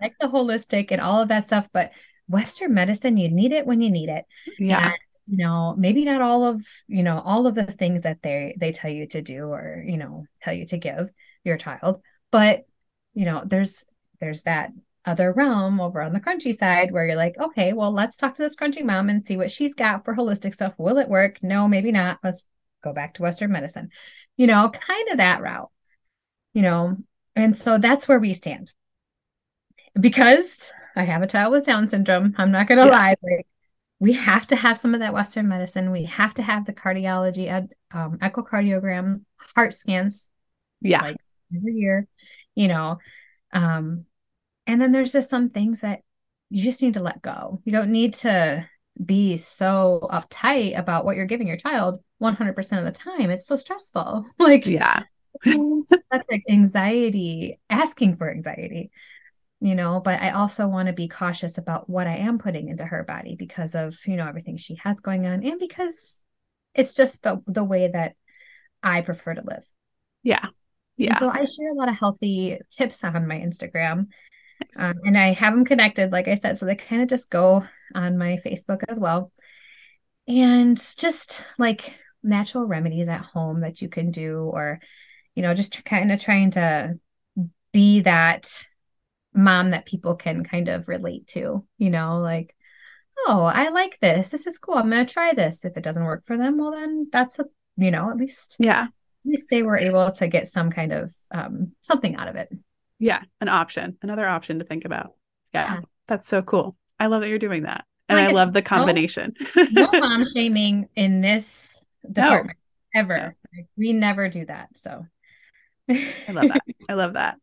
like 0.00 0.14
the 0.20 0.28
holistic 0.28 0.88
and 0.90 1.00
all 1.00 1.22
of 1.22 1.28
that 1.28 1.44
stuff, 1.44 1.68
but 1.72 1.90
Western 2.28 2.72
medicine, 2.72 3.16
you 3.16 3.28
need 3.28 3.52
it 3.52 3.66
when 3.66 3.80
you 3.80 3.90
need 3.90 4.08
it. 4.08 4.24
Yeah. 4.58 4.86
And 4.86 4.94
you 5.26 5.38
know 5.38 5.74
maybe 5.76 6.04
not 6.04 6.20
all 6.20 6.44
of 6.44 6.64
you 6.86 7.02
know 7.02 7.20
all 7.24 7.46
of 7.46 7.54
the 7.54 7.64
things 7.64 8.02
that 8.02 8.22
they 8.22 8.56
they 8.58 8.72
tell 8.72 8.90
you 8.90 9.06
to 9.06 9.22
do 9.22 9.44
or 9.44 9.82
you 9.86 9.96
know 9.96 10.26
tell 10.42 10.52
you 10.52 10.66
to 10.66 10.76
give 10.76 11.10
your 11.44 11.56
child 11.56 12.02
but 12.30 12.64
you 13.14 13.24
know 13.24 13.42
there's 13.44 13.84
there's 14.20 14.42
that 14.42 14.70
other 15.06 15.32
realm 15.32 15.80
over 15.80 16.00
on 16.00 16.12
the 16.12 16.20
crunchy 16.20 16.54
side 16.54 16.90
where 16.90 17.06
you're 17.06 17.16
like 17.16 17.36
okay 17.38 17.72
well 17.72 17.92
let's 17.92 18.16
talk 18.16 18.34
to 18.34 18.42
this 18.42 18.56
crunchy 18.56 18.84
mom 18.84 19.08
and 19.08 19.26
see 19.26 19.36
what 19.36 19.50
she's 19.50 19.74
got 19.74 20.04
for 20.04 20.14
holistic 20.14 20.54
stuff. 20.54 20.72
Will 20.78 20.98
it 20.98 21.08
work? 21.08 21.42
No 21.42 21.68
maybe 21.68 21.92
not. 21.92 22.18
Let's 22.24 22.44
go 22.82 22.92
back 22.92 23.14
to 23.14 23.22
western 23.22 23.52
medicine. 23.52 23.90
You 24.36 24.46
know 24.46 24.70
kind 24.70 25.10
of 25.10 25.18
that 25.18 25.42
route 25.42 25.70
you 26.52 26.62
know 26.62 26.96
and 27.36 27.56
so 27.56 27.78
that's 27.78 28.08
where 28.08 28.20
we 28.20 28.34
stand. 28.34 28.72
Because 29.98 30.72
i 30.96 31.04
have 31.04 31.22
a 31.22 31.26
child 31.26 31.52
with 31.52 31.64
down 31.64 31.88
syndrome 31.88 32.34
i'm 32.38 32.52
not 32.52 32.68
gonna 32.68 32.84
yeah. 32.86 32.90
lie 32.90 33.14
like 33.22 33.46
we 34.04 34.12
have 34.12 34.46
to 34.48 34.54
have 34.54 34.76
some 34.76 34.92
of 34.92 35.00
that 35.00 35.14
Western 35.14 35.48
medicine. 35.48 35.90
We 35.90 36.04
have 36.04 36.34
to 36.34 36.42
have 36.42 36.66
the 36.66 36.74
cardiology, 36.74 37.50
um, 37.90 38.18
echocardiogram, 38.18 39.22
heart 39.54 39.72
scans. 39.72 40.28
Yeah. 40.82 41.00
Like 41.00 41.16
every 41.56 41.72
year, 41.72 42.06
you 42.54 42.68
know. 42.68 42.98
Um, 43.54 44.04
and 44.66 44.78
then 44.78 44.92
there's 44.92 45.12
just 45.12 45.30
some 45.30 45.48
things 45.48 45.80
that 45.80 46.00
you 46.50 46.62
just 46.62 46.82
need 46.82 46.92
to 46.94 47.00
let 47.00 47.22
go. 47.22 47.62
You 47.64 47.72
don't 47.72 47.92
need 47.92 48.12
to 48.16 48.68
be 49.02 49.38
so 49.38 50.06
uptight 50.12 50.78
about 50.78 51.06
what 51.06 51.16
you're 51.16 51.24
giving 51.24 51.48
your 51.48 51.56
child 51.56 52.00
100% 52.22 52.78
of 52.78 52.84
the 52.84 52.92
time. 52.92 53.30
It's 53.30 53.46
so 53.46 53.56
stressful. 53.56 54.26
like, 54.38 54.66
yeah. 54.66 55.04
that's 55.46 56.28
like 56.30 56.44
anxiety, 56.50 57.58
asking 57.70 58.16
for 58.16 58.30
anxiety 58.30 58.90
you 59.64 59.74
know 59.74 59.98
but 59.98 60.20
i 60.20 60.30
also 60.30 60.68
want 60.68 60.88
to 60.88 60.92
be 60.92 61.08
cautious 61.08 61.56
about 61.56 61.88
what 61.88 62.06
i 62.06 62.16
am 62.16 62.38
putting 62.38 62.68
into 62.68 62.84
her 62.84 63.02
body 63.02 63.34
because 63.34 63.74
of 63.74 63.96
you 64.06 64.14
know 64.14 64.28
everything 64.28 64.58
she 64.58 64.76
has 64.82 65.00
going 65.00 65.26
on 65.26 65.42
and 65.42 65.58
because 65.58 66.22
it's 66.74 66.94
just 66.94 67.22
the 67.22 67.42
the 67.46 67.64
way 67.64 67.88
that 67.88 68.14
i 68.82 69.00
prefer 69.00 69.32
to 69.32 69.42
live. 69.42 69.64
Yeah. 70.22 70.46
Yeah 70.98 71.10
and 71.10 71.18
so 71.18 71.30
i 71.30 71.44
share 71.44 71.72
a 71.72 71.74
lot 71.74 71.88
of 71.88 71.98
healthy 71.98 72.58
tips 72.70 73.02
on 73.02 73.26
my 73.26 73.38
instagram 73.38 74.08
nice. 74.60 74.90
um, 74.90 74.94
and 75.04 75.16
i 75.16 75.32
have 75.32 75.54
them 75.54 75.64
connected 75.64 76.12
like 76.12 76.28
i 76.28 76.34
said 76.34 76.58
so 76.58 76.66
they 76.66 76.76
kind 76.76 77.00
of 77.00 77.08
just 77.08 77.30
go 77.30 77.64
on 77.94 78.18
my 78.18 78.38
facebook 78.44 78.82
as 78.88 79.00
well. 79.00 79.32
And 80.26 80.76
just 80.76 81.44
like 81.58 81.94
natural 82.22 82.64
remedies 82.64 83.08
at 83.08 83.20
home 83.20 83.60
that 83.60 83.82
you 83.82 83.88
can 83.88 84.10
do 84.10 84.38
or 84.38 84.80
you 85.34 85.42
know 85.42 85.54
just 85.54 85.84
kind 85.84 86.10
of 86.10 86.20
trying 86.20 86.50
to 86.52 86.98
be 87.72 88.00
that 88.00 88.66
mom 89.34 89.70
that 89.70 89.86
people 89.86 90.14
can 90.14 90.44
kind 90.44 90.68
of 90.68 90.88
relate 90.88 91.26
to, 91.28 91.66
you 91.78 91.90
know, 91.90 92.20
like, 92.20 92.54
oh, 93.26 93.42
I 93.42 93.68
like 93.68 93.98
this. 94.00 94.30
This 94.30 94.46
is 94.46 94.58
cool. 94.58 94.74
I'm 94.74 94.90
going 94.90 95.04
to 95.04 95.12
try 95.12 95.34
this. 95.34 95.64
If 95.64 95.76
it 95.76 95.82
doesn't 95.84 96.04
work 96.04 96.24
for 96.24 96.36
them, 96.36 96.58
well, 96.58 96.72
then 96.72 97.08
that's 97.12 97.38
a, 97.38 97.46
you 97.76 97.90
know, 97.90 98.10
at 98.10 98.16
least, 98.16 98.56
yeah, 98.58 98.84
at 98.84 98.90
least 99.24 99.48
they 99.50 99.62
were 99.62 99.78
able 99.78 100.12
to 100.12 100.28
get 100.28 100.48
some 100.48 100.70
kind 100.70 100.92
of 100.92 101.12
um, 101.32 101.72
something 101.82 102.16
out 102.16 102.28
of 102.28 102.36
it. 102.36 102.48
Yeah, 102.98 103.22
an 103.40 103.48
option, 103.48 103.98
another 104.02 104.26
option 104.26 104.60
to 104.60 104.64
think 104.64 104.84
about. 104.84 105.12
Yeah, 105.52 105.74
yeah. 105.74 105.80
that's 106.06 106.28
so 106.28 106.42
cool. 106.42 106.76
I 106.98 107.06
love 107.06 107.22
that 107.22 107.28
you're 107.28 107.38
doing 107.38 107.64
that. 107.64 107.84
And 108.08 108.18
like 108.18 108.28
I 108.28 108.32
love 108.32 108.52
the 108.52 108.62
combination. 108.62 109.34
No, 109.56 109.88
no 109.90 109.90
mom 110.00 110.26
shaming 110.28 110.88
in 110.94 111.20
this 111.20 111.84
department 112.10 112.58
no. 112.94 113.00
ever. 113.00 113.18
No. 113.18 113.24
Like, 113.56 113.66
we 113.76 113.92
never 113.92 114.28
do 114.28 114.44
that. 114.46 114.68
So 114.74 115.06
I 115.88 116.32
love 116.32 116.48
that. 116.48 116.62
I 116.88 116.92
love 116.94 117.12
that. 117.14 117.38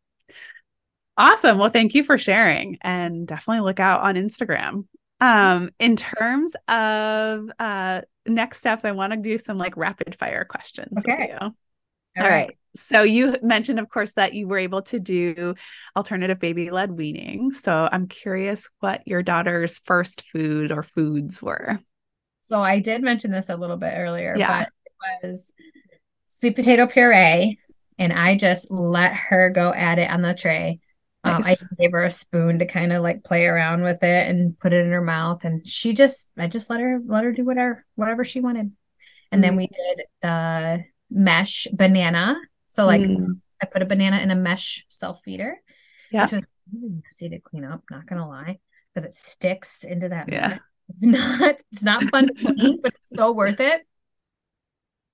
Awesome. 1.17 1.57
Well, 1.57 1.69
thank 1.69 1.93
you 1.93 2.03
for 2.03 2.17
sharing 2.17 2.77
and 2.81 3.27
definitely 3.27 3.61
look 3.61 3.79
out 3.79 4.01
on 4.01 4.15
Instagram. 4.15 4.85
Um, 5.19 5.69
in 5.79 5.95
terms 5.95 6.55
of 6.67 7.51
uh 7.59 8.01
next 8.25 8.59
steps, 8.59 8.85
I 8.85 8.91
want 8.91 9.13
to 9.13 9.17
do 9.17 9.37
some 9.37 9.57
like 9.57 9.77
rapid 9.77 10.15
fire 10.15 10.45
questions 10.45 10.93
okay. 10.99 11.17
with 11.19 11.29
you. 11.29 11.37
All, 11.39 11.53
All 12.17 12.23
right. 12.23 12.29
right. 12.29 12.57
So 12.75 13.03
you 13.03 13.35
mentioned, 13.41 13.79
of 13.79 13.89
course, 13.89 14.13
that 14.13 14.33
you 14.33 14.47
were 14.47 14.57
able 14.57 14.81
to 14.83 14.99
do 14.99 15.55
alternative 15.95 16.39
baby 16.39 16.69
led 16.69 16.91
weaning. 16.91 17.51
So 17.51 17.89
I'm 17.91 18.07
curious 18.07 18.69
what 18.79 19.05
your 19.05 19.21
daughter's 19.21 19.79
first 19.79 20.23
food 20.31 20.71
or 20.71 20.81
foods 20.81 21.41
were. 21.41 21.79
So 22.41 22.61
I 22.61 22.79
did 22.79 23.01
mention 23.01 23.31
this 23.31 23.49
a 23.49 23.57
little 23.57 23.77
bit 23.77 23.93
earlier, 23.95 24.35
yeah. 24.37 24.59
but 24.59 24.69
it 25.23 25.27
was 25.27 25.53
sweet 26.25 26.55
potato 26.55 26.87
puree. 26.87 27.59
And 27.99 28.13
I 28.13 28.35
just 28.37 28.71
let 28.71 29.13
her 29.13 29.49
go 29.49 29.73
at 29.73 29.99
it 29.99 30.09
on 30.09 30.21
the 30.21 30.33
tray. 30.33 30.79
Um, 31.23 31.43
I 31.45 31.55
gave 31.77 31.91
her 31.91 32.03
a 32.03 32.11
spoon 32.11 32.59
to 32.59 32.65
kind 32.65 32.91
of 32.91 33.03
like 33.03 33.23
play 33.23 33.45
around 33.45 33.83
with 33.83 34.01
it 34.03 34.27
and 34.27 34.57
put 34.57 34.73
it 34.73 34.85
in 34.85 34.91
her 34.91 35.01
mouth, 35.01 35.45
and 35.45 35.67
she 35.67 35.93
just 35.93 36.29
I 36.37 36.47
just 36.47 36.69
let 36.69 36.79
her 36.79 36.99
let 37.05 37.23
her 37.23 37.31
do 37.31 37.45
whatever 37.45 37.85
whatever 37.95 38.23
she 38.23 38.41
wanted. 38.41 38.71
And 39.31 39.39
mm. 39.39 39.45
then 39.45 39.55
we 39.55 39.67
did 39.67 40.05
the 40.23 40.83
mesh 41.11 41.67
banana. 41.71 42.37
So 42.69 42.87
like 42.87 43.01
mm. 43.01 43.39
I 43.61 43.67
put 43.67 43.83
a 43.83 43.85
banana 43.85 44.17
in 44.17 44.31
a 44.31 44.35
mesh 44.35 44.83
self 44.87 45.21
feeder, 45.21 45.61
yeah. 46.11 46.23
which 46.23 46.31
was 46.31 46.43
messy 46.71 47.29
to 47.29 47.39
clean 47.39 47.65
up. 47.65 47.83
Not 47.91 48.07
gonna 48.07 48.27
lie, 48.27 48.57
because 48.93 49.07
it 49.07 49.13
sticks 49.13 49.83
into 49.83 50.09
that. 50.09 50.31
Yeah, 50.31 50.57
it's 50.89 51.03
not 51.05 51.57
it's 51.71 51.83
not 51.83 52.03
fun 52.05 52.27
to 52.27 52.33
clean, 52.33 52.81
but 52.81 52.93
it's 52.99 53.15
so 53.15 53.31
worth 53.31 53.59
it. 53.59 53.85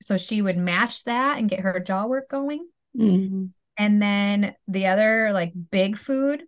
So 0.01 0.15
she 0.15 0.41
would 0.41 0.57
mash 0.57 1.03
that 1.03 1.37
and 1.37 1.49
get 1.49 1.61
her 1.61 1.81
jaw 1.81 2.05
work 2.05 2.29
going. 2.29 2.65
Mm. 2.97 3.49
And 3.77 4.01
then 4.01 4.55
the 4.67 4.87
other 4.87 5.31
like 5.33 5.53
big 5.71 5.97
food 5.97 6.43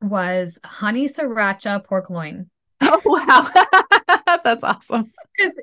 was 0.00 0.58
honey 0.64 1.06
sriracha 1.06 1.84
pork 1.84 2.10
loin. 2.10 2.48
Oh 2.84 3.00
wow. 3.04 3.48
That's 4.44 4.64
awesome. 4.64 5.12
Because 5.36 5.60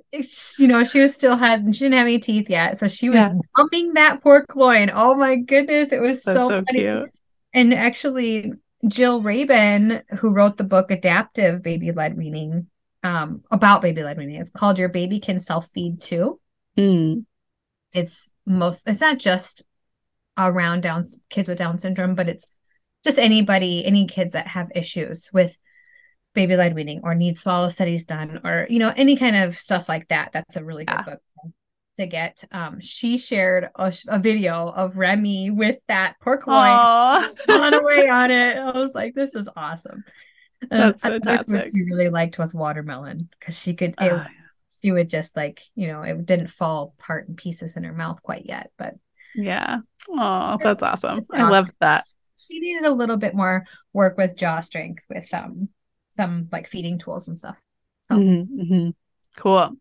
you 0.57 0.67
know, 0.67 0.85
she 0.85 1.01
was 1.01 1.13
still 1.13 1.35
had 1.35 1.75
she 1.75 1.83
didn't 1.85 1.97
have 1.97 2.07
any 2.07 2.19
teeth 2.19 2.49
yet. 2.49 2.77
So 2.77 2.87
she 2.87 3.09
was 3.09 3.17
yeah. 3.17 3.33
dumping 3.57 3.93
that 3.95 4.23
pork 4.23 4.55
loin. 4.55 4.89
Oh 4.93 5.15
my 5.15 5.35
goodness. 5.35 5.91
It 5.91 6.01
was 6.01 6.23
That's 6.23 6.37
so, 6.37 6.47
so 6.47 6.63
cute. 6.71 7.11
And 7.53 7.73
actually 7.73 8.53
Jill 8.87 9.21
Rabin, 9.21 10.01
who 10.19 10.29
wrote 10.29 10.55
the 10.55 10.63
book 10.63 10.91
Adaptive 10.91 11.61
Baby 11.61 11.91
Led 11.91 12.17
Weaning, 12.17 12.67
um, 13.03 13.43
about 13.51 13.81
baby 13.81 14.03
led 14.03 14.17
weaning, 14.17 14.39
it's 14.39 14.49
called 14.49 14.79
Your 14.79 14.89
Baby 14.89 15.19
Can 15.19 15.39
Self 15.39 15.69
Feed 15.69 16.01
Too. 16.01 16.39
Mm. 16.77 17.25
It's 17.93 18.31
most, 18.45 18.87
it's 18.87 19.01
not 19.01 19.17
just 19.19 19.63
around 20.47 20.81
Down 20.81 21.03
kids 21.29 21.49
with 21.49 21.57
Down 21.57 21.77
syndrome, 21.79 22.15
but 22.15 22.29
it's 22.29 22.51
just 23.03 23.19
anybody, 23.19 23.85
any 23.85 24.07
kids 24.07 24.33
that 24.33 24.47
have 24.47 24.71
issues 24.75 25.29
with 25.33 25.57
baby 26.35 26.55
led 26.55 26.75
weaning 26.75 27.01
or 27.03 27.15
need 27.15 27.37
swallow 27.37 27.67
studies 27.67 28.05
done 28.05 28.39
or 28.43 28.67
you 28.69 28.79
know 28.79 28.93
any 28.95 29.15
kind 29.17 29.35
of 29.35 29.55
stuff 29.55 29.89
like 29.89 30.07
that. 30.09 30.29
That's 30.33 30.55
a 30.57 30.63
really 30.63 30.85
good 30.85 30.93
Yeah. 30.93 31.03
book 31.03 31.21
to 31.97 32.07
get. 32.07 32.43
Um, 32.51 32.79
she 32.79 33.17
shared 33.17 33.69
a, 33.75 33.93
a 34.07 34.19
video 34.19 34.69
of 34.69 34.97
Remy 34.97 35.49
with 35.51 35.77
that 35.87 36.15
pork 36.21 36.47
loin 36.47 36.55
on 36.57 37.73
away 37.73 38.07
on 38.07 38.31
it. 38.31 38.57
I 38.57 38.71
was 38.71 38.95
like, 38.95 39.15
this 39.15 39.35
is 39.35 39.49
awesome. 39.55 40.03
And 40.61 40.71
That's 40.71 41.01
fantastic. 41.01 41.65
She 41.71 41.83
really 41.83 42.09
liked 42.09 42.37
was 42.37 42.53
watermelon 42.53 43.29
because 43.39 43.57
she 43.59 43.73
could. 43.73 43.95
It, 43.99 44.11
Ah, 44.13 44.27
she 44.81 44.91
would 44.91 45.09
just 45.09 45.35
like 45.35 45.61
you 45.75 45.87
know 45.87 46.03
it 46.03 46.25
didn't 46.25 46.51
fall 46.51 46.93
apart 46.99 47.27
in 47.27 47.35
pieces 47.35 47.75
in 47.75 47.83
her 47.83 47.93
mouth 47.93 48.21
quite 48.23 48.45
yet, 48.45 48.71
but 48.77 48.95
yeah. 49.35 49.79
Oh, 50.09 50.57
that's 50.61 50.83
awesome. 50.83 51.25
I 51.31 51.49
love 51.49 51.69
that. 51.79 52.03
She 52.37 52.59
needed 52.59 52.85
a 52.85 52.93
little 52.93 53.17
bit 53.17 53.35
more 53.35 53.65
work 53.93 54.17
with 54.17 54.37
jaw 54.37 54.59
strength 54.61 55.03
with 55.09 55.31
um 55.33 55.69
some 56.11 56.47
like 56.51 56.67
feeding 56.67 56.97
tools 56.97 57.27
and 57.27 57.37
stuff. 57.37 57.57
Oh. 58.09 58.17
Mhm, 58.17 58.47
mhm. 58.49 58.93
Cool. 59.35 59.53
All 59.53 59.77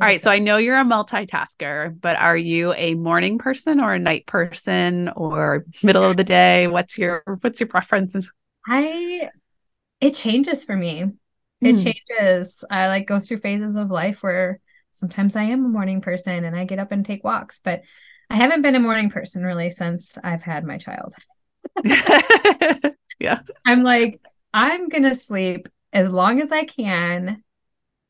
right. 0.00 0.20
So 0.20 0.30
I 0.30 0.38
know 0.38 0.58
you're 0.58 0.78
a 0.78 0.84
multitasker, 0.84 1.98
but 1.98 2.16
are 2.18 2.36
you 2.36 2.74
a 2.74 2.94
morning 2.94 3.38
person 3.38 3.80
or 3.80 3.94
a 3.94 3.98
night 3.98 4.26
person 4.26 5.08
or 5.10 5.64
middle 5.82 6.04
of 6.04 6.16
the 6.16 6.24
day? 6.24 6.66
What's 6.66 6.98
your 6.98 7.22
what's 7.40 7.60
your 7.60 7.68
preferences? 7.68 8.30
I 8.66 9.30
it 10.00 10.14
changes 10.14 10.64
for 10.64 10.76
me. 10.76 11.04
It 11.60 11.76
Mm. 11.76 11.84
changes. 11.84 12.64
I 12.70 12.88
like 12.88 13.06
go 13.06 13.18
through 13.18 13.38
phases 13.38 13.76
of 13.76 13.90
life 13.90 14.22
where 14.22 14.60
sometimes 14.92 15.36
I 15.36 15.44
am 15.44 15.64
a 15.64 15.68
morning 15.68 16.00
person 16.00 16.44
and 16.44 16.56
I 16.56 16.64
get 16.64 16.78
up 16.78 16.92
and 16.92 17.04
take 17.04 17.24
walks, 17.24 17.60
but 17.62 17.82
I 18.30 18.36
haven't 18.36 18.62
been 18.62 18.74
a 18.74 18.80
morning 18.80 19.10
person 19.10 19.42
really 19.42 19.70
since 19.70 20.18
I've 20.22 20.42
had 20.42 20.64
my 20.64 20.78
child. 20.78 21.14
yeah. 23.18 23.40
I'm 23.64 23.82
like, 23.82 24.20
I'm 24.52 24.88
gonna 24.88 25.14
sleep 25.14 25.68
as 25.92 26.10
long 26.10 26.40
as 26.40 26.52
I 26.52 26.64
can. 26.64 27.42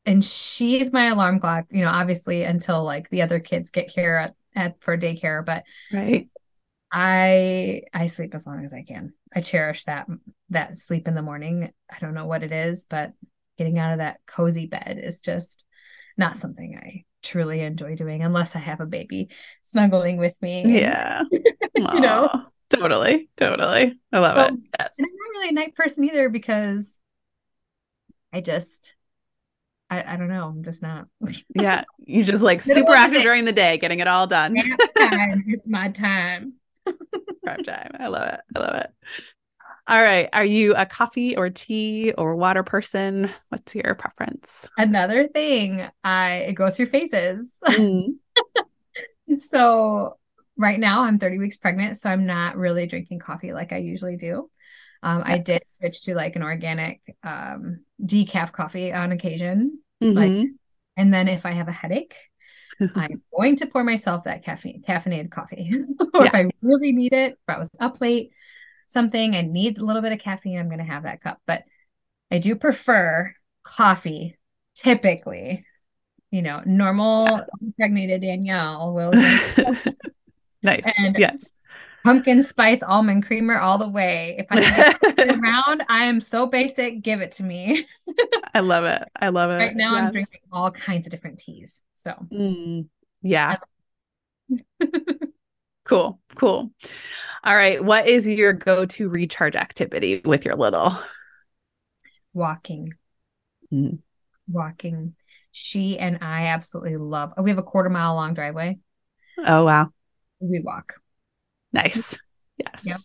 And 0.05 0.23
she's 0.23 0.91
my 0.91 1.07
alarm 1.07 1.39
clock, 1.39 1.65
you 1.69 1.81
know, 1.81 1.89
obviously 1.89 2.43
until 2.43 2.83
like 2.83 3.09
the 3.09 3.21
other 3.21 3.39
kids 3.39 3.69
get 3.69 3.89
here 3.89 4.15
at, 4.15 4.35
at 4.55 4.81
for 4.81 4.97
daycare, 4.97 5.45
but 5.45 5.63
Right. 5.93 6.27
I 6.91 7.83
I 7.93 8.07
sleep 8.07 8.33
as 8.33 8.47
long 8.47 8.65
as 8.65 8.73
I 8.73 8.81
can. 8.81 9.13
I 9.33 9.41
cherish 9.41 9.83
that 9.83 10.07
that 10.49 10.77
sleep 10.77 11.07
in 11.07 11.15
the 11.15 11.21
morning. 11.21 11.71
I 11.89 11.99
don't 11.99 12.15
know 12.15 12.25
what 12.25 12.43
it 12.43 12.51
is, 12.51 12.85
but 12.85 13.13
getting 13.57 13.77
out 13.77 13.93
of 13.93 13.99
that 13.99 14.21
cozy 14.25 14.65
bed 14.65 14.99
is 15.01 15.21
just 15.21 15.65
not 16.17 16.37
something 16.37 16.79
I 16.81 17.05
truly 17.29 17.61
enjoy 17.61 17.95
doing 17.95 18.23
unless 18.23 18.55
I 18.55 18.59
have 18.59 18.79
a 18.81 18.85
baby 18.85 19.29
snuggling 19.63 20.17
with 20.17 20.35
me. 20.41 20.61
and- 20.61 20.71
Yeah. 20.73 21.21
You 21.75 21.99
know? 21.99 22.29
Totally. 22.69 23.29
Totally. 23.37 23.99
I 24.11 24.19
love 24.19 24.33
So- 24.33 24.45
it. 24.45 24.53
Yes. 24.79 24.95
And 24.97 25.05
I'm 25.07 25.13
not 25.15 25.29
really 25.39 25.49
a 25.49 25.53
night 25.53 25.75
person 25.75 26.03
either 26.05 26.29
because 26.29 26.99
I 28.33 28.41
just 28.41 28.95
I, 29.91 30.13
I 30.13 30.17
don't 30.17 30.29
know. 30.29 30.45
I'm 30.47 30.63
just 30.63 30.81
not. 30.81 31.07
Yeah. 31.55 31.83
You 31.99 32.23
just 32.23 32.43
like 32.43 32.61
super 32.61 32.93
active 32.93 33.21
during 33.23 33.45
the 33.45 33.51
day, 33.51 33.77
getting 33.77 33.99
it 33.99 34.07
all 34.07 34.27
done. 34.27 34.55
Time 34.97 35.43
is 35.47 35.67
my 35.67 35.89
time. 35.89 36.53
Prime 37.43 37.63
time. 37.63 37.91
I 37.99 38.07
love 38.07 38.27
it. 38.33 38.39
I 38.55 38.59
love 38.59 38.75
it. 38.75 38.89
All 39.89 40.01
right. 40.01 40.29
Are 40.33 40.45
you 40.45 40.75
a 40.75 40.85
coffee 40.85 41.35
or 41.35 41.49
tea 41.49 42.13
or 42.15 42.35
water 42.35 42.61
person? 42.61 43.29
What's 43.49 43.73
your 43.73 43.95
preference? 43.95 44.67
Another 44.77 45.27
thing, 45.27 45.83
I 46.03 46.53
go 46.55 46.69
through 46.69 46.87
phases. 46.87 47.57
Mm. 47.67 48.15
So 49.37 50.17
right 50.57 50.79
now 50.79 51.03
I'm 51.03 51.19
30 51.19 51.37
weeks 51.37 51.57
pregnant, 51.57 51.97
so 51.97 52.09
I'm 52.09 52.25
not 52.25 52.57
really 52.57 52.87
drinking 52.87 53.19
coffee 53.19 53.53
like 53.53 53.71
I 53.71 53.77
usually 53.77 54.15
do. 54.15 54.49
Um, 55.03 55.21
I 55.23 55.37
did 55.37 55.61
switch 55.65 56.01
to 56.03 56.15
like 56.15 56.35
an 56.35 56.43
organic 56.43 57.01
um, 57.23 57.81
decaf 58.03 58.51
coffee 58.51 58.91
on 58.91 59.11
occasion. 59.11 59.79
Like- 60.01 60.31
Mhm. 60.31 60.45
And 60.97 61.13
then 61.13 61.27
if 61.27 61.45
I 61.45 61.51
have 61.51 61.67
a 61.67 61.71
headache, 61.73 62.15
I'm 62.95 63.21
going 63.35 63.55
to 63.57 63.67
pour 63.67 63.83
myself 63.83 64.23
that 64.25 64.43
caffeine 64.43 64.81
caffeinated 64.85 65.31
coffee. 65.31 65.71
or 66.13 66.25
if 66.25 66.35
I 66.35 66.49
really 66.61 66.91
need 66.91 67.13
it, 67.13 67.33
if 67.33 67.37
I 67.55 67.57
was 67.57 67.69
up 67.79 68.01
late, 68.01 68.31
something 68.89 69.35
I 69.35 69.41
need 69.41 69.77
a 69.77 69.85
little 69.85 70.01
bit 70.01 70.11
of 70.11 70.19
caffeine, 70.19 70.59
I'm 70.59 70.67
going 70.67 70.79
to 70.79 70.83
have 70.83 71.03
that 71.03 71.21
cup. 71.21 71.39
But 71.45 71.63
I 72.29 72.39
do 72.39 72.55
prefer 72.55 73.33
coffee 73.63 74.37
typically. 74.75 75.65
You 76.31 76.41
know, 76.43 76.61
normal 76.65 77.43
impregnated 77.61 78.21
Danielle 78.21 78.93
will 78.93 79.11
nice. 80.63 80.83
And- 80.99 81.15
yes. 81.17 81.51
pumpkin 82.03 82.43
spice 82.43 82.83
almond 82.83 83.25
creamer 83.25 83.59
all 83.59 83.77
the 83.77 83.89
way. 83.89 84.37
If 84.39 84.45
I 84.51 84.95
around, 85.39 85.83
I 85.89 86.05
am 86.05 86.19
so 86.19 86.45
basic. 86.45 87.01
Give 87.01 87.21
it 87.21 87.31
to 87.33 87.43
me. 87.43 87.85
I 88.53 88.59
love 88.59 88.85
it. 88.85 89.03
I 89.15 89.29
love 89.29 89.49
it. 89.49 89.55
Right 89.55 89.75
now, 89.75 89.95
I'm 89.95 90.11
drinking 90.11 90.41
all 90.51 90.71
kinds 90.71 91.07
of 91.07 91.11
different 91.11 91.39
teas. 91.39 91.81
So 91.95 92.13
Mm, 92.31 92.87
yeah. 93.21 93.57
Cool. 95.89 96.19
Cool. 96.35 96.71
All 97.43 97.55
right. 97.55 97.83
What 97.83 98.07
is 98.07 98.27
your 98.27 98.53
go 98.53 98.85
to 98.85 99.09
recharge 99.09 99.55
activity 99.55 100.21
with 100.23 100.45
your 100.45 100.55
little? 100.55 100.97
walking, 102.33 102.93
Mm. 103.73 103.99
walking. 104.47 105.15
She 105.51 105.97
and 105.97 106.19
I 106.21 106.47
absolutely 106.47 106.97
love. 106.97 107.33
We 107.41 107.49
have 107.49 107.57
a 107.57 107.63
quarter 107.63 107.89
mile 107.89 108.15
long 108.15 108.33
driveway. 108.33 108.77
Oh, 109.43 109.65
wow. 109.65 109.91
We 110.39 110.61
walk. 110.63 110.95
Nice. 111.73 112.17
Yes. 112.57 112.83
Yep. 112.85 112.97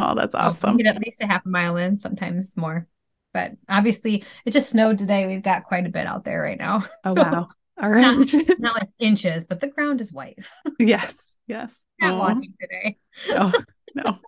Oh, 0.00 0.14
Yep. 0.14 0.16
that's 0.16 0.34
So 0.34 0.38
we 0.40 0.44
awesome. 0.44 0.76
get 0.76 0.86
at 0.96 1.02
least 1.02 1.20
a 1.20 1.26
half 1.26 1.44
a 1.44 1.48
mile 1.48 1.76
in, 1.76 1.96
sometimes 1.96 2.56
more. 2.56 2.86
But 3.32 3.52
obviously, 3.68 4.24
it 4.44 4.52
just 4.52 4.70
snowed 4.70 4.98
today. 4.98 5.26
We've 5.26 5.42
got 5.42 5.64
quite 5.64 5.86
a 5.86 5.90
bit 5.90 6.06
out 6.06 6.24
there 6.24 6.40
right 6.42 6.58
now. 6.58 6.84
Oh, 7.04 7.14
So, 7.14 7.22
wow. 7.22 7.48
All 7.80 7.88
right. 7.90 8.16
Not 8.58 8.74
like 8.74 8.88
inches, 8.98 9.44
but 9.44 9.60
the 9.60 9.68
ground 9.68 10.00
is 10.00 10.12
white. 10.12 10.38
yes. 10.78 11.34
Yes. 11.46 11.80
Not 12.00 12.14
Aw. 12.14 12.18
walking 12.18 12.54
today. 12.60 12.98
no, 13.28 13.52
no. 13.94 14.18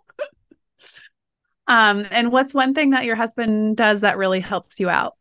Um, 1.67 2.05
and 2.11 2.31
what's 2.31 2.53
one 2.53 2.73
thing 2.73 2.89
that 2.91 3.05
your 3.05 3.15
husband 3.15 3.77
does 3.77 4.01
that 4.01 4.17
really 4.17 4.41
helps 4.41 4.79
you 4.79 4.89
out? 4.89 5.15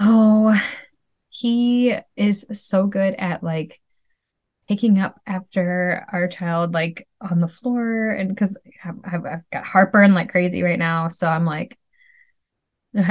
Oh, 0.00 0.60
he 1.28 1.94
is 2.16 2.46
so 2.52 2.86
good 2.86 3.14
at 3.18 3.42
like 3.44 3.80
picking 4.68 4.98
up 4.98 5.20
after 5.26 6.06
our 6.12 6.26
child, 6.26 6.72
like 6.74 7.06
on 7.20 7.40
the 7.40 7.48
floor. 7.48 8.10
And 8.10 8.28
because 8.28 8.56
I've, 8.84 9.24
I've 9.24 9.50
got 9.50 9.64
heartburn 9.64 10.14
like 10.14 10.30
crazy 10.30 10.62
right 10.62 10.78
now. 10.78 11.08
So 11.10 11.28
I'm 11.28 11.44
like, 11.44 11.78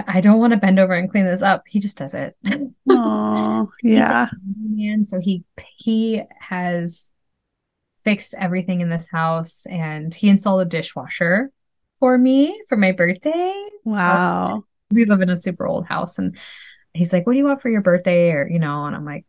I 0.07 0.21
don't 0.21 0.39
want 0.39 0.51
to 0.51 0.57
bend 0.57 0.79
over 0.79 0.93
and 0.93 1.09
clean 1.09 1.25
this 1.25 1.41
up. 1.41 1.63
He 1.67 1.79
just 1.79 1.97
does 1.97 2.13
it. 2.13 2.35
Oh, 2.89 3.71
He's 3.81 3.93
a 3.93 3.97
yeah. 3.97 4.27
man. 4.55 5.05
So 5.05 5.19
he 5.19 5.43
he 5.77 6.23
has 6.39 7.10
fixed 8.03 8.35
everything 8.37 8.81
in 8.81 8.89
this 8.89 9.09
house 9.11 9.65
and 9.67 10.13
he 10.13 10.29
installed 10.29 10.61
a 10.61 10.65
dishwasher 10.65 11.51
for 11.99 12.17
me 12.17 12.61
for 12.67 12.77
my 12.77 12.91
birthday. 12.91 13.53
Wow. 13.83 14.63
we 14.93 15.05
live 15.05 15.21
in 15.21 15.29
a 15.29 15.35
super 15.35 15.65
old 15.67 15.85
house 15.85 16.17
and 16.19 16.37
he's 16.93 17.13
like 17.13 17.25
what 17.25 17.33
do 17.33 17.37
you 17.39 17.45
want 17.45 17.61
for 17.61 17.69
your 17.69 17.81
birthday 17.81 18.31
or 18.31 18.47
you 18.49 18.59
know 18.59 18.85
and 18.85 18.95
i'm 18.95 19.05
like 19.05 19.25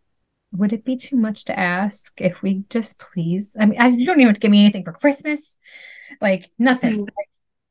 would 0.53 0.73
it 0.73 0.85
be 0.85 0.97
too 0.97 1.17
much 1.17 1.45
to 1.45 1.59
ask 1.59 2.13
if 2.21 2.43
we 2.43 2.65
just 2.69 2.99
please 2.99 3.57
i 3.59 3.65
mean 3.65 3.81
I, 3.81 3.87
you 3.89 4.05
don't 4.05 4.17
even 4.19 4.27
have 4.27 4.35
to 4.35 4.41
give 4.41 4.51
me 4.51 4.61
anything 4.61 4.83
for 4.85 4.93
christmas 4.93 5.57
like 6.21 6.51
nothing 6.59 6.93
Mm. 6.93 7.01
Like, 7.17 7.29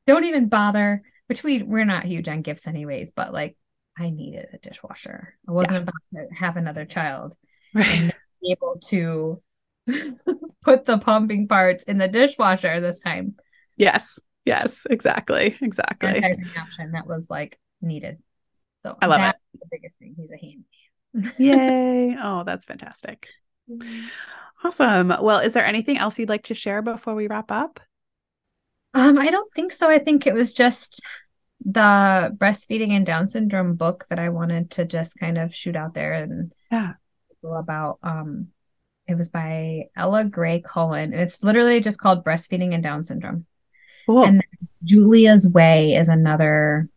don't 0.07 0.23
even 0.23 0.47
bother 0.47 1.03
which 1.27 1.43
we 1.43 1.61
we're 1.61 1.85
not 1.85 2.05
huge 2.05 2.27
on 2.29 2.41
gifts 2.41 2.65
anyways 2.65 3.11
but 3.11 3.33
like 3.33 3.57
i 3.97 4.09
needed 4.09 4.47
a 4.53 4.57
dishwasher 4.57 5.35
i 5.47 5.51
wasn't 5.51 5.77
about 5.77 5.93
to 6.15 6.27
have 6.33 6.55
another 6.57 6.85
child 6.85 7.35
Right. 7.75 8.11
be 8.41 8.51
able 8.53 8.79
to 8.85 9.41
put 10.63 10.85
the 10.85 10.97
pumping 10.97 11.47
parts 11.47 11.83
in 11.85 11.97
the 11.97 12.07
dishwasher 12.07 12.79
this 12.79 12.99
time 12.99 13.35
Yes. 13.77 14.19
Yes. 14.45 14.85
Exactly. 14.89 15.57
Exactly. 15.61 16.23
option 16.59 16.91
that 16.91 17.07
was 17.07 17.27
like 17.29 17.59
needed 17.81 18.19
so 18.81 18.97
I 19.01 19.07
love 19.07 19.19
that's 19.19 19.39
the 19.53 19.67
biggest 19.71 19.99
thing 19.99 20.15
he's 20.17 20.31
a 20.31 20.37
hand 20.37 21.33
Yay. 21.37 22.15
Oh, 22.21 22.43
that's 22.45 22.65
fantastic. 22.65 23.27
Awesome. 24.63 25.09
Well, 25.21 25.39
is 25.39 25.53
there 25.53 25.65
anything 25.65 25.97
else 25.97 26.17
you'd 26.17 26.29
like 26.29 26.43
to 26.43 26.53
share 26.53 26.81
before 26.81 27.15
we 27.15 27.27
wrap 27.27 27.51
up? 27.51 27.79
Um, 28.93 29.17
I 29.17 29.29
don't 29.29 29.51
think 29.53 29.71
so. 29.71 29.89
I 29.89 29.99
think 29.99 30.27
it 30.27 30.33
was 30.33 30.53
just 30.53 31.01
the 31.65 32.35
breastfeeding 32.37 32.91
and 32.91 33.05
Down 33.05 33.27
syndrome 33.27 33.75
book 33.75 34.05
that 34.09 34.19
I 34.19 34.29
wanted 34.29 34.71
to 34.71 34.85
just 34.85 35.17
kind 35.19 35.37
of 35.37 35.53
shoot 35.53 35.75
out 35.75 35.93
there 35.93 36.13
and 36.13 36.53
Yeah. 36.71 36.93
about. 37.43 37.99
Um, 38.03 38.49
it 39.11 39.17
was 39.17 39.29
by 39.29 39.89
Ella 39.95 40.25
Gray 40.25 40.61
Cullen, 40.65 41.13
and 41.13 41.21
it's 41.21 41.43
literally 41.43 41.81
just 41.81 41.99
called 41.99 42.23
Breastfeeding 42.23 42.73
and 42.73 42.81
Down 42.81 43.03
Syndrome. 43.03 43.45
Cool. 44.05 44.23
And 44.23 44.43
Julia's 44.83 45.47
Way 45.47 45.95
is 45.95 46.07
another 46.07 46.89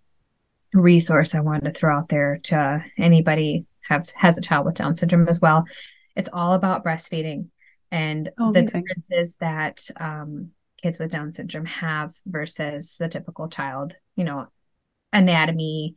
resource 0.72 1.34
I 1.34 1.40
wanted 1.40 1.64
to 1.64 1.78
throw 1.78 1.96
out 1.96 2.08
there 2.08 2.38
to 2.44 2.84
anybody 2.98 3.66
have 3.82 4.08
has 4.16 4.38
a 4.38 4.42
child 4.42 4.66
with 4.66 4.76
Down 4.76 4.94
syndrome 4.94 5.28
as 5.28 5.40
well. 5.40 5.64
It's 6.16 6.30
all 6.32 6.54
about 6.54 6.84
breastfeeding 6.84 7.48
and 7.90 8.30
oh, 8.38 8.52
the 8.52 8.62
differences 8.62 9.36
that 9.40 9.86
um, 9.98 10.50
kids 10.82 10.98
with 10.98 11.10
Down 11.10 11.32
syndrome 11.32 11.66
have 11.66 12.14
versus 12.26 12.96
the 12.98 13.08
typical 13.08 13.48
child. 13.48 13.94
You 14.16 14.24
know, 14.24 14.46
anatomy 15.12 15.96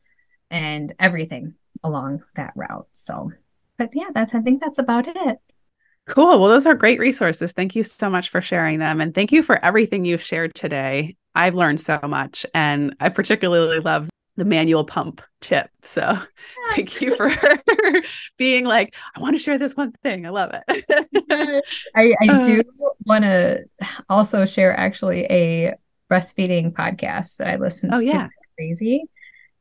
and 0.52 0.94
everything 0.99 1.56
along 1.84 2.23
that 2.35 2.53
route. 2.56 2.88
So, 2.94 3.31
but 3.77 3.89
yeah, 3.94 4.10
that's 4.14 4.35
I 4.35 4.41
think 4.41 4.61
that's 4.61 4.80
about 4.80 5.07
it. 5.07 5.39
Cool. 6.07 6.39
Well, 6.39 6.49
those 6.49 6.65
are 6.65 6.73
great 6.73 6.99
resources. 6.99 7.51
Thank 7.51 7.75
you 7.75 7.84
so 7.84 8.09
much 8.09 8.29
for 8.29 8.41
sharing 8.41 8.79
them. 8.79 9.01
And 9.01 9.13
thank 9.13 9.31
you 9.31 9.43
for 9.43 9.63
everything 9.63 10.05
you've 10.05 10.21
shared 10.21 10.55
today. 10.55 11.15
I've 11.35 11.55
learned 11.55 11.81
so 11.81 11.99
much. 12.03 12.45
And 12.53 12.95
I 12.99 13.09
particularly 13.09 13.79
love 13.79 14.09
the 14.38 14.45
manual 14.45 14.85
pump 14.85 15.21
tip. 15.41 15.69
So 15.84 16.01
yes. 16.01 16.75
thank 16.75 17.01
you 17.01 17.15
for 17.15 17.29
being 18.38 18.65
like, 18.65 18.95
I 19.15 19.19
want 19.19 19.35
to 19.35 19.39
share 19.39 19.57
this 19.57 19.75
one 19.75 19.91
thing. 20.03 20.25
I 20.25 20.29
love 20.29 20.51
it. 20.53 20.85
I, 21.95 22.13
I 22.21 22.27
uh, 22.29 22.43
do 22.45 22.63
want 23.05 23.25
to 23.25 23.65
also 24.09 24.45
share 24.45 24.77
actually 24.77 25.25
a 25.25 25.73
breastfeeding 26.09 26.71
podcast 26.71 27.38
that 27.38 27.47
I 27.47 27.57
listened 27.57 27.93
oh, 27.93 27.99
to. 27.99 28.05
Yeah. 28.05 28.27
Crazy. 28.55 29.03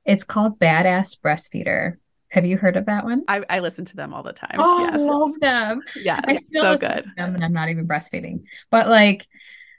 It's 0.04 0.24
called 0.24 0.60
Badass 0.60 1.18
Breastfeeder. 1.18 1.96
Have 2.30 2.44
you 2.44 2.56
heard 2.56 2.76
of 2.76 2.86
that 2.86 3.04
one? 3.04 3.22
I, 3.28 3.42
I 3.48 3.58
listen 3.60 3.84
to 3.86 3.96
them 3.96 4.12
all 4.12 4.22
the 4.22 4.32
time. 4.32 4.56
Oh, 4.58 4.80
yes. 4.80 4.94
I 4.94 4.96
love 4.96 5.40
them. 5.40 5.82
Yeah, 5.96 6.20
so 6.52 6.76
good. 6.76 7.04
Them 7.16 7.34
and 7.34 7.44
I'm 7.44 7.52
not 7.52 7.68
even 7.68 7.86
breastfeeding, 7.86 8.42
but 8.70 8.88
like 8.88 9.26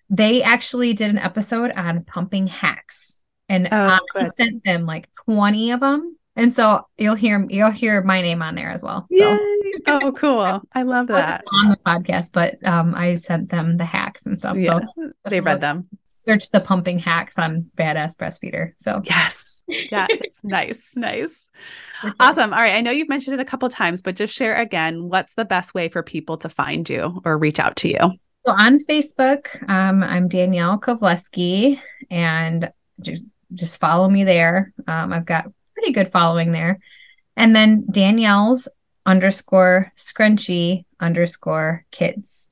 they 0.10 0.42
actually 0.44 0.94
did 0.94 1.10
an 1.10 1.18
episode 1.18 1.72
on 1.72 2.04
pumping 2.04 2.48
hacks, 2.48 3.22
and 3.50 3.68
oh, 3.72 3.78
I 3.78 4.00
good. 4.14 4.32
sent 4.34 4.64
them 4.64 4.86
like 4.86 5.10
20 5.26 5.72
of 5.72 5.82
them. 5.82 6.18
And 6.36 6.54
so 6.54 6.86
you'll 6.98 7.16
hear 7.16 7.46
you'll 7.50 7.72
hear 7.72 8.02
my 8.04 8.22
name 8.22 8.42
on 8.42 8.56
there 8.56 8.70
as 8.70 8.84
well. 8.84 9.08
So. 9.14 9.32
Yay. 9.32 9.58
Oh, 9.88 10.12
cool! 10.12 10.62
I 10.74 10.84
love 10.84 11.08
that 11.08 11.44
on 11.52 11.70
the 11.70 11.78
podcast, 11.78 12.32
but 12.32 12.66
um, 12.66 12.94
I 12.96 13.16
sent 13.16 13.50
them 13.50 13.78
the 13.78 13.86
hacks 13.86 14.26
and 14.26 14.38
stuff. 14.38 14.58
Yeah, 14.58 14.80
so 14.96 15.12
they 15.26 15.42
read 15.42 15.62
them. 15.62 15.88
Search 16.14 16.50
the 16.52 16.60
pumping 16.60 17.00
hacks 17.00 17.38
on 17.38 17.72
Badass 17.78 18.18
Breastfeeder. 18.18 18.74
So 18.80 19.02
yes, 19.04 19.47
yes. 19.68 20.10
nice. 20.44 20.96
Nice. 20.96 21.52
Awesome. 22.20 22.54
All 22.54 22.60
right. 22.60 22.76
I 22.76 22.82
know 22.82 22.92
you've 22.92 23.10
mentioned 23.10 23.36
it 23.36 23.40
a 23.40 23.46
couple 23.46 23.70
times, 23.70 24.02
but 24.02 24.16
just 24.16 24.34
share 24.34 24.56
again 24.56 25.10
what's 25.10 25.36
the 25.36 25.46
best 25.46 25.74
way 25.74 25.90
for 25.90 26.04
people 26.04 26.38
to 26.38 26.50
find 26.50 26.90
you 26.90 27.22
or 27.26 27.38
reach 27.38 27.60
out 27.60 27.76
to 27.78 27.90
you? 27.90 28.00
So 28.46 28.54
on 28.54 28.78
Facebook, 28.78 29.70
um, 29.70 30.04
I'm 30.04 30.28
Danielle 30.28 30.80
Kawlewski 30.80 31.82
and 32.10 32.72
just, 33.02 33.24
just 33.54 33.80
follow 33.80 34.10
me 34.10 34.24
there. 34.24 34.74
Um, 34.88 35.12
I've 35.12 35.26
got 35.26 35.52
pretty 35.74 35.92
good 35.92 36.10
following 36.10 36.52
there. 36.52 36.80
And 37.36 37.56
then 37.56 37.86
Danielle's 37.92 38.68
underscore 39.06 39.92
scrunchy 39.96 40.86
underscore 41.00 41.86
kids. 41.92 42.50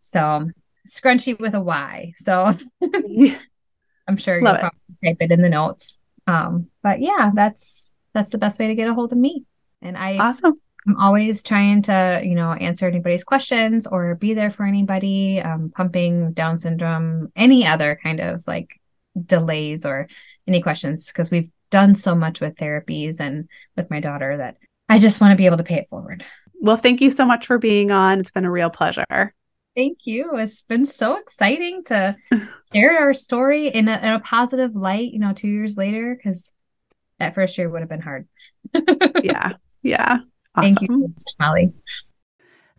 So 0.00 0.50
scrunchy 0.88 1.38
with 1.38 1.54
a 1.54 1.60
Y. 1.60 2.12
So 2.16 2.52
I'm 4.08 4.16
sure 4.16 4.42
Love 4.42 4.54
you'll 4.54 4.60
probably 4.60 4.78
type 5.04 5.16
it 5.20 5.32
in 5.32 5.42
the 5.42 5.48
notes. 5.48 5.98
Um, 6.30 6.68
but 6.82 7.00
yeah, 7.00 7.30
that's 7.34 7.92
that's 8.14 8.30
the 8.30 8.38
best 8.38 8.58
way 8.58 8.68
to 8.68 8.74
get 8.74 8.88
a 8.88 8.94
hold 8.94 9.12
of 9.12 9.18
me. 9.18 9.44
And 9.82 9.96
I 9.96 10.16
awesome. 10.18 10.60
I'm 10.86 10.96
always 10.96 11.42
trying 11.42 11.82
to, 11.82 12.20
you 12.24 12.34
know, 12.34 12.52
answer 12.52 12.88
anybody's 12.88 13.24
questions 13.24 13.86
or 13.86 14.14
be 14.14 14.32
there 14.32 14.50
for 14.50 14.64
anybody, 14.64 15.40
um, 15.40 15.70
pumping, 15.74 16.32
Down 16.32 16.58
syndrome, 16.58 17.30
any 17.36 17.66
other 17.66 17.98
kind 18.02 18.20
of 18.20 18.42
like 18.46 18.80
delays 19.26 19.84
or 19.84 20.08
any 20.46 20.62
questions, 20.62 21.08
because 21.08 21.30
we've 21.30 21.50
done 21.70 21.94
so 21.94 22.14
much 22.14 22.40
with 22.40 22.56
therapies 22.56 23.20
and 23.20 23.48
with 23.76 23.90
my 23.90 24.00
daughter 24.00 24.38
that 24.38 24.56
I 24.88 24.98
just 24.98 25.20
want 25.20 25.32
to 25.32 25.36
be 25.36 25.46
able 25.46 25.58
to 25.58 25.64
pay 25.64 25.76
it 25.76 25.88
forward. 25.90 26.24
Well, 26.60 26.76
thank 26.76 27.00
you 27.00 27.10
so 27.10 27.24
much 27.24 27.46
for 27.46 27.58
being 27.58 27.90
on. 27.90 28.18
It's 28.18 28.30
been 28.30 28.44
a 28.44 28.50
real 28.50 28.70
pleasure. 28.70 29.34
Thank 29.76 29.98
you. 30.04 30.36
It's 30.36 30.64
been 30.64 30.84
so 30.84 31.16
exciting 31.16 31.84
to 31.84 32.16
share 32.72 32.98
our 32.98 33.14
story 33.14 33.68
in 33.68 33.88
a, 33.88 33.98
in 33.98 34.08
a 34.10 34.20
positive 34.20 34.74
light, 34.74 35.12
you 35.12 35.18
know, 35.18 35.32
two 35.32 35.48
years 35.48 35.76
later, 35.76 36.16
because 36.16 36.52
that 37.18 37.34
first 37.34 37.56
year 37.56 37.68
would 37.68 37.80
have 37.80 37.88
been 37.88 38.00
hard. 38.00 38.26
yeah. 39.22 39.52
Yeah. 39.82 40.18
Awesome. 40.54 40.74
Thank 40.74 40.80
you, 40.82 40.98
much, 40.98 41.34
Molly. 41.38 41.72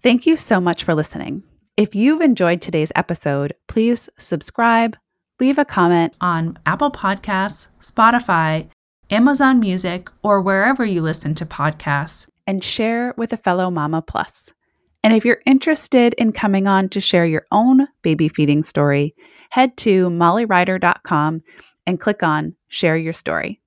Thank 0.02 0.26
you 0.28 0.36
so 0.36 0.60
much 0.60 0.84
for 0.84 0.94
listening. 0.94 1.44
If 1.78 1.96
you've 1.96 2.22
enjoyed 2.22 2.62
today's 2.62 2.92
episode, 2.96 3.54
please 3.68 4.10
subscribe, 4.18 4.98
leave 5.40 5.58
a 5.58 5.66
comment 5.66 6.14
on 6.20 6.60
Apple 6.66 6.92
Podcasts, 6.92 7.68
Spotify, 7.80 8.68
Amazon 9.10 9.60
Music, 9.60 10.10
or 10.22 10.42
wherever 10.42 10.84
you 10.84 11.02
listen 11.02 11.34
to 11.36 11.46
podcasts, 11.46 12.28
and 12.46 12.64
share 12.64 13.14
with 13.16 13.32
a 13.32 13.38
fellow 13.38 13.72
Mama 13.72 14.02
Plus. 14.02 14.54
And 15.04 15.14
if 15.14 15.26
you're 15.26 15.42
interested 15.46 16.14
in 16.16 16.32
coming 16.32 16.68
on 16.68 16.90
to 16.90 17.02
share 17.02 17.26
your 17.26 17.46
own 17.52 17.88
baby 18.02 18.28
feeding 18.28 18.64
story, 18.64 19.16
head 19.50 19.76
to 19.78 20.10
mollyrider.com 20.10 21.42
and 21.88 22.00
click 22.00 22.24
on 22.24 22.56
Share 22.68 22.98
Your 22.98 23.14
Story. 23.14 23.60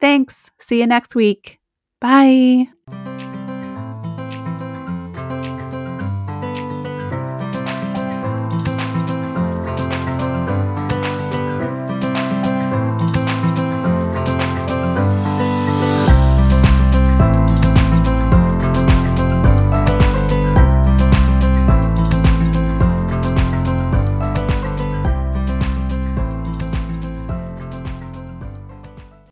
Thanks. 0.00 0.50
See 0.58 0.80
you 0.80 0.86
next 0.86 1.14
week. 1.14 1.58
Bye. 2.00 2.68